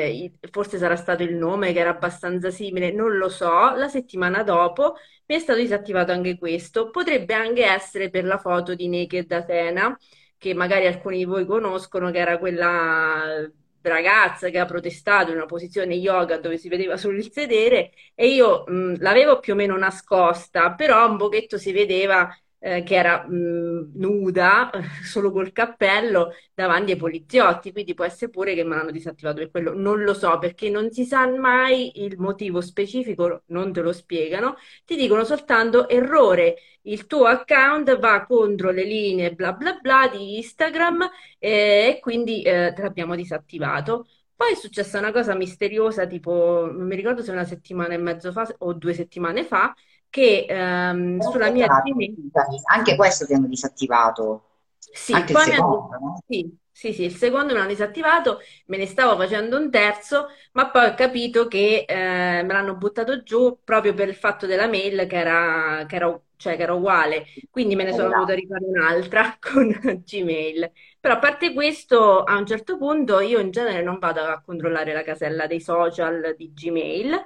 forse 0.51 0.79
sarà 0.79 0.97
stato 0.97 1.23
il 1.23 1.35
nome 1.35 1.73
che 1.73 1.81
era 1.81 1.91
abbastanza 1.91 2.51
simile, 2.51 2.93
non 2.93 3.17
lo 3.17 3.29
so. 3.29 3.75
La 3.75 3.89
settimana 3.89 4.43
dopo 4.43 4.95
mi 5.27 5.37
è 5.37 5.39
stato 5.39 5.59
disattivato 5.61 6.13
anche 6.13 6.39
questo. 6.39 6.91
Potrebbe 6.91 7.35
anche 7.35 7.65
essere 7.65 8.11
per 8.11 8.25
la 8.25 8.39
foto 8.39 8.75
di 8.75 8.89
Naked 8.89 9.31
Athena, 9.33 9.97
che 10.39 10.55
magari 10.55 10.87
alcuni 10.87 11.19
di 11.19 11.25
voi 11.25 11.47
conoscono, 11.47 12.11
che 12.11 12.19
era 12.19 12.39
quella 12.39 13.49
ragazza 13.89 14.49
che 14.49 14.59
ha 14.59 14.65
protestato 14.65 15.31
in 15.31 15.37
una 15.37 15.47
posizione 15.47 15.95
yoga 15.95 16.39
dove 16.39 16.57
si 16.57 16.69
vedeva 16.69 16.97
solo 16.97 17.19
il 17.19 17.31
sedere 17.31 17.93
e 18.15 18.29
io 18.29 18.65
l'avevo 18.99 19.41
più 19.41 19.53
o 19.53 19.57
meno 19.57 19.77
nascosta, 19.77 20.73
però 20.75 21.09
un 21.11 21.19
pochetto 21.19 21.59
si 21.59 21.73
vedeva 21.73 22.35
eh, 22.65 22.83
che 22.83 22.95
era 22.95 23.27
mh, 23.29 23.93
nuda, 23.95 24.71
solo 25.05 25.31
col 25.31 25.53
cappello, 25.53 26.33
davanti 26.55 26.93
ai 26.93 26.97
poliziotti, 26.97 27.73
quindi 27.73 27.95
può 27.95 28.05
essere 28.05 28.31
pure 28.31 28.55
che 28.55 28.65
mi 28.65 28.73
hanno 28.75 28.91
disattivato 28.91 29.37
per 29.39 29.51
quello, 29.51 29.75
non 29.75 30.03
lo 30.03 30.15
so, 30.15 30.39
perché 30.39 30.71
non 30.71 30.91
si 30.91 31.05
sa 31.05 31.27
mai 31.29 32.03
il 32.05 32.19
motivo 32.19 32.61
specifico, 32.61 33.43
non 33.47 33.73
te 33.73 33.81
lo 33.83 33.93
spiegano, 33.93 34.57
ti 34.85 34.97
dicono 34.97 35.25
soltanto 35.25 35.89
errore, 35.89 36.57
il 36.83 37.07
tuo 37.07 37.25
account 37.27 37.99
va 37.99 38.25
contro 38.27 38.71
le 38.71 38.85
linee 38.85 39.33
bla 39.35 39.53
bla 39.53 39.75
bla 39.81 40.09
di 40.11 40.37
Instagram 40.39 41.09
eh, 41.39 41.95
e 41.97 41.99
quindi 42.01 42.43
eh, 42.43 42.73
te 42.75 42.83
l'abbiamo 42.83 43.15
disattivato. 43.15 44.07
Poi 44.37 44.53
è 44.53 44.55
successa 44.57 44.99
una 44.99 45.13
cosa 45.13 45.35
misteriosa, 45.35 46.07
tipo, 46.07 46.69
non 46.71 46.87
mi 46.87 46.97
ricordo 46.97 47.23
se 47.23 47.31
una 47.31 47.45
settimana 47.45 47.95
e 47.95 47.99
mezzo 47.99 48.33
fa 48.33 48.47
o 48.59 48.73
due 48.75 48.93
settimane 48.93 49.45
fa, 49.45 49.73
che 50.15 50.47
ehm, 50.49 51.19
sulla 51.19 51.51
mia 51.51 51.67
Gmail... 51.67 52.31
Anche 52.67 52.95
questo 52.95 53.27
ti 53.27 53.35
hanno 53.35 53.49
disattivato. 53.49 54.51
Sì, 54.79 55.13
Anche 55.13 55.33
poi 55.33 55.43
il 55.49 55.53
secondo, 55.55 55.89
hanno... 55.91 55.99
no? 55.99 56.23
sì, 56.29 56.57
sì, 56.71 56.93
sì, 56.93 57.03
il 57.05 57.17
secondo 57.17 57.53
me 57.53 57.59
l'hanno 57.59 57.71
disattivato, 57.71 58.39
me 58.67 58.77
ne 58.77 58.87
stavo 58.87 59.17
facendo 59.17 59.59
un 59.59 59.69
terzo, 59.73 60.29
ma 60.53 60.71
poi 60.71 60.87
ho 60.87 60.95
capito 60.95 61.49
che 61.49 61.85
eh, 61.89 62.43
me 62.45 62.47
l'hanno 62.53 62.77
buttato 62.77 63.25
giù 63.25 63.59
proprio 63.65 63.93
per 63.93 64.09
il 64.09 64.15
fatto 64.15 64.47
della 64.47 64.69
mail 64.69 65.07
che 65.09 65.17
era, 65.17 65.85
che 65.89 65.97
era, 65.97 66.21
cioè, 66.37 66.55
che 66.57 66.63
era 66.63 66.75
uguale, 66.75 67.27
quindi 67.51 67.75
me 67.75 67.83
ne 67.83 67.93
sono 67.93 68.09
dovuta 68.09 68.35
rifare 68.35 68.65
un'altra 68.67 69.37
con 69.41 69.69
Gmail. 70.05 70.71
Però 71.01 71.15
a 71.15 71.19
parte 71.19 71.53
questo, 71.53 72.23
a 72.23 72.37
un 72.37 72.47
certo 72.47 72.77
punto 72.79 73.19
io 73.19 73.41
in 73.41 73.51
genere 73.51 73.83
non 73.83 73.99
vado 73.99 74.21
a 74.23 74.41
controllare 74.41 74.93
la 74.93 75.03
casella 75.03 75.47
dei 75.49 75.61
social 75.61 76.35
di 76.37 76.53
Gmail, 76.53 77.25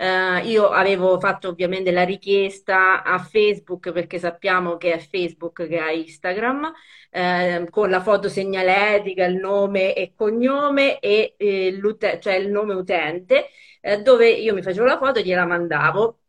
Uh, 0.00 0.46
io 0.46 0.68
avevo 0.68 1.18
fatto 1.18 1.48
ovviamente 1.48 1.90
la 1.90 2.04
richiesta 2.04 3.02
a 3.02 3.18
Facebook 3.18 3.90
perché 3.90 4.20
sappiamo 4.20 4.76
che 4.76 4.92
è 4.92 4.98
Facebook 5.00 5.66
che 5.66 5.78
ha 5.78 5.90
Instagram, 5.90 6.72
eh, 7.10 7.66
con 7.68 7.90
la 7.90 8.00
foto 8.00 8.28
segnaletica, 8.28 9.24
il 9.24 9.34
nome 9.36 9.94
e 9.94 10.12
cognome 10.14 11.00
e 11.00 11.34
eh, 11.36 11.80
cioè 12.20 12.34
il 12.34 12.48
nome 12.48 12.74
utente, 12.74 13.48
eh, 13.80 14.00
dove 14.00 14.28
io 14.30 14.54
mi 14.54 14.62
facevo 14.62 14.86
la 14.86 14.98
foto 14.98 15.18
e 15.18 15.24
gliela 15.24 15.46
mandavo. 15.46 16.20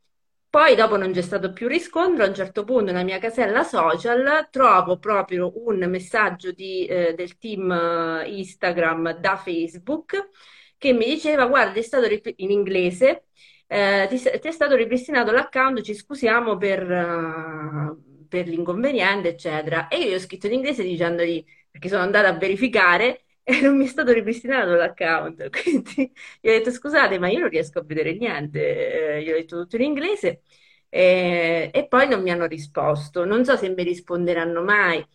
Poi 0.50 0.74
dopo 0.76 0.98
non 0.98 1.12
c'è 1.12 1.22
stato 1.22 1.54
più 1.54 1.68
riscontro, 1.68 2.24
a 2.24 2.28
un 2.28 2.34
certo 2.34 2.64
punto 2.64 2.86
nella 2.86 3.04
mia 3.04 3.20
casella 3.20 3.64
social 3.64 4.48
trovo 4.50 4.98
proprio 4.98 5.52
un 5.68 5.78
messaggio 5.88 6.52
di, 6.52 6.88
eh, 6.88 7.14
del 7.14 7.38
team 7.38 7.72
eh, 7.72 8.28
Instagram 8.36 9.20
da 9.20 9.36
Facebook 9.38 10.30
che 10.78 10.94
mi 10.94 11.06
diceva 11.06 11.46
guarda 11.46 11.78
è 11.78 11.82
stato 11.84 12.08
in 12.38 12.50
inglese 12.52 13.26
eh, 13.72 14.08
ti, 14.10 14.18
ti, 14.18 14.48
è 14.48 14.52
stato 14.52 14.76
ripristinato 14.76 15.32
l'account, 15.32 15.82
ci 15.82 15.94
scusiamo 15.94 16.58
per, 16.58 16.90
uh, 16.90 18.26
per 18.28 18.48
l'inconveniente, 18.48 19.30
eccetera. 19.30 19.88
E 19.88 20.00
io 20.00 20.16
ho 20.16 20.20
scritto 20.20 20.48
in 20.48 20.54
inglese 20.54 20.82
dicendogli, 20.84 21.46
perché 21.70 21.88
sono 21.88 22.02
andata 22.02 22.30
a 22.30 22.34
verificare 22.38 23.26
e 23.44 23.62
non 23.62 23.78
mi 23.78 23.86
è 23.86 23.88
stato 23.88 24.12
ripristinato 24.12 24.74
l'account. 24.74 25.50
Quindi 25.62 26.12
gli 26.42 26.50
ho 26.50 26.52
detto 26.52 26.72
scusate, 26.72 27.20
ma 27.20 27.30
io 27.30 27.40
non 27.40 27.50
riesco 27.50 27.78
a 27.80 27.84
vedere 27.84 28.14
niente. 28.14 29.18
Eh, 29.18 29.24
gli 29.24 29.30
ho 29.30 29.36
detto 29.36 29.62
tutto 29.62 29.76
in 29.76 29.84
inglese 29.84 30.42
e, 30.90 31.70
e 31.72 31.88
poi 31.88 32.08
non 32.08 32.24
mi 32.24 32.32
hanno 32.32 32.48
risposto. 32.48 33.24
Non 33.24 33.46
so 33.46 33.56
se 33.56 33.70
mi 33.70 33.84
risponderanno 33.84 34.64
mai 34.64 35.06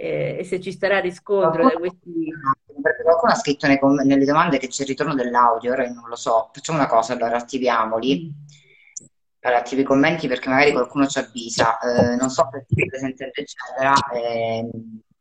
eh, 0.00 0.36
e 0.38 0.44
se 0.44 0.60
ci 0.60 0.74
sarà 0.74 0.98
riscontro 0.98 1.62
da 1.64 1.74
questi... 1.74 2.32
Perché 2.80 3.02
qualcuno 3.02 3.32
ha 3.32 3.34
scritto 3.34 3.66
nei, 3.66 3.78
nelle 4.06 4.24
domande 4.24 4.56
che 4.56 4.68
c'è 4.68 4.82
il 4.82 4.88
ritorno 4.88 5.14
dell'audio, 5.14 5.72
ora 5.72 5.86
non 5.90 6.08
lo 6.08 6.16
so. 6.16 6.48
Facciamo 6.54 6.78
una 6.78 6.88
cosa, 6.88 7.12
allora 7.12 7.36
attiviamoli. 7.36 8.24
Mm. 8.24 9.04
Allora, 9.40 9.60
attivi 9.60 9.82
i 9.82 9.84
commenti 9.84 10.26
perché 10.26 10.48
magari 10.48 10.72
qualcuno 10.72 11.06
ci 11.06 11.18
avvisa. 11.18 11.78
Eh, 11.78 12.16
non 12.16 12.30
so 12.30 12.48
se 12.50 12.64
ti 12.66 12.86
presente 12.86 13.30
eccetera. 13.34 13.92
Eh, 14.14 14.70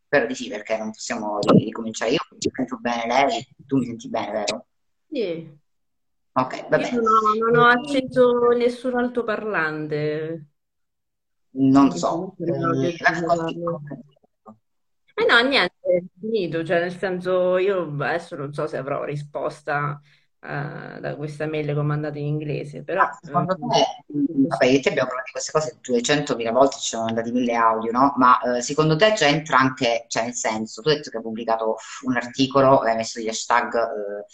spero 0.05 0.25
di 0.25 0.35
sì, 0.35 0.47
perché 0.47 0.77
non 0.77 0.91
possiamo 0.91 1.39
ricominciare. 1.41 2.11
Io 2.11 2.19
mi 2.31 2.37
sento 2.39 2.77
bene 2.77 3.05
lei, 3.05 3.47
tu 3.67 3.77
mi 3.77 3.85
senti 3.85 4.07
bene, 4.07 4.31
vero? 4.31 4.65
Sì. 5.11 5.57
Ok, 6.31 6.55
Io 6.55 6.67
vabbè. 6.69 6.91
non 6.91 7.03
ho, 7.03 7.51
non 7.51 7.63
ho 7.63 7.67
acceso 7.67 8.47
nessun 8.55 8.95
altoparlante. 8.95 10.45
Non 11.51 11.89
Quindi 11.89 11.97
so. 11.97 12.35
Eh. 12.37 12.97
Eh 15.21 15.25
no, 15.25 15.39
niente, 15.41 15.73
è 15.81 16.01
finito, 16.19 16.63
cioè 16.63 16.79
nel 16.79 16.97
senso 16.97 17.57
io 17.57 17.81
adesso 18.01 18.35
non 18.37 18.53
so 18.53 18.67
se 18.67 18.77
avrò 18.77 19.03
risposta 19.03 19.99
eh, 20.39 20.99
da 21.01 21.15
questa 21.17 21.45
mail 21.45 21.65
che 21.65 21.73
ho 21.73 21.83
mandato 21.83 22.17
in 22.17 22.25
inglese, 22.25 22.83
Ma 22.91 23.03
però 23.03 23.05
eh, 23.05 23.17
secondo 23.21 23.55
te, 23.55 24.03
mh, 24.13 24.47
vabbè, 24.47 24.65
io 24.65 24.77
e 24.77 24.81
te 24.81 24.89
abbiamo 24.89 25.07
parlato 25.09 25.27
di 25.27 25.31
queste 25.31 25.51
cose 25.51 25.77
200.000 25.81 26.51
volte, 26.51 26.77
ci 26.77 26.87
sono 26.89 27.05
andati 27.05 27.31
mille 27.31 27.53
audio, 27.53 27.91
no? 27.91 28.13
Ma 28.17 28.39
eh, 28.57 28.61
secondo 28.61 28.95
te 28.95 29.13
c'entra 29.13 29.57
anche, 29.59 30.05
cioè 30.07 30.23
nel 30.23 30.33
senso, 30.33 30.81
tu 30.81 30.89
hai 30.89 30.95
detto 30.95 31.09
che 31.11 31.17
hai 31.17 31.23
pubblicato 31.23 31.75
un 32.05 32.15
articolo 32.17 32.83
e 32.83 32.89
hai 32.89 32.95
messo 32.95 33.19
degli 33.19 33.29
hashtag 33.29 33.73
eh, 33.75 34.25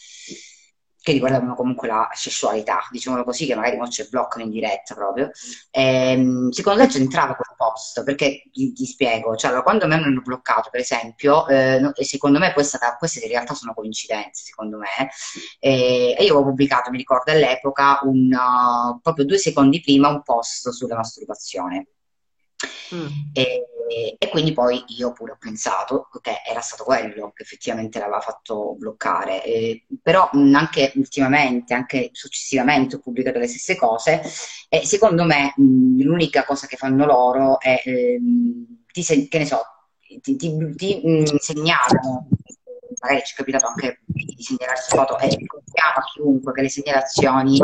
che 1.06 1.12
riguardavano 1.12 1.53
comunque 1.53 1.88
la 1.88 2.10
sessualità, 2.14 2.80
diciamolo 2.89 3.24
così, 3.24 3.45
che 3.45 3.53
magari 3.53 3.78
non 3.78 3.91
ci 3.91 4.08
bloccano 4.10 4.43
in 4.43 4.49
diretta 4.49 4.95
proprio. 4.95 5.30
Ehm, 5.70 6.49
secondo 6.49 6.82
te 6.82 6.88
c'entrava 6.88 7.36
quel 7.36 7.56
post? 7.56 8.03
Perché 8.03 8.41
ti, 8.51 8.74
ti 8.74 8.86
spiego, 8.88 9.36
cioè 9.36 9.62
quando 9.62 9.86
me 9.86 9.97
mi 9.97 10.03
hanno 10.06 10.22
bloccato, 10.22 10.70
per 10.72 10.80
esempio, 10.80 11.47
eh, 11.47 11.91
e 11.93 12.03
secondo 12.06 12.39
me 12.39 12.53
questa, 12.53 12.80
queste 12.97 13.24
in 13.24 13.30
realtà 13.30 13.53
sono 13.53 13.76
coincidenze, 13.76 14.45
secondo 14.45 14.80
me, 14.80 15.12
e, 15.60 16.16
e 16.18 16.24
io 16.24 16.34
avevo 16.34 16.45
pubblicato, 16.49 16.89
mi 16.89 16.97
ricordo 16.97 17.32
all'epoca, 17.32 17.99
un, 18.01 18.32
uh, 18.34 18.99
proprio 18.99 19.26
due 19.26 19.38
secondi 19.38 19.82
prima, 19.82 20.08
un 20.10 20.24
post 20.24 20.70
sulla 20.70 20.95
masturbazione. 20.95 21.86
Mm, 22.93 23.08
E, 23.34 24.16
e 24.18 24.30
quindi 24.30 24.51
poi 24.53 24.84
io 24.97 25.12
pure 25.14 25.34
ho 25.34 25.38
pensato 25.39 26.10
che 26.22 26.41
era 26.49 26.60
stato 26.62 26.84
quello 26.84 27.32
che 27.34 27.43
effettivamente 27.43 27.99
l'aveva 27.99 28.20
fatto 28.20 28.76
bloccare. 28.78 29.43
Eh, 29.43 29.86
però 30.01 30.28
mh, 30.32 30.56
anche 30.56 30.91
ultimamente, 30.95 31.74
anche 31.74 32.10
successivamente 32.14 32.95
ho 32.95 32.99
pubblicato 32.99 33.38
le 33.39 33.47
stesse 33.47 33.76
cose 33.76 34.22
e 34.70 34.86
secondo 34.86 35.24
me 35.26 35.53
mh, 35.56 36.01
l'unica 36.01 36.43
cosa 36.45 36.66
che 36.68 36.78
fanno 36.78 37.06
loro 37.06 37.60
è, 37.60 37.82
ehm, 37.86 38.84
ti 38.91 39.03
se- 39.03 39.28
che 39.28 39.38
ne 39.38 39.45
so, 39.45 39.62
ti, 40.22 40.36
ti- 40.36 40.74
ti, 40.76 41.01
mh, 41.03 41.36
segnalano, 41.38 42.28
magari 43.01 43.22
ci 43.26 43.34
è 43.34 43.38
capitato 43.38 43.68
anche 43.68 43.99
di 44.06 44.36
segnalarsi 44.39 44.95
foto 44.95 45.18
e 45.20 45.28
ricordiamo 45.28 45.93
a 45.97 46.03
chiunque 46.14 46.53
che 46.53 46.62
le 46.62 46.70
segnalazioni, 46.70 47.60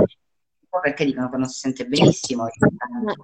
perché 0.81 1.05
dicono 1.05 1.29
che 1.29 1.37
non 1.37 1.47
si 1.47 1.59
sente 1.59 1.85
benissimo, 1.85 2.47
e 2.47 2.51
eh, 2.51 3.15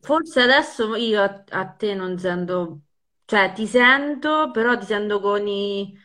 forse 0.00 0.40
adesso 0.42 0.94
io 0.96 1.22
a, 1.22 1.44
a 1.50 1.66
te 1.72 1.94
non 1.94 2.18
sento, 2.18 2.82
cioè 3.24 3.52
ti 3.52 3.66
sento, 3.66 4.50
però 4.52 4.76
ti 4.78 4.86
sento 4.86 5.20
con 5.20 5.46
i 5.46 5.96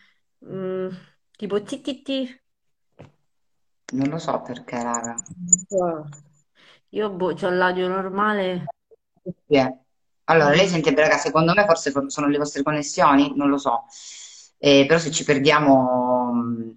mm, 0.46 0.90
tipo 1.32 1.62
ti 1.64 1.82
ti 1.82 2.02
ti. 2.02 2.42
non 3.94 4.10
lo 4.10 4.20
so 4.20 4.42
perché, 4.44 4.82
raga. 4.84 5.16
Io 7.00 7.10
boh, 7.12 7.34
c'ho 7.36 7.50
l'audio 7.52 7.88
normale. 7.88 8.50
Sì, 9.24 9.56
eh. 9.56 9.80
Allora, 10.28 10.50
lei 10.56 10.68
sente, 10.68 10.94
raga, 10.96 11.18
secondo 11.18 11.54
me 11.54 11.66
forse 11.66 11.92
sono 12.08 12.28
le 12.28 12.38
vostre 12.38 12.64
connessioni, 12.64 13.34
non 13.36 13.50
lo 13.50 13.58
so. 13.58 13.86
Eh, 14.58 14.86
però 14.88 15.00
se 15.00 15.12
ci 15.12 15.24
perdiamo... 15.24 16.15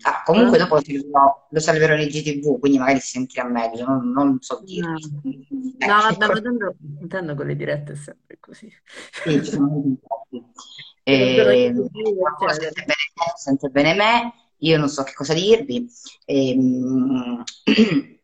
ah, 0.03 0.23
comunque 0.25 0.59
eh? 0.59 0.59
dopo 0.59 0.77
lo, 0.77 1.47
lo 1.51 1.61
salverò 1.61 1.95
in 1.95 2.01
IGTV, 2.03 2.59
quindi 2.59 2.79
magari 2.79 3.01
si 3.01 3.09
sentirà 3.11 3.45
meglio, 3.49 3.85
non, 3.87 4.11
non 4.11 4.39
so 4.41 4.61
No, 4.71 4.99
dirvi. 5.01 5.47
No, 5.83 5.95
Eh, 5.95 5.95
vabbè, 6.03 6.27
ecco, 6.27 6.31
ma 6.31 6.41
tanto, 6.41 6.77
tanto 7.09 7.35
con 7.35 7.47
le 7.47 7.57
dirette 7.57 7.93
è 7.93 7.97
sempre 7.97 8.39
così. 8.41 8.71
sì, 9.23 9.43
ci 9.45 9.51
sono 9.51 9.69
gli 9.85 9.97
Eh, 11.05 11.73
eccetera. 11.73 11.89
sente 12.49 12.83
bene 12.85 12.95
te, 13.15 13.33
sente 13.37 13.69
bene 13.71 13.95
me, 13.95 14.33
io 14.59 14.79
non 14.79 14.89
so 14.89 15.03
che 15.05 15.13
cosa 15.15 15.35
dirvi. 15.35 15.87
Ehm, 16.27 17.43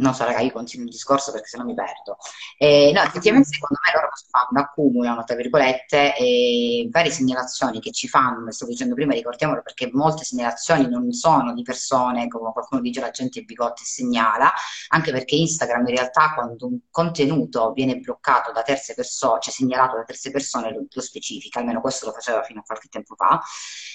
non 0.00 0.14
so, 0.14 0.24
raga, 0.24 0.40
io 0.40 0.50
continuo 0.50 0.86
il 0.86 0.90
discorso 0.90 1.30
perché 1.30 1.48
sennò 1.48 1.64
mi 1.64 1.74
perdo. 1.74 2.16
Eh, 2.58 2.90
no, 2.94 3.02
effettivamente 3.02 3.50
secondo 3.50 3.78
me 3.84 3.92
loro 3.94 4.10
fanno? 4.30 4.60
Accumulano, 4.60 5.24
tra 5.24 5.36
virgolette, 5.36 6.16
eh, 6.16 6.88
varie 6.90 7.10
segnalazioni 7.10 7.80
che 7.80 7.92
ci 7.92 8.08
fanno, 8.08 8.50
stavo 8.50 8.70
dicendo 8.70 8.94
prima, 8.94 9.12
ricordiamolo 9.12 9.62
perché 9.62 9.90
molte 9.92 10.24
segnalazioni 10.24 10.88
non 10.88 11.10
sono 11.12 11.52
di 11.52 11.62
persone, 11.62 12.28
come 12.28 12.52
qualcuno 12.52 12.80
dice 12.80 13.00
la 13.00 13.10
gente 13.10 13.40
è 13.40 13.42
bigotta 13.42 13.82
e 13.82 13.84
segnala, 13.84 14.52
anche 14.88 15.12
perché 15.12 15.36
Instagram 15.36 15.86
in 15.88 15.94
realtà 15.94 16.32
quando 16.34 16.66
un 16.66 16.78
contenuto 16.90 17.72
viene 17.72 17.96
bloccato 17.96 18.52
da 18.52 18.62
terze 18.62 18.94
persone, 18.94 19.40
cioè 19.40 19.52
segnalato 19.52 19.96
da 19.96 20.04
terze 20.04 20.30
persone, 20.30 20.72
lo, 20.72 20.86
lo 20.90 21.00
specifica, 21.00 21.60
almeno 21.60 21.80
questo 21.80 22.06
lo 22.06 22.12
faceva 22.12 22.42
fino 22.42 22.60
a 22.60 22.62
qualche 22.62 22.88
tempo 22.88 23.14
fa, 23.14 23.40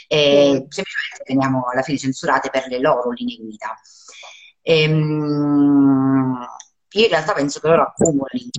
e 0.07 0.65
semplicemente 0.69 1.23
veniamo 1.25 1.65
alla 1.71 1.81
fine 1.81 1.97
censurate 1.97 2.49
per 2.49 2.67
le 2.67 2.79
loro 2.79 3.09
linee 3.11 3.37
guida. 3.37 3.75
Ehm, 4.67 6.45
io 6.95 7.03
in 7.03 7.09
realtà 7.09 7.33
penso 7.33 7.59
che 7.59 7.67
loro 7.67 7.83
accumulino 7.83 8.49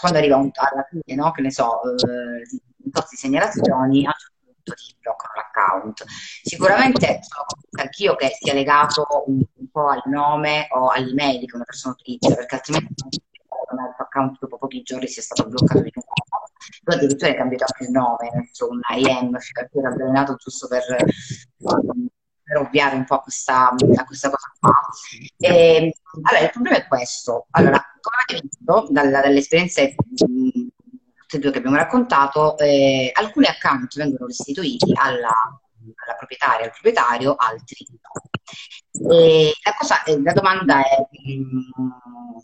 quando 0.00 0.18
arriva 0.18 0.36
un- 0.36 0.50
alla 0.54 0.86
fine, 0.88 1.14
no? 1.20 1.30
Che 1.30 1.42
ne 1.42 1.50
so, 1.52 1.80
eh, 1.82 2.42
di 2.48 2.60
un 2.84 2.90
di 3.10 3.16
segnalazioni, 3.16 4.06
a 4.06 4.08
un 4.08 4.14
certo 4.18 4.34
punto 4.44 4.74
ti 4.74 4.96
bloccano 5.00 5.32
l'account. 5.36 6.04
Sicuramente 6.42 7.20
sono 7.22 7.44
convinta 7.46 7.82
anch'io 7.82 8.16
che 8.16 8.30
sia 8.40 8.54
legato 8.54 9.06
un, 9.26 9.42
un 9.56 9.68
po' 9.70 9.88
al 9.88 10.02
nome 10.06 10.66
o 10.70 10.88
all'email 10.88 11.46
che 11.46 11.54
una 11.56 11.64
persona 11.64 11.94
utilizza, 11.98 12.34
perché 12.34 12.54
altrimenti 12.56 12.94
non 12.96 13.08
come 13.48 13.88
il 13.88 13.94
tuo 13.94 14.04
account 14.04 14.38
dopo 14.40 14.58
pochi 14.58 14.82
giorni 14.82 15.06
sia 15.08 15.22
stato 15.22 15.46
bloccato 15.48 15.80
di 15.82 15.92
nuovo. 15.94 16.48
Tu 16.82 16.92
addirittura 16.92 17.30
hai 17.30 17.36
cambiato 17.36 17.64
anche 17.68 17.84
il 17.84 17.90
nome, 17.90 18.28
hai 18.32 18.38
messo 18.40 18.68
un 18.68 18.80
IM, 18.96 19.38
cioè 19.38 19.68
tu 19.68 19.78
eri 19.78 19.86
avvelenato 19.88 20.34
giusto 20.36 20.66
per, 20.68 20.82
per 22.50 22.58
ovviare 22.58 22.96
un 22.96 23.04
po' 23.04 23.14
a 23.14 23.20
questa, 23.20 23.68
a 23.68 24.04
questa 24.04 24.28
cosa 24.28 24.52
qua. 24.58 24.74
E, 25.36 25.94
allora, 26.22 26.44
il 26.44 26.50
problema 26.50 26.76
è 26.78 26.86
questo. 26.88 27.46
Allora, 27.50 27.80
come 28.00 28.16
avete 28.26 28.48
visto 28.48 28.88
dalla- 28.90 29.20
dalle 29.20 29.38
esperienze 29.38 29.94
tutte 29.94 31.36
e 31.36 31.38
due 31.38 31.52
che 31.52 31.58
abbiamo 31.58 31.76
raccontato, 31.76 32.58
eh, 32.58 33.12
alcuni 33.14 33.46
account 33.46 33.96
vengono 33.96 34.26
restituiti 34.26 34.92
alla, 34.96 35.28
alla 35.28 36.16
proprietaria, 36.18 36.64
al 36.64 36.72
proprietario, 36.72 37.36
altri 37.36 37.86
no. 37.88 39.14
E 39.14 39.52
la 39.62 39.74
cosa, 39.78 40.02
eh, 40.02 40.20
la 40.20 40.32
domanda 40.32 40.80
è, 40.82 40.96
mh, 40.98 42.42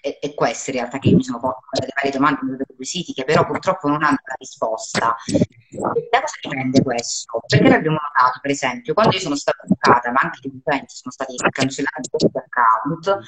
è, 0.00 0.18
è 0.20 0.34
questa 0.34 0.70
in 0.70 0.78
realtà 0.78 0.98
che 0.98 1.08
io 1.08 1.16
mi 1.16 1.22
sono 1.24 1.38
posta, 1.38 1.80
delle 1.80 1.92
varie 1.94 2.10
domande, 2.10 2.56
dei 2.56 2.76
quesiti 2.76 3.12
che 3.12 3.24
però 3.24 3.46
purtroppo 3.46 3.88
non 3.88 4.02
hanno 4.02 4.18
la 4.24 4.34
risposta. 4.38 5.16
Da 5.70 6.20
cosa 6.20 6.34
dipende 6.42 6.82
questo? 6.82 7.40
Perché 7.46 7.68
l'abbiamo 7.68 7.98
notato, 8.00 8.40
per 8.40 8.50
esempio, 8.50 8.94
quando 8.94 9.14
io 9.14 9.20
sono 9.20 9.36
stata 9.36 9.62
bloccata, 9.64 10.10
ma 10.10 10.20
anche 10.22 10.48
gli 10.48 10.56
utenti 10.56 10.94
sono 10.94 11.12
stati 11.12 11.36
cancellati 11.50 12.08
questi 12.08 12.38
account, 12.38 13.18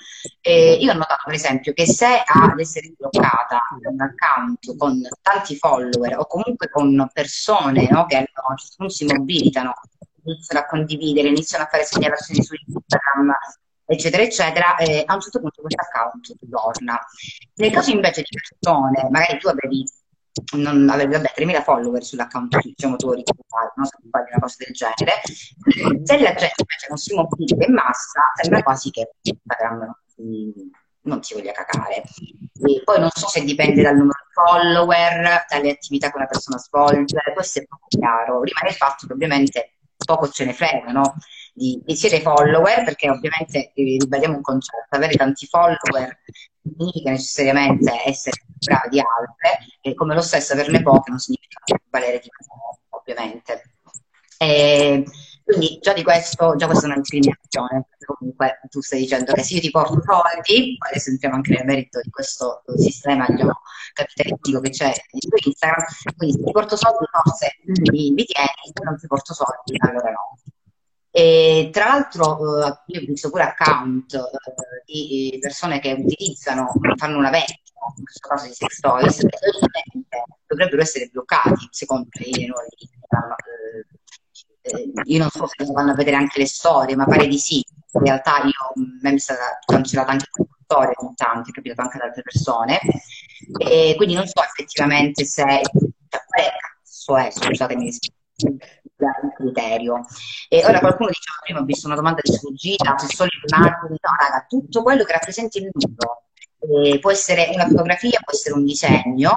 eh, 0.40 0.78
io 0.80 0.92
ho 0.92 0.96
notato, 0.96 1.22
per 1.24 1.34
esempio, 1.34 1.72
che 1.72 1.86
se 1.86 2.22
ad 2.24 2.58
essere 2.58 2.92
bloccata 2.96 3.62
un 3.88 4.00
account 4.00 4.76
con 4.76 5.00
tanti 5.20 5.56
follower 5.56 6.18
o 6.18 6.26
comunque 6.26 6.68
con 6.68 7.08
persone 7.12 7.88
no, 7.90 8.06
che 8.06 8.24
punto 8.76 8.92
si 8.92 9.04
mobilitano, 9.04 9.74
iniziano 10.24 10.64
a 10.64 10.66
condividere, 10.66 11.28
iniziano 11.28 11.64
a 11.64 11.68
fare 11.68 11.84
segnalazioni 11.84 12.42
su 12.42 12.54
Instagram, 12.66 13.32
eccetera, 13.92 14.22
eccetera, 14.22 14.76
eh, 14.76 15.02
a 15.06 15.14
un 15.14 15.20
certo 15.20 15.40
punto 15.40 15.60
questo 15.60 15.82
account 15.82 16.32
torna. 16.50 17.00
Nel 17.54 17.70
caso 17.70 17.90
invece 17.90 18.22
di 18.22 18.38
persone, 18.38 19.08
magari 19.10 19.38
tu 19.38 19.48
avevi 19.48 19.84
non 20.56 20.88
avevi 20.88 21.12
vabbè, 21.12 21.34
3.000 21.36 21.62
follower 21.62 22.02
sull'account 22.02 22.58
diciamo 22.62 22.96
tu 22.96 23.08
originale, 23.08 23.72
no? 23.76 23.84
se 23.84 23.96
tu 24.00 24.08
fai 24.08 24.22
una 24.30 24.38
cosa 24.40 24.56
del 24.58 24.72
genere, 24.72 25.20
se 26.04 26.18
la 26.18 26.34
gente 26.34 26.62
invece 26.62 26.86
non 26.88 26.96
si 26.96 27.14
mobilita 27.14 27.66
in 27.66 27.74
massa, 27.74 28.20
sembra 28.40 28.62
quasi 28.62 28.90
che 28.90 29.10
Instagram 29.20 29.78
non 29.78 29.94
si, 30.06 30.70
non 31.02 31.22
si 31.22 31.34
voglia 31.34 31.52
cacare. 31.52 31.96
E 31.96 32.82
poi 32.84 32.98
non 32.98 33.10
so 33.12 33.28
se 33.28 33.44
dipende 33.44 33.82
dal 33.82 33.96
numero 33.96 34.18
di 34.24 34.32
follower, 34.32 35.44
dalle 35.48 35.70
attività 35.70 36.10
che 36.10 36.16
una 36.16 36.26
persona 36.26 36.58
svolge, 36.58 37.18
questo 37.34 37.58
è 37.58 37.66
poco 37.66 37.86
chiaro. 37.88 38.42
Rimane 38.42 38.68
il 38.68 38.76
fatto 38.76 39.06
che 39.06 39.12
ovviamente 39.12 39.71
poco 40.04 40.28
ce 40.28 40.44
ne 40.44 40.52
frega, 40.52 40.90
no? 40.92 41.14
Di, 41.54 41.80
di 41.84 41.94
siete 41.96 42.20
follower, 42.20 42.84
perché 42.84 43.10
ovviamente 43.10 43.72
eh, 43.74 43.96
ribadiamo 44.00 44.36
un 44.36 44.42
concetto, 44.42 44.96
avere 44.96 45.14
tanti 45.14 45.46
follower 45.46 46.18
significa 46.62 47.10
necessariamente 47.10 48.02
essere 48.06 48.36
bravi 48.58 48.88
di 48.88 49.00
altre, 49.00 49.66
e 49.80 49.94
come 49.94 50.14
lo 50.14 50.22
stesso 50.22 50.52
averne 50.52 50.82
poche 50.82 51.10
non 51.10 51.18
significa 51.18 51.58
valere 51.90 52.20
di 52.20 52.28
meno, 52.38 52.78
ovviamente. 52.90 53.62
E 54.38 55.04
quindi 55.44 55.78
già 55.80 55.92
di 55.92 56.02
questo, 56.02 56.54
già 56.56 56.66
questa 56.66 56.86
è 56.86 56.90
una 56.90 57.00
discriminazione, 57.00 57.86
perché 57.88 58.04
comunque 58.04 58.60
tu 58.70 58.80
stai 58.80 59.00
dicendo 59.00 59.32
che 59.32 59.42
se 59.42 59.54
io 59.54 59.60
ti 59.60 59.70
porto 59.70 60.00
soldi, 60.02 60.76
adesso 60.78 61.10
entriamo 61.10 61.36
anche 61.36 61.52
nel 61.52 61.64
merito 61.64 62.00
di 62.00 62.10
questo 62.10 62.62
sistema 62.76 63.26
capitalistico 63.92 64.60
che 64.60 64.70
c'è 64.70 64.92
su 64.92 65.28
Instagram, 65.48 65.84
quindi 66.16 66.36
se 66.36 66.44
ti 66.44 66.52
porto 66.52 66.76
soldi 66.76 67.04
forse 67.10 67.56
mi, 67.90 68.12
mi 68.12 68.24
tieni, 68.24 68.72
se 68.72 68.84
non 68.84 68.96
ti 68.98 69.06
porto 69.06 69.34
soldi 69.34 69.76
allora 69.78 70.10
no. 70.10 70.38
E 71.14 71.68
tra 71.70 71.86
l'altro 71.86 72.64
eh, 72.64 72.82
io 72.86 73.00
ho 73.00 73.04
visto 73.04 73.28
pure 73.28 73.42
account 73.42 74.14
eh, 74.14 74.20
di 74.86 75.36
persone 75.40 75.78
che 75.78 75.92
utilizzano, 75.92 76.72
fanno 76.96 77.18
una 77.18 77.28
vendita, 77.28 77.60
in 77.98 78.04
questo 78.04 78.28
caso 78.28 78.46
di 78.46 78.54
sex 78.54 78.80
toys, 78.80 79.20
dovrebbero 80.46 80.80
essere 80.80 81.08
bloccati 81.12 81.68
secondo 81.70 82.08
le 82.12 82.46
nuove 82.46 82.68
io 85.04 85.18
non 85.18 85.30
so 85.30 85.46
se 85.46 85.64
vanno 85.72 85.92
a 85.92 85.94
vedere 85.94 86.16
anche 86.16 86.38
le 86.38 86.46
storie, 86.46 86.96
ma 86.96 87.04
pare 87.04 87.26
di 87.26 87.38
sì. 87.38 87.64
in 87.92 88.04
realtà 88.04 88.38
io, 88.44 88.82
mi 89.02 89.14
è 89.14 89.18
stata 89.18 89.58
cancellata 89.64 90.12
anche 90.12 90.26
la 90.32 90.46
storia 90.64 90.92
ogni 90.96 91.14
tanto, 91.14 91.50
è 91.50 91.52
capitato 91.52 91.80
anche 91.82 91.96
ad 91.96 92.02
altre 92.04 92.22
persone, 92.22 92.80
e 93.58 93.94
quindi 93.96 94.14
non 94.14 94.26
so 94.26 94.42
effettivamente 94.42 95.24
se, 95.24 95.42
cioè, 95.42 96.24
quale 96.26 96.50
cazzo 96.58 97.16
è, 97.16 97.30
scusatemi, 97.30 97.86
il 97.86 99.32
criterio. 99.36 100.04
E 100.48 100.64
ora 100.64 100.78
qualcuno 100.78 101.08
diceva 101.08 101.38
prima, 101.42 101.60
ho 101.60 101.64
visto 101.64 101.86
una 101.86 101.96
domanda 101.96 102.20
di 102.22 102.32
sfuggita, 102.32 102.96
se 102.98 103.06
solo 103.14 103.30
immagini, 103.48 103.98
no 104.00 104.14
raga, 104.18 104.46
tutto 104.48 104.82
quello 104.82 105.04
che 105.04 105.12
rappresenti 105.12 105.58
il 105.58 105.70
nudo, 105.72 106.21
eh, 106.62 106.98
può 107.00 107.10
essere 107.10 107.50
una 107.52 107.66
fotografia, 107.66 108.20
può 108.22 108.32
essere 108.32 108.54
un 108.54 108.64
disegno 108.64 109.36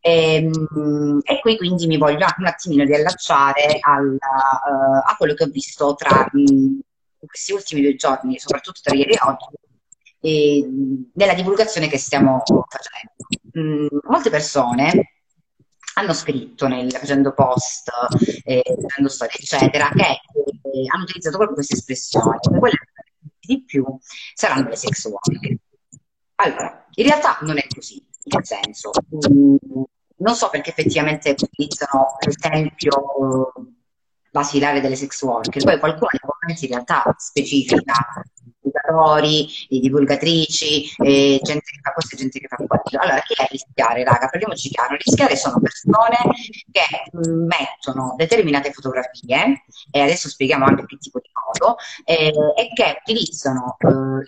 ehm, 0.00 1.20
e 1.22 1.40
qui 1.40 1.56
quindi 1.56 1.86
mi 1.86 1.96
voglio 1.96 2.24
anche 2.24 2.40
un 2.40 2.46
attimino 2.46 2.84
riallacciare 2.84 3.78
al, 3.80 4.12
uh, 4.12 5.02
a 5.04 5.14
quello 5.16 5.34
che 5.34 5.44
ho 5.44 5.48
visto 5.48 5.94
tra 5.94 6.28
mh, 6.30 6.78
questi 7.26 7.52
ultimi 7.52 7.80
due 7.80 7.96
giorni, 7.96 8.38
soprattutto 8.38 8.80
tra 8.82 8.94
ieri 8.94 9.12
e 9.12 9.18
oggi, 9.22 9.46
e, 10.20 10.68
nella 11.14 11.34
divulgazione 11.34 11.88
che 11.88 11.98
stiamo 11.98 12.42
facendo. 12.44 13.14
Mm, 13.58 13.86
molte 14.08 14.30
persone 14.30 15.12
hanno 15.94 16.12
scritto 16.12 16.68
nel, 16.68 16.92
facendo 16.92 17.32
post, 17.32 17.90
eh, 18.44 18.62
facendo 18.82 19.08
storie, 19.08 19.34
eccetera, 19.38 19.88
che 19.88 20.04
eh, 20.04 20.84
hanno 20.92 21.04
utilizzato 21.04 21.36
proprio 21.36 21.56
questa 21.56 21.74
espressione, 21.74 22.38
quelle 22.58 22.76
di 23.40 23.64
più 23.64 23.84
saranno 24.34 24.68
le 24.68 24.76
sex 24.76 25.06
worker. 25.06 25.56
Allora, 26.36 26.86
in 26.94 27.06
realtà 27.06 27.38
non 27.42 27.58
è 27.58 27.66
così, 27.66 28.04
nel 28.24 28.44
senso, 28.44 28.90
mm, 29.14 29.82
non 30.16 30.34
so 30.34 30.48
perché 30.50 30.70
effettivamente 30.70 31.30
utilizzano 31.30 32.16
l'esempio 32.20 33.52
basilare 34.30 34.80
delle 34.80 34.96
sex 34.96 35.22
worker, 35.22 35.62
poi 35.62 35.78
qualcuno 35.78 36.10
nei 36.12 36.20
commenti 36.20 36.64
in 36.64 36.70
realtà 36.70 37.14
specifica 37.16 37.94
divulgatori, 38.66 39.48
divulgatrici, 39.68 40.94
eh, 40.98 41.40
gente 41.42 41.64
che 41.70 41.80
fa 41.82 41.92
questo 41.92 42.14
e 42.14 42.18
gente 42.18 42.38
che 42.40 42.48
fa 42.48 42.56
quello. 42.56 42.82
Allora, 43.02 43.20
chi 43.20 43.34
è 43.34 43.46
rischiare, 43.48 44.04
raga? 44.04 44.28
Parliamoci 44.28 44.68
chiaro, 44.68 44.96
rischiare 44.96 45.36
sono 45.36 45.60
persone 45.60 46.16
che 46.70 46.84
mm, 47.16 47.46
mettono 47.46 48.14
determinate 48.16 48.72
fotografie, 48.72 49.64
e 49.90 50.00
adesso 50.00 50.28
spieghiamo 50.28 50.64
anche 50.64 50.84
che 50.86 50.96
tipo 50.98 51.20
di 51.20 51.30
foto, 51.32 51.76
eh, 52.04 52.32
e 52.56 52.68
che 52.74 52.98
utilizzano 53.00 53.76
eh, 53.78 53.86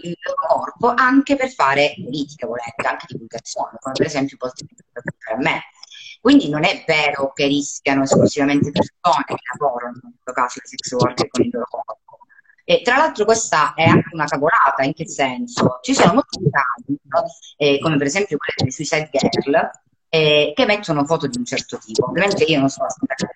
il 0.09 0.17
loro 0.23 0.47
corpo 0.49 0.93
anche 0.95 1.37
per 1.37 1.51
fare 1.51 1.95
politica, 1.97 2.47
volente, 2.47 2.87
anche 2.87 3.07
divulgazione, 3.09 3.77
come 3.81 3.95
per 3.95 4.07
esempio 4.07 4.37
i 4.37 4.39
post 4.39 4.65
a 5.33 5.37
me. 5.37 5.63
Quindi 6.21 6.49
non 6.49 6.65
è 6.65 6.83
vero 6.85 7.33
che 7.33 7.47
rischiano 7.47 8.03
esclusivamente 8.03 8.73
persone 8.73 9.25
che 9.25 9.37
lavorano, 9.53 10.01
in 10.03 10.11
questo 10.11 10.33
caso 10.33 10.61
le 10.61 10.67
sex 10.67 10.93
worker, 10.93 11.29
con 11.29 11.45
il 11.45 11.51
loro 11.53 11.67
corpo 11.71 12.08
e 12.71 12.83
tra 12.83 12.99
l'altro 12.99 13.25
questa 13.25 13.73
è 13.73 13.85
anche 13.85 14.11
una 14.13 14.27
cavolata, 14.27 14.83
in 14.83 14.93
che 14.93 15.09
senso? 15.09 15.79
Ci 15.81 15.95
sono 15.95 16.13
molti 16.13 16.39
casi, 16.51 17.01
eh, 17.57 17.79
come 17.79 17.97
per 17.97 18.09
esempio 18.09 18.37
quelle 18.37 18.53
delle 18.59 18.71
Suicide 18.71 19.09
Girl, 19.11 19.71
eh, 20.11 20.53
che 20.55 20.67
mettono 20.67 21.07
foto 21.07 21.27
di 21.29 21.39
un 21.39 21.47
certo 21.47 21.79
tipo. 21.79 22.07
Ovviamente 22.07 22.45
io 22.45 22.61
non 22.61 22.69
so 22.69 22.85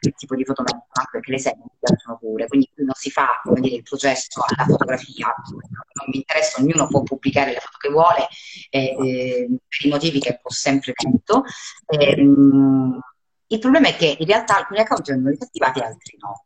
che 0.00 0.12
tipo 0.14 0.34
di 0.34 0.44
foto 0.44 0.60
mettono, 0.60 0.84
anche 0.92 1.10
perché 1.12 1.30
le 1.30 1.38
serie 1.38 1.62
mi 1.62 1.70
piacciono 1.80 2.18
pure, 2.18 2.46
quindi 2.46 2.70
non 2.74 2.92
si 2.92 3.10
fa 3.10 3.40
come 3.42 3.60
dire, 3.60 3.76
il 3.76 3.82
processo 3.82 4.42
alla 4.46 4.66
fotografia, 4.66 5.34
non 5.48 6.06
mi 6.08 6.16
interessa, 6.18 6.60
ognuno 6.60 6.86
può 6.88 7.02
pubblicare 7.02 7.52
le 7.52 7.60
foto 7.60 7.78
che 7.78 7.88
vuole 7.88 8.28
eh, 8.68 8.84
eh, 8.84 9.48
per 9.48 9.86
i 9.86 9.88
motivi 9.88 10.20
che 10.20 10.40
ho 10.42 10.52
sempre 10.52 10.92
detto. 10.94 11.44
Ehm, 11.86 13.00
il 13.46 13.58
problema 13.58 13.88
è 13.88 13.96
che 13.96 14.14
in 14.18 14.26
realtà 14.26 14.58
alcuni 14.58 14.80
account 14.80 15.08
vengono 15.08 15.30
disattivati 15.30 15.78
e 15.78 15.84
altri 15.84 16.18
no. 16.20 16.44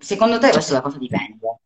Secondo 0.00 0.38
te 0.40 0.50
questo 0.50 0.72
da 0.72 0.80
cosa 0.80 0.98
dipende? 0.98 1.60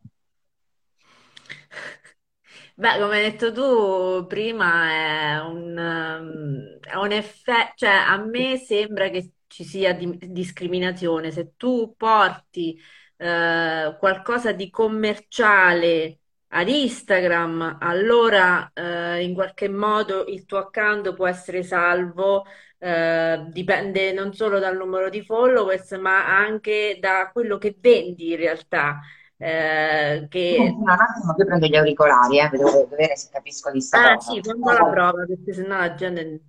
Beh, 2.77 2.99
come 2.99 3.17
hai 3.19 3.31
detto 3.31 3.53
tu 3.53 4.27
prima, 4.27 4.91
è 4.91 5.41
un, 5.41 6.79
è 6.81 6.95
un 6.97 7.13
effetto, 7.13 7.73
cioè 7.77 7.91
a 7.91 8.17
me 8.25 8.57
sembra 8.59 9.09
che 9.11 9.33
ci 9.47 9.65
sia 9.65 9.95
di- 9.95 10.19
discriminazione. 10.31 11.31
Se 11.31 11.55
tu 11.57 11.95
porti 11.97 12.79
eh, 13.17 13.97
qualcosa 13.99 14.53
di 14.53 14.71
commerciale 14.71 16.21
ad 16.57 16.69
Instagram, 16.69 17.79
allora 17.81 18.71
eh, 18.73 19.23
in 19.25 19.35
qualche 19.35 19.69
modo 19.69 20.25
il 20.27 20.45
tuo 20.45 20.59
account 20.59 21.13
può 21.15 21.27
essere 21.27 21.65
salvo 21.65 22.45
eh, 22.79 23.47
dipende 23.49 24.13
non 24.13 24.35
solo 24.35 24.59
dal 24.59 24.77
numero 24.77 25.09
di 25.09 25.23
followers, 25.23 25.93
ma 25.93 26.37
anche 26.37 26.99
da 27.01 27.31
quello 27.33 27.57
che 27.57 27.75
vendi 27.81 28.33
in 28.33 28.37
realtà. 28.37 29.01
Eh, 29.37 30.27
che... 30.29 30.57
Un 30.59 30.89
attimo, 30.89 31.35
io 31.37 31.45
prendo 31.47 31.67
gli 31.67 31.77
auricolari, 31.77 32.41
eh, 32.41 32.49
devo 32.51 32.87
vedere 32.89 33.17
se 33.17 33.31
capisco 33.33 33.71
di 33.71 33.81
sta 33.81 34.13
ah, 34.13 34.21
sì, 34.21 34.41
fanno 34.43 34.71
la 34.71 34.91
prova, 34.91 35.25
perché 35.27 35.55
sennò 35.55 35.79
la 35.79 35.95
gente 35.95 36.41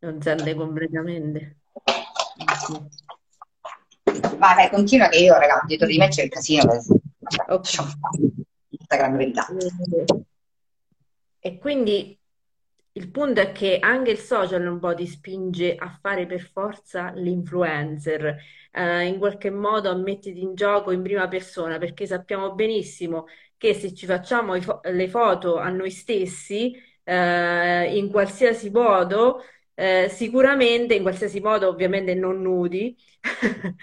non 0.00 0.20
sente 0.20 0.54
completamente. 0.54 1.56
Vai, 4.36 4.54
vai, 4.54 4.70
continua 4.70 5.08
che 5.08 5.18
io, 5.18 5.38
ragazzi, 5.38 5.66
dietro 5.66 5.86
di 5.86 5.98
me 5.98 6.08
c'è 6.08 6.24
il 6.24 6.30
casino. 6.30 6.82
Ok. 7.46 8.44
Instagram 8.86 9.16
verità. 9.16 9.46
E 11.40 11.58
quindi 11.58 12.18
il 12.92 13.10
punto 13.10 13.40
è 13.40 13.52
che 13.52 13.78
anche 13.78 14.10
il 14.10 14.18
social 14.18 14.66
un 14.66 14.78
po' 14.78 14.94
ti 14.94 15.06
spinge 15.06 15.74
a 15.76 15.98
fare 16.00 16.26
per 16.26 16.40
forza 16.40 17.10
l'influencer, 17.10 18.36
eh, 18.72 19.04
in 19.06 19.18
qualche 19.18 19.50
modo 19.50 19.90
a 19.90 19.94
metterti 19.94 20.40
in 20.40 20.54
gioco 20.54 20.92
in 20.92 21.02
prima 21.02 21.28
persona, 21.28 21.78
perché 21.78 22.06
sappiamo 22.06 22.54
benissimo 22.54 23.26
che 23.58 23.74
se 23.74 23.92
ci 23.94 24.06
facciamo 24.06 24.58
fo- 24.60 24.80
le 24.84 25.08
foto 25.08 25.56
a 25.58 25.68
noi 25.68 25.90
stessi, 25.90 26.74
eh, 27.04 27.96
in 27.96 28.10
qualsiasi 28.10 28.70
modo, 28.70 29.42
eh, 29.74 30.08
sicuramente, 30.10 30.94
in 30.94 31.02
qualsiasi 31.02 31.40
modo 31.40 31.68
ovviamente 31.68 32.14
non 32.14 32.40
nudi, 32.40 32.96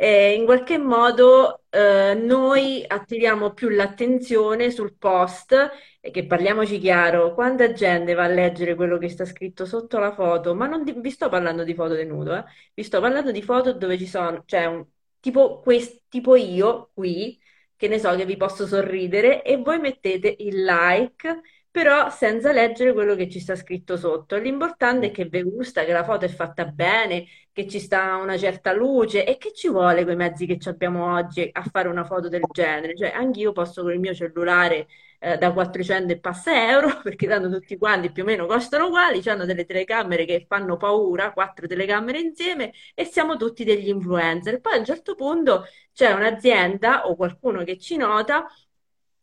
eh, 0.00 0.34
in 0.34 0.44
qualche 0.44 0.78
modo 0.78 1.64
eh, 1.70 2.14
noi 2.14 2.84
attiriamo 2.86 3.52
più 3.52 3.68
l'attenzione 3.68 4.70
sul 4.70 4.94
post 4.96 5.54
e 6.00 6.10
che 6.12 6.24
parliamoci 6.26 6.78
chiaro, 6.78 7.34
quanta 7.34 7.72
gente 7.72 8.14
va 8.14 8.24
a 8.24 8.28
leggere 8.28 8.74
quello 8.76 8.96
che 8.98 9.08
sta 9.08 9.24
scritto 9.24 9.66
sotto 9.66 9.98
la 9.98 10.12
foto, 10.12 10.54
ma 10.54 10.66
non 10.68 10.84
di- 10.84 10.92
vi 10.96 11.10
sto 11.10 11.28
parlando 11.28 11.64
di 11.64 11.74
foto 11.74 12.00
nudo, 12.04 12.36
eh? 12.36 12.44
Vi 12.74 12.82
sto 12.84 13.00
parlando 13.00 13.32
di 13.32 13.42
foto 13.42 13.72
dove 13.72 13.98
ci 13.98 14.06
sono, 14.06 14.42
cioè 14.46 14.66
un, 14.66 14.86
tipo, 15.20 15.60
quest, 15.60 16.04
tipo 16.08 16.36
io 16.36 16.90
qui, 16.94 17.38
che 17.76 17.88
ne 17.88 17.98
so 17.98 18.14
che 18.16 18.24
vi 18.24 18.36
posso 18.36 18.66
sorridere 18.66 19.42
e 19.42 19.56
voi 19.56 19.78
mettete 19.80 20.34
il 20.38 20.62
like 20.64 21.40
però 21.78 22.10
senza 22.10 22.50
leggere 22.50 22.92
quello 22.92 23.14
che 23.14 23.28
ci 23.30 23.38
sta 23.38 23.54
scritto 23.54 23.96
sotto. 23.96 24.36
L'importante 24.36 25.06
è 25.06 25.10
che 25.12 25.26
vi 25.26 25.44
gusta, 25.44 25.84
che 25.84 25.92
la 25.92 26.02
foto 26.02 26.24
è 26.24 26.28
fatta 26.28 26.64
bene, 26.64 27.24
che 27.52 27.68
ci 27.68 27.78
sta 27.78 28.16
una 28.16 28.36
certa 28.36 28.72
luce 28.72 29.24
e 29.24 29.36
che 29.36 29.52
ci 29.52 29.68
vuole 29.68 30.02
quei 30.02 30.16
mezzi 30.16 30.44
che 30.44 30.58
abbiamo 30.68 31.14
oggi 31.14 31.48
a 31.52 31.62
fare 31.70 31.86
una 31.86 32.04
foto 32.04 32.28
del 32.28 32.42
genere. 32.50 32.96
Cioè, 32.96 33.10
anch'io 33.10 33.52
posso 33.52 33.82
con 33.82 33.92
il 33.92 34.00
mio 34.00 34.12
cellulare 34.12 34.88
eh, 35.20 35.38
da 35.38 35.52
400 35.52 36.12
e 36.12 36.18
passa 36.18 36.68
euro, 36.68 36.98
perché 37.02 37.28
tanto 37.28 37.48
tutti 37.48 37.76
quanti 37.78 38.10
più 38.10 38.24
o 38.24 38.26
meno 38.26 38.46
costano 38.46 38.86
uguali, 38.86 39.22
hanno 39.28 39.44
delle 39.44 39.64
telecamere 39.64 40.24
che 40.24 40.46
fanno 40.48 40.76
paura, 40.76 41.32
quattro 41.32 41.68
telecamere 41.68 42.18
insieme 42.18 42.72
e 42.92 43.04
siamo 43.04 43.36
tutti 43.36 43.62
degli 43.62 43.88
influencer. 43.88 44.60
Poi 44.60 44.74
a 44.74 44.78
un 44.78 44.84
certo 44.84 45.14
punto 45.14 45.64
c'è 45.92 46.10
un'azienda 46.12 47.06
o 47.06 47.14
qualcuno 47.14 47.62
che 47.62 47.78
ci 47.78 47.96
nota 47.96 48.46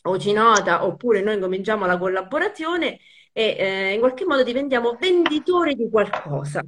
o 0.05 0.17
ci 0.17 0.33
nota 0.33 0.85
oppure 0.85 1.21
noi 1.21 1.39
cominciamo 1.39 1.85
la 1.85 1.97
collaborazione 1.97 2.99
e 3.31 3.55
eh, 3.57 3.93
in 3.93 3.99
qualche 3.99 4.25
modo 4.25 4.43
diventiamo 4.43 4.95
venditori 4.99 5.75
di 5.75 5.89
qualcosa. 5.89 6.61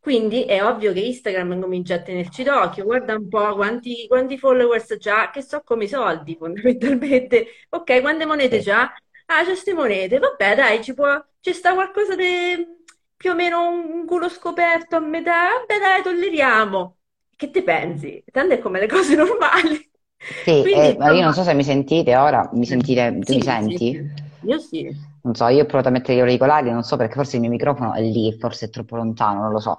Quindi 0.00 0.44
è 0.44 0.64
ovvio 0.64 0.92
che 0.92 1.00
Instagram 1.00 1.60
comincia 1.60 1.94
a 1.96 2.02
tenerci 2.02 2.42
d'occhio, 2.42 2.84
guarda 2.84 3.14
un 3.14 3.28
po' 3.28 3.54
quanti, 3.54 4.06
quanti 4.06 4.38
followers 4.38 4.96
c'ha, 4.98 5.30
che 5.30 5.42
so 5.42 5.60
come 5.62 5.84
i 5.84 5.88
soldi 5.88 6.36
fondamentalmente. 6.36 7.46
Ok, 7.70 8.00
quante 8.00 8.24
monete 8.24 8.62
c'ha? 8.62 8.90
Ah, 9.26 9.40
c'è 9.40 9.46
queste 9.46 9.74
monete, 9.74 10.18
vabbè 10.18 10.54
dai, 10.54 10.82
ci 10.82 10.94
può, 10.94 11.06
ci 11.40 11.52
sta 11.52 11.74
qualcosa 11.74 12.14
di 12.14 12.24
più 13.16 13.32
o 13.32 13.34
meno 13.34 13.68
un 13.68 14.06
culo 14.06 14.28
scoperto 14.28 14.96
a 14.96 15.00
metà, 15.00 15.48
vabbè 15.58 15.78
dai, 15.78 16.02
tolleriamo. 16.02 16.96
Che 17.36 17.50
ti 17.50 17.62
pensi? 17.62 18.22
Tanto 18.32 18.54
è 18.54 18.58
come 18.58 18.80
le 18.80 18.86
cose 18.88 19.14
normali. 19.14 19.90
Sì, 20.18 20.62
Quindi, 20.62 20.72
eh, 20.72 20.96
ma 20.98 21.10
io 21.12 21.22
non 21.22 21.32
so 21.32 21.42
se 21.42 21.54
mi 21.54 21.62
sentite 21.62 22.16
ora, 22.16 22.48
mi 22.52 22.66
sentite, 22.66 23.18
tu 23.20 23.32
sì, 23.32 23.36
mi 23.36 23.42
senti? 23.42 23.76
Sì. 23.76 24.46
Io 24.46 24.58
sì. 24.58 25.06
Non 25.20 25.34
so, 25.34 25.48
io 25.48 25.62
ho 25.62 25.66
provato 25.66 25.88
a 25.88 25.90
mettere 25.90 26.16
gli 26.16 26.20
auricolari, 26.20 26.70
non 26.70 26.82
so 26.84 26.96
perché 26.96 27.14
forse 27.14 27.36
il 27.36 27.42
mio 27.42 27.50
microfono 27.50 27.92
è 27.92 28.00
lì, 28.00 28.34
forse 28.38 28.66
è 28.66 28.70
troppo 28.70 28.96
lontano, 28.96 29.42
non 29.42 29.52
lo 29.52 29.58
so. 29.58 29.76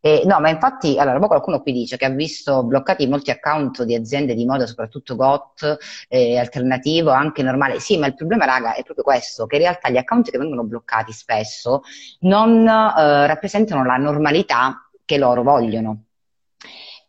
Eh, 0.00 0.22
no, 0.26 0.38
ma 0.38 0.48
infatti, 0.50 0.98
allora, 0.98 1.18
poi 1.18 1.28
qualcuno 1.28 1.60
qui 1.60 1.72
dice 1.72 1.96
che 1.96 2.04
ha 2.04 2.10
visto 2.10 2.62
bloccati 2.62 3.06
molti 3.06 3.30
account 3.30 3.82
di 3.84 3.94
aziende 3.94 4.34
di 4.34 4.44
moda, 4.44 4.66
soprattutto 4.66 5.16
GOT, 5.16 5.76
eh, 6.08 6.38
alternativo, 6.38 7.10
anche 7.10 7.42
normale. 7.42 7.80
Sì, 7.80 7.98
ma 7.98 8.06
il 8.06 8.14
problema, 8.14 8.44
raga, 8.44 8.74
è 8.74 8.82
proprio 8.82 9.04
questo, 9.04 9.46
che 9.46 9.56
in 9.56 9.62
realtà 9.62 9.88
gli 9.88 9.96
account 9.96 10.30
che 10.30 10.38
vengono 10.38 10.62
bloccati 10.62 11.12
spesso 11.12 11.82
non 12.20 12.66
eh, 12.66 13.26
rappresentano 13.26 13.84
la 13.84 13.96
normalità 13.96 14.88
che 15.04 15.18
loro 15.18 15.42
vogliono. 15.42 16.04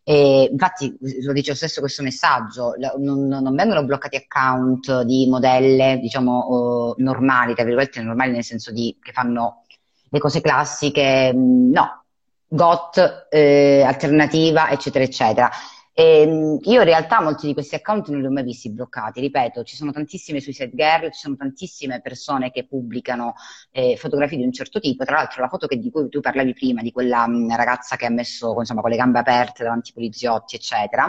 E 0.06 0.50
infatti, 0.52 0.94
lo 1.22 1.32
dice 1.32 1.54
stesso 1.54 1.80
questo 1.80 2.02
messaggio, 2.02 2.74
non, 2.98 3.26
non 3.26 3.54
vengono 3.54 3.84
bloccati 3.84 4.16
account 4.16 5.00
di 5.00 5.26
modelle, 5.28 5.98
diciamo, 5.98 6.46
uh, 6.46 6.94
normali, 7.02 7.54
tra 7.54 7.64
virgolette, 7.64 8.02
normali 8.02 8.32
nel 8.32 8.44
senso 8.44 8.70
di 8.70 8.94
che 9.00 9.12
fanno 9.12 9.64
le 10.10 10.18
cose 10.18 10.42
classiche, 10.42 11.32
no, 11.34 12.04
GOT, 12.46 13.28
eh, 13.30 13.82
alternativa, 13.82 14.68
eccetera, 14.68 15.04
eccetera. 15.04 15.50
E, 15.96 16.22
ehm, 16.22 16.58
io 16.62 16.80
in 16.80 16.84
realtà 16.84 17.22
molti 17.22 17.46
di 17.46 17.52
questi 17.52 17.76
account 17.76 18.08
non 18.08 18.20
li 18.20 18.26
ho 18.26 18.30
mai 18.30 18.42
visti 18.42 18.70
bloccati, 18.70 19.20
ripeto, 19.20 19.62
ci 19.62 19.76
sono 19.76 19.92
tantissime 19.92 20.40
suicide 20.40 20.72
girl, 20.74 21.12
ci 21.12 21.20
sono 21.20 21.36
tantissime 21.36 22.00
persone 22.00 22.50
che 22.50 22.66
pubblicano 22.66 23.34
eh, 23.70 23.96
fotografie 23.96 24.38
di 24.38 24.44
un 24.44 24.52
certo 24.52 24.80
tipo, 24.80 25.04
tra 25.04 25.16
l'altro 25.16 25.40
la 25.40 25.48
foto 25.48 25.68
che, 25.68 25.78
di 25.78 25.90
cui 25.90 26.08
tu 26.08 26.20
parlavi 26.20 26.52
prima, 26.52 26.82
di 26.82 26.90
quella 26.90 27.26
mh, 27.28 27.44
mm, 27.44 27.50
ragazza 27.54 27.94
che 27.94 28.06
ha 28.06 28.10
messo 28.10 28.54
insomma, 28.58 28.80
con 28.80 28.90
le 28.90 28.96
gambe 28.96 29.20
aperte 29.20 29.62
davanti 29.62 29.90
ai 29.90 29.94
poliziotti, 29.94 30.56
eccetera, 30.56 31.08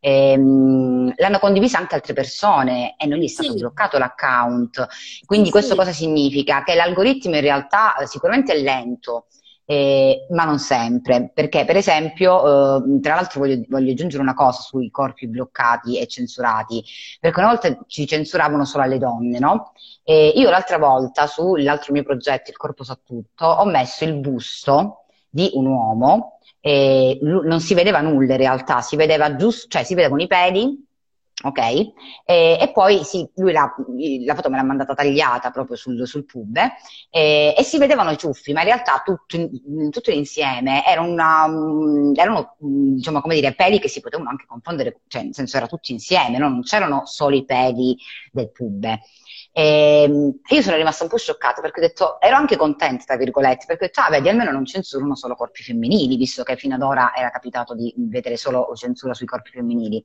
ehm, 0.00 1.12
l'hanno 1.16 1.38
condivisa 1.38 1.78
anche 1.78 1.94
altre 1.94 2.14
persone 2.14 2.94
e 2.96 3.06
non 3.06 3.18
gli 3.18 3.24
è 3.24 3.28
stato 3.28 3.52
sì. 3.52 3.58
bloccato 3.58 3.98
l'account. 3.98 4.86
Quindi 5.26 5.46
sì, 5.46 5.52
questo 5.52 5.74
cosa 5.74 5.92
significa? 5.92 6.62
Che 6.62 6.74
l'algoritmo 6.74 7.34
in 7.34 7.42
realtà 7.42 7.94
eh, 7.96 8.06
sicuramente 8.06 8.54
è 8.54 8.60
lento, 8.60 9.26
eh, 9.66 10.26
ma 10.30 10.44
non 10.44 10.58
sempre, 10.58 11.30
perché 11.32 11.64
per 11.64 11.76
esempio, 11.76 12.76
eh, 12.76 13.00
tra 13.00 13.14
l'altro 13.14 13.40
voglio, 13.40 13.62
voglio, 13.68 13.92
aggiungere 13.92 14.22
una 14.22 14.34
cosa 14.34 14.60
sui 14.60 14.90
corpi 14.90 15.26
bloccati 15.26 15.98
e 15.98 16.06
censurati, 16.06 16.84
perché 17.20 17.40
una 17.40 17.48
volta 17.48 17.76
ci 17.86 18.06
censuravano 18.06 18.64
solo 18.64 18.84
alle 18.84 18.98
donne, 18.98 19.38
no? 19.38 19.72
E 20.02 20.32
io 20.36 20.50
l'altra 20.50 20.78
volta 20.78 21.26
sull'altro 21.26 21.92
mio 21.92 22.02
progetto, 22.02 22.50
Il 22.50 22.56
corpo 22.56 22.84
sa 22.84 22.98
tutto, 23.02 23.46
ho 23.46 23.64
messo 23.64 24.04
il 24.04 24.14
busto 24.18 25.04
di 25.30 25.50
un 25.54 25.66
uomo, 25.66 26.38
e 26.60 27.18
non 27.20 27.60
si 27.60 27.74
vedeva 27.74 28.00
nulla 28.00 28.32
in 28.32 28.38
realtà, 28.38 28.80
si 28.80 28.96
vedeva 28.96 29.36
giusto, 29.36 29.68
cioè 29.68 29.84
si 29.84 29.94
vedevano 29.94 30.22
i 30.22 30.26
peli 30.26 30.82
ok? 31.42 31.58
E, 31.58 32.58
e 32.60 32.70
poi 32.72 33.02
sì, 33.04 33.28
lui 33.36 33.52
la, 33.52 33.74
la, 34.24 34.34
foto 34.34 34.48
me 34.48 34.56
l'ha 34.56 34.62
mandata 34.62 34.94
tagliata 34.94 35.50
proprio 35.50 35.76
sul, 35.76 36.06
sul 36.06 36.24
pub 36.24 36.56
e, 37.10 37.54
e, 37.56 37.62
si 37.62 37.78
vedevano 37.78 38.10
i 38.10 38.16
ciuffi, 38.16 38.52
ma 38.52 38.60
in 38.60 38.66
realtà 38.66 39.02
tutto, 39.04 39.36
tutto 39.90 40.10
insieme 40.10 40.86
era 40.86 41.00
una, 41.00 41.46
erano, 42.14 42.56
diciamo, 42.58 43.20
come 43.20 43.34
dire, 43.34 43.54
peli 43.54 43.80
che 43.80 43.88
si 43.88 44.00
potevano 44.00 44.30
anche 44.30 44.46
confondere, 44.46 45.00
cioè 45.08 45.22
nel 45.22 45.34
senso 45.34 45.56
era 45.56 45.66
tutti 45.66 45.92
insieme, 45.92 46.38
no? 46.38 46.48
non 46.48 46.62
c'erano 46.62 47.02
solo 47.04 47.34
i 47.36 47.44
peli 47.44 47.96
del 48.30 48.50
pub. 48.50 48.86
E 49.56 50.34
io 50.48 50.62
sono 50.62 50.76
rimasta 50.76 51.04
un 51.04 51.10
po' 51.10 51.16
scioccata 51.16 51.60
perché 51.60 51.78
ho 51.78 51.82
detto, 51.82 52.20
ero 52.20 52.34
anche 52.34 52.56
contenta, 52.56 53.04
tra 53.04 53.16
virgolette, 53.16 53.66
perché 53.66 53.84
ho 53.84 53.86
detto, 53.86 54.00
ah, 54.00 54.10
vedi, 54.10 54.28
almeno 54.28 54.50
non 54.50 54.64
censurano 54.64 55.14
solo 55.14 55.36
corpi 55.36 55.62
femminili, 55.62 56.16
visto 56.16 56.42
che 56.42 56.56
fino 56.56 56.74
ad 56.74 56.82
ora 56.82 57.14
era 57.14 57.30
capitato 57.30 57.72
di 57.72 57.94
vedere 57.96 58.36
solo 58.36 58.72
censura 58.74 59.14
sui 59.14 59.26
corpi 59.26 59.50
femminili. 59.50 60.04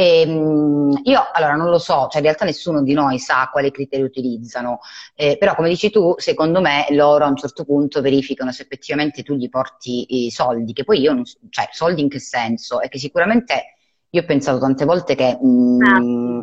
Ehm, 0.00 1.00
io 1.02 1.28
allora 1.32 1.56
non 1.56 1.70
lo 1.70 1.78
so, 1.80 2.06
cioè 2.08 2.18
in 2.18 2.22
realtà 2.22 2.44
nessuno 2.44 2.84
di 2.84 2.92
noi 2.92 3.18
sa 3.18 3.48
quali 3.50 3.72
criteri 3.72 4.04
utilizzano, 4.04 4.78
eh, 5.16 5.36
però 5.36 5.56
come 5.56 5.68
dici 5.68 5.90
tu, 5.90 6.14
secondo 6.18 6.60
me 6.60 6.86
loro 6.90 7.24
a 7.24 7.28
un 7.28 7.34
certo 7.34 7.64
punto 7.64 8.00
verificano 8.00 8.52
se 8.52 8.62
effettivamente 8.62 9.24
tu 9.24 9.34
gli 9.34 9.48
porti 9.48 10.26
i 10.26 10.30
soldi, 10.30 10.72
che 10.72 10.84
poi 10.84 11.00
io 11.00 11.12
non 11.14 11.24
cioè 11.24 11.68
soldi 11.72 12.00
in 12.00 12.08
che 12.08 12.20
senso? 12.20 12.80
È 12.80 12.88
che 12.88 13.00
sicuramente 13.00 13.74
io 14.08 14.20
ho 14.22 14.24
pensato 14.24 14.58
tante 14.60 14.84
volte 14.84 15.16
che... 15.16 15.36
Mm, 15.44 16.42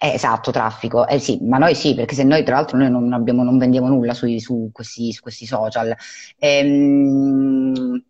eh, 0.00 0.12
esatto, 0.12 0.50
traffico, 0.50 1.06
eh 1.06 1.20
sì, 1.20 1.38
ma 1.42 1.58
noi 1.58 1.76
sì, 1.76 1.94
perché 1.94 2.14
se 2.16 2.24
noi 2.24 2.42
tra 2.42 2.56
l'altro 2.56 2.78
noi 2.78 2.90
non, 2.90 3.12
abbiamo, 3.12 3.44
non 3.44 3.58
vendiamo 3.58 3.86
nulla 3.86 4.14
sui, 4.14 4.40
su, 4.40 4.70
questi, 4.72 5.12
su, 5.12 5.22
questi, 5.22 5.46
social. 5.46 5.94
Ehm, 6.38 8.02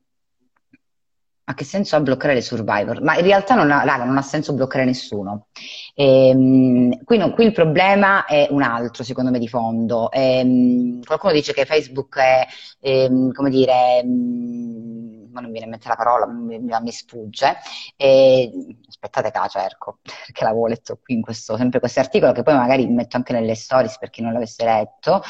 ma 1.48 1.54
che 1.54 1.64
senso 1.64 1.96
ha 1.96 2.00
bloccare 2.00 2.34
le 2.34 2.42
survivor? 2.42 3.00
Ma 3.00 3.16
in 3.16 3.22
realtà 3.22 3.54
non 3.54 3.70
ha, 3.70 3.82
raga, 3.82 4.04
non 4.04 4.18
ha 4.18 4.22
senso 4.22 4.52
bloccare 4.52 4.84
nessuno. 4.84 5.46
Ehm, 5.94 7.02
qui, 7.04 7.16
no, 7.16 7.32
qui, 7.32 7.46
il 7.46 7.52
problema 7.52 8.26
è 8.26 8.48
un 8.50 8.60
altro, 8.60 9.02
secondo 9.02 9.30
me, 9.30 9.38
di 9.38 9.48
fondo. 9.48 10.10
Ehm, 10.12 11.02
qualcuno 11.02 11.32
dice 11.32 11.54
che 11.54 11.64
Facebook 11.64 12.18
è, 12.18 12.46
ehm, 12.80 13.32
come 13.32 13.48
dire, 13.48 14.00
ehm, 14.02 15.28
ma 15.32 15.40
non 15.40 15.50
mi 15.50 15.52
viene 15.52 15.64
in 15.64 15.70
mente 15.70 15.88
la 15.88 15.96
parola, 15.96 16.26
mi, 16.26 16.58
mi 16.58 16.92
sfugge. 16.92 17.56
E, 17.96 18.50
aspettate 18.86 19.30
che 19.30 19.38
la 19.38 19.48
cerco, 19.48 20.00
perché 20.04 20.44
l'avevo 20.44 20.66
letto 20.66 20.98
qui 21.02 21.14
in 21.14 21.22
questo, 21.22 21.56
sempre 21.56 21.80
questo 21.80 22.00
articolo, 22.00 22.32
che 22.32 22.42
poi 22.42 22.56
magari 22.56 22.86
metto 22.88 23.16
anche 23.16 23.32
nelle 23.32 23.54
stories 23.54 23.96
per 23.96 24.10
chi 24.10 24.20
non 24.20 24.34
l'avesse 24.34 24.64
letto. 24.66 25.22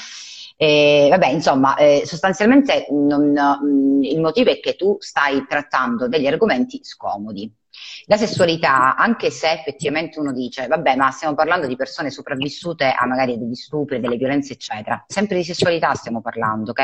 E, 0.60 1.06
vabbè, 1.08 1.28
insomma, 1.28 1.76
eh, 1.76 2.02
sostanzialmente 2.04 2.88
non, 2.90 3.30
mh, 3.30 3.64
mm, 3.64 4.02
il 4.02 4.20
motivo 4.20 4.50
è 4.50 4.58
che 4.58 4.74
tu 4.74 4.96
stai 4.98 5.46
trattando 5.46 6.08
degli 6.08 6.26
argomenti 6.26 6.80
scomodi. 6.82 7.48
La 8.06 8.16
sessualità, 8.16 8.96
anche 8.96 9.30
se 9.30 9.50
effettivamente 9.50 10.18
uno 10.18 10.32
dice, 10.32 10.66
vabbè, 10.66 10.96
ma 10.96 11.10
stiamo 11.10 11.34
parlando 11.34 11.66
di 11.66 11.76
persone 11.76 12.10
sopravvissute 12.10 12.86
a 12.86 13.04
magari 13.06 13.38
degli 13.38 13.54
stupri, 13.54 14.00
delle 14.00 14.16
violenze, 14.16 14.54
eccetera, 14.54 15.04
sempre 15.06 15.36
di 15.36 15.44
sessualità 15.44 15.92
stiamo 15.92 16.22
parlando, 16.22 16.70
ok? 16.70 16.80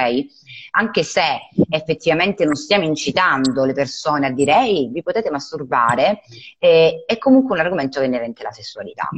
Anche 0.72 1.03
se 1.03 1.22
effettivamente 1.70 2.45
non 2.45 2.57
stiamo 2.57 2.84
incitando 2.84 3.64
le 3.64 3.72
persone 3.72 4.26
a 4.26 4.30
dire, 4.30 4.55
ehi, 4.55 4.90
vi 4.92 5.03
potete 5.03 5.30
masturbare, 5.30 6.20
eh, 6.59 7.05
è 7.07 7.16
comunque 7.16 7.55
un 7.55 7.64
argomento 7.64 8.03
inerente 8.03 8.42
alla 8.42 8.53
sessualità. 8.53 9.09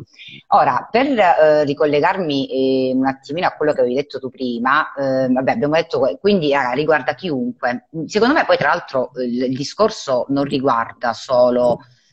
Ora, 0.49 0.89
per 0.89 1.07
eh, 1.07 1.65
ricollegarmi 1.65 2.91
eh, 2.91 2.93
un 2.95 3.07
attimino 3.07 3.49
a 3.49 3.51
quello 3.51 3.73
che 3.73 3.81
avevi 3.81 3.97
detto 3.97 4.21
tu 4.21 4.31
prima, 4.31 4.93
eh, 4.95 5.27
vabbè, 5.29 5.51
abbiamo 5.51 5.75
detto, 5.75 6.17
quindi 6.21 6.53
raga, 6.53 6.71
riguarda 6.71 7.15
chiunque. 7.15 7.89
Secondo 8.07 8.35
me 8.35 8.45
poi 8.45 8.57
tra 8.57 8.69
l'altro 8.69 9.11
il, 9.17 9.43
il 9.43 9.57
discorso 9.57 10.27
non 10.29 10.45
riguarda 10.45 11.13
solo 11.13 11.66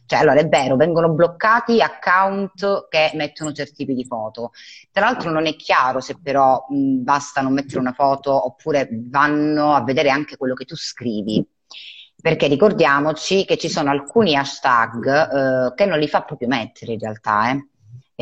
cioè, 0.06 0.20
allora 0.20 0.40
è 0.40 0.48
vero, 0.48 0.76
vengono 0.76 1.10
bloccati 1.10 1.82
account 1.82 2.88
che 2.90 3.12
mettono 3.16 3.52
certi 3.52 3.78
tipi 3.78 3.94
di 3.94 4.06
foto. 4.06 4.52
Tra 4.92 5.06
l'altro 5.06 5.32
non 5.32 5.46
è 5.46 5.56
chiaro 5.56 6.02
se 6.02 6.18
però 6.22 6.66
mh, 6.70 7.04
basta 7.04 7.42
non 7.42 7.54
mettere 7.54 7.80
una 7.80 7.94
foto 7.94 8.46
oppure 8.46 8.90
vanno 8.92 9.74
a 9.74 9.84
vedere 9.84 10.10
anche 10.10 10.38
quello 10.38 10.54
che 10.54 10.66
tu 10.66 10.76
scrivi. 10.76 11.46
Perché 12.22 12.48
ricordiamoci 12.48 13.44
che 13.44 13.58
ci 13.58 13.70
sono 13.70 13.90
alcuni 13.90 14.36
hashtag 14.36 15.70
eh, 15.70 15.74
che 15.74 15.86
non 15.86 16.00
li 16.00 16.08
fa 16.08 16.22
proprio 16.22 16.48
mettere 16.48 16.94
in 16.94 17.00
realtà, 17.00 17.52
eh. 17.52 17.68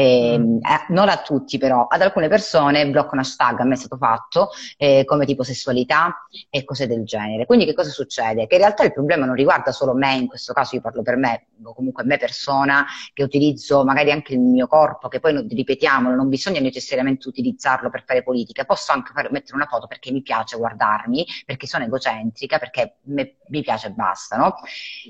Eh, 0.02 0.60
non 0.90 1.10
a 1.10 1.18
tutti 1.18 1.58
però, 1.58 1.86
ad 1.88 2.02
alcune 2.02 2.28
persone 2.28 2.90
bloccano 2.90 3.22
hashtag, 3.22 3.60
a 3.60 3.64
me 3.66 3.74
è 3.74 3.78
stato 3.78 3.98
fatto, 3.98 4.50
eh, 4.78 5.04
come 5.06 5.26
tipo 5.26 5.44
sessualità 5.44 6.28
e 6.50 6.64
cose 6.64 6.88
del 6.88 7.04
genere. 7.04 7.46
Quindi 7.46 7.66
che 7.66 7.74
cosa 7.74 7.90
succede? 7.90 8.48
Che 8.48 8.56
in 8.56 8.62
realtà 8.62 8.84
il 8.84 8.94
problema 8.94 9.26
non 9.26 9.36
riguarda 9.36 9.72
solo 9.72 9.94
me, 9.94 10.16
in 10.16 10.28
questo 10.28 10.54
caso 10.54 10.76
io 10.76 10.82
parlo 10.82 11.02
per 11.04 11.18
me, 11.18 11.48
o 11.64 11.74
comunque 11.74 12.04
me 12.04 12.18
persona, 12.18 12.86
che 13.14 13.24
utilizzo 13.24 13.84
magari 13.84 14.12
anche 14.12 14.34
il 14.34 14.40
mio 14.40 14.68
corpo, 14.68 15.08
che 15.08 15.20
poi 15.20 15.46
ripetiamolo, 15.48 16.16
non 16.16 16.30
bisogna 16.30 16.60
necessariamente 16.60 17.28
utilizzarlo 17.28 17.90
per 17.90 18.04
fare 18.06 18.24
politica, 18.24 18.66
posso 18.66 18.92
anche 18.92 19.12
fare, 19.14 19.30
mettere 19.32 19.56
una 19.56 19.68
foto 19.68 19.88
perché 19.88 20.12
mi 20.12 20.22
piace 20.22 20.58
guardarmi, 20.58 21.26
perché 21.46 21.68
sono 21.68 21.84
egocentrica, 21.84 22.58
perché 22.58 22.96
me, 23.04 23.36
mi 23.48 23.62
piace 23.62 23.88
e 23.88 23.92
basta, 23.92 24.38
no? 24.38 24.56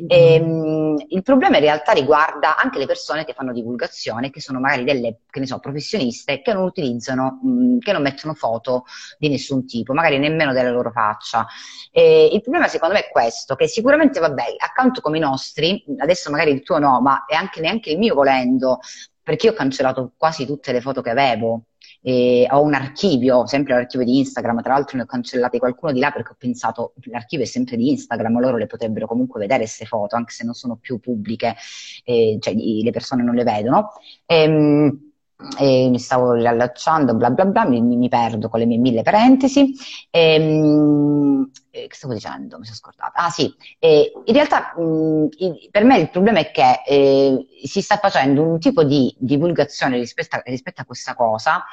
Mm-hmm. 0.01 0.07
E, 0.09 0.34
ehm, 0.34 1.05
il 1.09 1.22
problema 1.22 1.57
in 1.57 1.63
realtà 1.63 1.93
riguarda 1.93 2.57
anche 2.57 2.77
le 2.77 2.85
persone 2.85 3.23
che 3.26 3.34
fanno 3.34 3.53
divulgazione, 3.53 4.30
che 4.30 4.41
sono 4.41 4.59
magari 4.59 4.81
magari 4.82 4.99
delle, 4.99 5.20
che 5.30 5.45
so, 5.45 5.60
professioniste 5.60 6.41
che 6.41 6.53
non 6.53 6.64
utilizzano, 6.64 7.40
mh, 7.41 7.78
che 7.80 7.91
non 7.91 8.02
mettono 8.02 8.34
foto 8.34 8.86
di 9.18 9.30
nessun 9.30 9.66
tipo, 9.66 9.94
magari 9.94 10.18
nemmeno 10.18 10.53
della 10.53 10.72
loro 10.72 10.91
faccia. 10.91 11.45
E 11.91 12.30
il 12.32 12.41
problema 12.41 12.68
secondo 12.68 12.95
me 12.95 13.02
è 13.02 13.12
questo, 13.12 13.56
che 13.56 13.68
sicuramente, 13.68 14.20
vabbè, 14.20 14.44
account 14.58 15.02
come 15.02 15.18
i 15.18 15.22
nostri, 15.22 15.84
adesso 15.98 16.30
magari 16.32 16.52
il 16.52 16.64
tuo 16.64 16.80
no, 16.80 17.02
ma 17.02 17.26
è 17.26 17.36
anche 17.36 17.62
neanche 17.62 17.91
il 17.91 17.98
mio 17.98 18.16
volendo, 18.16 18.80
perché 19.24 19.48
io 19.48 19.52
ho 19.53 19.56
cancellato 19.56 20.14
quasi 20.18 20.45
tutte 20.45 20.72
le 20.72 20.82
foto 20.82 21.02
che 21.02 21.10
avevo, 21.10 21.64
e 22.02 22.48
ho 22.49 22.61
un 22.61 22.73
archivio, 22.73 23.45
sempre 23.45 23.76
l'archivio 23.76 24.06
di 24.06 24.18
Instagram, 24.18 24.61
tra 24.61 24.73
l'altro 24.73 24.98
ne 24.98 25.03
ho 25.03 25.06
cancellati 25.06 25.60
qualcuno 25.60 25.91
di 25.91 25.99
là 25.99 26.11
perché 26.11 26.32
ho 26.32 26.36
pensato 26.38 26.94
l'archivio 27.03 27.45
è 27.45 27.48
sempre 27.48 27.78
di 27.78 27.90
Instagram, 27.91 28.40
loro 28.40 28.57
le 28.57 28.65
potrebbero 28.65 29.06
comunque 29.06 29.40
vedere 29.40 29.60
queste 29.60 29.86
foto, 29.86 30.15
anche 30.15 30.34
se 30.34 30.44
non 30.44 30.53
sono 30.53 30.78
più 30.78 30.99
pubbliche, 30.99 31.56
eh, 32.03 32.38
cioè 32.40 32.53
le 32.56 32.91
persone 32.91 33.23
non 33.23 33.36
le 33.36 33.44
vedono. 33.44 33.91
E, 34.26 34.41
ehm, 34.41 35.10
e 35.57 35.90
mi 35.90 35.98
stavo 35.98 36.34
riallacciando, 36.34 37.15
bla 37.15 37.32
bla 37.32 37.45
bla, 37.45 37.65
mi, 37.65 37.82
mi, 37.82 38.10
perdo 38.10 38.48
con 38.48 38.60
le 38.60 38.65
mie 38.65 38.78
mille 38.78 39.02
parentesi. 39.02 39.73
E, 40.10 40.36
ehm, 40.36 41.52
eh, 41.72 41.88
che 41.88 41.95
stavo 41.95 42.14
dicendo? 42.14 42.60
Mi 42.60 42.65
sono 42.65 42.78
scordata. 42.78 43.14
Ah 43.14 43.30
sì, 43.30 43.52
eh, 43.80 44.11
in 44.26 44.34
realtà 44.34 44.73
mh, 44.78 45.28
per 45.72 45.84
me 45.84 45.98
il 45.98 46.10
problema 46.10 46.40
è 46.40 46.52
che 46.52 46.82
eh, 46.86 47.48
si 47.64 47.82
sta 47.82 47.98
facendo 47.98 48.44
un 48.44 48.60
tipo 48.60 48.84
di 48.84 49.14
divulgazione 49.18 49.98
rispetto 49.98 50.36
a, 50.36 50.41
rispetto 50.45 50.82
a 50.82 50.86
questa 50.86 51.15
cosa 51.15 51.64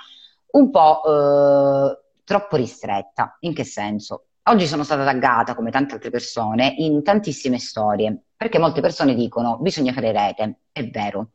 un 0.52 0.70
po' 0.70 1.02
eh, 1.04 1.98
troppo 2.24 2.56
ristretta. 2.56 3.36
In 3.40 3.54
che 3.54 3.64
senso? 3.64 4.24
Oggi 4.44 4.66
sono 4.66 4.82
stata 4.82 5.04
taggata, 5.04 5.54
come 5.54 5.70
tante 5.70 5.94
altre 5.94 6.10
persone, 6.10 6.74
in 6.78 7.02
tantissime 7.02 7.58
storie, 7.58 8.22
perché 8.36 8.58
molte 8.58 8.80
persone 8.80 9.14
dicono 9.14 9.58
bisogna 9.58 9.92
fare 9.92 10.12
rete, 10.12 10.60
è 10.72 10.88
vero. 10.88 11.32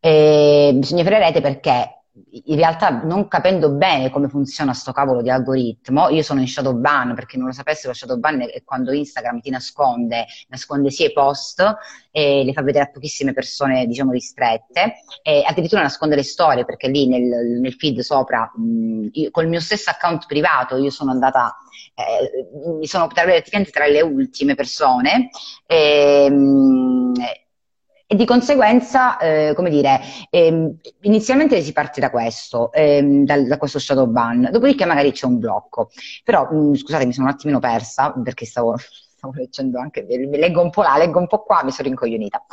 E 0.00 0.72
bisogna 0.74 1.02
fare 1.02 1.18
rete 1.18 1.40
perché 1.40 2.04
in 2.44 2.56
realtà 2.56 3.02
non 3.02 3.28
capendo 3.28 3.70
bene 3.70 4.10
come 4.10 4.28
funziona 4.28 4.72
sto 4.72 4.92
cavolo 4.92 5.20
di 5.20 5.30
algoritmo, 5.30 6.08
io 6.08 6.22
sono 6.22 6.40
in 6.40 6.48
shadow 6.48 6.74
ban, 6.74 7.14
perché 7.14 7.36
non 7.36 7.46
lo 7.46 7.52
sapesse, 7.52 7.86
lo 7.86 7.92
shadow 7.92 8.18
ban 8.18 8.40
è 8.40 8.62
quando 8.64 8.92
Instagram 8.92 9.40
ti 9.40 9.50
nasconde, 9.50 10.26
nasconde 10.48 10.90
sia 10.90 11.06
i 11.06 11.12
post 11.12 11.62
e 12.10 12.42
le 12.44 12.52
fa 12.52 12.62
vedere 12.62 12.84
a 12.84 12.90
pochissime 12.90 13.32
persone, 13.32 13.86
diciamo, 13.86 14.12
ristrette, 14.12 14.94
e 15.22 15.42
addirittura 15.46 15.82
nasconde 15.82 16.16
le 16.16 16.22
storie, 16.22 16.64
perché 16.64 16.88
lì 16.88 17.06
nel, 17.06 17.60
nel 17.60 17.74
feed 17.74 18.00
sopra, 18.00 18.50
mh, 18.54 19.08
io, 19.12 19.30
col 19.30 19.48
mio 19.48 19.60
stesso 19.60 19.90
account 19.90 20.26
privato, 20.26 20.76
io 20.76 20.90
sono 20.90 21.10
andata, 21.10 21.56
eh, 21.94 22.48
mi 22.78 22.86
sono 22.86 23.08
praticamente 23.08 23.70
tra 23.70 23.86
le 23.86 24.00
ultime 24.00 24.54
persone, 24.54 25.28
e, 25.66 26.30
mh, 26.30 27.12
e 28.08 28.14
di 28.14 28.24
conseguenza, 28.24 29.18
eh, 29.18 29.52
come 29.56 29.68
dire, 29.68 30.00
ehm, 30.30 30.76
inizialmente 31.02 31.60
si 31.60 31.72
parte 31.72 32.00
da 32.00 32.10
questo, 32.10 32.72
ehm, 32.72 33.24
da, 33.24 33.40
da, 33.42 33.58
questo 33.58 33.80
shadow 33.80 34.06
ban, 34.06 34.48
dopodiché 34.52 34.84
magari 34.84 35.10
c'è 35.10 35.26
un 35.26 35.38
blocco. 35.40 35.90
Però, 36.22 36.48
mh, 36.50 36.56
mm, 36.56 36.74
scusate, 36.74 37.04
mi 37.06 37.12
sono 37.12 37.26
un 37.26 37.32
attimino 37.32 37.58
persa 37.58 38.12
perché 38.12 38.46
stavo, 38.46 38.76
stavo 38.78 39.32
leggendo 39.34 39.80
anche, 39.80 40.06
leggo 40.06 40.62
un 40.62 40.70
po' 40.70 40.82
là, 40.82 40.96
leggo 40.96 41.18
un 41.18 41.26
po' 41.26 41.42
qua, 41.42 41.64
mi 41.64 41.72
sono 41.72 41.88
rincoglionita. 41.88 42.44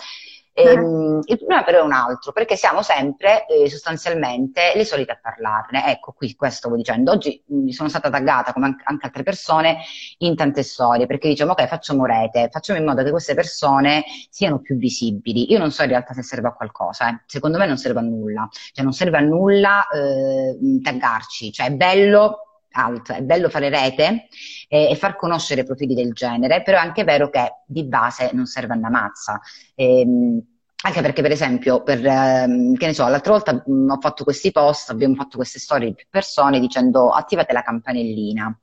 Ehm, 0.55 1.21
il 1.25 1.37
problema 1.37 1.63
però 1.63 1.79
è 1.79 1.81
un 1.81 1.93
altro, 1.93 2.31
perché 2.31 2.55
siamo 2.55 2.81
sempre 2.83 3.45
eh, 3.47 3.69
sostanzialmente 3.69 4.73
le 4.75 4.85
solite 4.85 5.13
a 5.13 5.19
parlarne. 5.21 5.91
Ecco, 5.91 6.11
qui 6.11 6.35
questo 6.35 6.57
stavo 6.57 6.75
dicendo. 6.75 7.11
Oggi 7.11 7.43
mh, 7.45 7.69
sono 7.69 7.89
stata 7.89 8.09
taggata, 8.09 8.53
come 8.53 8.75
anche 8.83 9.05
altre 9.05 9.23
persone, 9.23 9.77
in 10.19 10.35
tante 10.35 10.63
storie, 10.63 11.07
perché 11.07 11.27
diciamo, 11.27 11.51
ok, 11.51 11.67
facciamo 11.67 12.05
rete, 12.05 12.49
facciamo 12.51 12.79
in 12.79 12.85
modo 12.85 13.03
che 13.03 13.11
queste 13.11 13.33
persone 13.33 14.03
siano 14.29 14.59
più 14.59 14.77
visibili. 14.77 15.51
Io 15.51 15.57
non 15.57 15.71
so 15.71 15.83
in 15.83 15.89
realtà 15.89 16.13
se 16.13 16.23
serve 16.23 16.49
a 16.49 16.53
qualcosa, 16.53 17.09
eh. 17.09 17.23
secondo 17.25 17.57
me 17.57 17.65
non 17.65 17.77
serve 17.77 17.99
a 17.99 18.03
nulla. 18.03 18.47
Cioè 18.51 18.83
non 18.83 18.93
serve 18.93 19.17
a 19.17 19.21
nulla 19.21 19.87
eh, 19.87 20.57
taggarci, 20.81 21.51
cioè 21.51 21.67
è 21.67 21.71
bello 21.71 22.52
altro. 22.73 23.15
È 23.15 23.21
bello 23.21 23.49
fare 23.49 23.69
rete 23.69 24.27
eh, 24.67 24.89
e 24.89 24.95
far 24.95 25.15
conoscere 25.15 25.63
profili 25.63 25.95
del 25.95 26.13
genere, 26.13 26.61
però 26.61 26.77
è 26.77 26.81
anche 26.81 27.03
vero 27.03 27.29
che 27.29 27.61
di 27.65 27.85
base 27.85 28.31
non 28.33 28.45
serve 28.45 28.75
una 28.75 28.89
mazza. 28.89 29.39
Ehm, 29.75 30.41
anche 30.85 31.01
perché, 31.01 31.21
per 31.21 31.31
esempio, 31.31 31.81
per, 31.81 32.05
ehm, 32.05 32.75
che 32.75 32.87
ne 32.87 32.93
so, 32.93 33.07
l'altra 33.07 33.31
volta 33.31 33.53
mh, 33.53 33.71
mm, 33.71 33.89
ho 33.89 33.99
fatto 34.01 34.23
questi 34.23 34.51
post, 34.51 34.89
abbiamo 34.89 35.15
fatto 35.15 35.37
queste 35.37 35.59
storie 35.59 35.87
di 35.87 35.95
più 35.95 36.05
persone 36.09 36.59
dicendo 36.59 37.09
attivate 37.09 37.53
la 37.53 37.61
campanellina. 37.61 38.59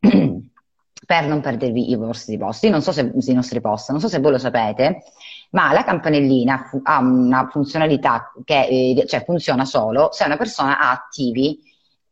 per 1.04 1.26
non 1.26 1.40
perdervi 1.40 1.90
i 1.90 1.96
vostri 1.96 2.38
post. 2.38 2.62
Io 2.64 2.70
non 2.70 2.80
so 2.80 2.92
se 2.92 3.12
i 3.14 3.32
nostri 3.32 3.60
post, 3.60 3.90
non 3.90 4.00
so 4.00 4.08
se 4.08 4.20
voi 4.20 4.30
lo 4.32 4.38
sapete, 4.38 5.02
ma 5.50 5.72
la 5.72 5.84
campanellina 5.84 6.70
ha 6.84 6.98
una 7.00 7.48
funzionalità 7.50 8.32
che 8.44 8.66
eh, 8.66 9.04
cioè 9.06 9.24
funziona 9.24 9.64
solo 9.64 10.10
se 10.12 10.24
una 10.24 10.36
persona 10.36 10.78
ha 10.78 10.90
attivi 10.92 11.58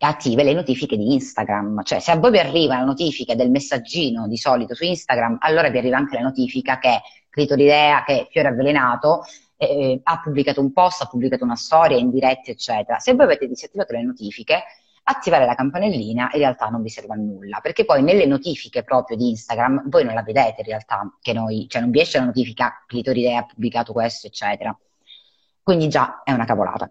attive 0.07 0.43
le 0.43 0.55
notifiche 0.55 0.97
di 0.97 1.13
Instagram. 1.13 1.83
Cioè, 1.83 1.99
se 1.99 2.11
a 2.11 2.17
voi 2.17 2.31
vi 2.31 2.39
arriva 2.39 2.79
la 2.79 2.85
notifica 2.85 3.35
del 3.35 3.51
messaggino 3.51 4.29
di 4.29 4.37
solito 4.37 4.75
su 4.75 4.85
Instagram, 4.85 5.39
allora 5.41 5.69
vi 5.69 5.79
arriva 5.79 5.97
anche 5.97 6.17
la 6.17 6.23
notifica 6.23 6.79
che 6.79 7.01
Clitoridea, 7.29 8.03
che 8.05 8.29
Fiore 8.31 8.49
Avvelenato, 8.49 9.25
eh, 9.57 10.01
ha 10.03 10.21
pubblicato 10.21 10.61
un 10.61 10.73
post, 10.73 11.03
ha 11.03 11.07
pubblicato 11.07 11.45
una 11.45 11.57
storia 11.57 11.99
in 11.99 12.11
diretta, 12.11 12.51
eccetera. 12.51 12.99
Se 12.99 13.15
voi 13.15 13.25
avete 13.25 13.47
disattivato 13.47 13.93
le 13.93 14.03
notifiche, 14.03 14.63
attivare 15.03 15.45
la 15.45 15.55
campanellina 15.55 16.31
in 16.33 16.39
realtà 16.39 16.67
non 16.67 16.83
vi 16.83 16.89
serve 16.89 17.15
a 17.15 17.17
nulla, 17.17 17.61
perché 17.61 17.85
poi 17.85 18.03
nelle 18.03 18.27
notifiche 18.27 18.83
proprio 18.83 19.17
di 19.17 19.31
Instagram 19.31 19.89
voi 19.89 20.05
non 20.05 20.15
la 20.15 20.23
vedete 20.23 20.57
in 20.61 20.67
realtà, 20.67 21.15
che 21.21 21.33
noi, 21.33 21.67
cioè 21.69 21.83
non 21.83 21.91
vi 21.91 22.01
esce 22.01 22.19
la 22.19 22.25
notifica 22.25 22.85
Clitoridea 22.87 23.41
ha 23.41 23.47
pubblicato 23.47 23.93
questo, 23.93 24.27
eccetera. 24.29 24.77
Quindi 25.63 25.89
già 25.89 26.23
è 26.25 26.33
una 26.33 26.45
cavolata. 26.45 26.89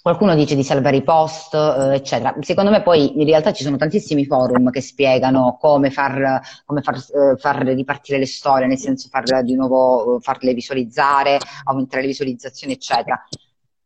Qualcuno 0.00 0.34
dice 0.34 0.54
di 0.54 0.62
salvare 0.62 0.96
i 0.96 1.02
post, 1.02 1.54
eh, 1.54 1.94
eccetera. 1.94 2.34
Secondo 2.40 2.70
me 2.70 2.82
poi 2.82 3.18
in 3.20 3.26
realtà 3.26 3.52
ci 3.52 3.64
sono 3.64 3.76
tantissimi 3.76 4.24
forum 4.24 4.70
che 4.70 4.80
spiegano 4.80 5.56
come 5.60 5.90
far, 5.90 6.40
come 6.64 6.82
far, 6.82 6.96
eh, 6.96 7.36
far 7.36 7.56
ripartire 7.64 8.18
le 8.18 8.26
storie, 8.26 8.66
nel 8.66 8.78
senso 8.78 9.08
farle 9.10 9.42
di 9.42 9.54
nuovo, 9.54 10.16
eh, 10.16 10.20
farle 10.20 10.54
visualizzare, 10.54 11.38
aumentare 11.64 12.02
le 12.02 12.08
visualizzazioni, 12.08 12.74
eccetera. 12.74 13.22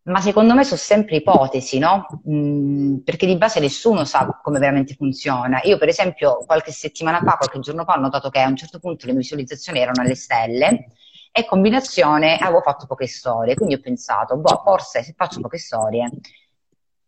Ma 0.04 0.20
secondo 0.20 0.54
me 0.54 0.64
sono 0.64 0.78
sempre 0.78 1.16
ipotesi, 1.16 1.78
no? 1.78 2.06
Mm, 2.28 2.98
perché 2.98 3.24
di 3.26 3.36
base 3.36 3.60
nessuno 3.60 4.04
sa 4.04 4.40
come 4.42 4.58
veramente 4.58 4.94
funziona. 4.94 5.60
Io, 5.64 5.78
per 5.78 5.88
esempio, 5.88 6.38
qualche 6.44 6.72
settimana 6.72 7.18
fa, 7.18 7.36
qualche 7.36 7.60
giorno 7.60 7.84
fa, 7.84 7.94
ho 7.94 8.00
notato 8.00 8.28
che 8.28 8.40
a 8.40 8.48
un 8.48 8.56
certo 8.56 8.78
punto 8.80 9.06
le 9.06 9.14
visualizzazioni 9.14 9.78
erano 9.78 10.02
alle 10.02 10.16
stelle 10.16 10.86
e 11.32 11.44
combinazione 11.46 12.36
avevo 12.36 12.60
fatto 12.60 12.86
poche 12.86 13.06
storie, 13.06 13.54
quindi 13.54 13.74
ho 13.74 13.80
pensato, 13.80 14.36
boh, 14.36 14.60
forse 14.62 15.02
se 15.02 15.14
faccio 15.16 15.40
poche 15.40 15.58
storie 15.58 16.08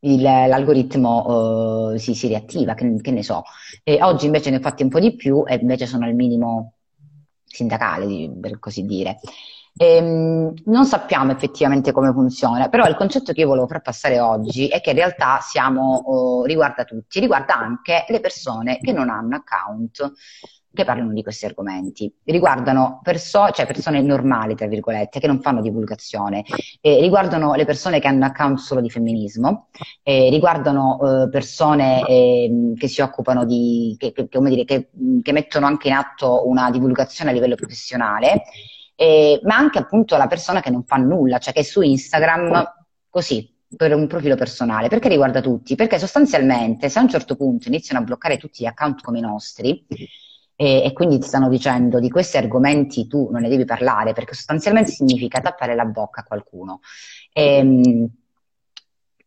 il, 0.04 0.22
l'algoritmo 0.22 1.90
uh, 1.92 1.96
si, 1.96 2.14
si, 2.14 2.28
riattiva, 2.28 2.74
che, 2.74 2.96
che 3.00 3.10
ne 3.10 3.22
so. 3.22 3.42
E 3.82 4.02
oggi 4.02 4.26
invece 4.26 4.50
ne 4.50 4.56
ho 4.56 4.60
fatti 4.60 4.82
un 4.82 4.88
po' 4.88 5.00
di 5.00 5.14
più 5.14 5.44
e 5.46 5.56
invece 5.56 5.86
sono 5.86 6.04
al 6.04 6.14
minimo 6.14 6.74
sindacale, 7.44 8.30
per 8.40 8.58
così 8.58 8.84
dire. 8.84 9.18
Ehm, 9.76 10.52
non 10.66 10.86
sappiamo 10.86 11.32
effettivamente 11.32 11.90
come 11.90 12.12
funziona, 12.12 12.68
però 12.68 12.86
il 12.86 12.94
concetto 12.94 13.32
che 13.32 13.40
io 13.40 13.48
volevo 13.48 13.66
far 13.66 13.82
passare 13.82 14.20
oggi 14.20 14.68
è 14.68 14.80
che 14.80 14.90
in 14.90 14.96
realtà 14.96 15.40
siamo, 15.40 16.02
uh, 16.04 16.44
riguarda 16.44 16.84
tutti, 16.84 17.18
riguarda 17.18 17.56
anche 17.56 18.04
le 18.08 18.20
persone 18.20 18.78
che 18.78 18.92
non 18.92 19.10
hanno 19.10 19.36
account 19.36 20.12
che 20.74 20.84
parlano 20.84 21.12
di 21.12 21.22
questi 21.22 21.46
argomenti. 21.46 22.12
Riguardano 22.24 23.00
perso- 23.02 23.50
cioè 23.50 23.66
persone 23.66 24.02
normali, 24.02 24.54
tra 24.54 24.66
virgolette, 24.66 25.20
che 25.20 25.26
non 25.26 25.40
fanno 25.40 25.62
divulgazione, 25.62 26.44
eh, 26.80 27.00
riguardano 27.00 27.54
le 27.54 27.64
persone 27.64 28.00
che 28.00 28.08
hanno 28.08 28.26
account 28.26 28.58
solo 28.58 28.80
di 28.80 28.90
femminismo, 28.90 29.68
eh, 30.02 30.28
riguardano 30.30 31.24
eh, 31.24 31.28
persone 31.30 32.04
ehm, 32.06 32.74
che 32.74 32.88
si 32.88 33.00
occupano 33.00 33.44
di, 33.44 33.94
che, 33.98 34.12
che, 34.12 34.28
dire, 34.28 34.64
che, 34.64 34.88
che, 35.22 35.32
mettono 35.32 35.66
anche 35.66 35.88
in 35.88 35.94
atto 35.94 36.48
una 36.48 36.70
divulgazione 36.70 37.30
a 37.30 37.32
livello 37.32 37.54
professionale, 37.54 38.42
eh, 38.96 39.40
ma 39.44 39.56
anche 39.56 39.78
appunto 39.78 40.16
la 40.16 40.26
persona 40.26 40.60
che 40.60 40.70
non 40.70 40.84
fa 40.84 40.96
nulla, 40.96 41.38
cioè 41.38 41.52
che 41.52 41.60
è 41.60 41.64
su 41.64 41.80
Instagram 41.82 42.64
così, 43.08 43.52
per 43.76 43.94
un 43.94 44.06
profilo 44.06 44.36
personale, 44.36 44.88
perché 44.88 45.08
riguarda 45.08 45.40
tutti? 45.40 45.74
Perché 45.74 45.98
sostanzialmente 45.98 46.88
se 46.88 46.98
a 46.98 47.02
un 47.02 47.08
certo 47.08 47.36
punto 47.36 47.68
iniziano 47.68 48.00
a 48.00 48.04
bloccare 48.04 48.36
tutti 48.36 48.62
gli 48.62 48.66
account 48.66 49.02
come 49.02 49.18
i 49.18 49.22
nostri, 49.22 49.84
e, 50.56 50.84
e, 50.84 50.92
quindi 50.92 51.18
ti 51.18 51.26
stanno 51.26 51.48
dicendo 51.48 51.98
di 51.98 52.10
questi 52.10 52.36
argomenti 52.36 53.06
tu 53.06 53.28
non 53.30 53.42
ne 53.42 53.48
devi 53.48 53.64
parlare 53.64 54.12
perché 54.12 54.34
sostanzialmente 54.34 54.90
significa 54.90 55.40
tappare 55.40 55.74
la 55.74 55.84
bocca 55.84 56.20
a 56.20 56.24
qualcuno. 56.24 56.80
E, 57.32 57.56
ehm, 57.56 58.08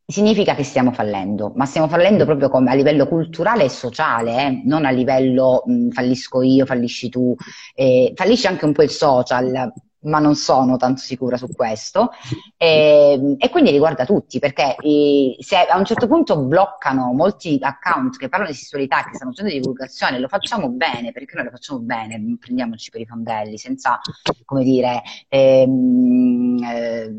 significa 0.09 0.55
che 0.55 0.63
stiamo 0.63 0.93
fallendo, 0.93 1.51
ma 1.55 1.65
stiamo 1.65 1.89
fallendo 1.89 2.23
proprio 2.23 2.49
come, 2.49 2.71
a 2.71 2.73
livello 2.73 3.07
culturale 3.07 3.65
e 3.65 3.69
sociale, 3.69 4.45
eh? 4.45 4.61
non 4.63 4.85
a 4.85 4.89
livello 4.89 5.63
mh, 5.65 5.89
fallisco 5.89 6.41
io, 6.41 6.65
fallisci 6.65 7.09
tu, 7.09 7.35
eh, 7.75 8.13
fallisce 8.15 8.47
anche 8.47 8.63
un 8.63 8.71
po' 8.71 8.83
il 8.83 8.89
social, 8.89 9.73
ma 10.01 10.19
non 10.19 10.35
sono 10.35 10.77
tanto 10.77 11.01
sicura 11.01 11.37
su 11.37 11.47
questo. 11.47 12.11
E, 12.55 13.13
ehm, 13.13 13.35
e 13.37 13.49
quindi 13.49 13.71
riguarda 13.71 14.05
tutti, 14.05 14.39
perché 14.39 14.75
i, 14.81 15.35
se 15.39 15.57
a 15.57 15.77
un 15.77 15.85
certo 15.85 16.07
punto 16.07 16.39
bloccano 16.39 17.11
molti 17.13 17.57
account 17.59 18.17
che 18.17 18.29
parlano 18.29 18.51
di 18.51 18.57
sessualità, 18.57 19.03
che 19.03 19.15
stanno 19.15 19.31
facendo 19.31 19.53
divulgazione, 19.53 20.19
lo 20.19 20.27
facciamo 20.27 20.69
bene, 20.69 21.11
perché 21.11 21.35
noi 21.35 21.45
lo 21.45 21.51
facciamo 21.51 21.79
bene, 21.79 22.17
non 22.17 22.37
prendiamoci 22.37 22.89
per 22.89 23.01
i 23.01 23.05
fondelli, 23.05 23.57
senza, 23.57 23.99
come 24.45 24.63
dire, 24.63 25.01
ehm, 25.29 26.63
eh, 26.63 27.13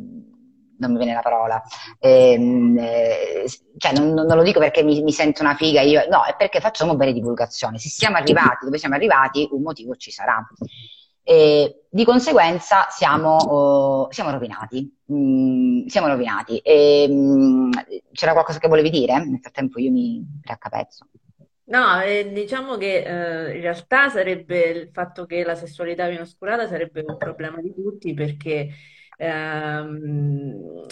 non 0.78 0.92
mi 0.92 0.98
viene 0.98 1.14
la 1.14 1.20
parola, 1.20 1.60
ehm, 1.98 2.78
eh, 2.78 3.44
cioè 3.76 3.92
non, 3.92 4.12
non, 4.12 4.36
lo 4.36 4.42
dico 4.42 4.60
perché 4.60 4.82
mi, 4.82 5.02
mi, 5.02 5.12
sento 5.12 5.42
una 5.42 5.55
figa, 5.55 5.80
io, 5.80 6.06
no, 6.09 6.24
è 6.24 6.36
perché 6.36 6.60
facciamo 6.60 6.96
bene 6.96 7.12
divulgazione. 7.12 7.78
Se 7.78 7.88
siamo 7.88 8.16
arrivati 8.16 8.64
dove 8.64 8.78
siamo 8.78 8.94
arrivati, 8.94 9.48
un 9.50 9.62
motivo 9.62 9.96
ci 9.96 10.10
sarà. 10.10 10.46
E 11.28 11.82
di 11.90 12.05
conseguenza 12.06 12.86
siamo, 12.88 13.36
uh, 14.06 14.10
siamo 14.10 14.30
rovinati. 14.30 14.90
Mm, 15.12 15.84
siamo 15.84 16.06
rovinati. 16.06 16.56
E, 16.60 17.06
mm, 17.06 17.70
c'era 18.12 18.32
qualcosa 18.32 18.59
che 18.59 18.66
volevi 18.66 18.88
dire? 18.88 19.22
Nel 19.26 19.38
frattempo 19.38 19.78
io 19.78 19.90
mi 19.90 20.26
raccapezzo. 20.42 21.06
No, 21.64 22.00
eh, 22.00 22.32
diciamo 22.32 22.78
che 22.78 23.02
eh, 23.02 23.56
in 23.56 23.60
realtà 23.60 24.09
sarebbe 24.09 24.70
il 24.70 24.88
fatto 24.90 25.26
che 25.26 25.44
la 25.44 25.55
sessualità 25.55 26.06
viene 26.06 26.22
oscurata 26.22 26.66
sarebbe 26.66 27.05
un 27.06 27.18
problema 27.18 27.60
di 27.60 27.74
tutti 27.74 28.14
perché 28.14 28.70
ehm, 29.18 30.86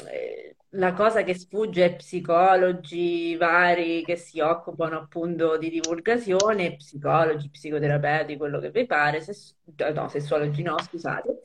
la 0.77 0.93
cosa 0.93 1.23
che 1.23 1.35
sfugge 1.35 1.85
è 1.85 1.97
psicologi 1.97 3.37
vari 3.37 4.03
che 4.05 4.17
si 4.17 4.41
occupano 4.41 4.99
appunto 4.99 5.57
di 5.59 5.71
divulgazione, 5.71 6.77
psicologi, 6.77 7.49
psicoterapeuti, 7.51 8.37
quello 8.37 8.59
che 8.61 8.71
vi 8.71 8.87
pare, 8.87 9.21
sess- 9.21 9.55
no, 9.95 10.09
sessuologi 10.09 10.63
no, 10.63 10.79
scusate, 10.79 11.41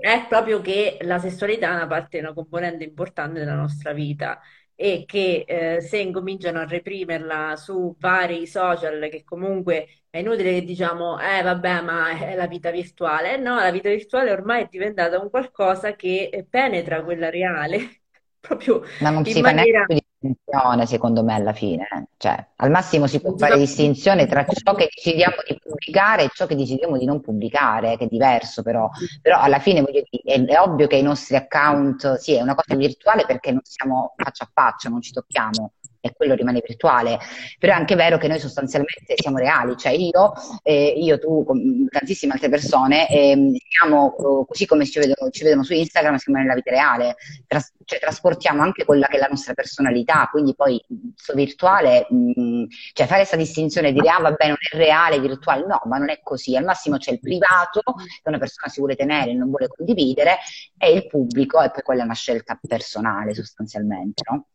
è 0.00 0.26
proprio 0.28 0.60
che 0.60 0.98
la 1.02 1.18
sessualità 1.18 1.70
è 1.70 1.74
una 1.74 1.86
parte, 1.86 2.18
una 2.20 2.32
componente 2.32 2.84
importante 2.84 3.40
della 3.40 3.54
nostra 3.54 3.92
vita 3.92 4.40
e 4.74 5.04
che 5.06 5.44
eh, 5.46 5.80
se 5.80 5.98
incominciano 5.98 6.60
a 6.60 6.64
reprimerla 6.66 7.56
su 7.56 7.94
vari 7.98 8.46
social, 8.46 9.08
che 9.10 9.22
comunque 9.24 10.04
è 10.10 10.18
inutile 10.18 10.52
che 10.54 10.64
diciamo, 10.64 11.18
eh 11.20 11.42
vabbè, 11.42 11.80
ma 11.82 12.10
è 12.18 12.34
la 12.34 12.46
vita 12.46 12.70
virtuale. 12.70 13.36
No, 13.38 13.56
la 13.56 13.70
vita 13.70 13.88
virtuale 13.90 14.30
ormai 14.32 14.62
è 14.64 14.68
diventata 14.70 15.20
un 15.20 15.30
qualcosa 15.30 15.94
che 15.94 16.46
penetra 16.48 17.02
quella 17.04 17.30
reale 17.30 18.01
proprio 18.42 18.82
Ma 18.98 19.10
non 19.10 19.24
si 19.24 19.34
fa 19.34 19.52
neanche 19.52 19.70
maniera... 19.70 19.84
più 19.84 19.98
distinzione, 20.20 20.86
secondo 20.86 21.22
me, 21.22 21.34
alla 21.34 21.52
fine. 21.52 21.84
eh. 21.84 22.04
Cioè, 22.16 22.46
al 22.56 22.70
massimo 22.70 23.06
si 23.06 23.20
può 23.20 23.30
si 23.30 23.38
fare 23.38 23.52
fa 23.52 23.58
distinzione 23.58 24.26
tra 24.26 24.44
ciò 24.44 24.74
che 24.74 24.88
decidiamo 24.92 25.36
di 25.46 25.58
pubblicare 25.62 26.24
e 26.24 26.30
ciò 26.34 26.46
che 26.46 26.56
decidiamo 26.56 26.98
di 26.98 27.04
non 27.04 27.20
pubblicare, 27.20 27.96
che 27.96 28.04
è 28.04 28.08
diverso 28.08 28.62
però. 28.62 28.90
Però 29.22 29.38
alla 29.38 29.60
fine, 29.60 29.80
voglio 29.80 30.02
dire, 30.10 30.34
è, 30.34 30.44
è 30.44 30.60
ovvio 30.60 30.88
che 30.88 30.96
i 30.96 31.02
nostri 31.02 31.36
account, 31.36 32.16
sì, 32.16 32.34
è 32.34 32.42
una 32.42 32.54
cosa 32.56 32.74
virtuale 32.76 33.24
perché 33.24 33.52
non 33.52 33.62
siamo 33.62 34.14
faccia 34.16 34.44
a 34.44 34.50
faccia, 34.52 34.88
non 34.88 35.00
ci 35.00 35.12
tocchiamo. 35.12 35.72
E 36.04 36.12
quello 36.16 36.34
rimane 36.34 36.60
virtuale, 36.66 37.16
però 37.60 37.74
è 37.74 37.76
anche 37.76 37.94
vero 37.94 38.18
che 38.18 38.26
noi 38.26 38.40
sostanzialmente 38.40 39.14
siamo 39.16 39.38
reali, 39.38 39.76
cioè 39.76 39.92
io, 39.92 40.32
eh, 40.64 40.94
io 40.96 41.16
tu, 41.20 41.44
tantissime 41.88 42.32
altre 42.32 42.48
persone, 42.48 43.08
ehm, 43.08 43.52
siamo 43.68 44.16
eh, 44.16 44.46
così 44.48 44.66
come 44.66 44.84
ci 44.84 44.98
vedono, 44.98 45.30
ci 45.30 45.44
vedono 45.44 45.62
su 45.62 45.74
Instagram, 45.74 46.16
siamo 46.16 46.40
nella 46.40 46.54
vita 46.54 46.72
reale, 46.72 47.14
tras- 47.46 47.72
cioè, 47.84 48.00
trasportiamo 48.00 48.62
anche 48.62 48.84
quella 48.84 49.06
che 49.06 49.16
è 49.16 49.20
la 49.20 49.28
nostra 49.28 49.54
personalità, 49.54 50.28
quindi 50.28 50.56
poi 50.56 50.82
questo 51.14 51.34
virtuale, 51.34 52.06
mh, 52.10 52.64
cioè 52.94 53.06
fare 53.06 53.18
questa 53.20 53.36
distinzione 53.36 53.88
e 53.88 53.92
dire 53.92 54.08
ah 54.08 54.20
vabbè 54.20 54.46
non 54.48 54.56
è 54.58 54.76
reale, 54.76 55.20
virtuale, 55.20 55.64
no, 55.66 55.80
ma 55.84 55.98
non 55.98 56.10
è 56.10 56.20
così, 56.22 56.56
al 56.56 56.64
massimo 56.64 56.96
c'è 56.96 57.12
il 57.12 57.20
privato 57.20 57.80
che 57.82 58.28
una 58.28 58.38
persona 58.38 58.68
si 58.72 58.80
vuole 58.80 58.96
tenere 58.96 59.30
e 59.30 59.34
non 59.34 59.48
vuole 59.50 59.68
condividere 59.68 60.38
e 60.76 60.92
il 60.92 61.06
pubblico 61.06 61.60
e 61.62 61.70
poi 61.70 61.82
quella 61.82 62.02
è 62.02 62.04
una 62.04 62.14
scelta 62.14 62.58
personale 62.60 63.34
sostanzialmente, 63.34 64.22
no? 64.30 64.46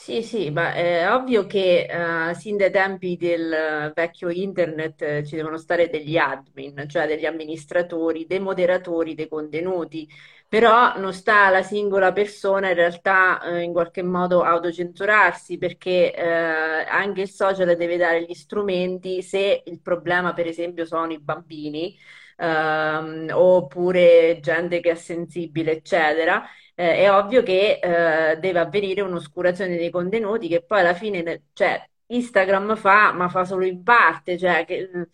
Sì, 0.00 0.22
sì, 0.22 0.50
ma 0.50 0.72
è 0.74 1.12
ovvio 1.12 1.44
che 1.46 2.28
eh, 2.30 2.34
sin 2.34 2.56
dai 2.56 2.70
tempi 2.70 3.16
del 3.16 3.52
eh, 3.52 3.92
vecchio 3.94 4.30
internet 4.30 5.02
eh, 5.02 5.26
ci 5.26 5.34
devono 5.36 5.58
stare 5.58 5.90
degli 5.90 6.16
admin, 6.16 6.88
cioè 6.88 7.06
degli 7.08 7.26
amministratori, 7.26 8.24
dei 8.26 8.38
moderatori 8.38 9.14
dei 9.14 9.28
contenuti, 9.28 10.08
però 10.48 10.96
non 10.98 11.12
sta 11.12 11.46
alla 11.46 11.62
singola 11.62 12.12
persona 12.12 12.68
in 12.68 12.74
realtà 12.76 13.42
eh, 13.42 13.62
in 13.62 13.72
qualche 13.72 14.02
modo 14.02 14.42
autocensurarsi 14.42 15.58
perché 15.58 16.14
eh, 16.14 16.24
anche 16.26 17.22
il 17.22 17.28
social 17.30 17.76
deve 17.76 17.96
dare 17.98 18.22
gli 18.24 18.34
strumenti 18.34 19.20
se 19.22 19.62
il 19.66 19.80
problema 19.80 20.32
per 20.32 20.46
esempio 20.46 20.86
sono 20.86 21.12
i 21.12 21.20
bambini 21.20 21.94
ehm, 22.36 23.28
oppure 23.32 24.38
gente 24.40 24.80
che 24.80 24.90
è 24.92 24.94
sensibile, 24.94 25.72
eccetera 25.72 26.42
eh, 26.78 26.96
è 26.98 27.12
ovvio 27.12 27.42
che 27.42 27.78
eh, 27.82 28.36
deve 28.38 28.58
avvenire 28.60 29.00
un'oscurazione 29.02 29.76
dei 29.76 29.90
contenuti 29.90 30.48
che 30.48 30.62
poi 30.64 30.80
alla 30.80 30.94
fine, 30.94 31.22
ne- 31.22 31.42
cioè, 31.52 31.82
Instagram 32.06 32.76
fa, 32.76 33.12
ma 33.12 33.28
fa 33.28 33.44
solo 33.44 33.64
in 33.64 33.82
parte, 33.82 34.38
cioè 34.38 34.64
che, 34.64 34.88
mh, 34.92 35.08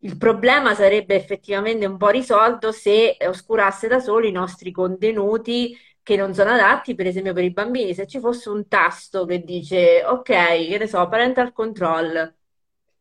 il 0.00 0.16
problema 0.16 0.74
sarebbe 0.74 1.14
effettivamente 1.16 1.86
un 1.86 1.96
po' 1.96 2.08
risolto 2.10 2.70
se 2.72 3.16
oscurasse 3.26 3.88
da 3.88 3.98
solo 4.00 4.26
i 4.26 4.30
nostri 4.32 4.70
contenuti 4.70 5.76
che 6.02 6.16
non 6.16 6.32
sono 6.34 6.50
adatti, 6.50 6.94
per 6.94 7.06
esempio 7.06 7.32
per 7.34 7.44
i 7.44 7.52
bambini, 7.52 7.94
se 7.94 8.06
ci 8.06 8.18
fosse 8.20 8.48
un 8.48 8.68
tasto 8.68 9.24
che 9.26 9.42
dice, 9.42 10.04
ok, 10.04 10.22
che 10.24 10.76
ne 10.78 10.86
so, 10.86 11.06
parental 11.08 11.52
control, 11.52 12.34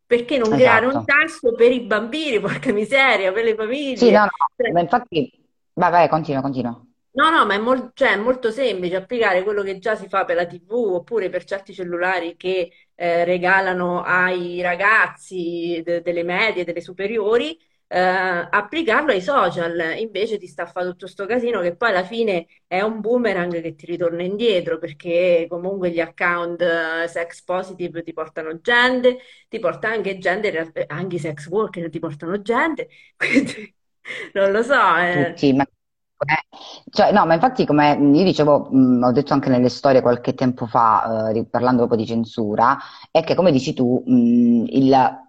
perché 0.06 0.38
non 0.38 0.54
creare 0.56 0.86
un 0.88 0.98
Esatto. 0.98 1.06
tasto 1.06 1.54
per 1.54 1.72
i 1.72 1.82
bambini, 1.82 2.40
porca 2.42 2.72
miseria, 2.74 3.32
per 3.32 3.44
le 3.46 3.56
Sì, 3.94 4.12
no, 4.12 4.20
famiglie? 4.20 4.26
no, 4.26 4.30
Cioè, 4.56 4.72
ma 4.72 4.82
infatti, 4.82 5.32
vai, 5.74 5.92
vai, 5.92 6.10
continua, 6.10 6.42
continua. 6.42 6.86
No, 7.18 7.31
no, 7.31 7.45
ma 7.48 7.56
è, 7.56 7.57
mol- 7.57 7.91
cioè, 7.95 8.11
è 8.14 8.15
molto 8.15 8.52
semplice 8.52 8.95
applicare 8.95 9.41
quello 9.41 9.64
che 9.64 9.80
già 9.80 9.95
si 9.95 10.07
fa 10.07 10.23
per 10.23 10.35
la 10.35 10.45
TV 10.45 10.72
oppure 10.72 11.30
per 11.30 11.45
certi 11.45 11.73
cellulari 11.73 12.35
che 12.35 12.72
eh, 12.94 13.23
regalano 13.26 14.03
ai 14.03 14.61
ragazzi 14.61 15.81
de- 15.84 16.02
delle 16.03 16.22
medie, 16.23 16.64
delle 16.64 16.80
superiori, 16.80 17.57
eh, 17.88 17.98
applicarlo 17.99 19.11
ai 19.11 19.22
social. 19.22 19.95
Invece 19.98 20.38
ti 20.38 20.45
sta 20.45 20.64
a 20.64 20.65
fare 20.68 20.85
tutto 20.89 21.07
sto 21.07 21.26
casino 21.26 21.60
che 21.61 21.76
poi 21.76 21.89
alla 21.89 22.03
fine 22.03 22.45
è 22.68 22.81
un 22.81 22.99
boomerang 23.02 23.61
che 23.64 23.73
ti 23.73 23.88
ritorna 23.88 24.22
indietro 24.22 24.77
perché 24.77 25.48
comunque 25.49 25.89
gli 25.89 25.99
account 25.99 26.61
eh, 26.61 27.07
sex 27.07 27.41
positive 27.44 28.03
ti 28.03 28.14
portano 28.14 28.60
gente, 28.61 29.18
ti 29.49 29.57
porta 29.57 29.89
anche 29.89 30.19
gente, 30.19 30.85
anche 30.88 31.15
i 31.15 31.19
sex 31.19 31.48
worker 31.48 31.89
ti 31.89 31.98
portano 31.99 32.39
gente, 32.44 32.88
quindi 33.18 33.76
non 34.34 34.52
lo 34.52 34.61
so. 34.61 34.95
eh. 34.98 35.35
Tutti, 35.35 35.52
ma 35.53 35.65
eh, 36.26 36.57
cioè, 36.89 37.11
no, 37.11 37.26
ma 37.26 37.34
infatti, 37.35 37.65
come 37.65 37.91
io 37.95 38.23
dicevo, 38.23 38.69
mh, 38.72 39.03
ho 39.03 39.11
detto 39.11 39.34
anche 39.34 39.49
nelle 39.49 39.69
storie 39.69 40.02
qualche 40.02 40.34
tempo 40.34 40.65
fa, 40.65 41.30
eh, 41.31 41.45
parlando 41.45 41.85
proprio 41.85 41.99
di 41.99 42.07
censura, 42.07 42.77
è 43.11 43.23
che 43.23 43.35
come 43.35 43.52
dici 43.52 43.73
tu, 43.73 44.02
mh, 44.06 44.65
il, 44.69 45.26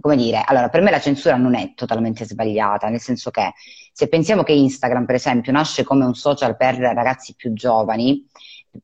come 0.00 0.16
dire, 0.16 0.42
allora, 0.46 0.68
per 0.68 0.80
me 0.82 0.90
la 0.90 1.00
censura 1.00 1.36
non 1.36 1.54
è 1.54 1.74
totalmente 1.74 2.24
sbagliata, 2.24 2.88
nel 2.88 3.00
senso 3.00 3.30
che 3.30 3.52
se 3.92 4.08
pensiamo 4.08 4.42
che 4.44 4.52
Instagram, 4.52 5.04
per 5.06 5.16
esempio, 5.16 5.50
nasce 5.52 5.82
come 5.84 6.04
un 6.04 6.14
social 6.14 6.56
per 6.56 6.76
ragazzi 6.76 7.34
più 7.34 7.52
giovani, 7.52 8.24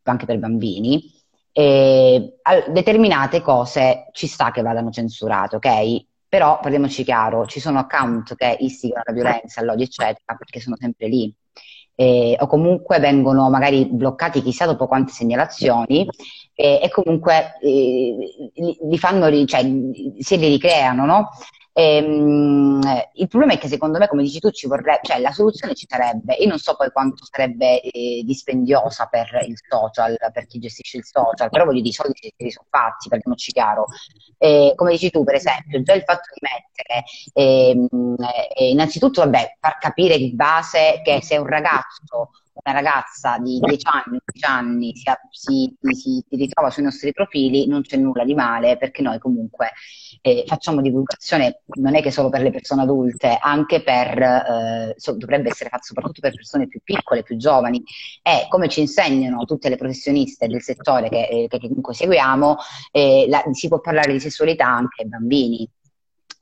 anche 0.05 0.27
per 0.27 0.39
bambini, 0.39 1.03
e 1.53 2.39
al- 2.43 2.73
determinate 2.73 3.41
cose 3.43 4.09
ci 4.13 4.27
sta 4.27 4.51
che 4.51 4.63
vadano 4.63 4.91
censurate, 4.91 5.57
ok? 5.57 6.05
Però 6.29 6.59
parliamoci 6.61 7.05
chiaro, 7.05 7.47
ci 7.47 7.61
sono 7.61 7.79
account 7.79 8.35
che 8.35 8.57
istigano 8.59 9.03
alla 9.07 9.15
violenza, 9.15 9.61
all'odio, 9.61 9.85
eccetera, 9.85 10.35
perché 10.37 10.59
sono 10.61 10.75
sempre 10.77 11.07
lì. 11.09 11.33
Eh, 11.97 12.37
o 12.41 12.47
comunque 12.49 12.99
vengono 12.99 13.49
magari 13.51 13.87
bloccati 13.87 14.43
chissà 14.43 14.67
dopo 14.67 14.89
quante 14.89 15.13
segnalazioni 15.13 16.09
eh, 16.55 16.81
e 16.83 16.89
comunque 16.91 17.57
eh, 17.61 18.51
li, 18.55 18.79
li 18.83 18.99
fanno, 18.99 19.31
cioè, 19.47 19.63
se 20.19 20.37
li 20.37 20.49
ricreano, 20.49 21.07
no? 21.07 21.31
Ehm, 21.77 22.81
il 23.15 23.27
problema 23.27 23.55
è 23.55 23.59
che 23.59 23.67
secondo 23.67 23.99
me, 23.99 24.07
come 24.07 24.23
dici 24.23 24.39
tu, 24.39 24.51
ci 24.51 24.69
vorrebbe, 24.69 25.01
cioè 25.03 25.19
la 25.19 25.33
soluzione 25.33 25.75
ci 25.75 25.87
sarebbe. 25.89 26.35
Io 26.35 26.49
non 26.49 26.59
so 26.59 26.77
poi 26.77 26.91
quanto 26.93 27.25
sarebbe 27.29 27.81
eh, 27.81 28.23
dispendiosa 28.25 29.07
per 29.07 29.45
il 29.47 29.57
social, 29.69 30.17
per 30.33 30.47
chi 30.47 30.61
gestisce 30.61 30.99
il 30.99 31.05
social, 31.05 31.51
però 31.51 31.65
voglio 31.65 31.81
dire, 31.81 31.89
i 31.89 31.93
soldi 31.93 32.33
li 32.37 32.51
sono 32.51 32.67
fatti, 32.71 33.09
parliamoci 33.09 33.51
chiaro. 33.53 33.87
Eh, 34.39 34.73
come 34.77 34.93
dici 34.93 35.11
tu, 35.11 35.25
per 35.25 35.35
esempio, 35.35 35.83
già 35.83 35.95
il 35.95 36.03
fatto 36.03 36.29
di 36.33 36.47
mettere, 36.47 37.05
ehm, 37.33 38.17
eh, 38.57 38.69
innanzitutto, 38.71 39.23
vabbè, 39.23 39.57
far 39.59 39.79
capire 39.79 40.17
di 40.17 40.33
base 40.33 41.01
che 41.03 41.21
se 41.23 41.37
un 41.39 41.47
ragazzo 41.47 42.31
una 42.63 42.75
ragazza 42.75 43.39
di 43.39 43.59
10 43.61 43.87
anni, 43.89 44.19
11 44.19 44.45
anni 44.47 44.93
si, 44.97 45.11
si- 45.31 45.77
si- 45.93 46.25
si 46.29 46.37
ritrova 46.37 46.71
sui 46.71 46.83
nostri 46.85 47.13
profili, 47.13 47.67
non 47.67 47.83
c'è 47.83 47.97
nulla 47.97 48.25
di 48.25 48.35
male 48.35 48.77
perché 48.77 49.03
noi 49.03 49.19
comunque 49.19 49.73
eh, 50.23 50.45
facciamo 50.47 50.81
divulgazione, 50.81 51.63
non 51.81 51.95
è 51.97 52.03
che 52.03 52.11
solo 52.11 52.29
per 52.31 52.43
le 52.43 52.51
persone 52.51 52.83
adulte, 52.83 53.37
anche 53.41 53.83
per, 53.83 54.19
eh, 54.23 54.95
so- 54.97 55.17
dovrebbe 55.17 55.51
essere 55.51 55.69
fatto 55.69 55.85
soprattutto 55.85 56.21
per 56.21 56.35
persone 56.35 56.67
più 56.69 56.81
piccole, 56.83 57.23
più 57.23 57.37
giovani 57.37 57.83
e 58.23 58.47
come 58.49 58.69
ci 58.69 58.81
insegnano 58.81 59.45
tutte 59.45 59.69
le 59.69 59.77
professioniste 59.77 60.47
del 60.47 60.63
settore 60.63 61.09
che, 61.09 61.27
eh, 61.29 61.47
che 61.49 61.59
comunque 61.59 61.95
seguiamo, 61.95 62.57
eh, 62.93 63.27
la- 63.29 63.43
si 63.53 63.69
può 63.69 63.81
parlare 63.81 64.13
di 64.13 64.21
sessualità 64.21 64.67
anche 64.67 65.03
ai 65.03 65.09
bambini. 65.09 65.69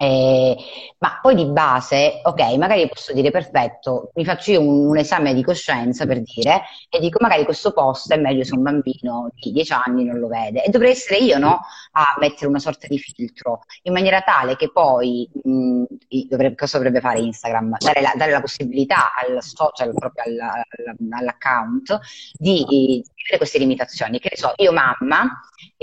Eh, 0.03 0.57
ma 0.99 1.21
poi 1.23 1.37
di 1.37 1.47
base, 1.47 2.21
ok, 2.25 2.57
magari 2.57 2.89
posso 2.89 3.13
dire 3.13 3.31
perfetto, 3.31 4.11
mi 4.15 4.25
faccio 4.25 4.51
io 4.51 4.61
un, 4.61 4.89
un 4.89 4.97
esame 4.99 5.33
di 5.33 5.45
coscienza 5.45 6.07
per 6.07 6.21
dire 6.23 6.63
e 6.89 6.99
dico 6.99 7.19
magari 7.21 7.45
questo 7.45 7.73
post 7.73 8.13
è 8.13 8.17
meglio 8.17 8.43
se 8.43 8.55
un 8.57 8.63
bambino 8.63 9.31
di 9.35 9.53
10 9.53 9.73
anni 9.73 10.05
non 10.05 10.19
lo 10.19 10.27
vede 10.27 10.65
e 10.65 10.71
dovrei 10.71 10.91
essere 10.91 11.19
io, 11.21 11.39
no, 11.39 11.61
a 11.93 12.17
mettere 12.19 12.47
una 12.47 12.59
sorta 12.59 12.89
di 12.89 12.99
filtro 12.99 13.61
in 13.83 13.93
maniera 13.93 14.23
tale 14.23 14.57
che 14.57 14.73
poi 14.73 15.29
mh, 15.45 15.85
dovrebbe- 16.29 16.57
cosa 16.57 16.79
dovrebbe 16.79 17.01
fare 17.01 17.21
Instagram? 17.21 17.77
Dare 17.79 18.01
la, 18.01 18.13
dare 18.17 18.33
la 18.33 18.41
possibilità 18.41 19.13
al 19.15 19.41
social, 19.43 19.93
proprio 19.95 20.25
al- 20.25 20.39
al- 20.41 20.97
all'account 21.21 21.99
di, 22.39 22.65
di 22.69 23.05
avere 23.23 23.37
queste 23.39 23.59
limitazioni. 23.59 24.19
Che 24.19 24.29
ne 24.33 24.37
so, 24.37 24.53
io 24.57 24.73
mamma 24.73 25.29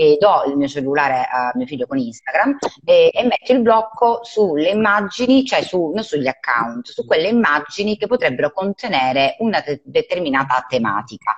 eh, 0.00 0.16
do 0.18 0.44
il 0.46 0.56
mio 0.56 0.66
cellulare 0.66 1.28
a 1.30 1.52
mio 1.54 1.66
figlio 1.66 1.86
con 1.86 1.98
Instagram 1.98 2.56
e, 2.86 3.10
e 3.12 3.22
metto 3.24 3.52
il 3.52 3.60
blocco 3.60 4.20
sulle 4.22 4.70
immagini, 4.70 5.44
cioè 5.44 5.62
su, 5.62 5.92
non 5.94 6.02
sugli 6.02 6.26
account, 6.26 6.88
su 6.88 7.04
quelle 7.04 7.28
immagini 7.28 7.98
che 7.98 8.06
potrebbero 8.06 8.50
contenere 8.50 9.36
una 9.40 9.60
de- 9.60 9.82
determinata 9.84 10.64
tematica. 10.66 11.34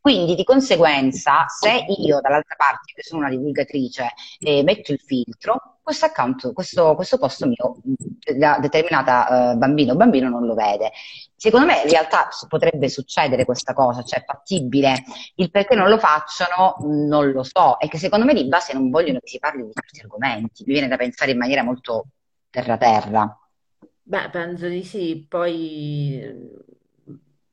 Quindi 0.00 0.34
di 0.34 0.44
conseguenza, 0.44 1.44
se 1.48 1.84
io 1.98 2.20
dall'altra 2.22 2.54
parte, 2.56 2.92
che 2.94 3.02
sono 3.02 3.20
una 3.20 3.30
divulgatrice, 3.30 4.12
eh, 4.38 4.62
metto 4.62 4.92
il 4.92 5.00
filtro, 5.00 5.75
questo 5.86 6.06
account, 6.06 6.52
questo, 6.52 6.96
questo 6.96 7.16
posto 7.16 7.46
mio, 7.46 7.76
da 8.36 8.58
determinata 8.60 9.52
eh, 9.52 9.56
bambino 9.56 9.92
o 9.92 9.96
bambino 9.96 10.28
non 10.28 10.44
lo 10.44 10.54
vede. 10.54 10.90
Secondo 11.36 11.66
me 11.66 11.82
in 11.82 11.88
realtà 11.88 12.26
potrebbe 12.48 12.88
succedere 12.88 13.44
questa 13.44 13.72
cosa, 13.72 14.02
cioè 14.02 14.18
è 14.18 14.24
fattibile. 14.24 15.04
Il 15.36 15.52
perché 15.52 15.76
non 15.76 15.88
lo 15.88 15.96
facciano 15.98 16.74
non 16.80 17.30
lo 17.30 17.44
so, 17.44 17.76
è 17.78 17.86
che 17.86 17.98
secondo 17.98 18.24
me 18.24 18.34
di 18.34 18.48
base 18.48 18.72
non 18.72 18.90
vogliono 18.90 19.20
che 19.20 19.28
si 19.28 19.38
parli 19.38 19.62
di 19.62 19.70
certi 19.72 20.00
argomenti, 20.00 20.64
mi 20.66 20.72
viene 20.72 20.88
da 20.88 20.96
pensare 20.96 21.30
in 21.30 21.38
maniera 21.38 21.62
molto 21.62 22.06
terra-terra. 22.50 23.38
Beh, 24.02 24.30
penso 24.30 24.66
di 24.66 24.82
sì. 24.82 25.24
Poi 25.28 26.20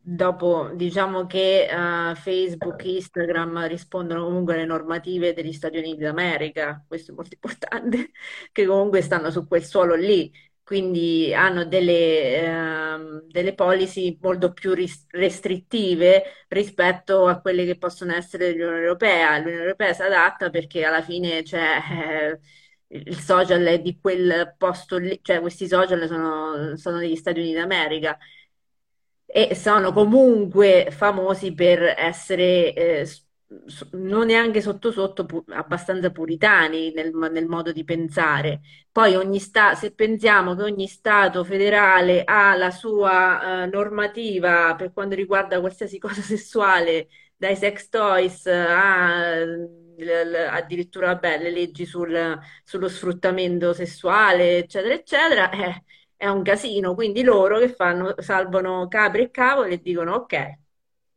dopo 0.06 0.72
diciamo 0.76 1.26
che 1.26 1.66
eh, 1.70 2.16
Facebook, 2.16 2.84
Instagram 2.84 3.68
rispondono 3.68 4.26
comunque 4.26 4.54
alle 4.56 4.66
normative 4.66 5.34
degli 5.34 5.54
Stati 5.54 5.78
Uniti 5.78 6.02
d'America, 6.02 6.84
questo 6.88 7.12
è 7.12 7.16
molto 7.16 7.34
importante, 7.34 8.12
che 8.52 8.66
comunque 8.66 9.02
stanno 9.02 9.32
su 9.32 9.48
quel 9.48 9.64
suolo 9.64 9.96
lì. 9.96 10.32
quindi 10.64 11.34
hanno 11.34 11.66
delle, 11.66 12.42
ehm, 12.42 13.28
delle 13.28 13.54
policy 13.54 14.18
molto 14.22 14.54
più 14.54 14.74
restrittive 15.10 16.24
rispetto 16.48 17.28
a 17.28 17.42
quelle 17.42 17.66
che 17.66 17.78
possono 17.78 18.14
essere 18.14 18.48
dell'Unione 18.54 18.80
Europea. 18.80 19.38
L'Unione 19.40 19.62
Europea 19.64 19.94
si 19.94 20.02
adatta 20.02 20.50
perché 20.50 20.84
alla 20.86 21.02
fine 21.02 21.44
c'è... 21.44 21.80
eh, 21.92 22.40
il 22.96 23.20
social 23.20 23.64
è 23.66 23.80
di 23.82 23.98
quel 24.00 24.54
posto 24.58 24.98
lì, 24.98 25.20
cioè 25.24 25.40
questi 25.42 25.68
social 25.68 26.08
sono, 26.08 26.76
sono 26.78 26.98
degli 27.00 27.16
Stati 27.16 27.40
Uniti 27.40 27.56
d'America 27.56 28.18
e 29.36 29.56
sono 29.56 29.92
comunque 29.94 30.90
famosi 30.92 31.54
per 31.54 31.82
essere 31.98 32.74
eh, 32.74 33.08
non 33.94 34.26
neanche 34.28 34.62
sotto 34.62 34.92
sotto 34.92 35.26
pu- 35.26 35.44
abbastanza 35.50 36.12
puritani 36.12 36.92
nel, 36.94 37.12
nel 37.32 37.48
modo 37.48 37.72
di 37.72 37.84
pensare. 37.84 38.62
Poi 38.92 39.16
ogni 39.16 39.40
sta- 39.40 39.76
se 39.76 39.94
pensiamo 39.94 40.56
che 40.56 40.64
ogni 40.64 40.88
Stato 40.88 41.44
federale 41.44 42.24
ha 42.24 42.56
la 42.56 42.72
sua 42.72 43.64
eh, 43.64 43.68
normativa 43.68 44.76
per 44.76 44.92
quanto 44.94 45.16
riguarda 45.16 45.60
qualsiasi 45.60 45.98
cosa 46.00 46.22
sessuale, 46.22 47.08
dai 47.36 47.56
sex 47.56 47.90
toys 47.90 48.46
a, 48.48 49.36
l- 49.46 49.70
l- 49.98 50.36
addirittura 50.50 51.08
vabbè, 51.08 51.40
le 51.42 51.52
leggi 51.52 51.86
sul- 51.86 52.40
sullo 52.64 52.88
sfruttamento 52.90 53.74
sessuale, 53.74 54.58
eccetera, 54.60 54.94
eccetera, 54.94 55.50
eh, 55.52 55.84
è 56.24 56.28
un 56.30 56.42
casino, 56.44 56.94
quindi 56.96 57.24
loro 57.24 57.60
che 57.60 57.70
fanno? 57.74 58.14
Salvano 58.20 58.88
capri 58.88 59.24
e 59.24 59.32
cavoli 59.32 59.74
e 59.74 59.82
dicono 59.82 60.14
ok, 60.16 60.60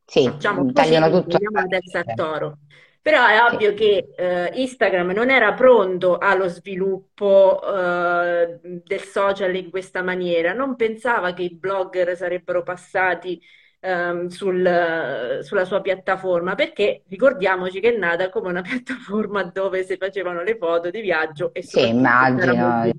Sì, 0.06 0.22
facciamo 0.22 0.66
così, 0.72 0.72
tagliano 0.72 1.10
tutto. 1.10 1.38
la 1.52 1.66
testa 1.66 1.98
al 2.00 2.12
toro. 2.14 2.58
Però 3.02 3.24
è 3.26 3.40
Sì, 3.48 3.54
ovvio 3.54 3.72
che 3.74 4.08
eh, 4.16 4.50
Instagram 4.60 5.10
non 5.12 5.30
era 5.30 5.54
pronto 5.54 6.18
allo 6.18 6.48
sviluppo 6.48 7.60
eh, 7.62 8.58
del 8.62 9.00
social 9.02 9.54
in 9.54 9.70
questa 9.70 10.02
maniera, 10.02 10.52
non 10.52 10.74
pensava 10.74 11.32
che 11.32 11.42
i 11.42 11.54
blogger 11.56 12.16
sarebbero 12.16 12.62
passati 12.64 13.40
ehm, 13.80 14.26
sul- 14.28 15.38
sulla 15.42 15.64
sua 15.64 15.80
piattaforma, 15.80 16.54
perché 16.56 17.04
ricordiamoci 17.08 17.78
che 17.80 17.94
è 17.94 17.96
nata 17.96 18.28
come 18.30 18.48
una 18.48 18.62
piattaforma 18.62 19.44
dove 19.44 19.84
si 19.84 19.96
facevano 19.96 20.42
le 20.42 20.56
foto 20.56 20.90
di 20.90 21.00
viaggio 21.00 21.54
e 21.54 21.62
sì, 21.62 21.88
immagino. 21.88 22.90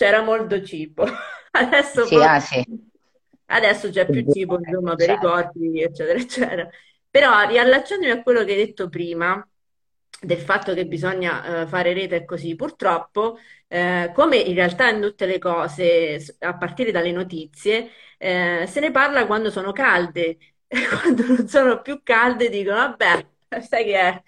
C'era 0.00 0.22
molto 0.22 0.62
cibo. 0.64 1.04
Adesso 1.52 2.08
Sì, 2.08 2.16
ah, 2.22 2.40
sì. 2.40 2.64
adesso 3.46 3.90
c'è 3.90 4.08
più 4.08 4.26
cibo, 4.28 4.58
insomma, 4.58 4.94
per 4.96 5.10
i 5.10 5.14
Certo. 5.14 5.26
corpi, 5.26 5.80
eccetera, 5.82 6.18
eccetera. 6.18 6.68
Però 7.10 7.46
riallacciandomi 7.46 8.10
a 8.12 8.22
quello 8.22 8.44
che 8.44 8.52
hai 8.52 8.58
detto 8.66 8.88
prima, 8.88 9.46
del 10.22 10.38
fatto 10.38 10.74
che 10.74 10.86
bisogna 10.86 11.62
eh, 11.62 11.66
fare 11.66 11.92
rete 11.92 12.16
e 12.16 12.24
così, 12.24 12.54
purtroppo, 12.54 13.38
eh, 13.68 14.12
come 14.14 14.36
in 14.36 14.54
realtà 14.54 14.88
in 14.90 15.00
tutte 15.00 15.26
le 15.26 15.38
cose, 15.38 16.36
a 16.40 16.56
partire 16.56 16.92
dalle 16.92 17.10
notizie, 17.12 17.90
eh, 18.18 18.64
se 18.68 18.80
ne 18.80 18.90
parla 18.90 19.26
quando 19.26 19.50
sono 19.50 19.72
calde. 19.72 20.38
Quando 21.02 21.26
non 21.26 21.48
sono 21.48 21.82
più 21.82 22.00
calde 22.04 22.48
dicono, 22.48 22.76
vabbè, 22.76 23.26
sai 23.60 23.84
che 23.84 23.94
è? 23.98 24.22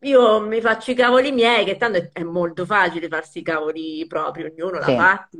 Io 0.00 0.40
mi 0.40 0.60
faccio 0.60 0.90
i 0.92 0.94
cavoli 0.94 1.32
miei, 1.32 1.64
che 1.64 1.76
tanto 1.76 2.08
è, 2.12 2.22
molto 2.22 2.64
facile 2.64 3.08
farsi 3.08 3.40
i 3.40 3.42
cavoli 3.42 4.06
propri, 4.06 4.44
ognuno 4.44 4.80
Sì, 4.80 4.94
fatti 4.94 5.38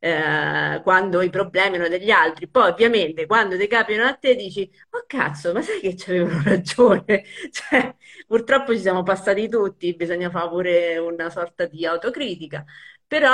eh, 0.00 0.80
quando 0.82 1.20
i 1.22 1.30
problemi 1.30 1.76
erano 1.76 1.88
degli 1.88 2.10
altri. 2.10 2.48
Poi, 2.48 2.70
ovviamente, 2.70 3.26
quando 3.26 3.56
ti 3.56 3.66
capitano 3.66 4.08
a 4.08 4.14
te 4.14 4.34
dici: 4.34 4.68
Oh 4.90 5.04
cazzo, 5.06 5.52
ma 5.52 5.62
sai 5.62 5.80
che 5.80 5.94
c'avevano 5.96 6.42
ragione? 6.44 7.24
Cioè, 7.50 7.94
purtroppo 8.26 8.72
ci 8.74 8.80
siamo 8.80 9.02
passati 9.02 9.48
tutti, 9.48 9.94
bisogna 9.94 10.30
fare 10.30 10.48
pure 10.48 10.98
una 10.98 11.30
sorta 11.30 11.66
di 11.66 11.86
autocritica. 11.86 12.64
Però 13.06 13.30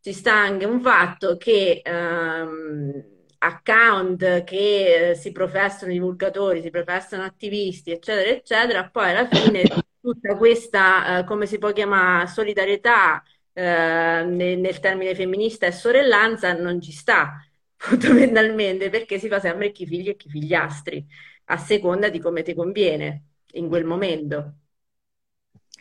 ci 0.00 0.12
sta 0.12 0.34
anche 0.34 0.64
un 0.64 0.80
fatto 0.80 1.36
che 1.36 1.80
ehm, 1.84 3.11
account 3.42 4.44
che 4.44 5.10
eh, 5.10 5.14
si 5.14 5.32
professano 5.32 5.92
divulgatori, 5.92 6.62
si 6.62 6.70
professano 6.70 7.24
attivisti, 7.24 7.90
eccetera, 7.90 8.30
eccetera, 8.30 8.88
poi 8.88 9.10
alla 9.10 9.26
fine 9.28 9.68
tutta 10.00 10.36
questa, 10.36 11.18
eh, 11.20 11.24
come 11.24 11.46
si 11.46 11.58
può 11.58 11.72
chiamare, 11.72 12.28
solidarietà 12.28 13.22
eh, 13.52 13.62
nel, 14.24 14.58
nel 14.58 14.80
termine 14.80 15.14
femminista 15.14 15.66
e 15.66 15.72
sorellanza 15.72 16.52
non 16.54 16.80
ci 16.80 16.92
sta, 16.92 17.44
fondamentalmente, 17.76 18.90
perché 18.90 19.18
si 19.18 19.28
fa 19.28 19.40
sempre 19.40 19.72
chi 19.72 19.86
figli 19.86 20.08
e 20.08 20.16
chi 20.16 20.28
figliastri, 20.28 21.04
a 21.46 21.56
seconda 21.56 22.08
di 22.08 22.20
come 22.20 22.42
ti 22.42 22.54
conviene 22.54 23.24
in 23.54 23.68
quel 23.68 23.84
momento. 23.84 24.56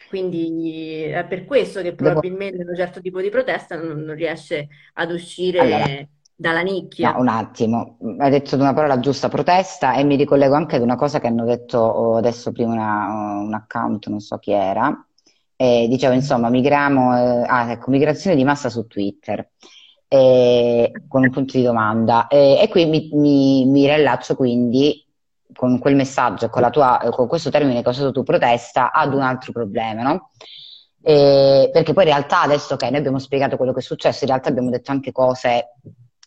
Quindi 0.08 1.04
è 1.04 1.26
per 1.26 1.46
questo 1.46 1.82
che 1.82 1.96
probabilmente 1.96 2.64
un 2.64 2.76
certo 2.76 3.00
tipo 3.02 3.22
di 3.22 3.30
protesta 3.30 3.78
non, 3.78 4.02
non 4.02 4.16
riesce 4.16 4.68
ad 4.94 5.12
Allora, 5.56 5.88
dalla 6.42 6.62
No, 7.04 7.12
nicchia. 7.12 7.18
un 7.18 7.28
attimo, 7.30 7.98
hai 8.20 8.30
detto 8.30 8.56
una 8.56 8.74
parola 8.74 9.00
giusta, 9.00 9.28
protesta, 9.28 9.96
e 9.96 10.04
mi 10.04 10.16
ricollego 10.16 10.54
anche 10.54 10.76
ad 10.76 10.84
una 10.84 10.96
cosa 10.96 11.20
che 11.20 11.26
hanno 11.28 11.46
detto 11.46 11.80
oh, 11.80 12.18
adesso 12.18 12.52
prima 12.52 12.74
una- 12.74 13.42
un 13.42 13.54
account, 13.56 14.06
non 14.08 14.20
so 14.20 14.38
chi 14.38 14.52
era, 14.52 15.04
e 15.56 15.88
dicevo 15.90 16.14
insomma, 16.14 16.50
migriamo, 16.50 17.18
eh, 17.18 17.44
ah, 17.48 17.72
ecco, 17.72 17.90
migrazione 17.90 18.36
di 18.36 18.44
massa 18.44 18.70
su 18.70 18.86
Twitter, 18.86 19.50
eh, 20.08 20.92
con 21.08 21.24
un 21.24 21.30
punto 21.32 21.58
di 21.58 21.64
domanda. 21.64 22.28
Eh, 22.28 22.60
e 22.62 22.68
qui 22.70 22.86
mi, 22.86 23.10
mi, 23.14 23.66
mi 23.66 23.88
rilaccio 23.92 24.36
quindi 24.36 25.04
con 25.56 25.80
quel 25.80 25.96
messaggio, 25.96 26.50
con 26.50 26.70
tua, 26.72 27.00
con 27.12 27.28
questo 27.28 27.50
termine 27.50 27.82
che 27.82 27.88
hai 27.90 27.94
usato 27.96 28.12
tu, 28.12 28.22
protesta, 28.24 28.92
ad 28.92 29.14
un 29.14 29.22
altro 29.22 29.52
problema, 29.52 30.04
no? 30.04 30.30
Eh, 31.04 31.70
perché 31.74 31.94
poi 31.94 32.04
in 32.04 32.10
realtà 32.12 32.42
adesso 32.42 32.76
che 32.76 32.90
noi 32.90 33.00
abbiamo 33.00 33.18
spiegato 33.20 33.58
quello 33.58 33.74
che 33.74 33.80
è 33.80 33.82
successo, 33.84 34.24
in 34.24 34.30
realtà 34.30 34.50
abbiamo 34.50 34.70
detto 34.70 34.92
anche 34.92 35.12
cose 35.12 35.78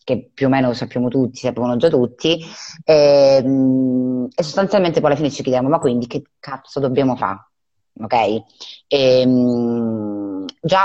che 0.05 0.29
più 0.33 0.45
o 0.45 0.49
meno 0.49 0.71
sappiamo 0.73 1.09
tutti, 1.09 1.39
sapevano 1.39 1.75
già 1.77 1.89
tutti, 1.89 2.39
e, 2.85 3.41
mh, 3.43 4.27
e 4.35 4.43
sostanzialmente 4.43 4.99
poi 5.01 5.09
alla 5.09 5.19
fine 5.19 5.31
ci 5.31 5.41
chiediamo, 5.43 5.67
ma 5.67 5.79
quindi 5.79 6.07
che 6.07 6.21
cazzo 6.39 6.79
dobbiamo 6.79 7.15
fare? 7.17 7.49
Ok? 7.97 8.43
E, 8.87 9.25
mh, 9.25 10.45
già, 10.61 10.83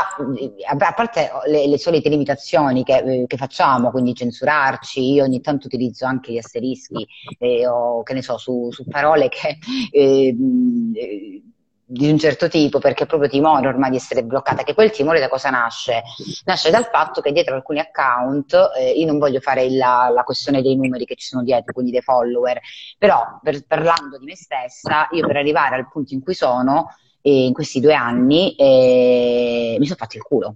a 0.68 0.92
parte 0.94 1.30
le, 1.48 1.66
le 1.66 1.78
solite 1.78 2.08
limitazioni 2.08 2.82
che, 2.82 3.24
che 3.26 3.36
facciamo, 3.36 3.90
quindi 3.90 4.14
censurarci, 4.14 5.12
io 5.12 5.24
ogni 5.24 5.40
tanto 5.42 5.66
utilizzo 5.66 6.06
anche 6.06 6.32
gli 6.32 6.38
asterischi 6.38 7.06
eh, 7.38 7.66
o 7.68 8.02
che 8.02 8.14
ne 8.14 8.22
so, 8.22 8.38
su, 8.38 8.70
su 8.70 8.86
parole 8.86 9.28
che 9.28 9.58
eh, 9.90 10.34
di 11.92 12.08
un 12.08 12.18
certo 12.18 12.48
tipo, 12.48 12.78
perché 12.78 13.04
proprio 13.04 13.28
timore 13.28 13.66
ormai 13.66 13.90
di 13.90 13.96
essere 13.96 14.22
bloccata, 14.22 14.62
che 14.62 14.80
il 14.80 14.90
timore 14.92 15.18
da 15.18 15.28
cosa 15.28 15.50
nasce? 15.50 16.02
Nasce 16.44 16.70
dal 16.70 16.84
fatto 16.84 17.20
che 17.20 17.32
dietro 17.32 17.56
alcuni 17.56 17.80
account, 17.80 18.56
eh, 18.78 18.92
io 18.92 19.06
non 19.06 19.18
voglio 19.18 19.40
fare 19.40 19.68
la, 19.70 20.08
la 20.14 20.22
questione 20.22 20.62
dei 20.62 20.76
numeri 20.76 21.04
che 21.04 21.16
ci 21.16 21.26
sono 21.26 21.42
dietro, 21.42 21.72
quindi 21.72 21.90
dei 21.90 22.00
follower, 22.00 22.60
però 22.96 23.40
per- 23.42 23.66
parlando 23.66 24.18
di 24.18 24.24
me 24.24 24.36
stessa, 24.36 25.08
io 25.10 25.26
per 25.26 25.36
arrivare 25.36 25.74
al 25.74 25.88
punto 25.90 26.14
in 26.14 26.22
cui 26.22 26.34
sono, 26.34 26.94
eh, 27.22 27.46
in 27.46 27.52
questi 27.52 27.80
due 27.80 27.94
anni, 27.94 28.54
eh, 28.54 29.74
mi 29.76 29.84
sono 29.84 29.98
fatto 29.98 30.16
il 30.16 30.22
culo. 30.22 30.54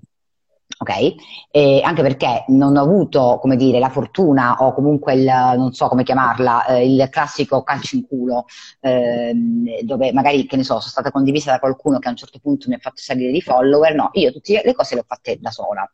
Ok? 0.76 1.14
E 1.50 1.80
anche 1.84 2.02
perché 2.02 2.44
non 2.48 2.76
ho 2.76 2.82
avuto, 2.82 3.38
come 3.40 3.56
dire, 3.56 3.78
la 3.78 3.90
fortuna 3.90 4.56
o 4.58 4.74
comunque 4.74 5.14
il, 5.14 5.24
non 5.24 5.72
so 5.72 5.88
come 5.88 6.02
chiamarla, 6.02 6.66
eh, 6.66 6.92
il 6.92 7.08
classico 7.10 7.62
calcio 7.62 7.96
in 7.96 8.06
culo, 8.06 8.46
ehm, 8.80 9.80
dove 9.82 10.12
magari, 10.12 10.46
che 10.46 10.56
ne 10.56 10.64
so, 10.64 10.80
sono 10.80 10.90
stata 10.90 11.10
condivisa 11.12 11.52
da 11.52 11.60
qualcuno 11.60 11.98
che 11.98 12.08
a 12.08 12.10
un 12.10 12.16
certo 12.16 12.38
punto 12.40 12.68
mi 12.68 12.74
ha 12.74 12.78
fatto 12.78 12.96
salire 12.96 13.30
di 13.30 13.40
follower. 13.40 13.94
No, 13.94 14.10
io 14.14 14.32
tutte 14.32 14.62
le 14.64 14.74
cose 14.74 14.94
le 14.94 15.02
ho 15.02 15.04
fatte 15.06 15.38
da 15.40 15.50
sola. 15.50 15.88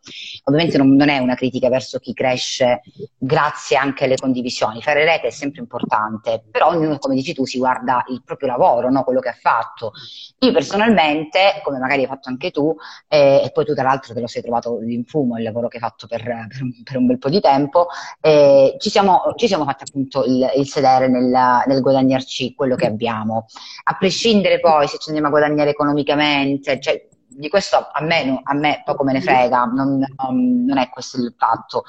Ovviamente 0.45 0.79
non, 0.79 0.95
non 0.95 1.09
è 1.11 1.19
una 1.19 1.35
critica 1.35 1.69
verso 1.69 1.99
chi 1.99 2.15
cresce 2.15 2.81
grazie 3.19 3.77
anche 3.77 4.05
alle 4.05 4.17
condivisioni. 4.17 4.81
Fare 4.81 5.05
rete 5.05 5.27
è 5.27 5.31
sempre 5.31 5.61
importante, 5.61 6.43
però 6.51 6.69
ognuno, 6.69 6.99
come 6.99 7.15
dici 7.15 7.35
tu, 7.35 7.45
si 7.45 7.59
guarda 7.59 8.05
il 8.09 8.23
proprio 8.25 8.49
lavoro, 8.49 8.91
no? 8.91 9.05
quello 9.05 9.21
che 9.21 9.29
ha 9.29 9.37
fatto. 9.39 9.93
Io 10.39 10.53
personalmente, 10.53 11.61
come 11.63 11.79
magari 11.79 12.03
hai 12.03 12.09
fatto 12.09 12.29
anche 12.31 12.51
tu, 12.51 12.75
eh, 13.09 13.43
e 13.45 13.51
poi 13.53 13.65
tu 13.65 13.75
tra 13.75 13.83
l'altro 13.85 14.15
te 14.15 14.21
lo 14.21 14.27
sei 14.27 14.43
trovato 14.43 14.60
in 14.83 15.05
fumo 15.05 15.37
il 15.37 15.43
lavoro 15.43 15.69
che 15.69 15.77
hai 15.77 15.83
fatto 15.83 16.07
per, 16.07 16.23
per 16.23 16.63
un, 16.63 16.83
per 16.83 16.97
un 16.97 17.07
bel 17.07 17.19
po' 17.19 17.29
di 17.29 17.41
tempo, 17.41 17.89
eh, 18.21 18.77
ci 18.79 18.91
siamo, 18.91 19.23
ci 19.37 19.47
siamo 19.47 19.65
fatti 19.65 19.85
appunto 19.87 20.25
il, 20.25 20.51
il 20.57 20.67
sedere 20.69 21.09
nel, 21.09 21.33
nel 21.67 21.81
guadagnarci 21.81 22.55
quello 22.55 22.77
che 22.77 22.87
abbiamo, 22.87 23.47
a 23.85 23.97
prescindere 23.97 24.61
poi 24.61 24.87
se 24.89 24.99
ci 24.99 25.09
andiamo 25.09 25.29
a 25.29 25.31
guadagnare 25.31 25.71
economicamente, 25.71 26.81
cioè, 26.81 27.09
di 27.33 27.49
questo 27.49 27.77
a 27.77 28.03
me, 28.03 28.41
a 28.43 28.55
me 28.55 28.83
poco 28.85 29.05
me 29.05 29.13
ne 29.13 29.21
frega, 29.21 29.65
non, 29.65 30.05
non- 30.17 30.65
non 30.65 30.79
è 30.79 30.89
questo 30.91 31.17
il 31.19 31.35
fatto. 31.37 31.85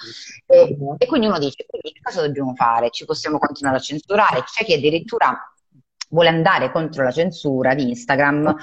E, 0.45 0.77
e 0.98 1.06
quindi 1.07 1.27
uno 1.27 1.39
dice, 1.39 1.65
quindi 1.68 1.99
cosa 2.02 2.22
dobbiamo 2.22 2.53
fare? 2.56 2.89
Ci 2.91 3.06
possiamo 3.06 3.38
continuare 3.38 3.77
a 3.77 3.81
censurare? 3.81 4.43
C'è 4.43 4.64
chi 4.64 4.73
addirittura 4.73 5.35
vuole 6.10 6.30
andare 6.30 6.72
contro 6.72 7.03
la 7.03 7.11
censura 7.11 7.73
di 7.73 7.89
Instagram 7.89 8.56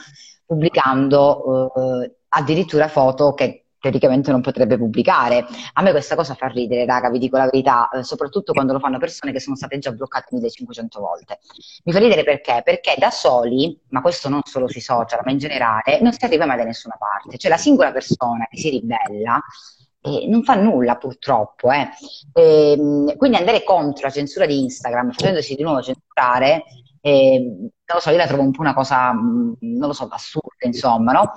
pubblicando 0.46 1.72
eh, 2.02 2.16
addirittura 2.28 2.88
foto 2.88 3.34
che 3.34 3.64
teoricamente 3.80 4.30
non 4.30 4.40
potrebbe 4.40 4.76
pubblicare. 4.76 5.46
A 5.74 5.82
me 5.82 5.90
questa 5.90 6.14
cosa 6.14 6.34
fa 6.34 6.46
ridere, 6.46 6.84
raga, 6.84 7.10
vi 7.10 7.18
dico 7.18 7.36
la 7.36 7.44
verità, 7.44 7.88
eh, 7.90 8.02
soprattutto 8.02 8.52
quando 8.52 8.72
lo 8.72 8.78
fanno 8.78 8.98
persone 8.98 9.32
che 9.32 9.40
sono 9.40 9.56
state 9.56 9.78
già 9.78 9.92
bloccate 9.92 10.28
1500 10.30 11.00
volte. 11.00 11.38
Mi 11.84 11.92
fa 11.92 11.98
ridere 11.98 12.24
perché? 12.24 12.62
Perché 12.64 12.94
da 12.98 13.10
soli, 13.10 13.78
ma 13.88 14.00
questo 14.00 14.28
non 14.28 14.40
solo 14.44 14.68
sui 14.68 14.80
social, 14.80 15.20
ma 15.24 15.30
in 15.30 15.38
generale, 15.38 16.00
non 16.00 16.12
si 16.12 16.24
arriva 16.24 16.46
mai 16.46 16.56
da 16.56 16.64
nessuna 16.64 16.96
parte. 16.98 17.38
Cioè 17.38 17.50
la 17.50 17.56
singola 17.56 17.92
persona 17.92 18.46
che 18.50 18.58
si 18.58 18.70
ribella 18.70 19.40
eh, 20.00 20.26
non 20.28 20.42
fa 20.42 20.54
nulla 20.54 20.96
purtroppo. 20.96 21.70
Eh. 21.70 21.88
Eh, 22.32 23.14
quindi 23.16 23.36
andare 23.36 23.64
contro 23.64 24.06
la 24.06 24.12
censura 24.12 24.46
di 24.46 24.60
Instagram, 24.62 25.12
facendosi 25.12 25.54
di 25.54 25.62
nuovo 25.62 25.82
censurare, 25.82 26.64
eh, 27.08 27.38
non 27.40 27.70
lo 27.94 28.00
so, 28.00 28.10
io 28.10 28.16
la 28.16 28.26
trovo 28.26 28.42
un 28.42 28.50
po' 28.52 28.60
una 28.60 28.74
cosa, 28.74 29.12
mm, 29.12 29.52
non 29.60 29.88
lo 29.88 29.92
so, 29.92 30.08
assurda, 30.10 30.66
insomma, 30.66 31.12
no? 31.12 31.32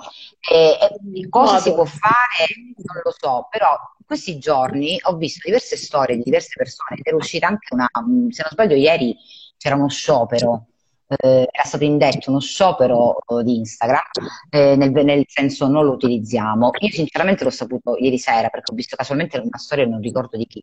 cosa 1.28 1.58
si 1.58 1.72
può 1.72 1.84
fare? 1.84 2.46
Non 2.76 3.00
lo 3.02 3.14
so, 3.16 3.48
però 3.50 3.68
in 3.98 4.04
questi 4.06 4.38
giorni 4.38 4.98
ho 5.02 5.16
visto 5.16 5.40
diverse 5.44 5.76
storie 5.76 6.16
di 6.16 6.22
diverse 6.22 6.54
persone 6.56 7.00
è 7.02 7.12
uscita 7.12 7.46
anche 7.46 7.72
una, 7.72 7.88
mm, 8.00 8.28
se 8.28 8.42
non 8.42 8.50
sbaglio, 8.52 8.74
ieri 8.74 9.16
c'era 9.56 9.74
uno 9.76 9.88
sciopero 9.88 10.66
eh, 11.16 11.48
era 11.50 11.64
stato 11.64 11.84
indetto 11.84 12.30
uno 12.30 12.40
sciopero 12.40 13.18
eh, 13.18 13.44
di 13.44 13.58
Instagram, 13.58 14.00
eh, 14.50 14.76
nel, 14.76 14.90
nel, 14.90 15.24
senso 15.26 15.66
non 15.68 15.84
lo 15.84 15.92
utilizziamo. 15.92 16.70
Io 16.78 16.90
sinceramente 16.90 17.44
l'ho 17.44 17.50
saputo 17.50 17.96
ieri 17.98 18.18
sera 18.18 18.48
perché 18.48 18.72
ho 18.72 18.74
visto 18.74 18.96
casualmente 18.96 19.38
una 19.38 19.58
storia, 19.58 19.86
non 19.86 20.00
ricordo 20.00 20.36
di 20.36 20.46
chi, 20.46 20.62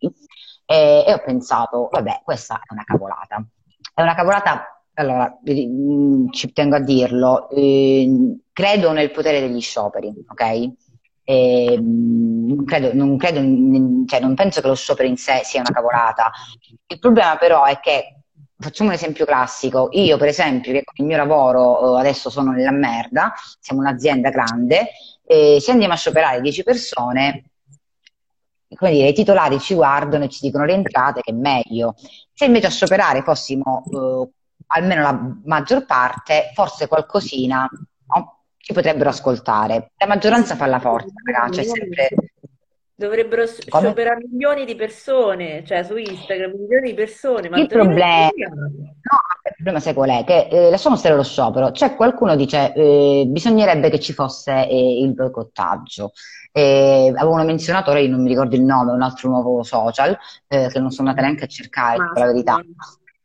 e, 0.65 1.03
e 1.07 1.13
ho 1.13 1.21
pensato, 1.23 1.89
vabbè, 1.91 2.21
questa 2.23 2.55
è 2.55 2.73
una 2.73 2.83
cavolata. 2.83 3.45
È 3.93 4.01
una 4.01 4.15
cavolata, 4.15 4.78
allora, 4.99 5.39
mm, 5.49 6.29
ci 6.31 6.51
tengo 6.51 6.75
a 6.75 6.79
dirlo, 6.79 7.49
eh, 7.49 8.37
credo 8.51 8.91
nel 8.91 9.11
potere 9.11 9.39
degli 9.39 9.61
scioperi, 9.61 10.13
ok? 10.27 10.71
Eh, 11.23 11.77
non, 11.79 12.65
credo, 12.65 12.93
non, 12.93 13.17
credo, 13.17 13.39
cioè 14.07 14.19
non 14.19 14.33
penso 14.35 14.61
che 14.61 14.67
lo 14.67 14.75
sciopero 14.75 15.07
in 15.07 15.17
sé 15.17 15.41
sia 15.43 15.61
una 15.61 15.71
cavolata. 15.71 16.31
Il 16.87 16.99
problema 16.99 17.37
però 17.37 17.63
è 17.65 17.79
che 17.79 18.19
Facciamo 18.61 18.89
un 18.89 18.95
esempio 18.95 19.23
classico. 19.23 19.87
Io, 19.91 20.17
per 20.17 20.27
esempio, 20.27 20.73
che 20.73 20.83
con 20.83 20.95
il 20.97 21.05
mio 21.05 21.15
lavoro 21.15 21.95
eh, 21.95 21.99
adesso 22.01 22.29
sono 22.29 22.51
nella 22.51 22.71
merda, 22.71 23.33
siamo 23.57 23.79
un'azienda 23.79 24.29
grande, 24.31 24.89
e 25.25 25.59
se 25.61 25.71
andiamo 25.71 25.93
a 25.93 25.95
scioperare 25.95 26.41
10 26.41 26.63
persone, 26.63 27.51
come 28.75 28.91
dire, 28.91 29.07
i 29.07 29.13
titolari 29.13 29.59
ci 29.59 29.75
guardano 29.75 30.25
e 30.25 30.29
ci 30.29 30.39
dicono 30.41 30.65
le 30.65 30.73
entrate 30.73 31.21
che 31.21 31.31
è 31.31 31.33
meglio. 31.33 31.95
Se 32.33 32.43
invece 32.45 32.67
a 32.67 32.69
scioperare 32.69 33.21
fossimo 33.21 33.83
eh, 33.93 34.29
almeno 34.71 35.01
la 35.01 35.19
maggior 35.45 35.85
parte, 35.85 36.51
forse 36.53 36.87
qualcosina 36.87 37.69
no? 38.15 38.43
ci 38.57 38.73
potrebbero 38.73 39.09
ascoltare. 39.09 39.91
La 39.97 40.07
maggioranza 40.07 40.55
fa 40.55 40.65
la 40.65 40.79
forza, 40.79 41.13
ragazzi, 41.23 41.63
cioè 41.63 41.63
sempre 41.63 42.09
Dovrebbero 42.99 43.47
scioperare 43.47 44.25
milioni 44.29 44.65
di 44.65 44.75
persone, 44.75 45.63
cioè 45.65 45.83
su 45.83 45.95
Instagram 45.95 46.51
milioni 46.51 46.89
di 46.89 46.93
persone. 46.95 47.47
Ma 47.47 47.57
il 47.57 47.67
problema, 47.67 48.27
no, 48.35 49.19
il 49.45 49.53
problema 49.55 49.79
sai 49.79 49.93
qual 49.93 50.09
è? 50.09 50.25
Che 50.25 50.49
eh, 50.51 50.69
lasciamo 50.69 50.97
stare 50.97 51.15
lo 51.15 51.23
sciopero. 51.23 51.71
C'è 51.71 51.95
qualcuno 51.95 52.31
che 52.31 52.37
dice 52.37 52.73
eh, 52.73 53.23
bisognerebbe 53.25 53.89
che 53.89 54.01
ci 54.01 54.11
fosse 54.11 54.67
eh, 54.67 55.01
il 55.01 55.13
boicottaggio. 55.13 56.11
Eh, 56.51 57.13
avevano 57.15 57.45
menzionato, 57.45 57.89
ora 57.89 57.99
io 57.99 58.09
non 58.09 58.21
mi 58.21 58.27
ricordo 58.27 58.57
il 58.57 58.63
nome, 58.63 58.91
un 58.91 59.01
altro 59.01 59.29
nuovo 59.29 59.63
social 59.63 60.17
eh, 60.49 60.67
che 60.67 60.79
non 60.79 60.91
sono 60.91 61.07
andata 61.07 61.25
neanche 61.25 61.45
a 61.45 61.47
cercare, 61.47 61.99
per 62.13 62.21
la 62.21 62.25
verità. 62.33 62.61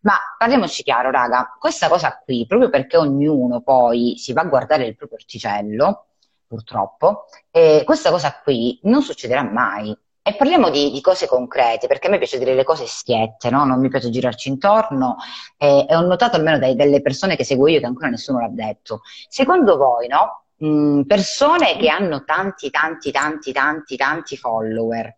Ma 0.04 0.18
parliamoci 0.36 0.82
chiaro, 0.82 1.10
raga, 1.10 1.56
questa 1.58 1.88
cosa 1.88 2.20
qui, 2.22 2.46
proprio 2.46 2.68
perché 2.68 2.98
ognuno 2.98 3.62
poi 3.62 4.16
si 4.18 4.34
va 4.34 4.42
a 4.42 4.46
guardare 4.46 4.84
il 4.84 4.96
proprio 4.96 5.18
orticello, 5.18 6.08
purtroppo, 6.46 7.24
e 7.50 7.82
questa 7.86 8.10
cosa 8.10 8.38
qui 8.42 8.78
non 8.82 9.02
succederà 9.02 9.42
mai. 9.42 9.96
E 10.26 10.34
parliamo 10.36 10.68
di, 10.68 10.90
di, 10.90 11.00
cose 11.00 11.26
concrete, 11.26 11.86
perché 11.86 12.08
a 12.08 12.10
me 12.10 12.18
piace 12.18 12.38
dire 12.38 12.54
le 12.54 12.64
cose 12.64 12.86
schiette, 12.86 13.48
no? 13.50 13.64
non 13.64 13.80
mi 13.80 13.88
piace 13.88 14.10
girarci 14.10 14.48
intorno 14.50 15.16
e, 15.56 15.86
e 15.88 15.94
ho 15.94 16.00
notato 16.00 16.36
almeno 16.36 16.58
dai, 16.58 16.74
dalle 16.76 17.00
persone 17.00 17.36
che 17.36 17.44
seguo 17.44 17.68
io 17.68 17.80
che 17.80 17.86
ancora 17.86 18.08
nessuno 18.08 18.40
l'ha 18.40 18.48
detto. 18.50 19.00
Secondo 19.28 19.76
voi, 19.76 20.06
no? 20.08 20.44
Mm, 20.64 21.02
persone 21.02 21.76
che 21.76 21.88
hanno 21.88 22.24
tanti, 22.24 22.70
tanti, 22.70 23.10
tanti, 23.10 23.52
tanti, 23.52 23.96
tanti 23.96 24.36
follower, 24.36 25.14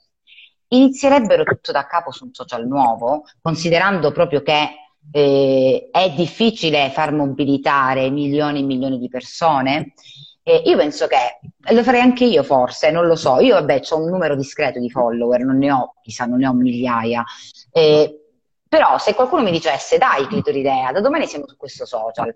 inizierebbero 0.68 1.44
tutto 1.44 1.72
da 1.72 1.86
capo 1.86 2.10
su 2.10 2.24
un 2.24 2.32
social 2.32 2.66
nuovo, 2.66 3.24
considerando 3.40 4.12
proprio 4.12 4.43
che 4.43 4.70
eh, 5.10 5.88
è 5.90 6.10
difficile 6.10 6.90
far 6.90 7.12
mobilitare 7.12 8.10
milioni 8.10 8.60
e 8.60 8.64
milioni 8.64 8.98
di 8.98 9.09
persone? 9.09 9.93
Eh, 10.43 10.62
io 10.64 10.76
penso 10.76 11.06
che 11.09 11.40
lo 11.72 11.82
farei 11.82 12.01
anche 12.01 12.24
io 12.24 12.43
forse, 12.43 12.90
non 12.90 13.06
lo 13.06 13.16
so. 13.16 13.40
Io 13.40 13.55
vabbè 13.55 13.80
ho 13.90 13.97
un 13.97 14.10
numero 14.10 14.36
discreto 14.36 14.78
di 14.78 14.90
follower, 14.90 15.40
non 15.40 15.59
ne 15.59 15.72
ho, 15.72 15.94
chissà, 16.02 16.24
non 16.24 16.38
ne 16.38 16.47
ho 16.47 16.52
migliaia. 16.52 17.24
Eh, 17.72 18.20
però 18.68 18.98
se 18.98 19.14
qualcuno 19.14 19.43
mi 19.43 19.51
dicesse 19.51 19.98
dai 19.98 20.26
clitoridea, 20.26 20.93
da 20.93 21.01
domani 21.01 21.26
siamo 21.26 21.48
su 21.48 21.56
questo 21.56 21.86
social, 21.86 22.32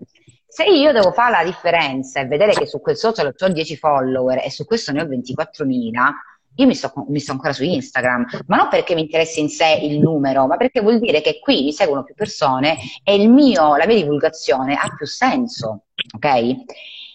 se 0.47 0.65
io 0.65 0.91
devo 0.91 1.11
fare 1.11 1.31
la 1.31 1.43
differenza 1.43 2.19
e 2.19 2.25
vedere 2.25 2.53
che 2.53 2.65
su 2.65 2.81
quel 2.81 2.97
social 2.97 3.33
ho 3.37 3.47
10 3.47 3.77
follower 3.77 4.41
e 4.43 4.49
su 4.49 4.65
questo 4.65 4.91
ne 4.91 5.01
ho 5.01 5.05
24.000, 5.05 6.11
io 6.55 6.65
mi 6.65 6.75
sto, 6.75 6.93
mi 7.07 7.19
sto, 7.19 7.31
ancora 7.31 7.53
su 7.53 7.63
Instagram, 7.63 8.25
ma 8.47 8.57
non 8.57 8.67
perché 8.69 8.93
mi 8.93 9.01
interessa 9.01 9.39
in 9.39 9.49
sé 9.49 9.79
il 9.81 9.99
numero, 9.99 10.47
ma 10.47 10.57
perché 10.57 10.81
vuol 10.81 10.99
dire 10.99 11.21
che 11.21 11.39
qui 11.39 11.63
mi 11.63 11.73
seguono 11.73 12.03
più 12.03 12.13
persone 12.13 12.77
e 13.03 13.25
mio, 13.27 13.75
la 13.75 13.85
mia 13.85 13.95
divulgazione 13.95 14.75
ha 14.75 14.93
più 14.95 15.05
senso, 15.05 15.85
ok? 16.15 16.55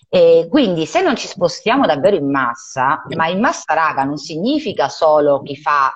E 0.09 0.47
quindi 0.49 0.87
se 0.87 1.03
non 1.03 1.17
ci 1.17 1.27
spostiamo 1.27 1.85
davvero 1.85 2.17
in 2.17 2.31
massa, 2.31 3.03
ma 3.17 3.29
in 3.29 3.41
massa 3.41 3.75
raga 3.75 4.05
non 4.05 4.17
significa 4.17 4.89
solo 4.89 5.43
chi 5.43 5.57
fa, 5.57 5.93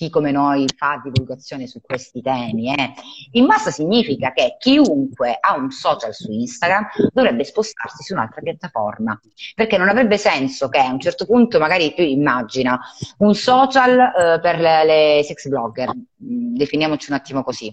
chi 0.00 0.08
come 0.08 0.30
noi 0.30 0.64
fa 0.74 0.98
divulgazione 1.04 1.66
su 1.66 1.82
questi 1.82 2.22
temi, 2.22 2.72
eh. 2.72 2.94
in 3.32 3.44
massa 3.44 3.70
significa 3.70 4.32
che 4.32 4.56
chiunque 4.58 5.36
ha 5.38 5.54
un 5.54 5.70
social 5.70 6.14
su 6.14 6.32
Instagram 6.32 6.86
dovrebbe 7.12 7.44
spostarsi 7.44 8.04
su 8.04 8.14
un'altra 8.14 8.40
piattaforma, 8.40 9.20
perché 9.54 9.76
non 9.76 9.90
avrebbe 9.90 10.16
senso 10.16 10.70
che 10.70 10.78
a 10.78 10.90
un 10.90 11.00
certo 11.00 11.26
punto 11.26 11.58
magari 11.58 11.92
tu 11.92 12.00
immagina 12.00 12.80
un 13.18 13.34
social 13.34 13.98
eh, 13.98 14.40
per 14.40 14.58
le, 14.58 14.84
le 14.86 15.22
sex 15.22 15.48
blogger, 15.48 15.94
mm, 15.94 16.54
definiamoci 16.54 17.10
un 17.10 17.16
attimo 17.18 17.42
così 17.42 17.70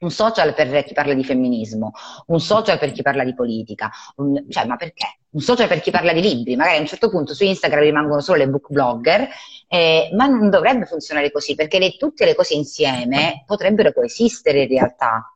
un 0.00 0.10
social 0.10 0.54
per 0.54 0.84
chi 0.84 0.92
parla 0.92 1.14
di 1.14 1.24
femminismo, 1.24 1.92
un 2.26 2.40
social 2.40 2.78
per 2.78 2.92
chi 2.92 3.02
parla 3.02 3.24
di 3.24 3.34
politica, 3.34 3.90
un, 4.16 4.44
cioè 4.48 4.66
ma 4.66 4.76
perché? 4.76 5.18
Un 5.30 5.40
social 5.40 5.68
per 5.68 5.80
chi 5.80 5.90
parla 5.90 6.12
di 6.12 6.20
libri, 6.20 6.56
magari 6.56 6.78
a 6.78 6.80
un 6.80 6.86
certo 6.86 7.10
punto 7.10 7.34
su 7.34 7.44
Instagram 7.44 7.82
rimangono 7.82 8.20
solo 8.20 8.38
le 8.38 8.48
book 8.48 8.70
blogger, 8.70 9.28
eh, 9.68 10.10
ma 10.14 10.26
non 10.26 10.48
dovrebbe 10.48 10.86
funzionare 10.86 11.30
così 11.30 11.54
perché 11.54 11.78
le, 11.78 11.96
tutte 11.96 12.24
le 12.24 12.34
cose 12.34 12.54
insieme 12.54 13.42
potrebbero 13.46 13.92
coesistere 13.92 14.62
in 14.62 14.68
realtà. 14.68 15.35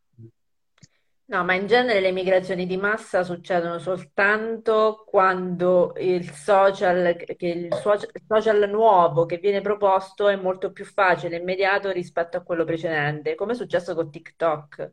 No, 1.30 1.44
ma 1.44 1.54
in 1.54 1.66
genere 1.68 2.00
le 2.00 2.10
migrazioni 2.10 2.66
di 2.66 2.76
massa 2.76 3.22
succedono 3.22 3.78
soltanto 3.78 5.04
quando 5.06 5.94
il 5.98 6.28
social, 6.32 7.14
che 7.36 7.46
il 7.46 7.68
social 8.26 8.68
nuovo 8.68 9.26
che 9.26 9.38
viene 9.38 9.60
proposto 9.60 10.26
è 10.26 10.34
molto 10.34 10.72
più 10.72 10.84
facile 10.84 11.36
e 11.36 11.40
immediato 11.40 11.90
rispetto 11.92 12.36
a 12.36 12.42
quello 12.42 12.64
precedente, 12.64 13.36
come 13.36 13.52
è 13.52 13.54
successo 13.54 13.94
con 13.94 14.10
TikTok. 14.10 14.92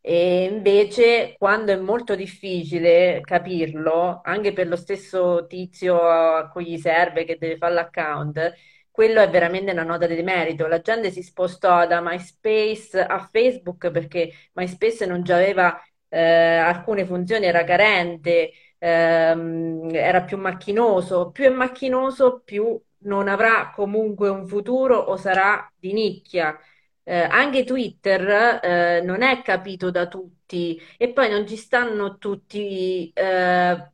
E 0.00 0.44
invece, 0.44 1.34
quando 1.36 1.72
è 1.72 1.76
molto 1.76 2.14
difficile 2.14 3.20
capirlo, 3.22 4.20
anche 4.22 4.52
per 4.52 4.68
lo 4.68 4.76
stesso 4.76 5.46
tizio 5.48 6.00
a 6.00 6.48
cui 6.48 6.64
gli 6.66 6.78
serve 6.78 7.24
che 7.24 7.36
deve 7.38 7.56
fare 7.56 7.74
l'account, 7.74 8.54
quello 8.96 9.20
è 9.20 9.28
veramente 9.28 9.72
una 9.72 9.82
nota 9.82 10.06
di 10.06 10.22
merito. 10.22 10.66
La 10.66 10.80
gente 10.80 11.10
si 11.10 11.22
spostò 11.22 11.86
da 11.86 12.00
MySpace 12.00 12.98
a 12.98 13.28
Facebook 13.30 13.90
perché 13.90 14.32
MySpace 14.54 15.04
non 15.04 15.22
già 15.22 15.36
aveva 15.36 15.78
eh, 16.08 16.18
alcune 16.56 17.04
funzioni, 17.04 17.44
era 17.44 17.62
carente, 17.64 18.52
ehm, 18.78 19.90
era 19.92 20.22
più 20.22 20.38
macchinoso. 20.38 21.30
Più 21.30 21.44
è 21.44 21.50
macchinoso, 21.50 22.40
più 22.42 22.80
non 23.00 23.28
avrà 23.28 23.70
comunque 23.74 24.30
un 24.30 24.46
futuro 24.48 24.96
o 24.96 25.16
sarà 25.18 25.70
di 25.78 25.92
nicchia. 25.92 26.58
Eh, 27.02 27.20
anche 27.20 27.64
Twitter 27.64 28.60
eh, 28.64 29.00
non 29.02 29.20
è 29.22 29.42
capito 29.42 29.90
da 29.90 30.08
tutti 30.08 30.80
e 30.96 31.12
poi 31.12 31.30
non 31.30 31.46
ci 31.46 31.56
stanno 31.56 32.16
tutti 32.18 33.10
eh, 33.12 33.90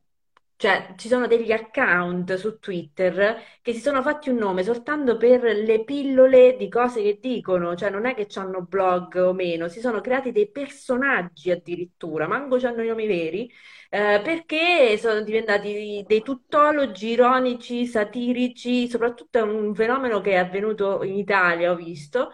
cioè, 0.63 0.95
ci 0.97 1.09
sono 1.09 1.27
degli 1.27 1.51
account 1.51 2.35
su 2.37 2.59
Twitter 2.61 3.37
che 3.61 3.73
si 3.75 3.81
sono 3.81 4.01
fatti 4.01 4.31
un 4.31 4.37
nome 4.37 4.63
soltanto 4.63 5.17
per 5.17 5.43
le 5.43 5.83
pillole 5.83 6.57
di 6.57 6.69
cose 6.69 7.03
che 7.03 7.19
dicono, 7.21 7.75
cioè 7.75 7.91
non 7.91 8.07
è 8.07 8.15
che 8.15 8.29
hanno 8.39 8.63
blog 8.63 9.17
o 9.17 9.33
meno, 9.33 9.67
si 9.69 9.81
sono 9.81 10.01
creati 10.01 10.31
dei 10.31 10.49
personaggi 10.49 11.51
addirittura, 11.51 12.29
manco 12.29 12.57
hanno 12.65 12.83
i 12.83 12.87
nomi 12.89 13.07
veri, 13.09 13.51
eh, 13.91 14.21
perché 14.23 14.97
sono 14.99 15.23
diventati 15.23 16.05
dei 16.07 16.23
tuttologi 16.23 17.09
ironici, 17.09 17.85
satirici, 17.87 18.89
soprattutto 18.89 19.39
è 19.39 19.43
un 19.43 19.75
fenomeno 19.75 20.21
che 20.21 20.33
è 20.33 20.37
avvenuto 20.37 21.03
in 21.03 21.15
Italia, 21.17 21.73
ho 21.73 21.75
visto, 21.75 22.31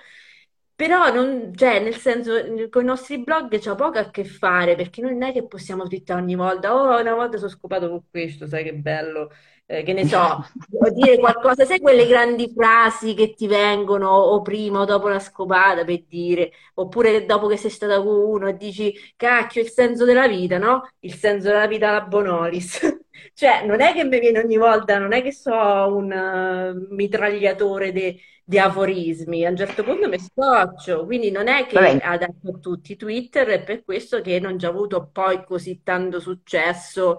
però, 0.79 1.13
non, 1.13 1.53
cioè, 1.57 1.81
nel 1.81 1.97
senso, 1.97 2.69
con 2.71 2.83
i 2.83 2.85
nostri 2.85 3.19
blog 3.19 3.59
c'ha 3.59 3.75
poco 3.75 3.99
a 3.99 4.11
che 4.11 4.25
fare, 4.25 4.77
perché 4.77 5.01
non 5.03 5.21
è 5.25 5.33
che 5.33 5.45
possiamo 5.45 5.89
twittare 5.89 6.21
ogni 6.21 6.37
volta, 6.37 6.73
oh, 6.73 7.01
una 7.01 7.15
volta 7.15 7.37
sono 7.37 7.51
scopato 7.51 7.89
con 7.89 8.05
questo, 8.09 8.47
sai 8.47 8.63
che 8.63 8.75
bello, 8.75 9.29
eh, 9.67 9.83
che 9.83 9.93
ne 9.93 10.07
so, 10.07 10.47
dire 10.95 11.19
qualcosa, 11.19 11.65
sai 11.65 11.81
quelle 11.81 12.07
grandi 12.07 12.53
frasi 12.55 13.15
che 13.15 13.35
ti 13.35 13.49
vengono 13.49 14.09
o 14.09 14.41
prima 14.41 14.79
o 14.79 14.85
dopo 14.85 15.07
una 15.07 15.19
scopata 15.19 15.85
per 15.85 16.05
dire, 16.07 16.53
oppure 16.75 17.25
dopo 17.27 17.49
che 17.49 17.57
sei 17.57 17.71
stata 17.71 18.01
con 18.01 18.15
uno 18.15 18.47
e 18.47 18.57
dici, 18.57 18.95
cacchio, 19.17 19.61
il 19.63 19.71
senso 19.71 20.05
della 20.05 20.29
vita, 20.29 20.59
no? 20.59 20.89
Il 21.01 21.15
senso 21.15 21.49
della 21.49 21.67
vita 21.67 21.89
alla 21.89 22.03
Bonolis. 22.03 22.79
Cioè, 23.35 23.67
non 23.67 23.81
è 23.81 23.93
che 23.95 24.05
mi 24.05 24.21
viene 24.21 24.39
ogni 24.39 24.57
volta, 24.57 24.97
non 24.99 25.13
è 25.13 25.23
che 25.23 25.33
so 25.33 25.53
un 25.53 26.11
uh, 26.13 26.95
mitragliatore 26.95 27.91
de- 27.93 28.17
di 28.49 28.59
aforismi, 28.59 29.45
a 29.45 29.51
un 29.51 29.57
certo 29.57 29.83
punto 29.85 30.09
mi 30.09 30.19
scoccio, 30.19 31.05
quindi 31.05 31.31
non 31.31 31.49
è 31.49 31.67
che 31.67 31.81
Vabbè, 31.81 32.01
adatto 32.01 32.49
a 32.51 32.59
tutti 32.59 32.97
Twitter, 32.97 33.47
è 33.49 33.63
per 33.63 33.85
questo 33.85 34.21
che 34.23 34.41
non 34.41 34.59
ci 34.59 34.65
ho 34.67 34.71
avuto 34.71 35.09
poi 35.13 35.45
così 35.45 35.83
tanto 35.83 36.19
successo 36.21 37.19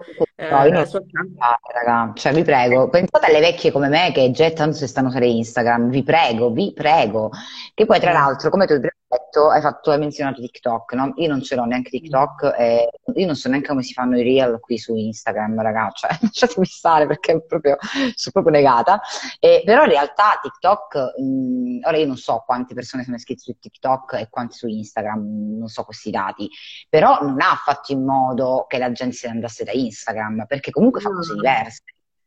no, 0.50 0.64
io 0.64 0.80
eh, 0.80 0.86
soltanto. 0.86 1.46
raga. 1.72 2.12
Cioè, 2.14 2.32
vi 2.32 2.42
prego, 2.42 2.88
pensate 2.88 3.26
alle 3.26 3.40
vecchie 3.40 3.70
come 3.72 3.88
me 3.88 4.12
che 4.12 4.30
già 4.30 4.50
tanto 4.52 4.76
si 4.76 4.86
stanno 4.86 5.08
usare 5.08 5.26
Instagram, 5.26 5.90
vi 5.90 6.02
prego, 6.02 6.50
vi 6.50 6.72
prego. 6.74 7.30
Che 7.74 7.86
poi, 7.86 8.00
tra 8.00 8.12
Eh, 8.12 8.12
l'altro, 8.12 8.50
come 8.50 8.66
tu 8.66 8.74
hai 8.74 8.80
detto, 9.16 9.50
hai 9.50 9.60
fatto, 9.60 9.90
hai 9.90 9.98
menzionato 9.98 10.40
TikTok, 10.40 10.92
no? 10.92 11.12
Io 11.16 11.28
non 11.28 11.42
ce 11.42 11.56
l'ho 11.56 11.64
neanche 11.64 11.90
TikTok, 11.90 12.54
e 12.58 12.88
io 13.14 13.26
non 13.26 13.34
so 13.34 13.48
neanche 13.48 13.68
come 13.68 13.82
si 13.82 13.92
fanno 13.92 14.18
i 14.18 14.22
reel 14.22 14.60
qui 14.60 14.78
su 14.78 14.94
Instagram, 14.94 15.60
raga. 15.60 15.90
Cioè, 15.92 16.10
lasciatemi 16.22 16.66
stare 16.66 17.06
perché 17.06 17.32
è 17.32 17.42
proprio, 17.42 17.76
sono 18.14 18.32
proprio 18.32 18.52
negata. 18.52 19.00
Eh, 19.38 19.62
però 19.64 19.82
in 19.84 19.90
realtà 19.90 20.38
TikTok, 20.40 21.18
mh, 21.18 21.86
ora 21.86 21.96
io 21.96 22.06
non 22.06 22.16
so 22.16 22.42
quante 22.46 22.74
persone 22.74 23.04
sono 23.04 23.16
iscritte 23.16 23.42
su 23.42 23.58
TikTok 23.58 24.14
e 24.14 24.28
quante 24.30 24.54
su 24.54 24.66
Instagram, 24.66 25.56
non 25.58 25.68
so 25.68 25.84
questi 25.84 26.10
dati 26.10 26.48
però 26.88 27.20
non 27.22 27.40
ha 27.40 27.54
fatto 27.56 27.92
in 27.92 28.04
modo 28.04 28.64
che 28.68 28.78
la 28.78 28.92
gente 28.92 29.16
se 29.16 29.28
ne 29.28 29.34
andasse 29.34 29.64
da 29.64 29.72
Instagram, 29.72 30.44
perché 30.46 30.70
comunque 30.70 31.00
fa 31.00 31.10
cose 31.10 31.34
no. 31.34 31.40
diverse, 31.40 31.82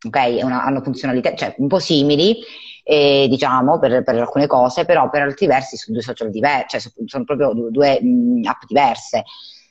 ok? 0.07 0.39
Una- 0.43 0.63
hanno 0.63 0.81
funzionalità, 0.81 1.33
cioè 1.35 1.53
un 1.57 1.67
po' 1.67 1.79
simili, 1.79 2.37
eh, 2.83 3.27
diciamo, 3.29 3.79
per, 3.79 4.03
per 4.03 4.15
alcune 4.19 4.47
cose, 4.47 4.85
però 4.85 5.09
per 5.09 5.21
altri 5.23 5.47
versi 5.47 5.77
sono 5.77 5.95
due 5.95 6.03
social 6.05 6.29
diversi, 6.29 6.79
cioè 6.79 6.91
sono, 7.05 7.23
proprio 7.23 7.53
due, 7.53 7.71
due, 7.71 8.01
mh, 8.01 8.41
app 8.45 8.61
diverse. 8.67 9.23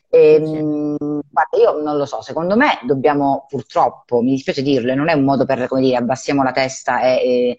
Sì. 0.08 0.16
Ehm, 0.18 0.96
guarda, 1.30 1.56
io 1.58 1.80
non 1.82 1.96
lo 1.96 2.04
so, 2.06 2.20
secondo 2.22 2.56
me 2.56 2.78
dobbiamo 2.84 3.46
purtroppo, 3.48 4.20
mi 4.20 4.32
dispiace 4.32 4.62
dirlo, 4.62 4.92
e 4.92 4.94
non 4.94 5.08
è 5.08 5.14
un 5.14 5.24
modo 5.24 5.44
per, 5.46 5.66
come 5.68 5.80
dire, 5.82 5.96
abbassiamo 5.96 6.42
la 6.42 6.52
testa 6.52 7.00
e, 7.02 7.56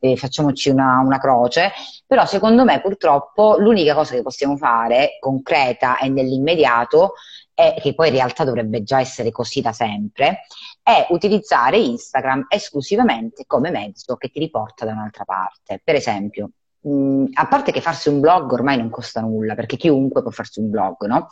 e 0.00 0.16
facciamoci 0.16 0.68
una, 0.68 0.98
una 1.02 1.18
croce, 1.18 1.72
però 2.06 2.26
secondo 2.26 2.64
me 2.64 2.80
purtroppo 2.82 3.56
l'unica 3.58 3.94
cosa 3.94 4.14
che 4.14 4.20
possiamo 4.22 4.54
fare, 4.56 5.16
concreta 5.18 5.96
e 5.98 6.08
nell'immediato, 6.10 7.14
è 7.54 7.76
che 7.80 7.94
poi 7.94 8.08
in 8.08 8.14
realtà 8.14 8.44
dovrebbe 8.44 8.82
già 8.82 9.00
essere 9.00 9.30
così 9.30 9.60
da 9.60 9.72
sempre, 9.72 10.40
è 10.82 11.06
utilizzare 11.10 11.78
Instagram 11.78 12.46
esclusivamente 12.48 13.44
come 13.46 13.70
mezzo 13.70 14.16
che 14.16 14.28
ti 14.28 14.40
riporta 14.40 14.84
da 14.84 14.92
un'altra 14.92 15.24
parte. 15.24 15.80
Per 15.82 15.94
esempio, 15.94 16.50
mh, 16.80 17.24
a 17.34 17.46
parte 17.46 17.72
che 17.72 17.80
farsi 17.80 18.08
un 18.08 18.20
blog 18.20 18.50
ormai 18.52 18.76
non 18.76 18.90
costa 18.90 19.20
nulla, 19.20 19.54
perché 19.54 19.76
chiunque 19.76 20.20
può 20.22 20.30
farsi 20.30 20.60
un 20.60 20.70
blog, 20.70 21.04
no? 21.06 21.28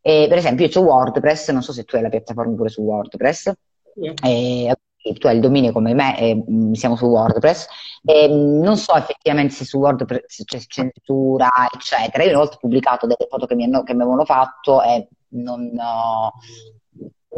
E, 0.00 0.26
per 0.28 0.38
esempio, 0.38 0.66
io 0.66 0.80
ho 0.80 0.84
WordPress, 0.84 1.50
non 1.50 1.62
so 1.62 1.72
se 1.72 1.84
tu 1.84 1.96
hai 1.96 2.02
la 2.02 2.08
piattaforma 2.08 2.54
pure 2.54 2.68
su 2.68 2.82
WordPress, 2.82 3.52
Sì. 3.94 4.14
e, 4.22 4.76
tu 5.18 5.26
hai 5.26 5.34
il 5.34 5.40
dominio 5.40 5.72
come 5.72 5.92
me, 5.94 6.18
e, 6.18 6.34
mh, 6.34 6.72
siamo 6.72 6.94
su 6.96 7.06
WordPress, 7.06 7.66
e, 8.04 8.28
mh, 8.28 8.60
non 8.62 8.76
so 8.76 8.94
effettivamente 8.94 9.54
se 9.54 9.64
su 9.64 9.78
WordPress 9.78 10.44
c'è 10.44 10.58
censura, 10.60 11.50
eccetera. 11.72 12.22
Io 12.22 12.30
una 12.30 12.38
volta 12.38 12.54
ho 12.56 12.58
pubblicato 12.60 13.06
delle 13.06 13.26
foto 13.28 13.46
che 13.46 13.54
mi, 13.54 13.64
hanno- 13.64 13.82
che 13.82 13.94
mi 13.94 14.02
avevano 14.02 14.24
fatto 14.24 14.82
e 14.82 15.08
non, 15.30 15.70
non 15.72 16.32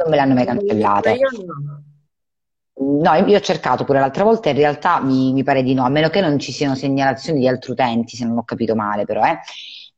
me 0.08 0.16
le 0.16 0.20
hanno 0.20 0.34
mai 0.34 0.44
cancellate. 0.44 1.18
no. 1.46 1.82
No, 2.80 3.12
io 3.12 3.36
ho 3.36 3.40
cercato 3.40 3.84
pure 3.84 4.00
l'altra 4.00 4.24
volta, 4.24 4.48
in 4.48 4.56
realtà 4.56 5.02
mi, 5.02 5.34
mi 5.34 5.42
pare 5.42 5.62
di 5.62 5.74
no, 5.74 5.84
a 5.84 5.90
meno 5.90 6.08
che 6.08 6.22
non 6.22 6.38
ci 6.38 6.50
siano 6.50 6.74
segnalazioni 6.74 7.40
di 7.40 7.46
altri 7.46 7.72
utenti, 7.72 8.16
se 8.16 8.24
non 8.24 8.38
ho 8.38 8.44
capito 8.44 8.74
male, 8.74 9.04
però, 9.04 9.22
eh. 9.22 9.38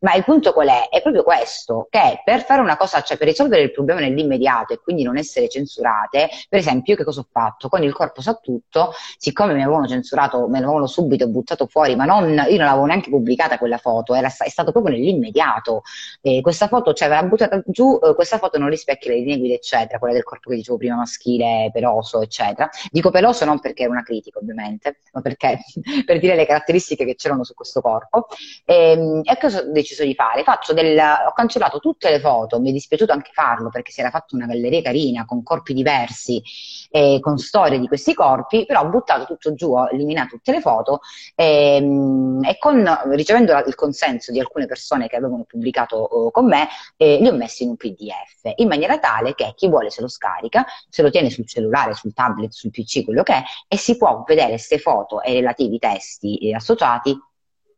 Ma 0.03 0.15
il 0.15 0.25
punto 0.25 0.53
qual 0.53 0.69
è? 0.69 0.89
È 0.89 1.01
proprio 1.01 1.23
questo, 1.23 1.87
che 1.89 2.23
per 2.25 2.45
fare 2.45 2.61
una 2.61 2.77
cosa, 2.77 3.03
cioè 3.03 3.17
per 3.17 3.29
risolvere 3.29 3.63
il 3.63 3.71
problema 3.71 4.01
nell'immediato 4.01 4.73
e 4.73 4.81
quindi 4.81 5.05
non 5.05 5.17
essere 5.17 5.49
censurate, 5.49 6.29
per 6.49 6.59
esempio, 6.59 6.93
io 6.93 6.99
che 6.99 7.05
cosa 7.05 7.21
ho 7.21 7.27
fatto? 7.31 7.69
Con 7.69 7.85
il 7.85 7.93
corpo 7.93 8.21
sa 8.21 8.35
tutto, 8.35 8.93
siccome 9.17 9.55
mi 9.55 9.63
avevano 9.63 9.87
censurato, 9.87 10.49
me 10.49 10.59
l'avevano 10.59 10.89
subito 10.89 11.29
buttato 11.29 11.67
fuori, 11.67 11.95
ma 11.95 12.05
non, 12.05 12.31
io 12.31 12.57
non 12.57 12.67
l'avevo 12.67 12.85
neanche 12.87 13.11
pubblicata 13.11 13.59
quella 13.59 13.79
foto, 13.79 14.15
era, 14.15 14.27
è 14.27 14.49
stato 14.49 14.73
proprio 14.73 14.97
nell'immediato. 14.97 15.83
Eh, 16.21 16.41
questa 16.41 16.67
foto, 16.67 16.93
cioè, 16.95 17.07
aveva 17.07 17.23
buttata 17.23 17.63
giù, 17.65 18.01
eh, 18.03 18.15
questa 18.17 18.39
foto 18.39 18.59
non 18.59 18.69
rispecchia 18.69 19.13
le 19.13 19.19
linee 19.19 19.39
guida, 19.39 19.55
eccetera, 19.55 19.99
quella 20.01 20.15
del 20.15 20.25
corpo 20.25 20.51
che 20.51 20.57
dicevo 20.57 20.79
prima, 20.79 20.97
maschile, 20.97 21.71
peloso, 21.73 22.21
eccetera. 22.23 22.69
Dico 22.91 23.11
peloso 23.11 23.45
non 23.45 23.61
perché 23.61 23.85
era 23.85 23.93
una 23.93 24.03
critica, 24.03 24.41
ovviamente, 24.41 24.99
ma 25.13 25.21
perché 25.21 25.59
per 26.05 26.19
dire 26.19 26.35
le 26.35 26.45
caratteristiche 26.45 27.05
che 27.05 27.15
c'erano 27.15 27.45
su 27.45 27.55
questo 27.55 27.81
corpo. 27.81 28.27
E, 28.65 29.21
e 29.23 29.39
cosa 29.41 29.61
ho 29.61 29.71
deciso 29.71 29.92
di 30.03 30.15
fare? 30.15 30.45
Del, 30.73 30.99
ho 30.99 31.33
cancellato 31.33 31.79
tutte 31.79 32.11
le 32.11 32.21
foto, 32.21 32.61
mi 32.61 32.71
è 32.71 32.73
dispiaciuto 32.73 33.13
anche 33.13 33.31
farlo 33.33 33.69
perché 33.69 33.91
si 33.93 34.01
era 34.01 34.11
fatta 34.11 34.35
una 34.37 34.47
galleria 34.47 34.83
carina 34.83 35.25
con 35.25 35.43
corpi 35.43 35.75
diversi, 35.75 36.43
eh, 36.91 37.19
con 37.21 37.39
storie 37.39 37.79
di 37.79 37.87
questi 37.89 38.15
corpi, 38.15 38.65
però 38.65 38.83
ho 38.83 38.89
buttato 38.89 39.25
tutto 39.25 39.55
giù, 39.55 39.75
ho 39.75 39.89
eliminato 39.91 40.37
tutte 40.37 40.53
le 40.53 40.61
foto 40.61 41.01
ehm, 41.35 42.41
e 42.45 42.59
con, 42.59 42.85
ricevendo 43.11 43.57
il 43.67 43.75
consenso 43.75 44.33
di 44.33 44.41
alcune 44.41 44.67
persone 44.67 45.09
che 45.09 45.17
avevano 45.17 45.45
pubblicato 45.45 46.29
eh, 46.29 46.31
con 46.31 46.47
me, 46.47 46.69
eh, 46.97 47.19
li 47.21 47.29
ho 47.29 47.35
messi 47.35 47.65
in 47.65 47.71
un 47.71 47.77
PDF, 47.77 48.53
in 48.57 48.69
maniera 48.69 48.99
tale 48.99 49.35
che 49.35 49.53
chi 49.55 49.69
vuole 49.69 49.91
se 49.91 50.01
lo 50.01 50.09
scarica, 50.09 50.65
se 50.89 51.03
lo 51.03 51.11
tiene 51.11 51.31
sul 51.31 51.47
cellulare, 51.47 51.95
sul 51.95 52.13
tablet, 52.15 52.53
sul 52.53 52.71
PC, 52.71 53.05
quello 53.05 53.23
che 53.23 53.35
è, 53.35 53.43
e 53.69 53.77
si 53.77 53.97
può 53.97 54.23
vedere 54.27 54.51
queste 54.51 54.79
foto 54.79 55.23
e 55.23 55.33
i 55.33 55.35
relativi 55.35 55.79
testi 55.79 56.39
eh, 56.39 56.55
associati 56.55 57.19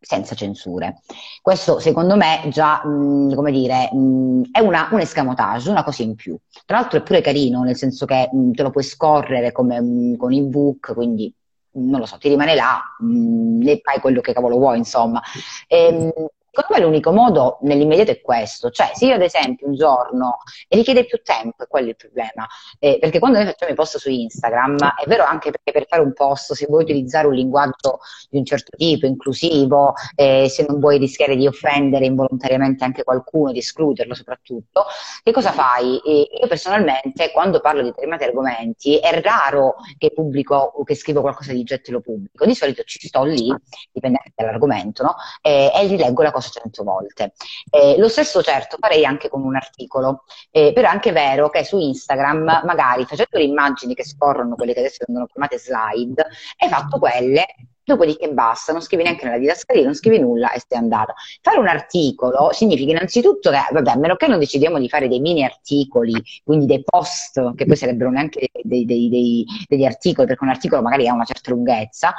senza 0.05 0.35
censure. 0.35 1.01
Questo 1.43 1.79
secondo 1.79 2.17
me 2.17 2.43
già, 2.51 2.85
mh, 2.85 3.35
come 3.35 3.51
dire, 3.51 3.91
mh, 3.93 4.51
è 4.53 4.61
una, 4.61 4.89
un 4.93 5.01
escamotage, 5.01 5.71
una 5.71 5.85
cosa 5.85 6.03
in 6.03 6.15
più. 6.15 6.37
Tra 6.65 6.79
l'altro 6.79 6.99
è 6.99 7.03
pure 7.03 7.21
carino, 7.21 7.63
nel 7.63 7.77
senso 7.77 8.07
che 8.07 8.29
mh, 8.33 8.53
te 8.53 8.63
lo 8.63 8.71
puoi 8.71 8.85
scorrere 8.85 9.53
come 9.53 10.15
con 10.17 10.33
ebook, 10.33 10.95
quindi 10.95 11.33
non 11.77 11.99
lo 12.01 12.07
so, 12.07 12.19
ti 12.19 12.29
rimane 12.29 12.55
là, 12.55 12.81
mh, 12.99 13.63
ne 13.63 13.81
fai 13.83 14.01
quello 14.01 14.21
che 14.21 14.33
cavolo 14.33 14.57
vuoi, 14.59 14.79
insomma. 14.79 15.21
Ehm, 15.67 16.11
Secondo 16.55 16.81
me 16.81 16.87
l'unico 16.87 17.11
modo 17.11 17.59
nell'immediato 17.63 18.13
è 18.13 18.21
questo, 18.21 18.71
cioè 18.71 18.93
se 18.95 19.07
io 19.07 19.15
ad 19.15 19.23
esempio 19.23 19.67
un 19.67 19.75
giorno, 19.75 20.37
e 20.69 20.77
richiede 20.77 21.05
più 21.05 21.21
tempo, 21.21 21.65
è 21.65 21.67
quello 21.67 21.89
il 21.89 21.97
problema, 21.97 22.47
eh, 22.79 22.99
perché 23.01 23.19
quando 23.19 23.39
noi 23.39 23.49
facciamo 23.49 23.73
i 23.73 23.75
post 23.75 23.99
su 23.99 24.09
Instagram, 24.09 24.77
è 24.77 25.09
vero 25.09 25.25
anche 25.25 25.51
perché 25.51 25.73
per 25.73 25.89
fare 25.89 26.03
un 26.03 26.13
post, 26.13 26.53
se 26.53 26.67
vuoi 26.69 26.85
utilizzare 26.85 27.27
un 27.27 27.35
linguaggio 27.35 27.99
di 28.31 28.39
un 28.39 28.45
certo 28.45 28.77
tipo, 28.77 29.07
inclusivo, 29.07 29.95
eh, 30.15 30.49
se 30.49 30.65
non 30.69 30.79
vuoi 30.79 30.99
rischiare 30.99 31.35
di 31.35 31.49
offendere 31.49 32.07
involontariamente 32.07 32.85
anche 32.85 33.03
qualcuno, 33.03 33.51
di 33.51 33.59
escluderlo 33.59 34.15
soprattutto, 34.15 34.85
che 35.25 35.33
cosa 35.33 35.51
fai? 35.51 35.99
Eh, 36.07 36.29
io 36.41 36.47
personalmente, 36.47 37.33
quando 37.33 37.59
parlo 37.59 37.81
di 37.81 37.89
determinati 37.89 38.23
argomenti, 38.23 38.99
è 38.99 39.21
raro 39.21 39.75
che 39.99 40.13
pubblico 40.13 40.55
o 40.55 40.85
che 40.85 40.95
scrivo 40.95 41.21
qualcosa 41.21 41.53
di 41.53 41.65
getto 41.65 41.91
e 41.91 41.95
lo 41.95 42.01
pubblico. 42.01 42.47
Di 42.47 42.55
solito 42.55 42.85
ci 42.85 43.09
sto 43.09 43.25
lì, 43.25 43.53
dipende 43.91 44.21
dall'argomento, 44.37 45.03
no? 45.03 45.17
Eh, 45.43 45.73
e 45.75 45.87
rileggo 45.89 46.23
la 46.23 46.31
cosa 46.31 46.43
cento 46.51 46.83
volte. 46.83 47.33
Eh, 47.71 47.97
lo 47.99 48.09
stesso, 48.09 48.43
certo, 48.43 48.77
farei 48.79 49.05
anche 49.05 49.29
con 49.29 49.43
un 49.43 49.57
articolo, 49.57 50.25
eh, 50.51 50.73
però 50.73 50.89
è 50.89 50.91
anche 50.91 51.13
vero 51.13 51.51
che 51.51 51.65
su 51.65 51.79
Instagram, 51.79 52.63
magari 52.65 53.05
facendo 53.05 53.39
le 53.39 53.45
immagini 53.45 53.95
che 53.95 54.05
scorrono, 54.05 54.55
quelle 54.55 54.73
che 54.73 54.81
adesso 54.81 55.05
vengono 55.07 55.27
chiamate 55.27 55.59
slide, 55.59 56.27
hai 56.59 56.69
fatto 56.69 56.99
quelle 56.99 57.45
Dopodiché 57.87 58.33
basta, 58.33 58.73
non 58.73 58.81
scrivi 58.81 59.03
neanche 59.03 59.27
nella 59.27 59.37
didascalia, 59.37 59.85
non 59.85 59.95
scrivi 59.95 60.19
nulla 60.19 60.53
e 60.53 60.59
stai 60.59 60.79
andata. 60.79 61.13
Fare 61.43 61.59
un 61.59 61.69
articolo 61.69 62.51
significa 62.53 62.93
innanzitutto 62.93 63.51
che, 63.51 63.59
vabbè, 63.73 63.91
a 63.91 63.97
meno 63.97 64.17
che 64.17 64.27
non 64.27 64.39
decidiamo 64.39 64.79
di 64.79 64.89
fare 64.89 65.07
dei 65.07 65.21
mini 65.21 65.45
articoli, 65.45 66.15
quindi 66.43 66.65
dei 66.65 66.83
post, 66.83 67.55
che 67.55 67.67
poi 67.67 67.77
sarebbero 67.77 68.11
neanche 68.11 68.49
dei, 68.63 68.87
dei, 68.87 69.11
dei, 69.11 69.45
degli 69.69 69.85
articoli, 69.85 70.27
perché 70.27 70.45
un 70.45 70.51
articolo 70.51 70.81
magari 70.81 71.09
ha 71.09 71.13
una 71.13 71.25
certa 71.25 71.51
lunghezza, 71.51 72.15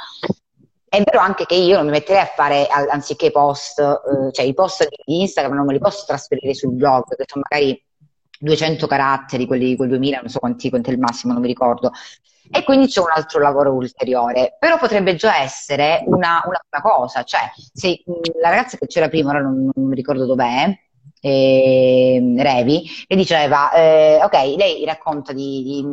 è 0.98 1.04
vero 1.04 1.20
anche 1.20 1.46
che 1.46 1.56
io 1.56 1.76
non 1.76 1.86
mi 1.86 1.92
metterei 1.92 2.22
a 2.22 2.26
fare, 2.26 2.68
anziché 2.68 3.32
post, 3.32 3.80
eh, 3.80 4.32
cioè 4.32 4.46
i 4.46 4.54
post 4.54 4.88
di 4.88 5.22
Instagram 5.22 5.56
non 5.56 5.66
me 5.66 5.74
li 5.74 5.80
posso 5.80 6.06
trasferire 6.06 6.54
sul 6.54 6.74
blog, 6.74 7.08
perché 7.08 7.26
sono 7.28 7.44
magari 7.50 7.82
200 8.40 8.88
caratteri, 8.88 9.46
quelli, 9.46 9.76
quel 9.76 9.90
2000, 9.90 10.20
non 10.20 10.30
so 10.30 10.40
quanti, 10.40 10.70
quanto 10.70 10.90
è 10.90 10.94
il 10.94 11.00
massimo, 11.00 11.34
non 11.34 11.42
mi 11.42 11.48
ricordo. 11.48 11.92
E 12.52 12.64
quindi 12.64 12.88
c'è 12.88 13.00
un 13.00 13.12
altro 13.14 13.40
lavoro 13.40 13.74
ulteriore, 13.74 14.56
però 14.60 14.78
potrebbe 14.78 15.16
già 15.16 15.42
essere 15.42 16.04
una, 16.06 16.42
una, 16.46 16.62
una 16.70 16.82
cosa, 16.82 17.24
cioè 17.24 17.52
se 17.74 18.04
la 18.40 18.50
ragazza 18.50 18.78
che 18.78 18.86
c'era 18.86 19.10
prima, 19.10 19.32
ora 19.32 19.42
non, 19.42 19.70
non 19.74 19.88
mi 19.88 19.96
ricordo 19.96 20.26
dov'è, 20.26 20.72
eh, 21.19 22.34
Revi, 22.38 22.84
che 23.07 23.15
diceva, 23.15 23.72
eh, 23.72 24.19
ok, 24.23 24.34
lei 24.57 24.86
racconta 24.86 25.34
di, 25.34 25.64
di, 25.64 25.86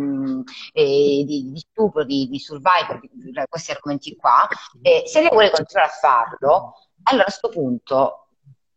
eh, 0.72 1.24
di, 1.24 1.51
di 1.52 1.59
stupro, 1.59 2.05
di, 2.05 2.28
di 2.28 2.39
survivor, 2.39 3.01
di, 3.01 3.32
questi 3.48 3.70
argomenti 3.70 4.14
qua, 4.16 4.47
e 4.82 5.05
se 5.06 5.20
lei 5.20 5.30
vuole 5.30 5.51
continuare 5.51 5.89
a 5.89 5.93
farlo, 5.93 6.74
allora 7.05 7.22
a 7.22 7.26
questo 7.26 7.48
punto 7.48 8.26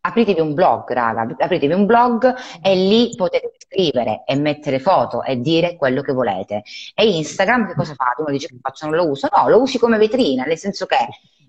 apritevi 0.05 0.39
un 0.39 0.53
blog, 0.53 0.91
raga, 0.91 1.27
apritevi 1.37 1.73
un 1.73 1.85
blog 1.85 2.33
e 2.61 2.75
lì 2.75 3.13
potete 3.15 3.53
scrivere 3.57 4.23
e 4.25 4.35
mettere 4.35 4.79
foto 4.79 5.23
e 5.23 5.39
dire 5.39 5.75
quello 5.75 6.01
che 6.01 6.13
volete. 6.13 6.63
E 6.93 7.17
Instagram 7.17 7.67
che 7.67 7.73
cosa 7.73 7.95
fa? 7.95 8.13
Uno 8.17 8.29
dice 8.29 8.47
che 8.47 8.57
faccio, 8.61 8.85
non 8.85 8.95
lo 8.95 9.09
uso. 9.09 9.27
No, 9.35 9.49
lo 9.49 9.61
usi 9.61 9.79
come 9.79 9.97
vetrina, 9.97 10.43
nel 10.43 10.57
senso 10.57 10.85
che 10.85 10.97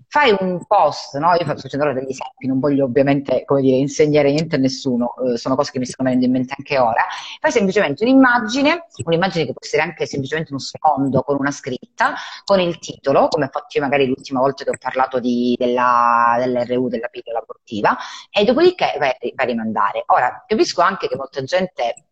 fai 0.09 0.35
un 0.39 0.65
post, 0.65 1.17
no? 1.17 1.33
Io 1.33 1.45
faccio 1.45 1.61
facendo 1.61 1.91
degli 1.93 2.09
esempi, 2.09 2.47
non 2.47 2.59
voglio 2.59 2.85
ovviamente, 2.85 3.45
dire, 3.59 3.77
insegnare 3.77 4.31
niente 4.31 4.55
a 4.55 4.59
nessuno, 4.59 5.13
eh, 5.17 5.37
sono 5.37 5.55
cose 5.55 5.71
che 5.71 5.79
mi 5.79 5.85
stanno 5.85 6.09
venendo 6.09 6.25
in 6.25 6.31
mente 6.31 6.55
anche 6.57 6.77
ora. 6.77 7.05
Fai 7.39 7.51
semplicemente 7.51 8.03
un'immagine, 8.03 8.87
un'immagine 9.03 9.45
che 9.45 9.51
può 9.51 9.61
essere 9.63 9.81
anche 9.81 10.05
semplicemente 10.05 10.51
uno 10.51 10.61
sfondo 10.61 11.21
con 11.21 11.37
una 11.39 11.51
scritta, 11.51 12.13
con 12.45 12.59
il 12.59 12.79
titolo, 12.79 13.27
come 13.27 13.45
ho 13.45 13.49
fatto 13.51 13.77
io 13.77 13.83
magari 13.83 14.07
l'ultima 14.07 14.39
volta 14.39 14.63
che 14.63 14.69
ho 14.69 14.77
parlato 14.79 15.19
di, 15.19 15.55
della, 15.57 16.35
dell'RU, 16.37 16.87
della 16.87 17.07
pillola 17.07 17.39
abortiva, 17.39 17.97
e 18.31 18.45
dopodiché 18.45 18.95
vai 18.97 19.11
a 19.35 19.43
rimandare. 19.43 20.03
Ora, 20.07 20.43
capisco 20.47 20.81
anche 20.81 21.07
che 21.07 21.15
molta 21.15 21.43
gente 21.43 22.03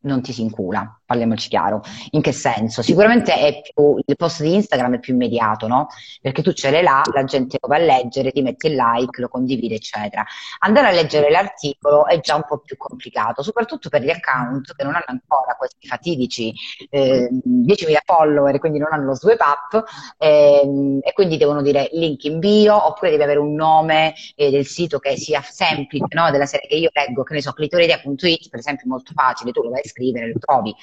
non 0.00 0.20
ti 0.22 0.32
si 0.32 0.42
incula, 0.42 1.00
parliamoci 1.04 1.48
chiaro. 1.48 1.82
In 2.10 2.22
che 2.22 2.32
senso? 2.32 2.82
Sicuramente 2.82 3.34
è 3.34 3.60
più, 3.60 3.96
il 4.04 4.16
post 4.16 4.42
di 4.42 4.54
Instagram 4.54 4.94
è 4.96 4.98
più 4.98 5.14
immediato, 5.14 5.66
no? 5.66 5.88
Perché 6.20 6.42
tu 6.42 6.52
ce 6.52 6.70
l'hai 6.70 6.82
là, 6.82 7.02
la 7.12 7.24
gente 7.24 7.58
lo 7.60 7.68
va 7.68 7.76
a 7.76 7.78
leggere, 7.78 8.30
ti 8.32 8.42
metti 8.42 8.66
il 8.66 8.74
like, 8.74 9.20
lo 9.20 9.28
condivide, 9.28 9.76
eccetera. 9.76 10.24
Andare 10.60 10.88
a 10.88 10.90
leggere 10.90 11.30
l'articolo 11.30 12.06
è 12.06 12.20
già 12.20 12.34
un 12.34 12.44
po' 12.46 12.58
più 12.58 12.76
complicato, 12.76 13.42
soprattutto 13.42 13.88
per 13.88 14.02
gli 14.02 14.10
account 14.10 14.74
che 14.74 14.84
non 14.84 14.94
hanno 14.94 15.04
ancora 15.06 15.54
questi 15.56 15.86
fatidici 15.86 16.52
eh, 16.90 17.28
10.000 17.30 17.96
follower, 18.04 18.58
quindi 18.58 18.78
non 18.78 18.88
hanno 18.92 19.06
lo 19.06 19.14
swipe 19.14 19.42
up, 19.42 19.84
eh, 20.18 21.00
e 21.02 21.12
quindi 21.12 21.36
devono 21.36 21.62
dire 21.62 21.88
link 21.92 22.24
in 22.24 22.38
bio, 22.38 22.86
oppure 22.86 23.10
devi 23.10 23.22
avere 23.22 23.38
un 23.38 23.54
nome 23.54 24.14
eh, 24.34 24.50
del 24.50 24.66
sito 24.66 24.98
che 24.98 25.16
sia 25.16 25.42
semplice, 25.42 26.06
no? 26.10 26.30
Della 26.30 26.46
serie 26.46 26.68
che 26.68 26.76
io 26.76 26.90
leggo, 26.92 27.22
che 27.22 27.34
ne 27.34 27.42
so, 27.42 27.52
clitoridea.it, 27.52 28.48
per 28.48 28.58
esempio, 28.58 28.88
molto 28.88 29.12
facile, 29.14 29.52
tu 29.52 29.62
lo 29.62 29.70
vai 29.70 29.80
a 29.84 29.88
scrivere, 29.88 30.32
lo 30.32 30.38
trovi. 30.38 30.74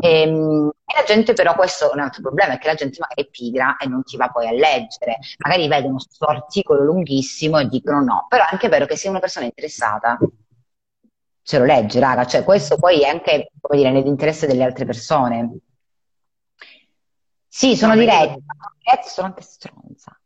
E, 0.00 0.22
ehm, 0.22 0.70
e, 0.84 0.94
la 0.94 1.04
gente 1.04 1.32
però, 1.32 1.54
questo 1.54 1.90
è 1.90 1.94
un 1.94 2.00
altro 2.00 2.22
problema, 2.22 2.54
è 2.54 2.58
che 2.58 2.66
la 2.66 2.74
gente 2.74 2.98
magari 3.00 3.22
è 3.22 3.30
pigra 3.30 3.76
e 3.76 3.86
non 3.86 4.02
ti 4.02 4.16
va 4.16 4.28
poi 4.28 4.48
a 4.48 4.52
leggere, 4.52 5.18
magari 5.38 5.68
vedono 5.68 5.94
questo 5.94 6.26
articolo 6.26 6.82
lunghissimo 6.84 7.58
e 7.58 7.68
dicono 7.68 8.00
no, 8.02 8.26
però 8.28 8.44
è 8.44 8.48
anche 8.50 8.68
vero 8.68 8.86
che 8.86 8.96
se 8.96 9.08
una 9.08 9.20
persona 9.20 9.44
è 9.44 9.48
interessata 9.48 10.18
se 11.48 11.58
lo 11.58 11.64
legge, 11.64 11.98
raga, 11.98 12.26
cioè 12.26 12.44
questo 12.44 12.76
poi 12.76 13.00
è 13.00 13.08
anche, 13.08 13.52
come 13.58 13.78
dire, 13.78 13.90
nell'interesse 13.90 14.46
delle 14.46 14.64
altre 14.64 14.84
persone. 14.84 15.60
Sì, 17.46 17.74
sono 17.74 17.94
no, 17.94 18.00
diretta, 18.00 18.36
sono 19.06 19.28
anche 19.28 19.40
stronza. 19.40 20.20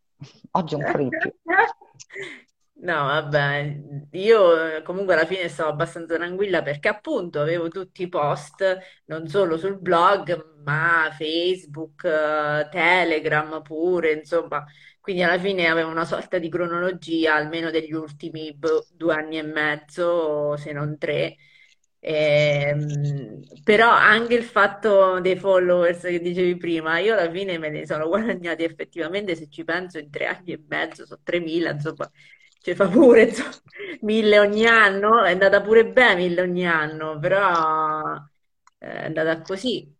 Oggi 0.50 0.74
un 0.74 0.82
po'. 0.82 0.98
No, 2.82 2.94
vabbè, 3.04 3.80
io 4.10 4.82
comunque 4.82 5.14
alla 5.14 5.24
fine 5.24 5.48
stavo 5.48 5.70
abbastanza 5.70 6.16
tranquilla 6.16 6.62
perché 6.62 6.88
appunto 6.88 7.40
avevo 7.40 7.68
tutti 7.68 8.02
i 8.02 8.08
post, 8.08 8.76
non 9.04 9.28
solo 9.28 9.56
sul 9.56 9.78
blog, 9.78 10.62
ma 10.64 11.08
Facebook, 11.16 12.02
eh, 12.04 12.68
Telegram 12.72 13.62
pure, 13.62 14.10
insomma, 14.14 14.64
quindi 15.00 15.22
alla 15.22 15.38
fine 15.38 15.68
avevo 15.68 15.90
una 15.90 16.04
sorta 16.04 16.38
di 16.38 16.48
cronologia, 16.48 17.36
almeno 17.36 17.70
degli 17.70 17.92
ultimi 17.92 18.52
boh, 18.52 18.84
due 18.92 19.14
anni 19.14 19.38
e 19.38 19.42
mezzo, 19.42 20.56
se 20.56 20.72
non 20.72 20.98
tre. 20.98 21.36
Ehm, 22.04 23.40
però 23.62 23.88
anche 23.90 24.34
il 24.34 24.42
fatto 24.42 25.20
dei 25.20 25.36
followers 25.36 26.00
che 26.02 26.18
dicevi 26.20 26.56
prima, 26.56 26.98
io 26.98 27.12
alla 27.16 27.30
fine 27.30 27.58
me 27.58 27.68
ne 27.70 27.86
sono 27.86 28.08
guadagnati 28.08 28.64
effettivamente, 28.64 29.36
se 29.36 29.48
ci 29.48 29.62
penso, 29.64 29.98
in 29.98 30.10
tre 30.10 30.26
anni 30.26 30.50
e 30.52 30.64
mezzo, 30.68 31.06
sono 31.06 31.20
3.000, 31.22 31.70
insomma 31.70 32.10
ci 32.62 32.74
fa 32.74 32.88
pure 32.88 33.24
insomma, 33.24 33.50
mille 34.02 34.38
ogni 34.38 34.66
anno, 34.66 35.22
è 35.22 35.32
andata 35.32 35.60
pure 35.60 35.86
bene 35.86 36.14
mille 36.14 36.40
ogni 36.40 36.66
anno, 36.66 37.18
però 37.18 38.14
eh, 38.78 38.86
è 38.86 39.04
andata 39.06 39.42
così. 39.42 39.92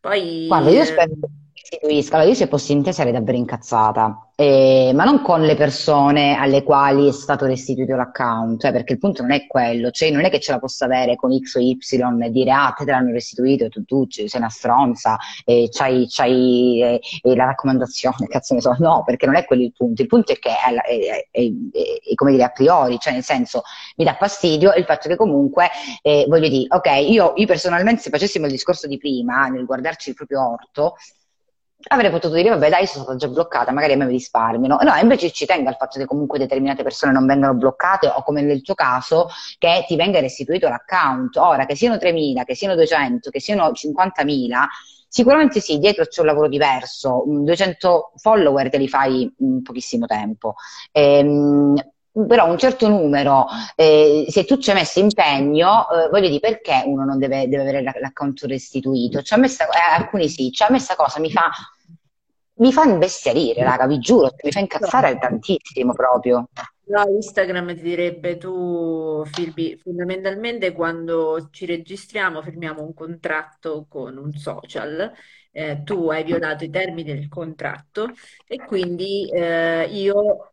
Poi... 0.00 0.46
Guarda, 0.46 0.70
io 0.70 0.84
spero 0.84 1.12
che 1.20 1.28
restituisca, 1.72 2.16
allora 2.16 2.30
io 2.30 2.36
se 2.36 2.46
fossi 2.48 2.72
in 2.72 2.92
sarei 2.92 3.12
davvero 3.12 3.38
incazzata, 3.38 4.28
eh, 4.34 4.92
ma 4.94 5.04
non 5.04 5.22
con 5.22 5.40
le 5.40 5.54
persone 5.54 6.36
alle 6.36 6.62
quali 6.62 7.08
è 7.08 7.12
stato 7.12 7.46
restituito 7.46 7.96
l'account, 7.96 8.60
cioè 8.60 8.72
perché 8.72 8.92
il 8.94 8.98
punto 8.98 9.22
non 9.22 9.32
è 9.32 9.46
quello, 9.46 9.90
cioè 9.90 10.10
non 10.10 10.24
è 10.24 10.30
che 10.30 10.40
ce 10.40 10.52
la 10.52 10.58
possa 10.58 10.84
avere 10.84 11.16
con 11.16 11.36
X 11.38 11.54
o 11.54 11.60
Y 11.60 11.78
e 12.22 12.30
dire 12.30 12.50
ah 12.50 12.74
te, 12.76 12.84
te 12.84 12.90
l'hanno 12.90 13.12
restituito 13.12 13.64
e 13.64 13.68
tu, 13.70 13.84
tu 13.84 14.06
sei 14.08 14.28
una 14.34 14.50
stronza 14.50 15.16
e 15.44 15.68
c'hai, 15.70 16.06
c'hai 16.08 16.82
eh, 16.82 17.00
eh, 17.22 17.36
la 17.36 17.44
raccomandazione, 17.44 18.26
cazzo 18.28 18.54
ne 18.54 18.60
so, 18.60 18.74
no, 18.78 19.02
perché 19.04 19.24
non 19.26 19.36
è 19.36 19.44
quello 19.44 19.62
il 19.62 19.72
punto, 19.72 20.02
il 20.02 20.08
punto 20.08 20.32
è 20.32 20.38
che 20.38 20.50
è, 20.50 20.74
è, 20.74 21.28
è, 21.30 21.40
è 22.10 22.14
come 22.14 22.32
dire 22.32 22.44
a 22.44 22.50
priori, 22.50 22.98
cioè 22.98 23.14
nel 23.14 23.24
senso 23.24 23.62
mi 23.96 24.04
dà 24.04 24.14
fastidio 24.14 24.74
il 24.74 24.84
fatto 24.84 25.08
che 25.08 25.16
comunque 25.16 25.68
eh, 26.02 26.26
voglio 26.28 26.48
dire, 26.48 26.66
ok, 26.68 27.08
io, 27.08 27.32
io 27.36 27.46
personalmente 27.46 28.02
se 28.02 28.10
facessimo 28.10 28.44
il 28.46 28.52
discorso 28.52 28.86
di 28.86 28.98
prima, 28.98 29.46
nel 29.46 29.64
guardarci 29.64 30.10
il 30.10 30.14
proprio 30.16 30.52
orto, 30.52 30.96
avrei 31.88 32.10
potuto 32.10 32.34
dire, 32.34 32.50
vabbè, 32.50 32.68
dai, 32.70 32.86
sono 32.86 33.04
stata 33.04 33.18
già 33.18 33.28
bloccata, 33.28 33.72
magari 33.72 33.94
a 33.94 33.96
me 33.96 34.06
mi 34.06 34.12
risparmio. 34.12 34.76
No, 34.82 34.96
invece 35.00 35.30
ci 35.30 35.46
tengo 35.46 35.68
al 35.68 35.76
fatto 35.76 35.98
che 35.98 36.06
comunque 36.06 36.38
determinate 36.38 36.82
persone 36.82 37.12
non 37.12 37.26
vengano 37.26 37.54
bloccate 37.54 38.06
o 38.06 38.22
come 38.22 38.42
nel 38.42 38.62
tuo 38.62 38.74
caso, 38.74 39.28
che 39.58 39.84
ti 39.86 39.96
venga 39.96 40.20
restituito 40.20 40.68
l'account. 40.68 41.36
Ora, 41.36 41.66
che 41.66 41.74
siano 41.76 41.96
3.000, 41.96 42.44
che 42.44 42.54
siano 42.54 42.74
200, 42.74 43.30
che 43.30 43.40
siano 43.40 43.72
50.000, 43.72 44.66
sicuramente 45.08 45.60
sì, 45.60 45.78
dietro 45.78 46.04
c'è 46.06 46.20
un 46.20 46.26
lavoro 46.26 46.48
diverso. 46.48 47.24
200 47.26 48.12
follower 48.16 48.70
te 48.70 48.78
li 48.78 48.88
fai 48.88 49.32
in 49.38 49.62
pochissimo 49.62 50.06
tempo. 50.06 50.54
Ehm, 50.92 51.74
però 52.12 52.46
un 52.50 52.58
certo 52.58 52.88
numero, 52.88 53.46
eh, 53.74 54.26
se 54.28 54.44
tu 54.44 54.58
ci 54.58 54.70
hai 54.70 54.76
messo 54.76 55.00
impegno, 55.00 55.88
eh, 55.90 56.08
voglio 56.10 56.28
dire 56.28 56.40
perché 56.40 56.82
uno 56.84 57.04
non 57.04 57.18
deve, 57.18 57.48
deve 57.48 57.62
avere 57.62 57.82
l'account 57.82 58.42
restituito? 58.42 59.22
Cioè, 59.22 59.38
messa, 59.38 59.64
eh, 59.66 59.94
alcuni 59.96 60.28
sì, 60.28 60.50
cioè 60.50 60.68
a 60.68 60.70
me 60.70 60.78
cosa 60.94 61.20
mi 61.20 61.30
fa, 61.30 61.50
mi 62.54 62.72
fa 62.72 62.84
imbestialire, 62.84 63.62
raga, 63.62 63.86
vi 63.86 63.98
giuro, 63.98 64.30
mi 64.42 64.50
fa 64.52 64.60
incazzare 64.60 65.18
tantissimo 65.18 65.92
proprio. 65.92 66.48
No, 66.84 67.04
Instagram 67.08 67.74
ti 67.74 67.82
direbbe 67.82 68.36
tu, 68.36 69.24
Filbi, 69.24 69.76
fondamentalmente 69.78 70.72
quando 70.72 71.48
ci 71.50 71.64
registriamo 71.64 72.42
firmiamo 72.42 72.82
un 72.82 72.92
contratto 72.92 73.86
con 73.88 74.18
un 74.18 74.32
social, 74.32 75.10
eh, 75.52 75.82
tu 75.84 76.10
hai 76.10 76.24
violato 76.24 76.64
i 76.64 76.70
termini 76.70 77.04
del 77.04 77.28
contratto 77.28 78.10
e 78.46 78.56
quindi 78.58 79.30
eh, 79.30 79.84
io 79.90 80.52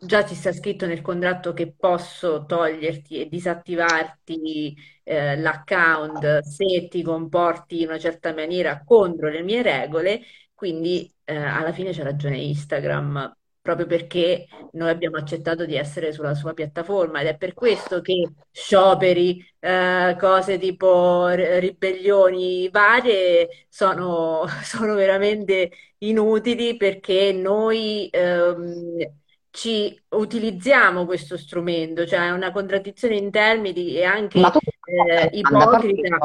già 0.00 0.24
ci 0.24 0.34
sta 0.34 0.52
scritto 0.52 0.86
nel 0.86 1.00
contratto 1.00 1.52
che 1.52 1.72
posso 1.72 2.44
toglierti 2.44 3.20
e 3.20 3.28
disattivarti 3.28 4.76
eh, 5.04 5.36
l'account 5.36 6.40
se 6.40 6.88
ti 6.88 7.02
comporti 7.02 7.82
in 7.82 7.88
una 7.88 7.98
certa 7.98 8.32
maniera 8.32 8.82
contro 8.84 9.28
le 9.28 9.42
mie 9.42 9.62
regole, 9.62 10.20
quindi 10.58 11.08
eh, 11.22 11.36
alla 11.36 11.72
fine 11.72 11.92
c'è 11.92 12.02
ragione 12.02 12.36
Instagram, 12.38 13.32
proprio 13.60 13.86
perché 13.86 14.48
noi 14.72 14.90
abbiamo 14.90 15.16
accettato 15.16 15.64
di 15.64 15.76
essere 15.76 16.10
sulla 16.12 16.34
sua 16.34 16.52
piattaforma 16.52 17.20
ed 17.20 17.28
è 17.28 17.36
per 17.36 17.54
questo 17.54 18.00
che 18.00 18.28
scioperi, 18.50 19.40
eh, 19.60 20.16
cose 20.18 20.58
tipo 20.58 21.28
ribellioni 21.28 22.68
varie 22.70 23.66
sono, 23.68 24.46
sono 24.64 24.94
veramente 24.94 25.70
inutili 25.98 26.76
perché 26.76 27.32
noi... 27.32 28.08
Ehm, 28.10 29.16
ci 29.50 30.00
utilizziamo 30.10 31.04
questo 31.04 31.36
strumento, 31.36 32.06
cioè 32.06 32.26
è 32.26 32.30
una 32.30 32.52
contraddizione 32.52 33.16
in 33.16 33.30
termini 33.30 33.96
e 33.96 34.04
anche 34.04 34.38
eh, 34.38 35.30
ipocrita. 35.32 36.18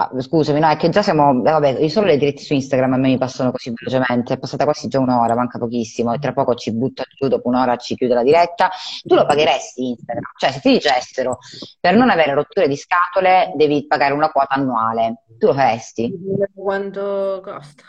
Ah, 0.00 0.12
scusami, 0.16 0.60
no, 0.60 0.68
è 0.68 0.76
che 0.76 0.90
già 0.90 1.02
siamo, 1.02 1.40
eh, 1.40 1.50
vabbè, 1.50 1.80
io 1.80 1.88
solo 1.88 2.06
le 2.06 2.18
dirette 2.18 2.40
su 2.42 2.54
Instagram 2.54 2.92
a 2.92 2.96
me 2.98 3.08
mi 3.08 3.18
passano 3.18 3.50
così 3.50 3.72
velocemente, 3.74 4.34
è 4.34 4.38
passata 4.38 4.62
quasi 4.62 4.86
già 4.86 5.00
un'ora, 5.00 5.34
manca 5.34 5.58
pochissimo 5.58 6.12
e 6.12 6.20
tra 6.20 6.32
poco 6.32 6.54
ci 6.54 6.72
butta 6.72 7.02
giù, 7.16 7.26
dopo 7.26 7.48
un'ora 7.48 7.74
ci 7.74 7.96
chiude 7.96 8.14
la 8.14 8.22
diretta. 8.22 8.70
Tu 9.02 9.16
lo 9.16 9.26
pagheresti 9.26 9.88
Instagram? 9.88 10.22
Cioè, 10.38 10.52
se 10.52 10.60
ti 10.60 10.70
dicessero 10.70 11.38
per 11.80 11.96
non 11.96 12.10
avere 12.10 12.32
rotture 12.34 12.68
di 12.68 12.76
scatole 12.76 13.52
devi 13.56 13.88
pagare 13.88 14.12
una 14.14 14.30
quota 14.30 14.54
annuale, 14.54 15.24
tu 15.36 15.48
lo 15.48 15.54
faresti? 15.54 16.12
Quanto 16.54 17.40
costa? 17.42 17.82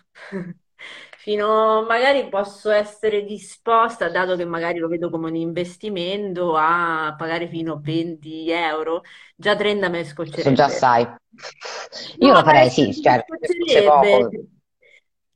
Fino 1.30 1.86
magari 1.88 2.28
posso 2.28 2.72
essere 2.72 3.24
disposta, 3.24 4.10
dato 4.10 4.36
che 4.36 4.46
magari 4.46 4.80
lo 4.80 4.88
vedo 4.88 5.12
come 5.12 5.30
un 5.30 5.36
investimento, 5.36 6.56
a 6.56 7.14
pagare 7.16 7.48
fino 7.48 7.74
a 7.74 7.80
20 7.80 8.50
euro. 8.50 9.04
Già 9.36 9.56
30 9.56 9.90
me 9.90 10.04
scoccerebbe. 10.04 10.56
già 10.56 10.68
sai. 10.70 11.04
Io 11.04 12.28
no, 12.28 12.34
lo 12.34 12.44
farei, 12.44 12.72
sì, 12.72 12.92
certo. 13.00 13.36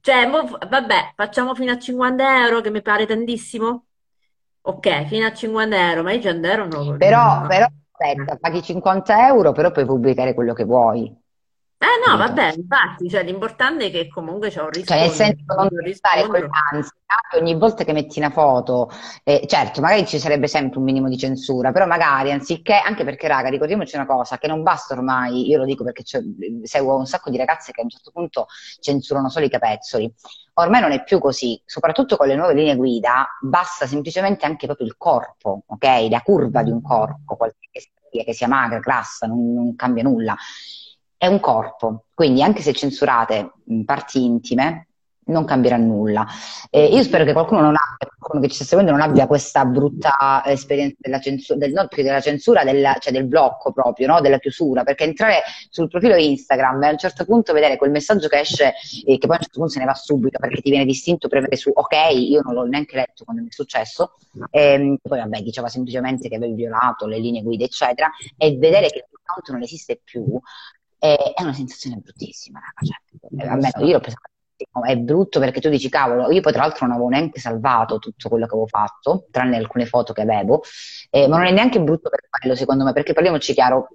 Cioè, 0.01 0.25
mo, 0.25 0.57
vabbè, 0.67 1.13
facciamo 1.15 1.53
fino 1.53 1.71
a 1.71 1.77
50 1.77 2.43
euro, 2.43 2.61
che 2.61 2.71
mi 2.71 2.81
pare 2.81 3.05
tantissimo. 3.05 3.85
Ok, 4.61 5.05
fino 5.05 5.27
a 5.27 5.33
50 5.33 5.89
euro, 5.91 6.01
ma 6.01 6.11
io 6.11 6.21
100 6.21 6.47
euro 6.47 6.65
no. 6.65 6.97
Però, 6.97 7.45
però, 7.45 7.67
aspetta, 7.91 8.35
paghi 8.37 8.63
50 8.63 9.27
euro, 9.27 9.51
però 9.51 9.69
puoi 9.69 9.85
pubblicare 9.85 10.33
quello 10.33 10.53
che 10.53 10.63
vuoi. 10.63 11.15
Eh 11.83 12.09
no, 12.09 12.15
vabbè, 12.15 12.53
infatti, 12.55 13.09
cioè, 13.09 13.23
l'importante 13.23 13.87
è 13.87 13.91
che 13.91 14.07
comunque 14.07 14.49
c'è 14.49 14.61
un 14.61 14.69
Cioè, 14.71 14.99
nel 15.01 15.09
senso 15.09 15.43
non 15.47 15.67
un 15.69 15.93
stare 15.93 16.21
con 16.27 16.31
riscontro. 16.35 16.49
l'ansia 16.71 16.91
che 17.29 17.37
ogni 17.37 17.55
volta 17.55 17.83
che 17.83 17.91
metti 17.91 18.19
una 18.19 18.29
foto, 18.29 18.89
eh, 19.25 19.43
certo, 19.47 19.81
magari 19.81 20.05
ci 20.07 20.17
sarebbe 20.17 20.47
sempre 20.47 20.79
un 20.79 20.85
minimo 20.85 21.09
di 21.09 21.17
censura, 21.17 21.73
però 21.73 21.85
magari 21.85 22.31
anziché, 22.31 22.75
anche 22.75 23.03
perché, 23.03 23.27
raga, 23.27 23.49
ricordiamoci 23.49 23.97
una 23.97 24.05
cosa, 24.05 24.37
che 24.37 24.47
non 24.47 24.63
basta 24.63 24.93
ormai, 24.93 25.45
io 25.49 25.57
lo 25.57 25.65
dico 25.65 25.83
perché 25.83 26.03
seguo 26.63 26.95
un 26.95 27.05
sacco 27.05 27.29
di 27.29 27.35
ragazze 27.37 27.73
che 27.73 27.81
a 27.81 27.83
un 27.83 27.89
certo 27.89 28.11
punto 28.11 28.45
censurano 28.79 29.29
solo 29.29 29.43
i 29.45 29.49
capezzoli. 29.49 30.11
Ormai 30.53 30.79
non 30.79 30.91
è 30.93 31.03
più 31.03 31.19
così, 31.19 31.61
soprattutto 31.65 32.15
con 32.15 32.27
le 32.27 32.35
nuove 32.35 32.53
linee 32.53 32.77
guida, 32.77 33.27
basta 33.41 33.87
semplicemente 33.87 34.45
anche 34.45 34.67
proprio 34.67 34.87
il 34.87 34.95
corpo, 34.97 35.63
ok? 35.67 36.07
La 36.09 36.21
curva 36.21 36.63
di 36.63 36.71
un 36.71 36.81
corpo, 36.81 37.35
qualsiasi 37.35 37.91
sia, 38.09 38.23
che 38.23 38.33
sia 38.33 38.47
magra, 38.47 38.79
grassa, 38.79 39.27
non 39.27 39.53
non 39.53 39.75
cambia 39.75 40.03
nulla 40.03 40.33
è 41.23 41.27
un 41.27 41.39
corpo, 41.39 42.07
quindi 42.13 42.43
anche 42.43 42.61
se 42.61 42.73
censurate 42.73 43.53
parti 43.85 44.21
intime, 44.25 44.87
non 45.27 45.45
cambierà 45.45 45.77
nulla. 45.77 46.27
Eh, 46.69 46.87
io 46.87 47.01
spero 47.01 47.23
che 47.23 47.31
qualcuno 47.31 47.61
abbia, 47.61 47.77
qualcuno 48.17 48.41
che 48.41 48.49
ci 48.49 48.55
sta 48.55 48.65
seguendo 48.65 48.91
non 48.91 48.99
abbia 48.99 49.25
questa 49.25 49.63
brutta 49.63 50.43
esperienza 50.45 50.97
della 50.99 51.21
censura, 51.21 51.57
del, 51.57 51.71
non 51.71 51.87
più 51.87 52.03
della 52.03 52.19
censura, 52.19 52.65
della- 52.65 52.97
cioè 52.99 53.13
del 53.13 53.23
blocco 53.23 53.71
proprio, 53.71 54.07
no? 54.07 54.19
Della 54.19 54.37
chiusura, 54.37 54.83
perché 54.83 55.05
entrare 55.05 55.43
sul 55.69 55.87
profilo 55.87 56.17
Instagram 56.17 56.83
e 56.83 56.87
a 56.87 56.91
un 56.91 56.97
certo 56.97 57.23
punto 57.23 57.53
vedere 57.53 57.77
quel 57.77 57.91
messaggio 57.91 58.27
che 58.27 58.39
esce 58.41 58.73
e 59.05 59.17
che 59.17 59.25
poi 59.25 59.37
a 59.37 59.39
un 59.39 59.43
certo 59.43 59.59
punto 59.59 59.69
se 59.69 59.79
ne 59.79 59.85
va 59.85 59.93
subito 59.93 60.39
perché 60.39 60.59
ti 60.59 60.71
viene 60.71 60.83
distinto 60.83 61.29
premere 61.29 61.55
su 61.55 61.71
ok, 61.73 61.95
io 62.15 62.41
non 62.43 62.53
l'ho 62.53 62.65
neanche 62.65 62.97
letto 62.97 63.23
quando 63.23 63.43
mi 63.43 63.47
è 63.47 63.53
successo, 63.53 64.15
ehm, 64.51 64.97
poi 65.01 65.19
vabbè 65.19 65.41
diceva 65.41 65.69
semplicemente 65.69 66.27
che 66.27 66.35
avevi 66.35 66.53
violato 66.53 67.07
le 67.07 67.19
linee 67.19 67.43
guida 67.43 67.63
eccetera, 67.63 68.11
e 68.37 68.57
vedere 68.57 68.89
che 68.89 69.05
il 69.09 69.51
non 69.53 69.61
esiste 69.61 70.01
più 70.03 70.21
è, 71.03 71.33
è 71.35 71.41
una 71.41 71.53
sensazione 71.53 71.97
bruttissima. 71.97 72.61
Cioè, 72.81 73.43
eh, 73.43 73.47
almeno 73.47 73.85
io 73.85 73.99
l'ho 73.99 73.99
malissimo. 73.99 74.85
è 74.85 74.97
brutto 74.97 75.39
perché 75.39 75.59
tu 75.59 75.67
dici, 75.67 75.89
cavolo, 75.89 76.31
io 76.31 76.39
poi 76.39 76.53
tra 76.53 76.61
l'altro 76.61 76.85
non 76.85 76.95
avevo 76.95 77.09
neanche 77.09 77.41
salvato 77.41 77.99
tutto 77.99 78.29
quello 78.29 78.45
che 78.45 78.51
avevo 78.51 78.67
fatto, 78.67 79.27
tranne 79.29 79.57
alcune 79.57 79.85
foto 79.85 80.13
che 80.13 80.21
avevo, 80.21 80.61
eh, 81.09 81.27
ma 81.27 81.37
non 81.37 81.47
è 81.47 81.51
neanche 81.51 81.81
brutto 81.81 82.09
per 82.09 82.21
quello, 82.29 82.55
secondo 82.55 82.85
me, 82.85 82.93
perché 82.93 83.11
parliamoci 83.11 83.53
chiaro, 83.53 83.89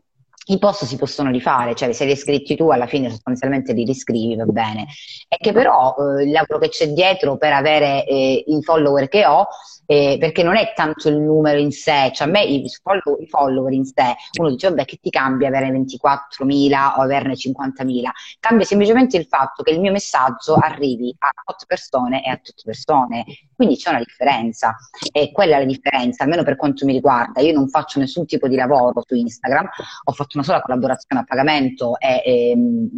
i 0.51 0.59
post 0.59 0.85
si 0.85 0.97
possono 0.97 1.31
rifare, 1.31 1.75
cioè 1.75 1.93
se 1.93 2.05
li 2.05 2.13
hai 2.13 2.17
scritti 2.17 2.57
tu 2.57 2.71
alla 2.71 2.87
fine 2.87 3.11
sostanzialmente 3.11 3.73
li 3.73 3.85
riscrivi, 3.85 4.37
va 4.37 4.45
bene. 4.45 4.87
È 5.27 5.37
che 5.37 5.53
però 5.53 5.95
eh, 5.97 6.25
il 6.25 6.31
lavoro 6.31 6.59
che 6.59 6.69
c'è 6.69 6.89
dietro 6.89 7.37
per 7.37 7.53
avere 7.53 8.05
eh, 8.07 8.45
i 8.47 8.63
follower 8.63 9.09
che 9.09 9.27
ho, 9.27 9.47
eh, 9.91 10.17
perché 10.19 10.43
non 10.43 10.57
è 10.57 10.73
tanto 10.75 11.09
il 11.09 11.19
numero 11.19 11.59
in 11.59 11.71
sé, 11.71 12.11
cioè 12.15 12.29
a 12.29 12.31
me 12.31 12.45
i 12.45 12.65
follow- 12.83 13.21
i 13.21 13.27
follower 13.27 13.73
in 13.73 13.85
sé, 13.85 14.17
uno 14.39 14.51
dice, 14.51 14.69
vabbè, 14.69 14.85
che 14.85 14.99
ti 15.01 15.11
cambia 15.11 15.49
avere 15.49 15.71
24.000 15.71 16.95
o 16.99 17.01
averne 17.01 17.35
50.000? 17.35 18.11
Cambia 18.41 18.67
semplicemente 18.67 19.17
il 19.17 19.27
fatto 19.27 19.63
che 19.63 19.71
il 19.71 19.81
mio 19.81 19.93
messaggio 19.93 20.55
arrivi 20.55 21.15
a 21.19 21.31
8 21.45 21.65
persone 21.67 22.25
e 22.25 22.31
a 22.31 22.37
tutte 22.37 22.63
persone, 22.65 23.25
quindi 23.55 23.77
c'è 23.77 23.91
una 23.91 23.99
differenza 24.01 24.77
e 25.13 25.33
quella 25.33 25.57
è 25.57 25.59
la 25.61 25.65
differenza, 25.65 26.25
almeno 26.25 26.43
per 26.43 26.57
quanto 26.57 26.85
mi 26.85 26.93
riguarda. 26.93 27.41
Io 27.41 27.53
non 27.53 27.69
faccio 27.69 27.99
nessun 27.99 28.27
tipo 28.27 28.47
di 28.47 28.57
lavoro 28.57 29.03
su 29.07 29.15
Instagram, 29.15 29.69
ho 30.05 30.13
fatto 30.13 30.38
una 30.39 30.47
sola 30.47 30.61
collaborazione 30.63 31.23
a 31.23 31.25
pagamento 31.25 31.99
e, 31.99 32.23
ehm, 32.25 32.89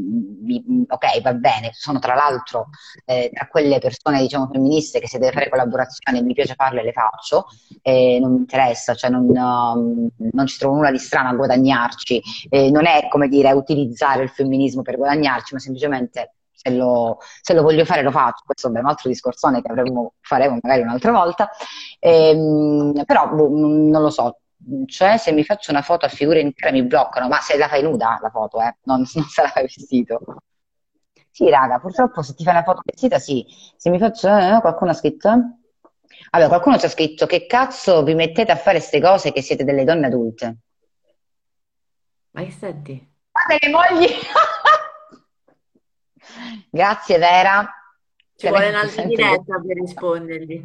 mi- 0.43 0.85
ok, 0.89 1.21
va 1.23 1.35
bene, 1.35 1.71
sono 1.73 1.99
tra 1.99 2.15
l'altro 2.15 2.69
eh, 3.05 3.31
tra 3.33 3.47
quelle 3.49 3.79
persone, 3.79 4.21
diciamo, 4.21 4.49
femministe 4.53 5.01
che 5.01 5.09
se 5.09 5.19
deve 5.19 5.33
fare 5.33 5.49
collaborazioni 5.49 6.23
mi 6.23 6.35
piace 6.35 6.55
farle, 6.55 6.83
le 6.83 6.93
faccio, 6.93 7.47
e 7.83 8.19
non 8.21 8.33
mi 8.33 8.39
interessa, 8.39 8.95
cioè 8.95 9.11
non, 9.11 9.27
um, 9.29 10.09
non 10.33 10.47
ci 10.47 10.59
trovo 10.59 10.77
nulla 10.77 10.91
di 10.91 10.99
strano 10.99 11.29
a 11.31 11.35
guadagnarci, 11.35 12.23
Eh, 12.49 12.71
non 12.71 12.87
è 12.87 13.09
come 13.09 13.29
dire 13.29 13.51
utilizzare 13.53 14.23
il 14.23 14.29
femminismo 14.31 14.83
per 14.83 14.97
guadagnarci, 14.97 15.55
ma 15.55 15.61
semplicemente 15.61 16.35
se 16.53 16.71
lo, 16.71 17.19
se 17.41 17.55
lo 17.55 17.63
voglio 17.63 17.85
fare 17.87 18.03
lo 18.03 18.11
faccio, 18.11 18.43
questo 18.45 18.67
è 18.73 18.79
un 18.79 18.87
altro 18.87 19.09
discorsone 19.09 19.63
che 19.63 19.69
avremmo, 19.71 20.15
faremo 20.21 20.59
magari 20.61 20.83
un'altra 20.83 21.11
volta, 21.13 21.51
Ehm, 22.03 23.03
però 23.05 23.29
boh, 23.29 23.49
non 23.51 23.91
lo 24.03 24.11
so, 24.11 24.40
cioè 24.87 25.17
se 25.17 25.33
mi 25.33 25.45
faccio 25.45 25.71
una 25.71 25.83
foto 25.83 26.07
a 26.07 26.09
figura 26.09 26.39
intera 26.39 26.73
mi 26.73 26.83
bloccano, 26.83 27.29
ma 27.29 27.41
se 27.41 27.57
la 27.57 27.69
fai 27.69 27.83
nuda 27.83 28.19
la 28.21 28.31
foto, 28.31 28.61
eh, 28.61 28.77
non, 28.85 29.05
non 29.15 29.25
se 29.25 29.43
la 29.43 29.49
fai 29.49 29.63
vestito. 29.63 30.21
Sì, 31.31 31.49
raga, 31.49 31.79
purtroppo 31.79 32.23
se 32.23 32.35
ti 32.35 32.45
fai 32.45 32.55
una 32.55 32.65
foto 32.65 32.83
vestita, 32.85 33.19
sì. 33.19 33.47
Se 33.77 33.89
mi 33.89 33.99
faccio, 33.99 34.29
eh, 34.29 34.59
qualcuno 34.61 34.91
ha 34.91 34.95
scritto? 34.95 35.31
Vabbè, 36.31 36.49
qualcuno 36.49 36.79
ci 36.79 36.87
ha 36.87 36.89
scritto 36.89 37.27
che 37.27 37.47
cazzo 37.47 38.03
vi 38.03 38.15
mettete 38.15 38.53
a 38.53 38.57
fare 38.57 38.79
queste 38.79 39.01
cose 39.01 39.33
che 39.33 39.43
siete 39.43 39.65
delle 39.65 39.85
donne 39.85 40.07
adulte. 40.07 40.59
Ma 42.33 42.43
che 42.43 42.51
senti? 42.51 43.09
Guarda 43.31 43.57
le 43.61 43.71
mogli! 43.71 44.09
Grazie 46.71 47.19
Vera, 47.19 47.69
Ci 48.37 48.47
che 48.47 48.49
vuole 48.49 48.69
un'altra 48.69 49.03
diretta 49.05 49.61
per 49.67 49.77
rispondergli. 49.77 50.65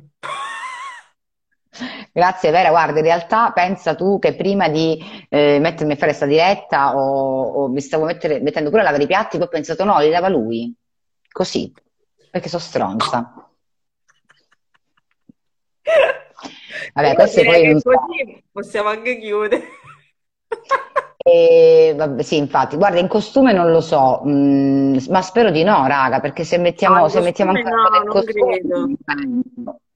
Grazie 2.11 2.51
Vera, 2.51 2.69
guarda, 2.69 2.99
in 2.99 3.05
realtà 3.05 3.51
pensa 3.51 3.95
tu 3.95 4.19
che 4.19 4.35
prima 4.35 4.69
di 4.69 4.97
eh, 5.29 5.59
mettermi 5.59 5.93
a 5.93 5.95
fare 5.95 6.07
questa 6.07 6.25
diretta 6.25 6.95
o, 6.95 7.43
o 7.43 7.67
mi 7.67 7.81
stavo 7.81 8.05
mettere- 8.05 8.39
mettendo 8.39 8.69
pure 8.69 8.81
a 8.81 8.85
lavare 8.85 9.03
i 9.03 9.07
piatti, 9.07 9.37
poi 9.37 9.47
ho 9.47 9.49
pensato 9.49 9.83
no, 9.83 9.99
li 9.99 10.09
lava 10.09 10.29
lui, 10.29 10.73
così, 11.31 11.71
perché 12.31 12.47
sono 12.47 12.61
stronza. 12.61 13.49
Vabbè, 16.93 17.15
direi 17.15 17.45
poi 17.45 17.65
non 17.65 17.81
così 17.81 18.43
possiamo 18.51 18.89
anche 18.89 19.17
chiudere. 19.19 19.63
E, 21.27 21.95
vabbè, 21.97 22.21
sì, 22.21 22.37
infatti, 22.37 22.75
guarda, 22.75 22.99
in 22.99 23.07
costume 23.07 23.51
non 23.51 23.71
lo 23.71 23.81
so, 23.81 24.21
mm, 24.27 24.97
ma 25.09 25.23
spero 25.23 25.49
di 25.49 25.63
no, 25.63 25.87
raga, 25.87 26.19
perché 26.19 26.43
se 26.43 26.57
No, 26.57 26.61
mettiamo, 26.61 27.01
in 27.01 27.09
se 27.09 27.19
mettiamo 27.19 27.49
ancora 27.49 27.75
no, 28.03 28.11
costume, 28.11 28.59
credo. 28.59 28.89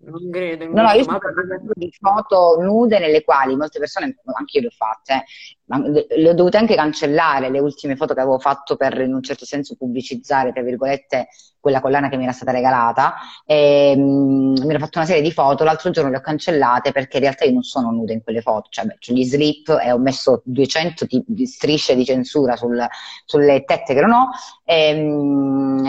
Eh, 0.01 0.09
Non 0.09 0.29
credo 0.31 0.65
No, 0.65 0.81
no, 0.83 0.91
io 0.91 1.03
Vabbè, 1.05 1.19
parlando 1.19 1.71
di 1.73 1.91
foto 1.99 2.57
nude 2.61 2.99
nelle 2.99 3.23
quali 3.23 3.55
molte 3.55 3.79
persone, 3.79 4.15
anche 4.37 4.57
io 4.57 4.61
le 4.61 4.67
ho 4.67 4.71
fatte, 4.71 5.13
eh, 5.13 5.23
ma 5.65 5.77
le, 5.79 6.29
ho 6.29 6.33
dovute 6.33 6.57
anche 6.57 6.75
cancellare 6.75 7.49
le 7.49 7.59
ultime 7.59 7.95
foto 7.95 8.13
che 8.13 8.21
avevo 8.21 8.39
fatto 8.39 8.75
per 8.75 8.99
in 9.01 9.13
un 9.13 9.21
certo 9.23 9.45
senso 9.45 9.75
pubblicizzare, 9.75 10.51
tra 10.51 10.61
virgolette, 10.61 11.27
quella 11.59 11.81
collana 11.81 12.07
che 12.09 12.17
mi 12.17 12.23
era 12.23 12.31
stata 12.31 12.51
regalata. 12.51 13.15
E, 13.45 13.93
mm, 13.97 14.53
mi 14.63 14.69
ero 14.69 14.79
fatto 14.79 14.97
una 14.99 15.07
serie 15.07 15.21
di 15.21 15.31
foto, 15.31 15.63
l'altro 15.63 15.89
giorno 15.91 16.09
le 16.11 16.17
ho 16.17 16.21
cancellate 16.21 16.91
perché 16.91 17.17
in 17.17 17.23
realtà 17.23 17.45
io 17.45 17.51
non 17.51 17.63
sono 17.63 17.91
nuda 17.91 18.13
in 18.13 18.23
quelle 18.23 18.41
foto, 18.41 18.69
cioè 18.69 18.85
beh, 18.85 18.97
c'ho 18.99 19.13
gli 19.13 19.23
slip 19.25 19.69
e 19.83 19.91
ho 19.91 19.97
messo 19.97 20.41
200 20.45 21.05
ti- 21.07 21.23
di 21.27 21.45
strisce 21.45 21.95
di 21.95 22.05
censura 22.05 22.55
sul- 22.55 22.87
sulle 23.25 23.63
tette 23.65 23.93
che 23.93 24.01
non 24.01 24.11
ho. 24.11 24.29
E, 24.63 24.93
mm, 24.95 25.87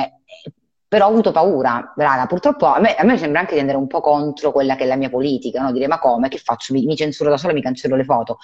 però 0.90 1.06
ho 1.06 1.10
avuto 1.10 1.30
paura, 1.30 1.92
raga. 1.94 2.26
Purtroppo 2.26 2.66
a 2.66 2.80
me, 2.80 2.96
a 2.96 3.04
me 3.04 3.16
sembra 3.16 3.38
anche 3.38 3.54
di 3.54 3.60
andare 3.60 3.78
un 3.78 3.86
po' 3.86 4.00
contro 4.00 4.50
quella 4.50 4.74
che 4.74 4.82
è 4.82 4.86
la 4.88 4.96
mia 4.96 5.08
politica, 5.08 5.62
no? 5.62 5.70
Dire 5.70 5.86
ma 5.86 6.00
come, 6.00 6.28
che 6.28 6.38
faccio? 6.38 6.72
Mi, 6.72 6.84
mi 6.84 6.96
censuro 6.96 7.30
da 7.30 7.36
sola, 7.36 7.52
mi 7.52 7.62
cancello 7.62 7.94
le 7.94 8.02
foto. 8.02 8.38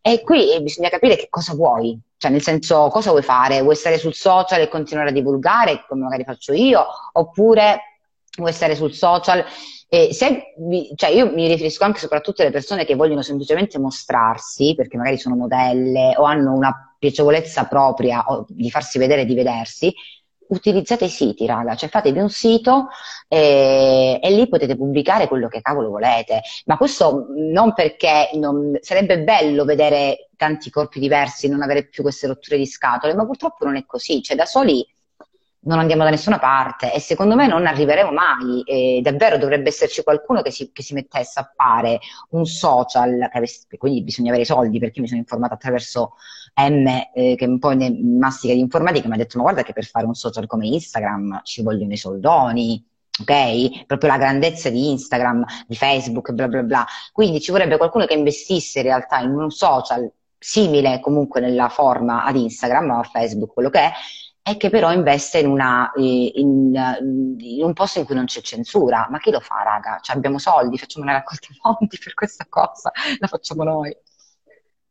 E 0.00 0.22
qui 0.22 0.54
eh, 0.54 0.62
bisogna 0.62 0.88
capire 0.88 1.16
che 1.16 1.26
cosa 1.28 1.52
vuoi, 1.52 2.00
cioè 2.16 2.30
nel 2.30 2.40
senso 2.40 2.88
cosa 2.88 3.10
vuoi 3.10 3.22
fare? 3.22 3.60
Vuoi 3.60 3.76
stare 3.76 3.98
sul 3.98 4.14
social 4.14 4.62
e 4.62 4.68
continuare 4.68 5.10
a 5.10 5.12
divulgare 5.12 5.84
come 5.86 6.04
magari 6.04 6.24
faccio 6.24 6.54
io? 6.54 6.82
Oppure 7.12 7.98
vuoi 8.38 8.54
stare 8.54 8.74
sul 8.74 8.94
social? 8.94 9.44
E 9.86 10.14
se 10.14 10.54
cioè 10.96 11.10
io 11.10 11.30
mi 11.30 11.46
riferisco 11.46 11.84
anche 11.84 11.98
soprattutto 11.98 12.40
alle 12.40 12.50
persone 12.50 12.86
che 12.86 12.94
vogliono 12.94 13.20
semplicemente 13.20 13.78
mostrarsi, 13.78 14.72
perché 14.74 14.96
magari 14.96 15.18
sono 15.18 15.36
modelle 15.36 16.14
o 16.16 16.22
hanno 16.22 16.54
una 16.54 16.96
piacevolezza 16.98 17.66
propria 17.66 18.24
di 18.48 18.70
farsi 18.70 18.98
vedere 18.98 19.20
e 19.20 19.24
di 19.26 19.34
vedersi, 19.34 19.94
utilizzate 20.52 21.06
i 21.06 21.08
siti, 21.08 21.46
raga, 21.46 21.74
cioè 21.74 21.88
fatevi 21.88 22.18
un 22.18 22.28
sito 22.28 22.88
e, 23.26 24.18
e 24.22 24.30
lì 24.30 24.48
potete 24.48 24.76
pubblicare 24.76 25.26
quello 25.26 25.48
che 25.48 25.60
cavolo 25.60 25.88
volete. 25.90 26.42
Ma 26.66 26.76
questo 26.76 27.26
non 27.34 27.72
perché 27.72 28.30
non- 28.34 28.78
sarebbe 28.80 29.22
bello 29.22 29.64
vedere 29.64 30.28
tanti 30.36 30.70
corpi 30.70 31.00
diversi, 31.00 31.48
non 31.48 31.62
avere 31.62 31.86
più 31.86 32.02
queste 32.02 32.26
rotture 32.26 32.56
di 32.56 32.66
scatole, 32.66 33.14
ma 33.14 33.24
purtroppo 33.24 33.64
non 33.64 33.76
è 33.76 33.84
così, 33.86 34.22
cioè 34.22 34.36
da 34.36 34.44
soli 34.44 34.86
non 35.64 35.78
andiamo 35.78 36.02
da 36.04 36.10
nessuna 36.10 36.38
parte 36.38 36.92
e 36.92 37.00
secondo 37.00 37.34
me 37.34 37.46
non 37.46 37.66
arriveremo 37.66 38.10
mai. 38.10 38.62
E 38.62 39.00
davvero 39.02 39.38
dovrebbe 39.38 39.68
esserci 39.68 40.02
qualcuno 40.02 40.42
che 40.42 40.50
si, 40.50 40.72
che 40.72 40.82
si 40.82 40.94
mettesse 40.94 41.40
a 41.40 41.52
fare 41.54 42.00
un 42.30 42.44
social, 42.46 43.28
avesse- 43.32 43.66
quindi 43.78 44.02
bisogna 44.02 44.28
avere 44.28 44.42
i 44.42 44.46
soldi 44.46 44.78
perché 44.78 45.00
mi 45.00 45.08
sono 45.08 45.20
informata 45.20 45.54
attraverso 45.54 46.14
M, 46.54 46.86
eh, 47.14 47.34
che 47.36 47.44
è 47.44 47.48
un 47.48 47.58
po' 47.58 47.70
ne 47.70 47.90
mastica 47.90 48.54
di 48.54 48.60
informatica, 48.60 49.08
mi 49.08 49.14
ha 49.14 49.18
detto: 49.18 49.36
Ma 49.38 49.44
guarda 49.44 49.62
che 49.62 49.72
per 49.72 49.84
fare 49.84 50.06
un 50.06 50.14
social 50.14 50.46
come 50.46 50.66
Instagram 50.66 51.40
ci 51.44 51.62
vogliono 51.62 51.92
i 51.92 51.96
soldoni. 51.96 52.84
Ok? 53.20 53.84
Proprio 53.86 54.10
la 54.10 54.16
grandezza 54.16 54.70
di 54.70 54.90
Instagram, 54.90 55.44
di 55.66 55.76
Facebook, 55.76 56.32
bla 56.32 56.48
bla 56.48 56.62
bla. 56.62 56.86
Quindi 57.12 57.40
ci 57.40 57.50
vorrebbe 57.50 57.76
qualcuno 57.76 58.06
che 58.06 58.14
investisse 58.14 58.78
in 58.78 58.86
realtà 58.86 59.18
in 59.20 59.30
un 59.30 59.50
social 59.50 60.10
simile 60.38 60.98
comunque 61.00 61.40
nella 61.40 61.68
forma 61.68 62.24
ad 62.24 62.36
Instagram 62.36 62.90
o 62.90 62.98
a 63.00 63.02
Facebook, 63.04 63.52
quello 63.52 63.70
che 63.70 63.78
è, 63.80 63.92
e 64.44 64.56
che 64.56 64.70
però 64.70 64.92
investe 64.92 65.38
in, 65.38 65.46
una, 65.48 65.92
eh, 65.92 66.32
in, 66.34 66.74
in 67.38 67.62
un 67.64 67.72
posto 67.72 68.00
in 68.00 68.04
cui 68.04 68.14
non 68.14 68.24
c'è 68.26 68.40
censura. 68.40 69.06
Ma 69.10 69.18
chi 69.18 69.30
lo 69.30 69.40
fa, 69.40 69.62
raga? 69.62 69.98
Cioè, 70.02 70.16
abbiamo 70.16 70.38
soldi, 70.38 70.78
facciamo 70.78 71.04
una 71.04 71.14
raccolta 71.14 71.46
fondi 71.60 71.98
per 72.02 72.14
questa 72.14 72.46
cosa, 72.48 72.90
la 73.18 73.26
facciamo 73.28 73.62
noi. 73.64 73.96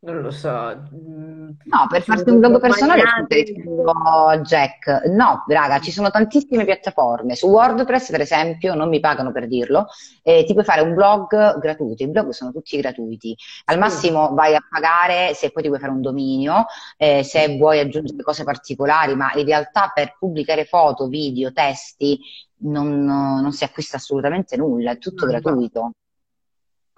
Non 0.03 0.22
lo 0.22 0.32
so, 0.32 0.49
mm, 0.95 1.49
No, 1.65 1.86
per 1.88 2.02
farti 2.02 2.32
un 2.32 2.40
blog 2.40 2.60
personale 2.60 3.03
suggerisco 3.06 3.94
Jack. 4.41 5.06
No, 5.06 5.44
raga, 5.48 5.80
ci 5.80 5.91
sono 5.91 6.10
tantissime 6.10 6.65
piattaforme. 6.65 7.36
Su 7.36 7.48
WordPress, 7.48 8.10
per 8.10 8.22
esempio, 8.22 8.73
non 8.73 8.90
mi 8.90 8.99
pagano 8.99 9.32
per 9.32 9.48
dirlo, 9.48 9.90
eh, 10.23 10.44
ti 10.44 10.53
puoi 10.53 10.65
fare 10.65 10.82
un 10.82 10.95
blog 10.95 11.60
gratuito. 11.60 12.02
I 12.02 12.10
blog 12.10 12.30
sono 12.30 12.52
tutti 12.52 12.78
gratuiti. 12.78 13.36
Al 13.65 13.78
massimo 13.78 14.34
vai 14.34 14.56
a 14.56 14.65
pagare 14.68 15.36
se 15.36 15.52
poi 15.52 15.61
ti 15.61 15.68
vuoi 15.68 15.80
fare 15.80 15.91
un 15.91 16.02
dominio, 16.02 16.65
eh, 16.98 17.22
se 17.23 17.56
vuoi 17.57 17.80
aggiungere 17.80 18.23
cose 18.23 18.44
particolari, 18.44 19.14
ma 19.15 19.32
in 19.36 19.45
realtà 19.45 19.91
per 19.94 20.15
pubblicare 20.18 20.65
foto, 20.65 21.07
video, 21.10 21.53
testi 21.53 22.19
non, 22.64 23.03
non 23.06 23.52
si 23.52 23.64
acquista 23.64 23.98
assolutamente 23.98 24.57
nulla, 24.57 24.94
è 24.94 24.98
tutto 24.98 25.28
gratuito. 25.28 25.91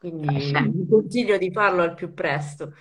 Quindi 0.03 0.51
vi 0.73 0.85
consiglio 0.89 1.37
di 1.37 1.49
farlo 1.49 1.81
al 1.81 1.93
più 1.93 2.13
presto. 2.13 2.73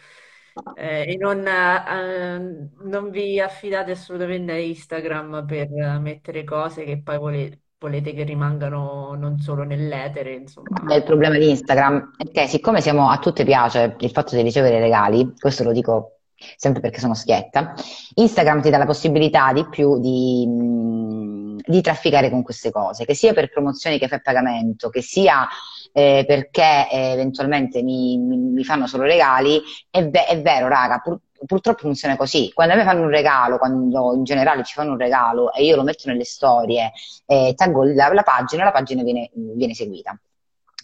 Eh, 0.75 1.13
e 1.13 1.17
non, 1.17 1.47
eh, 1.47 2.69
non 2.83 3.11
vi 3.11 3.41
affidate 3.41 3.93
assolutamente 3.93 4.51
a 4.53 4.59
Instagram 4.59 5.47
per 5.47 5.73
eh, 5.73 5.99
mettere 6.01 6.43
cose 6.43 6.83
che 6.83 7.01
poi 7.01 7.19
vole- 7.19 7.61
volete 7.79 8.13
che 8.13 8.25
rimangano 8.25 9.15
non 9.15 9.39
solo 9.39 9.63
nell'etere, 9.63 10.35
insomma. 10.35 10.95
il 10.95 11.05
problema 11.05 11.39
di 11.39 11.49
Instagram 11.49 12.11
è 12.19 12.29
che 12.31 12.49
siccome 12.49 12.81
siamo, 12.81 13.09
a 13.09 13.19
tutte 13.19 13.45
piace 13.45 13.97
il 14.01 14.11
fatto 14.11 14.35
di 14.35 14.43
ricevere 14.43 14.81
regali, 14.81 15.33
questo 15.39 15.63
lo 15.63 15.73
dico 15.73 16.19
sempre 16.57 16.81
perché 16.81 16.99
sono 16.99 17.15
schietta, 17.15 17.73
Instagram 18.15 18.63
ti 18.63 18.71
dà 18.71 18.79
la 18.79 18.85
possibilità 18.87 19.53
di 19.53 19.65
più 19.69 20.01
di, 20.01 20.47
mh, 20.47 21.57
di 21.65 21.81
trafficare 21.81 22.31
con 22.31 22.43
queste 22.43 22.71
cose, 22.71 23.05
che 23.05 23.15
sia 23.15 23.33
per 23.33 23.51
promozioni 23.51 23.99
che 23.99 24.09
fai 24.09 24.19
a 24.19 24.23
pagamento, 24.23 24.91
che 24.91 25.03
sia 25.03 25.47
eh, 25.93 26.25
perché 26.27 26.89
eh, 26.91 27.13
eventualmente 27.13 27.83
mi, 27.83 28.19
mi- 28.19 28.37
mi 28.39 28.65
fanno 28.65 28.87
solo 28.87 29.05
regali. 29.05 29.61
È, 29.91 30.07
ve- 30.09 30.27
è 30.27 30.41
vero, 30.41 30.69
raga, 30.69 30.99
pur- 30.99 31.21
purtroppo 31.47 31.81
funziona 31.83 32.17
così. 32.17 32.51
Quando 32.53 32.75
a 32.75 32.77
me 32.77 32.85
fanno 32.85 33.03
un 33.03 33.11
regalo, 33.11 33.59
quando 33.59 34.15
in 34.15 34.25
generale 34.25 34.65
ci 34.65 34.75
fanno 34.75 34.93
un 34.93 34.99
regalo 34.99 35.53
e 35.53 35.65
io 35.65 35.77
lo 35.77 35.83
metto 35.83 36.09
nelle 36.09 36.25
storie, 36.25 36.93
eh, 37.27 37.53
taggo 37.57 37.85
la, 37.85 38.13
la 38.13 38.23
pagina, 38.23 38.65
la 38.65 38.73
pagina 38.73 39.03
viene, 39.03 39.31
viene 39.35 39.75
seguita. 39.75 40.19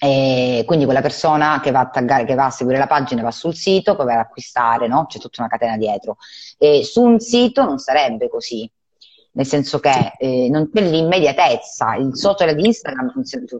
E 0.01 0.63
quindi 0.65 0.85
quella 0.85 1.01
persona 1.01 1.59
che 1.61 1.73
va 1.73 1.81
a 1.81 1.89
taggare, 1.91 2.25
che 2.25 2.35
va 2.35 2.47
a 2.47 2.51
seguire 2.51 2.79
la 2.79 2.87
pagina 2.87 3.23
va 3.23 3.33
sul 3.33 3.55
sito, 3.57 3.97
poi 3.97 4.07
va 4.07 4.13
ad 4.13 4.19
acquistare, 4.21 4.87
no? 4.87 5.07
C'è 5.07 5.19
tutta 5.19 5.41
una 5.43 5.51
catena 5.51 5.77
dietro. 5.77 6.19
E 6.57 6.85
su 6.85 7.03
un 7.03 7.19
sito 7.19 7.65
non 7.65 7.79
sarebbe 7.79 8.29
così, 8.29 8.71
nel 9.39 9.47
senso 9.47 9.79
che 9.79 10.15
eh, 10.19 10.49
non 10.51 10.69
c'è 10.73 10.83
l'immediatezza. 10.83 11.95
Il 11.95 12.17
social 12.17 12.53
di 12.57 12.67
Instagram 12.67 13.13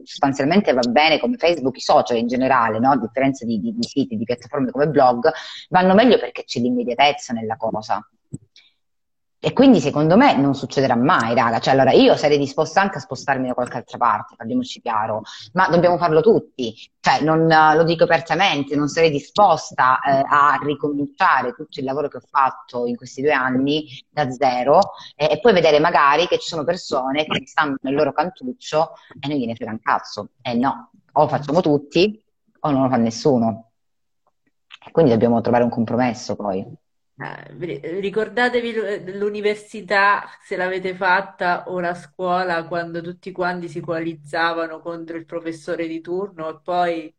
sostanzialmente 0.03 0.73
va 0.73 0.81
bene 0.91 1.21
come 1.21 1.37
Facebook, 1.37 1.77
i 1.77 1.81
social 1.81 2.17
in 2.17 2.27
generale, 2.27 2.81
no? 2.81 2.91
A 2.91 2.99
differenza 2.99 3.45
di, 3.45 3.61
di- 3.61 3.73
di 3.73 3.87
siti, 3.87 4.17
di 4.17 4.25
piattaforme 4.25 4.73
come 4.73 4.89
blog, 4.89 5.31
vanno 5.69 5.95
meglio 5.95 6.19
perché 6.19 6.43
c'è 6.43 6.59
l'immediatezza 6.59 7.33
nella 7.33 7.57
cosa. 7.57 8.05
E 9.41 9.53
quindi 9.53 9.81
secondo 9.81 10.17
me 10.17 10.37
non 10.37 10.55
succederà 10.57 10.97
mai, 10.97 11.33
raga. 11.33 11.61
Cioè, 11.61 11.75
allora 11.75 11.93
io 11.93 12.17
sarei 12.17 12.39
disposta 12.39 12.81
anche 12.81 12.99
a 12.99 13.01
spostarmi 13.01 13.47
da 13.47 13.55
qualche 13.55 13.77
altra 13.77 13.97
parte, 13.97 14.35
parliamoci 14.37 14.81
chiaro, 14.81 15.23
ma 15.53 15.69
dobbiamo 15.69 15.97
farlo 15.97 16.21
tutti. 16.21 16.75
Cioè, 16.99 17.23
non, 17.23 17.49
eh, 17.49 17.77
lo 17.77 17.85
dico 17.85 18.03
apertamente, 18.03 18.75
non 18.75 18.89
sarei 18.89 19.11
disposta 19.11 20.01
eh, 20.01 20.25
a 20.29 20.59
ricominciare 20.61 21.53
tutto 21.53 21.79
il 21.79 21.85
lavoro 21.85 22.09
che 22.09 22.17
ho 22.17 22.23
fatto 22.29 22.87
in 22.87 22.97
questi 22.97 23.23
due 23.23 23.33
anni 23.33 23.87
da 24.09 24.29
zero 24.29 24.81
eh, 25.15 25.29
e 25.31 25.41
poi 25.41 25.53
vedere 25.53 25.79
magari 25.79 26.27
che 26.27 26.39
ci 26.39 26.49
sono 26.49 26.65
persone 26.65 27.25
che 27.25 27.47
stanno 27.47 27.77
nel 27.83 27.95
loro 27.95 28.13
cantuccio 28.13 28.95
e 29.21 29.29
non 29.29 29.37
gliene 29.37 29.55
frega 29.55 29.71
un 29.71 29.81
cazzo. 29.81 30.31
E 30.43 30.55
no, 30.55 30.91
o 31.13 31.29
facciamo 31.29 31.61
tutti 31.61 32.21
o 32.61 32.71
non 32.73 32.83
lo 32.83 32.89
fa 32.89 32.97
nessuno. 32.97 33.71
Quindi 34.91 35.13
dobbiamo 35.13 35.41
trovare 35.41 35.63
un 35.63 35.71
compromesso 35.71 36.35
poi. 36.35 36.67
Eh, 37.21 37.53
vi- 37.55 37.81
ricordatevi 38.01 39.13
l'università, 39.19 40.23
se 40.41 40.55
l'avete 40.57 40.95
fatta, 40.95 41.65
o 41.69 41.81
la 41.81 41.93
scuola, 41.95 42.65
quando 42.69 43.01
tutti 43.03 43.33
quanti 43.33 43.69
si 43.69 43.81
coalizzavano 43.81 44.79
contro 44.81 45.17
il 45.17 45.25
professore 45.25 45.89
di 45.89 46.01
turno 46.01 46.49
e 46.49 46.61
poi, 46.63 47.13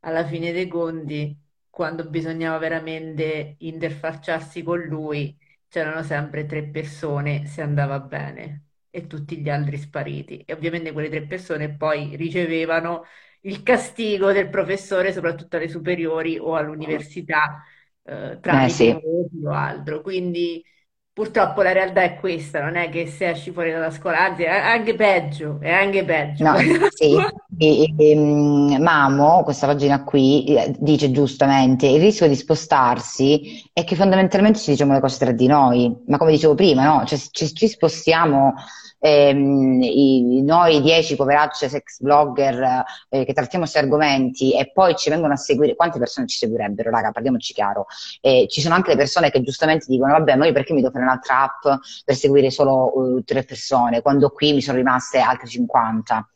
alla 0.00 0.24
fine 0.24 0.50
dei 0.52 0.66
conti, 0.66 1.38
quando 1.68 2.08
bisognava 2.08 2.56
veramente 2.58 3.56
interfacciarsi 3.58 4.62
con 4.62 4.80
lui, 4.80 5.36
c'erano 5.68 6.02
sempre 6.02 6.46
tre 6.46 6.66
persone 6.68 7.46
se 7.46 7.60
andava 7.60 8.00
bene 8.00 8.68
e 8.88 9.06
tutti 9.06 9.38
gli 9.40 9.50
altri 9.50 9.76
spariti. 9.76 10.38
E 10.46 10.54
ovviamente 10.54 10.92
quelle 10.92 11.08
tre 11.10 11.26
persone 11.26 11.76
poi 11.76 12.16
ricevevano 12.16 13.04
il 13.42 13.62
castigo 13.62 14.32
del 14.32 14.48
professore, 14.48 15.12
soprattutto 15.12 15.56
alle 15.56 15.68
superiori 15.68 16.38
o 16.38 16.54
all'università 16.56 17.62
eh, 18.04 18.38
Eh 18.46 18.68
tramite 18.68 18.84
i 18.84 18.90
sì. 18.90 19.04
o 19.44 19.50
altro. 19.50 20.00
Quindi 20.02 20.64
purtroppo 21.12 21.62
la 21.62 21.72
realtà 21.72 22.02
è 22.02 22.16
questa, 22.18 22.60
non 22.62 22.76
è 22.76 22.88
che 22.90 23.06
se 23.06 23.30
esci 23.30 23.50
fuori 23.52 23.70
dalla 23.72 23.90
scuola, 23.90 24.20
anzi 24.20 24.42
è 24.44 24.48
anche 24.50 24.94
peggio, 24.94 25.58
è 25.60 25.70
anche 25.72 26.04
peggio 26.04 26.44
No, 26.44 26.54
sì, 26.88 27.28
e- 27.58 27.94
e, 27.96 28.16
mm, 28.16 28.82
Mamo, 28.82 29.44
questa 29.44 29.66
pagina 29.68 30.02
qui, 30.02 30.44
eh, 30.46 30.74
dice 30.80 31.12
giustamente, 31.12 31.86
il 31.86 32.00
rischio 32.00 32.26
di 32.26 32.34
spostarsi 32.34 33.62
è 33.72 33.84
che 33.84 33.94
fondamentalmente 33.94 34.58
ci 34.58 34.70
diciamo 34.72 34.94
le 34.94 35.00
cose 35.00 35.18
tra 35.18 35.30
di 35.32 35.46
noi, 35.46 35.96
ma 36.08 36.18
come 36.18 36.32
dicevo 36.32 36.54
prima, 36.54 36.84
no? 36.84 37.04
Cioè, 37.06 37.18
ci, 37.30 37.54
ci 37.54 37.68
spostiamo 37.68 38.54
ehm, 39.06 39.80
i- 39.82 40.42
noi 40.42 40.80
dieci 40.80 41.16
poveracce 41.16 41.68
sex 41.68 42.00
blogger 42.00 42.84
eh, 43.10 43.24
che 43.24 43.32
trattiamo 43.32 43.64
questi 43.64 43.78
argomenti 43.82 44.56
e 44.58 44.70
poi 44.72 44.94
ci 44.96 45.10
vengono 45.10 45.32
a 45.34 45.36
seguire, 45.36 45.76
quante 45.76 45.98
persone 45.98 46.26
ci 46.26 46.36
seguirebbero, 46.38 46.90
raga, 46.90 47.10
parliamoci 47.10 47.52
chiaro. 47.52 47.86
Eh, 48.20 48.46
ci 48.48 48.60
sono 48.60 48.74
anche 48.74 48.90
le 48.90 48.96
persone 48.96 49.30
che 49.30 49.42
giustamente 49.42 49.86
dicono, 49.88 50.12
vabbè, 50.12 50.36
ma 50.36 50.46
io 50.46 50.52
perché 50.52 50.72
mi 50.72 50.80
devo 50.80 50.92
fare 50.92 51.04
un'altra 51.04 51.42
app 51.42 51.80
per 52.04 52.14
seguire 52.16 52.50
solo 52.50 53.18
eh, 53.18 53.24
tre 53.24 53.44
persone, 53.44 54.02
quando 54.02 54.30
qui 54.30 54.52
mi 54.52 54.62
sono 54.62 54.76
rimaste 54.78 55.18
altre 55.18 55.46
50. 55.48 56.26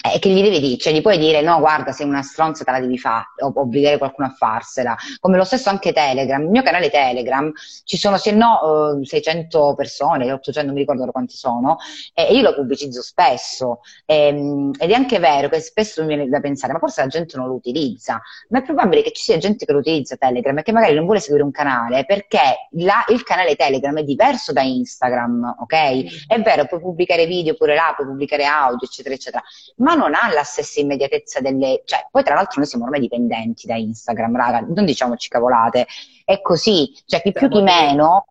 E 0.00 0.20
che 0.20 0.28
gli 0.28 0.40
devi 0.40 0.60
dire? 0.60 0.76
Cioè, 0.78 0.92
gli 0.92 1.02
puoi 1.02 1.18
dire 1.18 1.40
no, 1.40 1.58
guarda, 1.58 1.90
sei 1.90 2.06
una 2.06 2.22
stronza, 2.22 2.62
te 2.62 2.70
la 2.70 2.78
devi 2.78 2.96
fare, 2.98 3.26
o 3.40 3.52
obbligare 3.52 3.98
qualcuno 3.98 4.28
a 4.28 4.30
farsela. 4.30 4.96
Come 5.18 5.36
lo 5.36 5.42
stesso 5.42 5.70
anche 5.70 5.92
Telegram. 5.92 6.40
Il 6.40 6.50
mio 6.50 6.62
canale 6.62 6.88
Telegram 6.88 7.50
ci 7.82 7.96
sono, 7.96 8.16
se 8.16 8.30
no, 8.30 9.00
eh, 9.00 9.04
600 9.04 9.74
persone, 9.74 10.30
800, 10.30 10.66
non 10.66 10.74
mi 10.74 10.80
ricordo 10.86 11.10
quanti 11.10 11.34
sono, 11.34 11.78
e 12.14 12.32
io 12.32 12.42
lo 12.42 12.54
pubblicizzo 12.54 13.02
spesso. 13.02 13.80
Ehm, 14.06 14.70
ed 14.78 14.90
è 14.90 14.94
anche 14.94 15.18
vero 15.18 15.48
che 15.48 15.58
spesso 15.58 16.00
mi 16.02 16.08
viene 16.14 16.28
da 16.28 16.38
pensare, 16.38 16.72
ma 16.72 16.78
forse 16.78 17.00
la 17.00 17.08
gente 17.08 17.36
non 17.36 17.48
lo 17.48 17.54
utilizza. 17.54 18.20
Ma 18.50 18.60
è 18.60 18.62
probabile 18.62 19.02
che 19.02 19.10
ci 19.10 19.24
sia 19.24 19.36
gente 19.38 19.64
che 19.66 19.72
lo 19.72 19.78
utilizza 19.78 20.14
Telegram 20.16 20.56
e 20.58 20.62
che 20.62 20.70
magari 20.72 20.94
non 20.94 21.06
vuole 21.06 21.18
seguire 21.20 21.42
un 21.44 21.50
canale 21.50 22.04
perché 22.04 22.68
la- 22.72 23.04
il 23.08 23.24
canale 23.24 23.56
Telegram 23.56 23.96
è 23.98 24.04
diverso 24.04 24.52
da 24.52 24.62
Instagram, 24.62 25.56
ok? 25.60 26.26
È 26.28 26.40
vero, 26.40 26.66
puoi 26.66 26.80
pubblicare 26.80 27.26
video 27.26 27.54
pure 27.54 27.74
là, 27.74 27.92
puoi 27.96 28.06
pubblicare 28.06 28.44
audio, 28.44 28.86
eccetera, 28.86 29.14
eccetera, 29.14 29.42
ma 29.78 29.87
non 29.94 30.14
ha 30.14 30.32
la 30.32 30.42
stessa 30.42 30.80
immediatezza 30.80 31.40
delle... 31.40 31.82
Cioè, 31.84 32.08
poi 32.10 32.22
tra 32.22 32.34
l'altro 32.34 32.60
noi 32.60 32.66
siamo 32.66 32.84
ormai 32.84 33.00
dipendenti 33.00 33.66
da 33.66 33.76
Instagram, 33.76 34.36
raga, 34.36 34.60
non 34.60 34.84
diciamoci 34.84 35.28
cavolate, 35.28 35.86
è 36.24 36.40
così, 36.40 36.92
cioè 37.06 37.22
chi 37.22 37.32
più 37.32 37.48
chi 37.48 37.62
meno, 37.62 38.26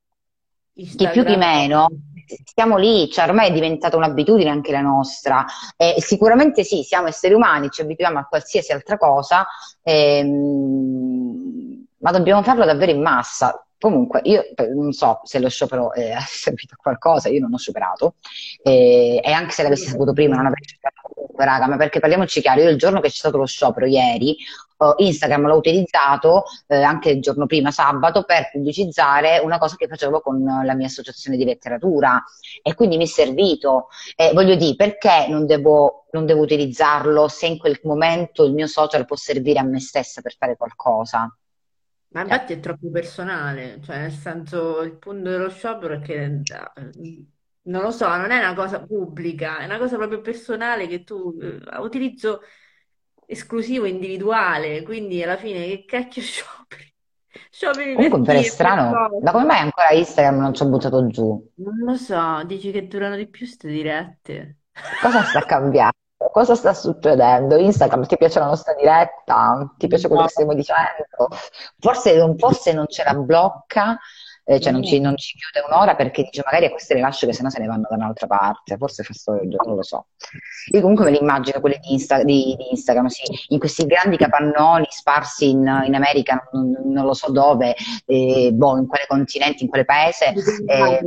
chi 0.73 1.09
più 1.09 1.23
chi 1.23 1.33
Instagram 1.33 1.35
meno, 1.35 1.87
stiamo 2.43 2.77
lì, 2.77 3.09
cioè 3.09 3.27
ormai 3.27 3.49
è 3.49 3.53
diventata 3.53 3.97
un'abitudine 3.97 4.49
anche 4.49 4.71
la 4.71 4.81
nostra. 4.81 5.45
E 5.75 5.95
sicuramente 5.99 6.63
sì, 6.63 6.83
siamo 6.83 7.07
esseri 7.07 7.33
umani, 7.33 7.69
ci 7.69 7.81
abituiamo 7.81 8.19
a 8.19 8.25
qualsiasi 8.25 8.71
altra 8.71 8.97
cosa, 8.97 9.47
ehm, 9.83 11.85
ma 11.99 12.11
dobbiamo 12.11 12.43
farlo 12.43 12.65
davvero 12.65 12.91
in 12.91 13.01
massa. 13.01 13.66
Comunque, 13.79 14.21
io 14.23 14.43
non 14.73 14.91
so 14.91 15.21
se 15.23 15.39
lo 15.39 15.49
sciopero 15.49 15.93
eh, 15.93 16.11
ha 16.13 16.23
servito 16.25 16.73
a 16.73 16.81
qualcosa, 16.81 17.29
io 17.29 17.39
non 17.39 17.53
ho 17.53 17.57
scioperato, 17.57 18.15
eh, 18.63 19.21
e 19.23 19.31
anche 19.31 19.51
se 19.51 19.63
l'avessi 19.63 19.87
saputo 19.87 20.13
prima 20.13 20.35
non 20.35 20.47
avrei 20.47 20.63
comunque, 21.37 21.45
raga, 21.45 21.67
ma 21.67 21.77
perché 21.77 21.99
parliamoci 21.99 22.41
chiaro, 22.41 22.61
io 22.61 22.69
il 22.69 22.77
giorno 22.77 22.99
che 22.99 23.09
c'è 23.09 23.15
stato 23.15 23.37
lo 23.37 23.45
sciopero, 23.45 23.85
ieri, 23.85 24.35
eh, 24.35 24.93
Instagram 24.97 25.47
l'ho 25.47 25.55
utilizzato 25.55 26.45
eh, 26.67 26.81
anche 26.81 27.11
il 27.11 27.21
giorno 27.21 27.45
prima, 27.45 27.71
sabato, 27.71 28.23
per 28.23 28.49
pubblicizzare 28.51 29.39
una 29.39 29.57
cosa 29.57 29.75
che 29.75 29.87
facevo 29.87 30.21
con 30.21 30.43
la 30.63 30.73
mia 30.73 30.87
associazione 30.87 31.37
di 31.37 31.45
letteratura 31.45 32.23
e 32.61 32.73
quindi 32.73 32.97
mi 32.97 33.03
è 33.03 33.07
servito. 33.07 33.87
Eh, 34.15 34.31
voglio 34.33 34.55
dire, 34.55 34.75
perché 34.75 35.27
non 35.29 35.45
devo, 35.45 36.05
non 36.11 36.25
devo 36.25 36.41
utilizzarlo 36.41 37.27
se 37.27 37.45
in 37.47 37.57
quel 37.57 37.79
momento 37.83 38.43
il 38.43 38.53
mio 38.53 38.67
social 38.67 39.05
può 39.05 39.15
servire 39.15 39.59
a 39.59 39.63
me 39.63 39.79
stessa 39.79 40.21
per 40.21 40.35
fare 40.37 40.57
qualcosa? 40.57 41.31
Ma 42.09 42.21
Cioè, 42.25 42.37
infatti 42.37 42.53
è 42.53 42.59
troppo 42.59 42.89
personale, 42.89 43.81
cioè 43.83 43.99
nel 43.99 44.11
senso 44.13 44.81
il 44.81 44.97
punto 44.97 45.29
dello 45.29 45.49
sciopero 45.49 45.95
è 45.95 45.99
che, 45.99 46.23
eh, 46.25 47.25
non 47.63 47.81
lo 47.81 47.91
so, 47.91 48.07
non 48.15 48.31
è 48.31 48.37
una 48.39 48.53
cosa 48.55 48.81
pubblica, 48.85 49.59
è 49.59 49.65
una 49.65 49.77
cosa 49.77 49.97
proprio 49.97 50.21
personale 50.21 50.87
che 50.87 51.03
tu 51.03 51.37
eh, 51.41 51.59
utilizzo 51.79 52.41
esclusivo, 53.25 53.85
individuale, 53.85 54.83
quindi 54.83 55.21
alla 55.21 55.35
fine 55.37 55.65
che 55.67 55.83
cacchio 55.85 56.21
scioperi? 56.23 56.93
Scioperi 57.51 57.97
comunque 57.97 58.19
per 58.19 58.19
mi 58.19 58.25
pare 58.25 58.39
chi 58.39 58.43
e 58.43 58.55
per 58.55 58.73
strano, 58.73 59.09
ma 59.17 59.31
come 59.31 59.43
cosa? 59.43 59.45
mai 59.45 59.59
ancora 59.59 59.91
Instagram 59.91 60.39
non 60.39 60.53
ci 60.53 60.61
ho 60.63 60.67
buttato 60.69 61.05
giù? 61.07 61.51
Non 61.59 61.77
lo 61.79 61.95
so, 61.97 62.43
dici 62.45 62.71
che 62.71 62.87
durano 62.87 63.15
di 63.15 63.27
più 63.27 63.45
ste 63.45 63.67
dirette? 63.69 64.59
Cosa 64.99 65.23
sta 65.23 65.41
cambiando? 65.45 65.97
Cosa 66.31 66.55
sta 66.55 66.73
succedendo? 66.73 67.57
Instagram, 67.57 68.05
ti 68.05 68.17
piace 68.17 68.39
la 68.39 68.47
nostra 68.47 68.73
diretta? 68.73 69.73
Ti 69.77 69.87
piace 69.87 70.07
quello 70.07 70.23
che 70.23 70.29
stiamo 70.29 70.53
dicendo? 70.53 71.05
Forse, 71.79 72.35
forse 72.37 72.73
non 72.73 72.87
ce 72.87 73.03
la 73.03 73.13
blocca 73.13 73.97
eh, 74.49 74.61
cioè 74.61 74.71
non 74.71 74.81
ci, 74.81 74.99
non 75.01 75.17
ci, 75.17 75.37
chiude 75.37 75.67
un'ora 75.67 75.95
perché 75.95 76.23
dice 76.23 76.41
magari 76.45 76.67
a 76.67 76.69
queste 76.69 76.93
le 76.93 77.01
lascio 77.01 77.27
che 77.27 77.33
sennò 77.33 77.49
se 77.49 77.59
ne 77.59 77.67
vanno 77.67 77.85
da 77.89 77.95
un'altra 77.95 78.27
parte, 78.27 78.77
forse 78.77 79.03
fa 79.03 79.13
storia, 79.13 79.57
non 79.65 79.75
lo 79.75 79.83
so. 79.83 80.07
Io 80.71 80.79
comunque 80.79 81.03
me 81.03 81.11
li 81.11 81.19
immagino 81.19 81.59
quelli 81.59 81.77
di, 81.81 81.91
Insta, 81.91 82.23
di, 82.23 82.55
di 82.57 82.69
Instagram, 82.71 83.07
sì, 83.07 83.23
in 83.49 83.59
questi 83.59 83.85
grandi 83.85 84.15
capannoni 84.15 84.85
sparsi 84.89 85.49
in, 85.49 85.83
in 85.85 85.95
America, 85.95 86.47
non, 86.53 86.71
non, 86.85 87.05
lo 87.05 87.13
so 87.13 87.29
dove, 87.29 87.75
eh, 88.05 88.51
boh, 88.53 88.77
in 88.77 88.87
quale 88.87 89.03
continente, 89.05 89.63
in 89.63 89.69
quale 89.69 89.83
paese, 89.83 90.33
eh, 90.65 90.99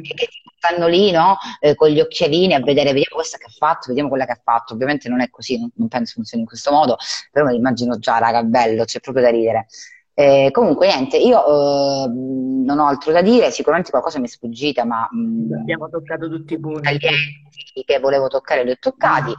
che 0.00 0.28
stanno 0.58 0.88
lì, 0.88 1.12
no? 1.12 1.36
Eh, 1.60 1.76
con 1.76 1.90
gli 1.90 2.00
occhialini 2.00 2.54
a 2.54 2.60
vedere, 2.60 2.92
vediamo 2.92 3.14
questa 3.14 3.38
che 3.38 3.46
ha 3.46 3.54
fatto, 3.56 3.86
vediamo 3.88 4.08
quella 4.08 4.24
che 4.24 4.32
ha 4.32 4.40
fatto. 4.42 4.74
Ovviamente 4.74 5.08
non 5.08 5.20
è 5.20 5.30
così, 5.30 5.60
non, 5.60 5.70
non 5.76 5.86
penso 5.86 6.14
funzioni 6.14 6.42
in 6.42 6.48
questo 6.48 6.72
modo, 6.72 6.96
però 7.30 7.44
me 7.44 7.52
li 7.52 7.58
immagino 7.58 7.98
già, 7.98 8.18
raga, 8.18 8.42
bello, 8.42 8.84
c'è 8.84 8.98
proprio 8.98 9.22
da 9.22 9.30
ridere. 9.30 9.66
Eh, 10.16 10.50
comunque, 10.52 10.86
niente, 10.86 11.16
io 11.16 12.04
eh, 12.04 12.08
non 12.08 12.78
ho 12.78 12.86
altro 12.86 13.10
da 13.10 13.20
dire, 13.20 13.50
sicuramente 13.50 13.90
qualcosa 13.90 14.20
mi 14.20 14.26
è 14.26 14.28
sfuggita, 14.28 14.84
ma 14.84 15.08
mh, 15.10 15.18
mm, 15.18 15.52
abbiamo 15.60 15.88
toccato 15.88 16.28
tutti 16.28 16.54
i 16.54 16.60
punti 16.60 16.98
che 17.84 17.98
volevo 17.98 18.28
toccare 18.28 18.62
li 18.64 18.70
ho 18.70 18.76
toccati. 18.78 19.34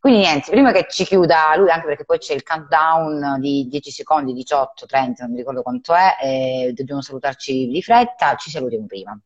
Quindi 0.00 0.20
niente, 0.20 0.50
prima 0.50 0.72
che 0.72 0.86
ci 0.90 1.04
chiuda 1.04 1.54
lui, 1.56 1.70
anche 1.70 1.86
perché 1.86 2.04
poi 2.04 2.18
c'è 2.18 2.34
il 2.34 2.42
countdown 2.42 3.38
di 3.38 3.68
10 3.68 3.90
secondi, 3.92 4.32
18, 4.32 4.86
30, 4.86 5.22
non 5.22 5.32
mi 5.32 5.38
ricordo 5.38 5.62
quanto 5.62 5.94
è, 5.94 6.16
eh, 6.20 6.72
dobbiamo 6.74 7.00
salutarci 7.00 7.68
di 7.68 7.80
fretta, 7.80 8.34
ci 8.34 8.50
salutiamo 8.50 8.86
prima. 8.86 9.16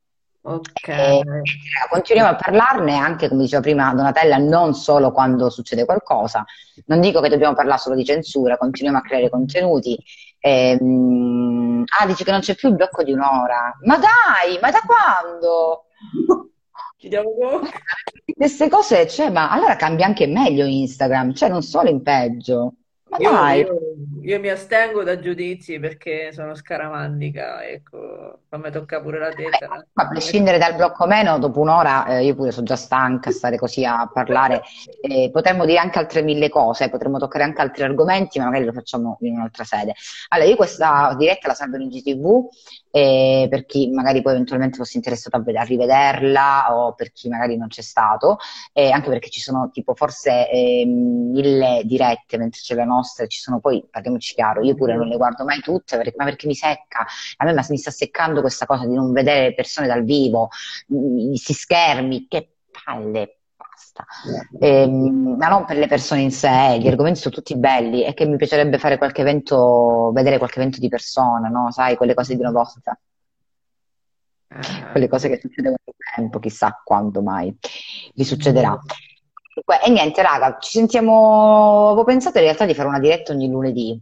Ok. 0.43 0.89
Eh, 0.89 1.23
continuiamo 1.89 2.31
a 2.31 2.36
parlarne 2.36 2.94
anche, 2.94 3.28
come 3.28 3.43
diceva 3.43 3.62
prima 3.62 3.93
Donatella, 3.94 4.36
non 4.36 4.74
solo 4.74 5.11
quando 5.12 5.48
succede 5.48 5.86
qualcosa. 5.86 6.44
Non 6.85 7.01
dico 7.01 7.20
che 7.23 7.31
dobbiamo 7.31 7.55
parlare 7.55 7.81
solo 7.81 7.97
di 7.97 8.05
censura, 8.05 8.59
continuiamo 8.59 8.98
a 8.98 9.03
creare 9.03 9.31
contenuti 9.31 9.98
Ehm, 10.47 11.82
ah, 11.98 12.06
dice 12.06 12.23
che 12.23 12.31
non 12.31 12.39
c'è 12.39 12.55
più 12.55 12.68
il 12.68 12.77
blocco 12.77 13.02
di 13.02 13.10
un'ora. 13.12 13.77
Ma 13.82 13.98
dai, 13.98 14.60
ma 14.60 14.70
da 14.70 14.81
quando? 14.86 15.86
Ci 16.97 17.09
diamo 17.09 17.31
Queste 18.32 18.68
cose, 18.68 19.09
cioè, 19.09 19.28
ma 19.28 19.51
allora 19.51 19.74
cambia 19.74 20.06
anche 20.06 20.28
meglio 20.28 20.64
Instagram, 20.64 21.35
cioè 21.35 21.48
non 21.48 21.62
solo 21.62 21.89
in 21.89 22.01
peggio. 22.01 22.74
Ma 23.09 23.16
io, 23.18 23.31
dai. 23.32 23.60
Io, 23.60 23.78
io, 24.27 24.40
mi 24.40 24.48
astengo 24.48 25.05
da 25.05 25.19
giudizi 25.19 25.78
perché 25.78 26.32
sono 26.32 26.55
scaramandica, 26.55 27.65
ecco, 27.65 28.40
a 28.48 28.57
me 28.57 28.70
tocca 28.70 29.01
pure 29.01 29.19
la 29.19 29.31
testa. 29.31 29.69
Ma 29.69 30.03
a 30.03 30.09
prescindere 30.09 30.59
dal 30.59 30.74
blocco 30.74 31.07
meno, 31.07 31.39
dopo 31.39 31.61
un'ora 31.61 32.07
eh, 32.07 32.24
io 32.24 32.35
pure 32.35 32.51
sono 32.51 32.66
già 32.66 32.77
stanca 32.77 33.31
a 33.31 33.32
stare 33.32 33.57
così 33.57 33.85
a 33.85 34.11
parlare. 34.12 34.62
Eh, 35.01 35.31
potremmo 35.32 35.65
dire 35.65 35.78
anche 35.78 35.98
altre 35.98 36.23
mille 36.23 36.48
cose, 36.48 36.90
potremmo 36.90 37.19
toccare 37.19 37.44
anche 37.44 37.61
altri 37.61 37.85
argomenti, 37.85 38.39
ma 38.39 38.47
magari 38.47 38.65
lo 38.65 38.73
facciamo 38.73 39.16
in 39.20 39.36
un'altra 39.36 39.65
sede. 39.65 39.94
Allora, 40.28 40.48
io 40.48 40.57
questa 40.57 41.15
diretta 41.16 41.48
la 41.48 41.55
salvo 41.55 41.77
in 41.77 41.89
GTV 41.89 42.48
eh, 42.97 43.47
per 43.51 43.66
chi 43.66 43.90
magari 43.90 44.23
poi 44.23 44.32
eventualmente 44.32 44.78
fosse 44.78 44.97
interessato 44.97 45.36
a, 45.36 45.43
a, 45.44 45.62
rivederla 45.64 46.74
o 46.74 46.94
per 46.94 47.12
chi 47.12 47.28
magari 47.28 47.59
non 47.59 47.68
c'è 47.68 47.82
stato, 47.82 48.39
anche 48.73 49.10
perché 49.10 49.28
ci 49.28 49.40
sono 49.40 49.68
tipo 49.70 49.94
forse 49.94 50.48
ehm, 50.51 51.31
mille 51.31 51.82
dirette 51.85 52.39
mentre 52.39 52.60
c'è 52.62 52.74
la 52.74 52.85
nostra 52.85 53.27
ci 53.27 53.39
sono 53.39 53.60
poi, 53.60 53.86
parliamoci 53.90 54.32
chiaro, 54.35 54.62
io 54.62 54.74
pure 54.74 54.97
non 54.97 55.09
le 55.09 55.16
guardo 55.16 55.44
mai 55.44 55.60
tutte, 55.60 55.98
perché, 55.98 56.14
ma 56.16 56.24
perché 56.24 56.47
mi 56.47 56.55
secca, 56.55 57.05
a 57.36 57.44
me 57.44 57.52
mi 57.68 57.77
sta 57.77 57.90
seccando 57.90 58.40
questa 58.40 58.64
cosa 58.64 58.86
di 58.86 58.94
non 58.94 59.12
vedere 59.12 59.52
persone 59.52 59.86
dal 59.86 60.02
vivo, 60.02 60.48
questi 60.86 61.52
schermi, 61.52 62.27
che 62.28 62.56
palle, 62.82 63.36
basta. 63.77 64.07
Eh, 64.59 64.86
ma 64.89 65.48
non 65.48 65.66
per 65.66 65.77
le 65.77 65.86
persone 65.86 66.23
in 66.23 66.31
sé, 66.31 66.78
gli 66.81 66.89
argomenti 66.89 67.20
sono 67.20 67.35
tutti 67.35 67.55
belli, 67.57 68.01
è 68.01 68.15
che 68.15 68.24
mi 68.24 68.36
piacerebbe 68.36 68.78
fare 68.78 68.97
qualche 68.97 69.20
evento, 69.20 70.11
vedere 70.15 70.39
qualche 70.39 70.59
evento 70.59 70.81
di 70.81 70.89
persona, 70.89 71.48
no? 71.48 71.70
Sai, 71.70 71.97
quelle 71.97 72.15
cose 72.15 72.35
di 72.35 72.40
una 72.40 72.51
volta. 72.51 72.98
Quelle 74.93 75.09
cose 75.09 75.28
che 75.28 75.39
succedevano 75.39 75.82
nel 75.85 75.94
tempo, 76.15 76.39
chissà 76.39 76.81
quando 76.82 77.20
mai 77.20 77.55
vi 78.15 78.24
succederà. 78.24 78.78
E 79.85 79.90
niente, 79.90 80.23
raga, 80.23 80.57
ci 80.59 80.70
sentiamo. 80.70 81.89
Avevo 81.89 82.05
pensato 82.05 82.39
in 82.39 82.44
realtà 82.44 82.65
di 82.65 82.74
fare 82.74 82.89
una 82.89 83.01
diretta 83.01 83.32
ogni 83.32 83.48
lunedì. 83.48 84.01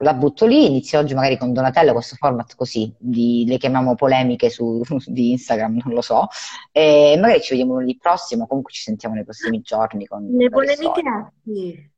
La 0.00 0.14
butto 0.14 0.46
lì, 0.46 0.66
inizio 0.66 1.00
oggi 1.00 1.14
magari 1.14 1.36
con 1.36 1.52
Donatello 1.52 1.92
questo 1.92 2.14
format 2.14 2.54
così, 2.54 2.94
di, 2.96 3.44
le 3.48 3.56
chiamiamo 3.56 3.96
polemiche 3.96 4.48
su, 4.48 4.80
di 5.06 5.32
Instagram, 5.32 5.80
non 5.84 5.94
lo 5.94 6.02
so. 6.02 6.28
E 6.70 7.16
magari 7.20 7.40
ci 7.40 7.50
vediamo 7.50 7.74
lunedì 7.74 7.96
prossimo, 7.96 8.46
comunque 8.46 8.72
ci 8.72 8.82
sentiamo 8.82 9.16
nei 9.16 9.24
prossimi 9.24 9.60
giorni. 9.60 10.06
Con 10.06 10.24
le 10.24 10.48
polemichetti. 10.50 11.90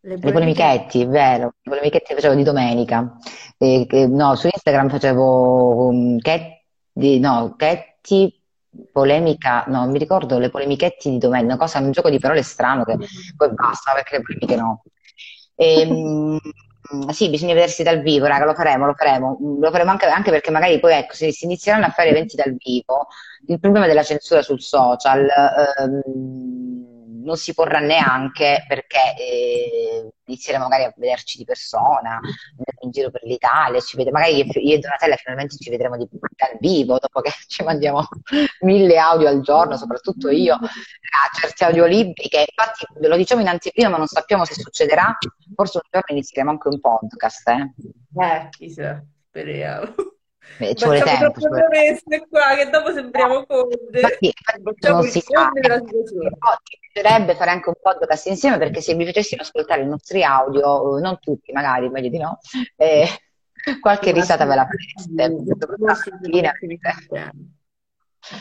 Le, 0.00 0.16
le 0.16 0.32
polemichetti, 0.32 1.04
vero, 1.04 1.54
le 1.62 1.70
polemichetti 1.70 2.14
facevo 2.14 2.34
di 2.34 2.44
domenica. 2.44 3.16
E, 3.56 3.84
che, 3.88 4.06
no, 4.06 4.36
su 4.36 4.46
Instagram 4.46 4.88
facevo 4.88 5.86
um, 5.88 6.18
cat, 6.18 6.60
di, 6.92 7.18
no, 7.18 7.56
Chetti 7.56 8.40
polemica, 8.92 9.64
no, 9.66 9.88
mi 9.88 9.98
ricordo 9.98 10.38
le 10.38 10.50
polemichetti 10.50 11.10
di 11.10 11.18
domenica, 11.18 11.54
una 11.54 11.56
cosa, 11.56 11.80
un 11.80 11.90
gioco 11.90 12.08
di 12.08 12.20
parole 12.20 12.42
strano 12.42 12.84
che 12.84 12.96
poi 13.36 13.52
basta 13.52 13.92
perché 13.94 14.18
le 14.18 14.22
polemiche 14.22 14.54
no. 14.54 14.82
E, 15.56 15.80
ehm, 15.80 16.38
sì, 17.10 17.28
bisogna 17.28 17.54
vedersi 17.54 17.82
dal 17.82 18.00
vivo, 18.00 18.26
raga, 18.26 18.44
lo 18.44 18.54
faremo, 18.54 18.86
lo 18.86 18.94
faremo, 18.94 19.36
lo 19.60 19.70
faremo 19.70 19.90
anche, 19.90 20.06
anche 20.06 20.30
perché 20.30 20.50
magari 20.50 20.80
poi 20.80 20.94
ecco, 20.94 21.14
se 21.14 21.32
si 21.32 21.44
inizieranno 21.44 21.86
a 21.86 21.90
fare 21.90 22.10
eventi 22.10 22.36
dal 22.36 22.54
vivo, 22.56 23.08
il 23.46 23.58
problema 23.60 23.86
della 23.86 24.02
censura 24.02 24.42
sul 24.42 24.60
social 24.60 25.26
ehm, 25.78 26.77
non 27.28 27.36
si 27.36 27.52
porrà 27.52 27.78
neanche 27.78 28.64
perché 28.66 29.14
eh, 29.18 30.08
inizieremo 30.24 30.64
magari 30.64 30.84
a 30.84 30.94
vederci 30.96 31.36
di 31.36 31.44
persona, 31.44 32.18
in 32.80 32.90
giro 32.90 33.10
per 33.10 33.22
l'Italia, 33.24 33.80
ci 33.80 33.96
vede, 33.96 34.10
magari 34.10 34.36
io 34.36 34.74
e 34.74 34.78
Donatella 34.78 35.16
finalmente 35.16 35.56
ci 35.56 35.68
vedremo 35.68 35.98
di, 35.98 36.08
dal 36.10 36.56
vivo 36.58 36.98
dopo 36.98 37.20
che 37.20 37.30
ci 37.46 37.62
mandiamo 37.62 38.08
mille 38.64 38.96
audio 38.96 39.28
al 39.28 39.42
giorno, 39.42 39.76
soprattutto 39.76 40.30
io, 40.30 40.54
a 40.54 41.38
certi 41.38 41.64
audiolibri 41.64 42.28
che 42.28 42.46
infatti 42.48 42.86
ve 42.98 43.08
lo 43.08 43.16
diciamo 43.16 43.42
in 43.42 43.48
anteprima 43.48 43.90
ma 43.90 43.98
non 43.98 44.06
sappiamo 44.06 44.46
se 44.46 44.54
succederà, 44.54 45.16
forse 45.54 45.80
un 45.82 45.88
giorno 45.90 46.16
inizieremo 46.16 46.50
anche 46.50 46.68
un 46.68 46.80
podcast. 46.80 47.48
Eh, 47.48 47.72
eh 48.24 48.48
chissà, 48.50 49.04
speriamo. 49.28 49.94
Beh, 50.56 50.74
ci 50.74 50.84
vuole 50.84 51.02
tempo. 51.02 51.40
Ci 51.40 51.46
vuole... 51.46 52.26
qua 52.28 52.54
che 52.56 52.70
dopo 52.70 52.92
sembriamo 52.92 53.44
conte. 53.46 53.78
Infatti, 53.92 54.32
non 54.88 55.02
si 55.04 55.20
sa. 55.20 55.50
Piacerebbe 56.92 57.34
fare 57.36 57.50
anche 57.50 57.68
un 57.68 57.74
podcast 57.80 58.26
insieme 58.26 58.58
perché 58.58 58.80
se 58.80 58.94
vi 58.94 59.04
facessimo 59.04 59.42
ascoltare 59.42 59.82
i 59.82 59.86
nostri 59.86 60.24
audio, 60.24 60.98
non 60.98 61.18
tutti 61.20 61.52
magari, 61.52 61.88
meglio 61.90 62.08
di 62.08 62.18
no, 62.18 62.38
eh, 62.76 63.06
qualche 63.80 64.10
risata 64.12 64.46
ve 64.46 64.54
la 64.54 64.66
fareste. 64.66 65.36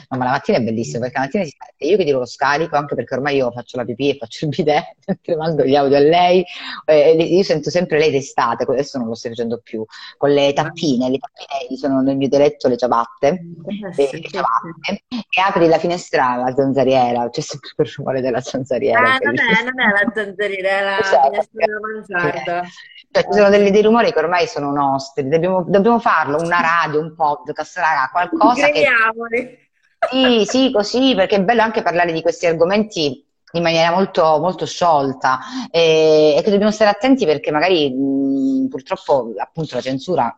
No, 0.10 0.18
ma 0.18 0.26
la 0.26 0.32
mattina 0.32 0.58
è 0.58 0.62
bellissimo 0.62 1.00
perché 1.02 1.18
la 1.18 1.24
mattina 1.26 1.44
si 1.44 1.56
sente. 1.58 1.86
Io 1.86 1.98
che 1.98 2.04
dico 2.04 2.20
lo 2.20 2.26
scarico 2.26 2.76
anche 2.76 2.96
perché 2.96 3.16
ormai 3.16 3.36
io 3.38 3.52
faccio 3.52 3.78
la 3.78 3.86
pipì 3.86 4.10
e 4.10 4.18
faccio 4.18 4.46
il 4.46 4.52
bidet, 4.52 4.96
mentre 5.06 5.36
mando 5.36 5.64
gli 5.64 5.76
audio 5.76 5.98
a 5.98 6.02
lei. 6.02 6.44
Eh, 6.86 7.12
io 7.12 7.44
sento 7.44 7.70
sempre 7.70 8.00
lei 8.00 8.12
d'estate, 8.12 8.64
adesso 8.64 8.98
non 8.98 9.08
lo 9.08 9.16
sto 9.16 9.30
facendo 9.30 9.60
più, 9.64 9.86
con 10.18 10.32
le 10.32 10.54
tappine. 10.54 11.10
Le 11.10 11.20
tappine 11.20 11.78
sono 11.78 12.02
nel 12.02 12.18
mio 12.18 12.28
dialetto 12.28 12.68
le 12.68 12.78
ciabatte. 12.78 13.28
Eh, 13.28 14.04
eh 14.04 14.10
le 14.12 14.30
ciabatte 14.30 15.04
e 15.38 15.42
apri 15.42 15.68
la 15.68 15.78
finestra 15.78 16.30
alla 16.30 16.54
zanzariera, 16.54 17.30
c'è 17.30 17.42
sempre 17.42 17.70
il 17.78 17.94
rumore 17.96 18.22
della 18.22 18.42
zanzariera. 18.42 19.00
Ah, 19.00 19.18
non 19.22 19.36
è, 19.38 19.64
non 19.64 19.80
è 19.80 20.04
la 20.04 20.12
zanzariera, 20.14 20.70
è 20.70 20.84
la 20.84 21.00
esatto. 21.00 21.30
finestra 21.30 21.66
della 21.66 21.80
mansarda. 21.80 22.64
Cioè, 23.12 23.24
ci 23.24 23.34
sono 23.34 23.50
dei, 23.50 23.72
dei, 23.72 23.82
rumori 23.82 24.12
che 24.12 24.20
ormai 24.20 24.48
sono 24.48 24.72
nostri, 24.72 25.28
dobbiamo, 25.28 25.64
dobbiamo 25.68 26.00
farlo, 26.00 26.38
una 26.38 26.60
radio, 26.60 27.00
un 27.00 27.16
podcast, 27.16 27.78
raga, 27.78 28.10
qualcosa 28.12 28.70
Crediamoli. 28.70 29.46
che 29.46 29.67
sì, 30.10 30.44
sì, 30.46 30.72
così, 30.72 31.16
perché 31.16 31.38
è 31.38 31.44
bello 31.44 31.62
anche 31.62 31.82
parlare 31.82 32.12
di 32.14 32.22
questi 32.22 32.46
argomenti 32.46 33.26
in 33.54 33.64
maniera 33.64 33.92
molto, 33.92 34.40
molto 34.40 34.66
sciolta 34.66 35.40
e, 35.72 36.36
e, 36.38 36.42
che 36.44 36.52
dobbiamo 36.52 36.72
stare 36.72 36.90
attenti 36.90 37.26
perché 37.26 37.50
magari 37.52 37.90
mh, 37.90 38.68
purtroppo 38.68 39.34
appunto 39.38 39.76
la 39.76 39.82
censura 39.82 40.36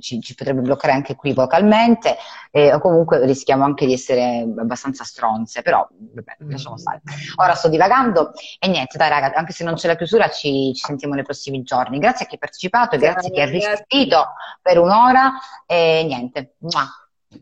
ci, 0.00 0.20
ci, 0.20 0.34
potrebbe 0.34 0.60
bloccare 0.60 0.92
anche 0.92 1.14
qui 1.14 1.32
vocalmente 1.32 2.16
eh, 2.50 2.72
o 2.72 2.78
comunque 2.78 3.24
rischiamo 3.26 3.64
anche 3.64 3.86
di 3.86 3.92
essere 3.92 4.46
abbastanza 4.56 5.04
stronze, 5.04 5.62
però 5.62 5.86
vabbè, 5.90 6.36
lasciamo 6.48 6.76
stare. 6.76 7.02
Ora 7.36 7.54
sto 7.54 7.68
divagando 7.68 8.32
e 8.58 8.68
niente, 8.68 8.96
dai 8.96 9.08
raga, 9.08 9.32
anche 9.34 9.52
se 9.52 9.64
non 9.64 9.74
c'è 9.74 9.86
la 9.86 9.96
chiusura 9.96 10.28
ci, 10.30 10.72
ci 10.74 10.84
sentiamo 10.84 11.14
nei 11.14 11.24
prossimi 11.24 11.62
giorni. 11.62 11.98
Grazie 11.98 12.24
a 12.24 12.28
chi 12.28 12.34
ha 12.36 12.38
partecipato, 12.38 12.96
grazie 12.96 13.28
a 13.28 13.32
chi 13.32 13.40
ha 13.40 13.46
resistito 13.46 14.32
per 14.60 14.78
un'ora 14.78 15.32
e 15.66 16.04
niente. 16.06 16.54
Mua. 16.58 16.88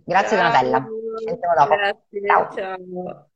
Grazie. 0.05 0.37
Donatella. 0.37 0.87
Ci 1.19 1.25
sentiamo 1.25 1.55
dopo. 1.55 1.75
Grazie, 1.75 2.27
ciao. 2.27 2.53
ciao. 2.53 3.31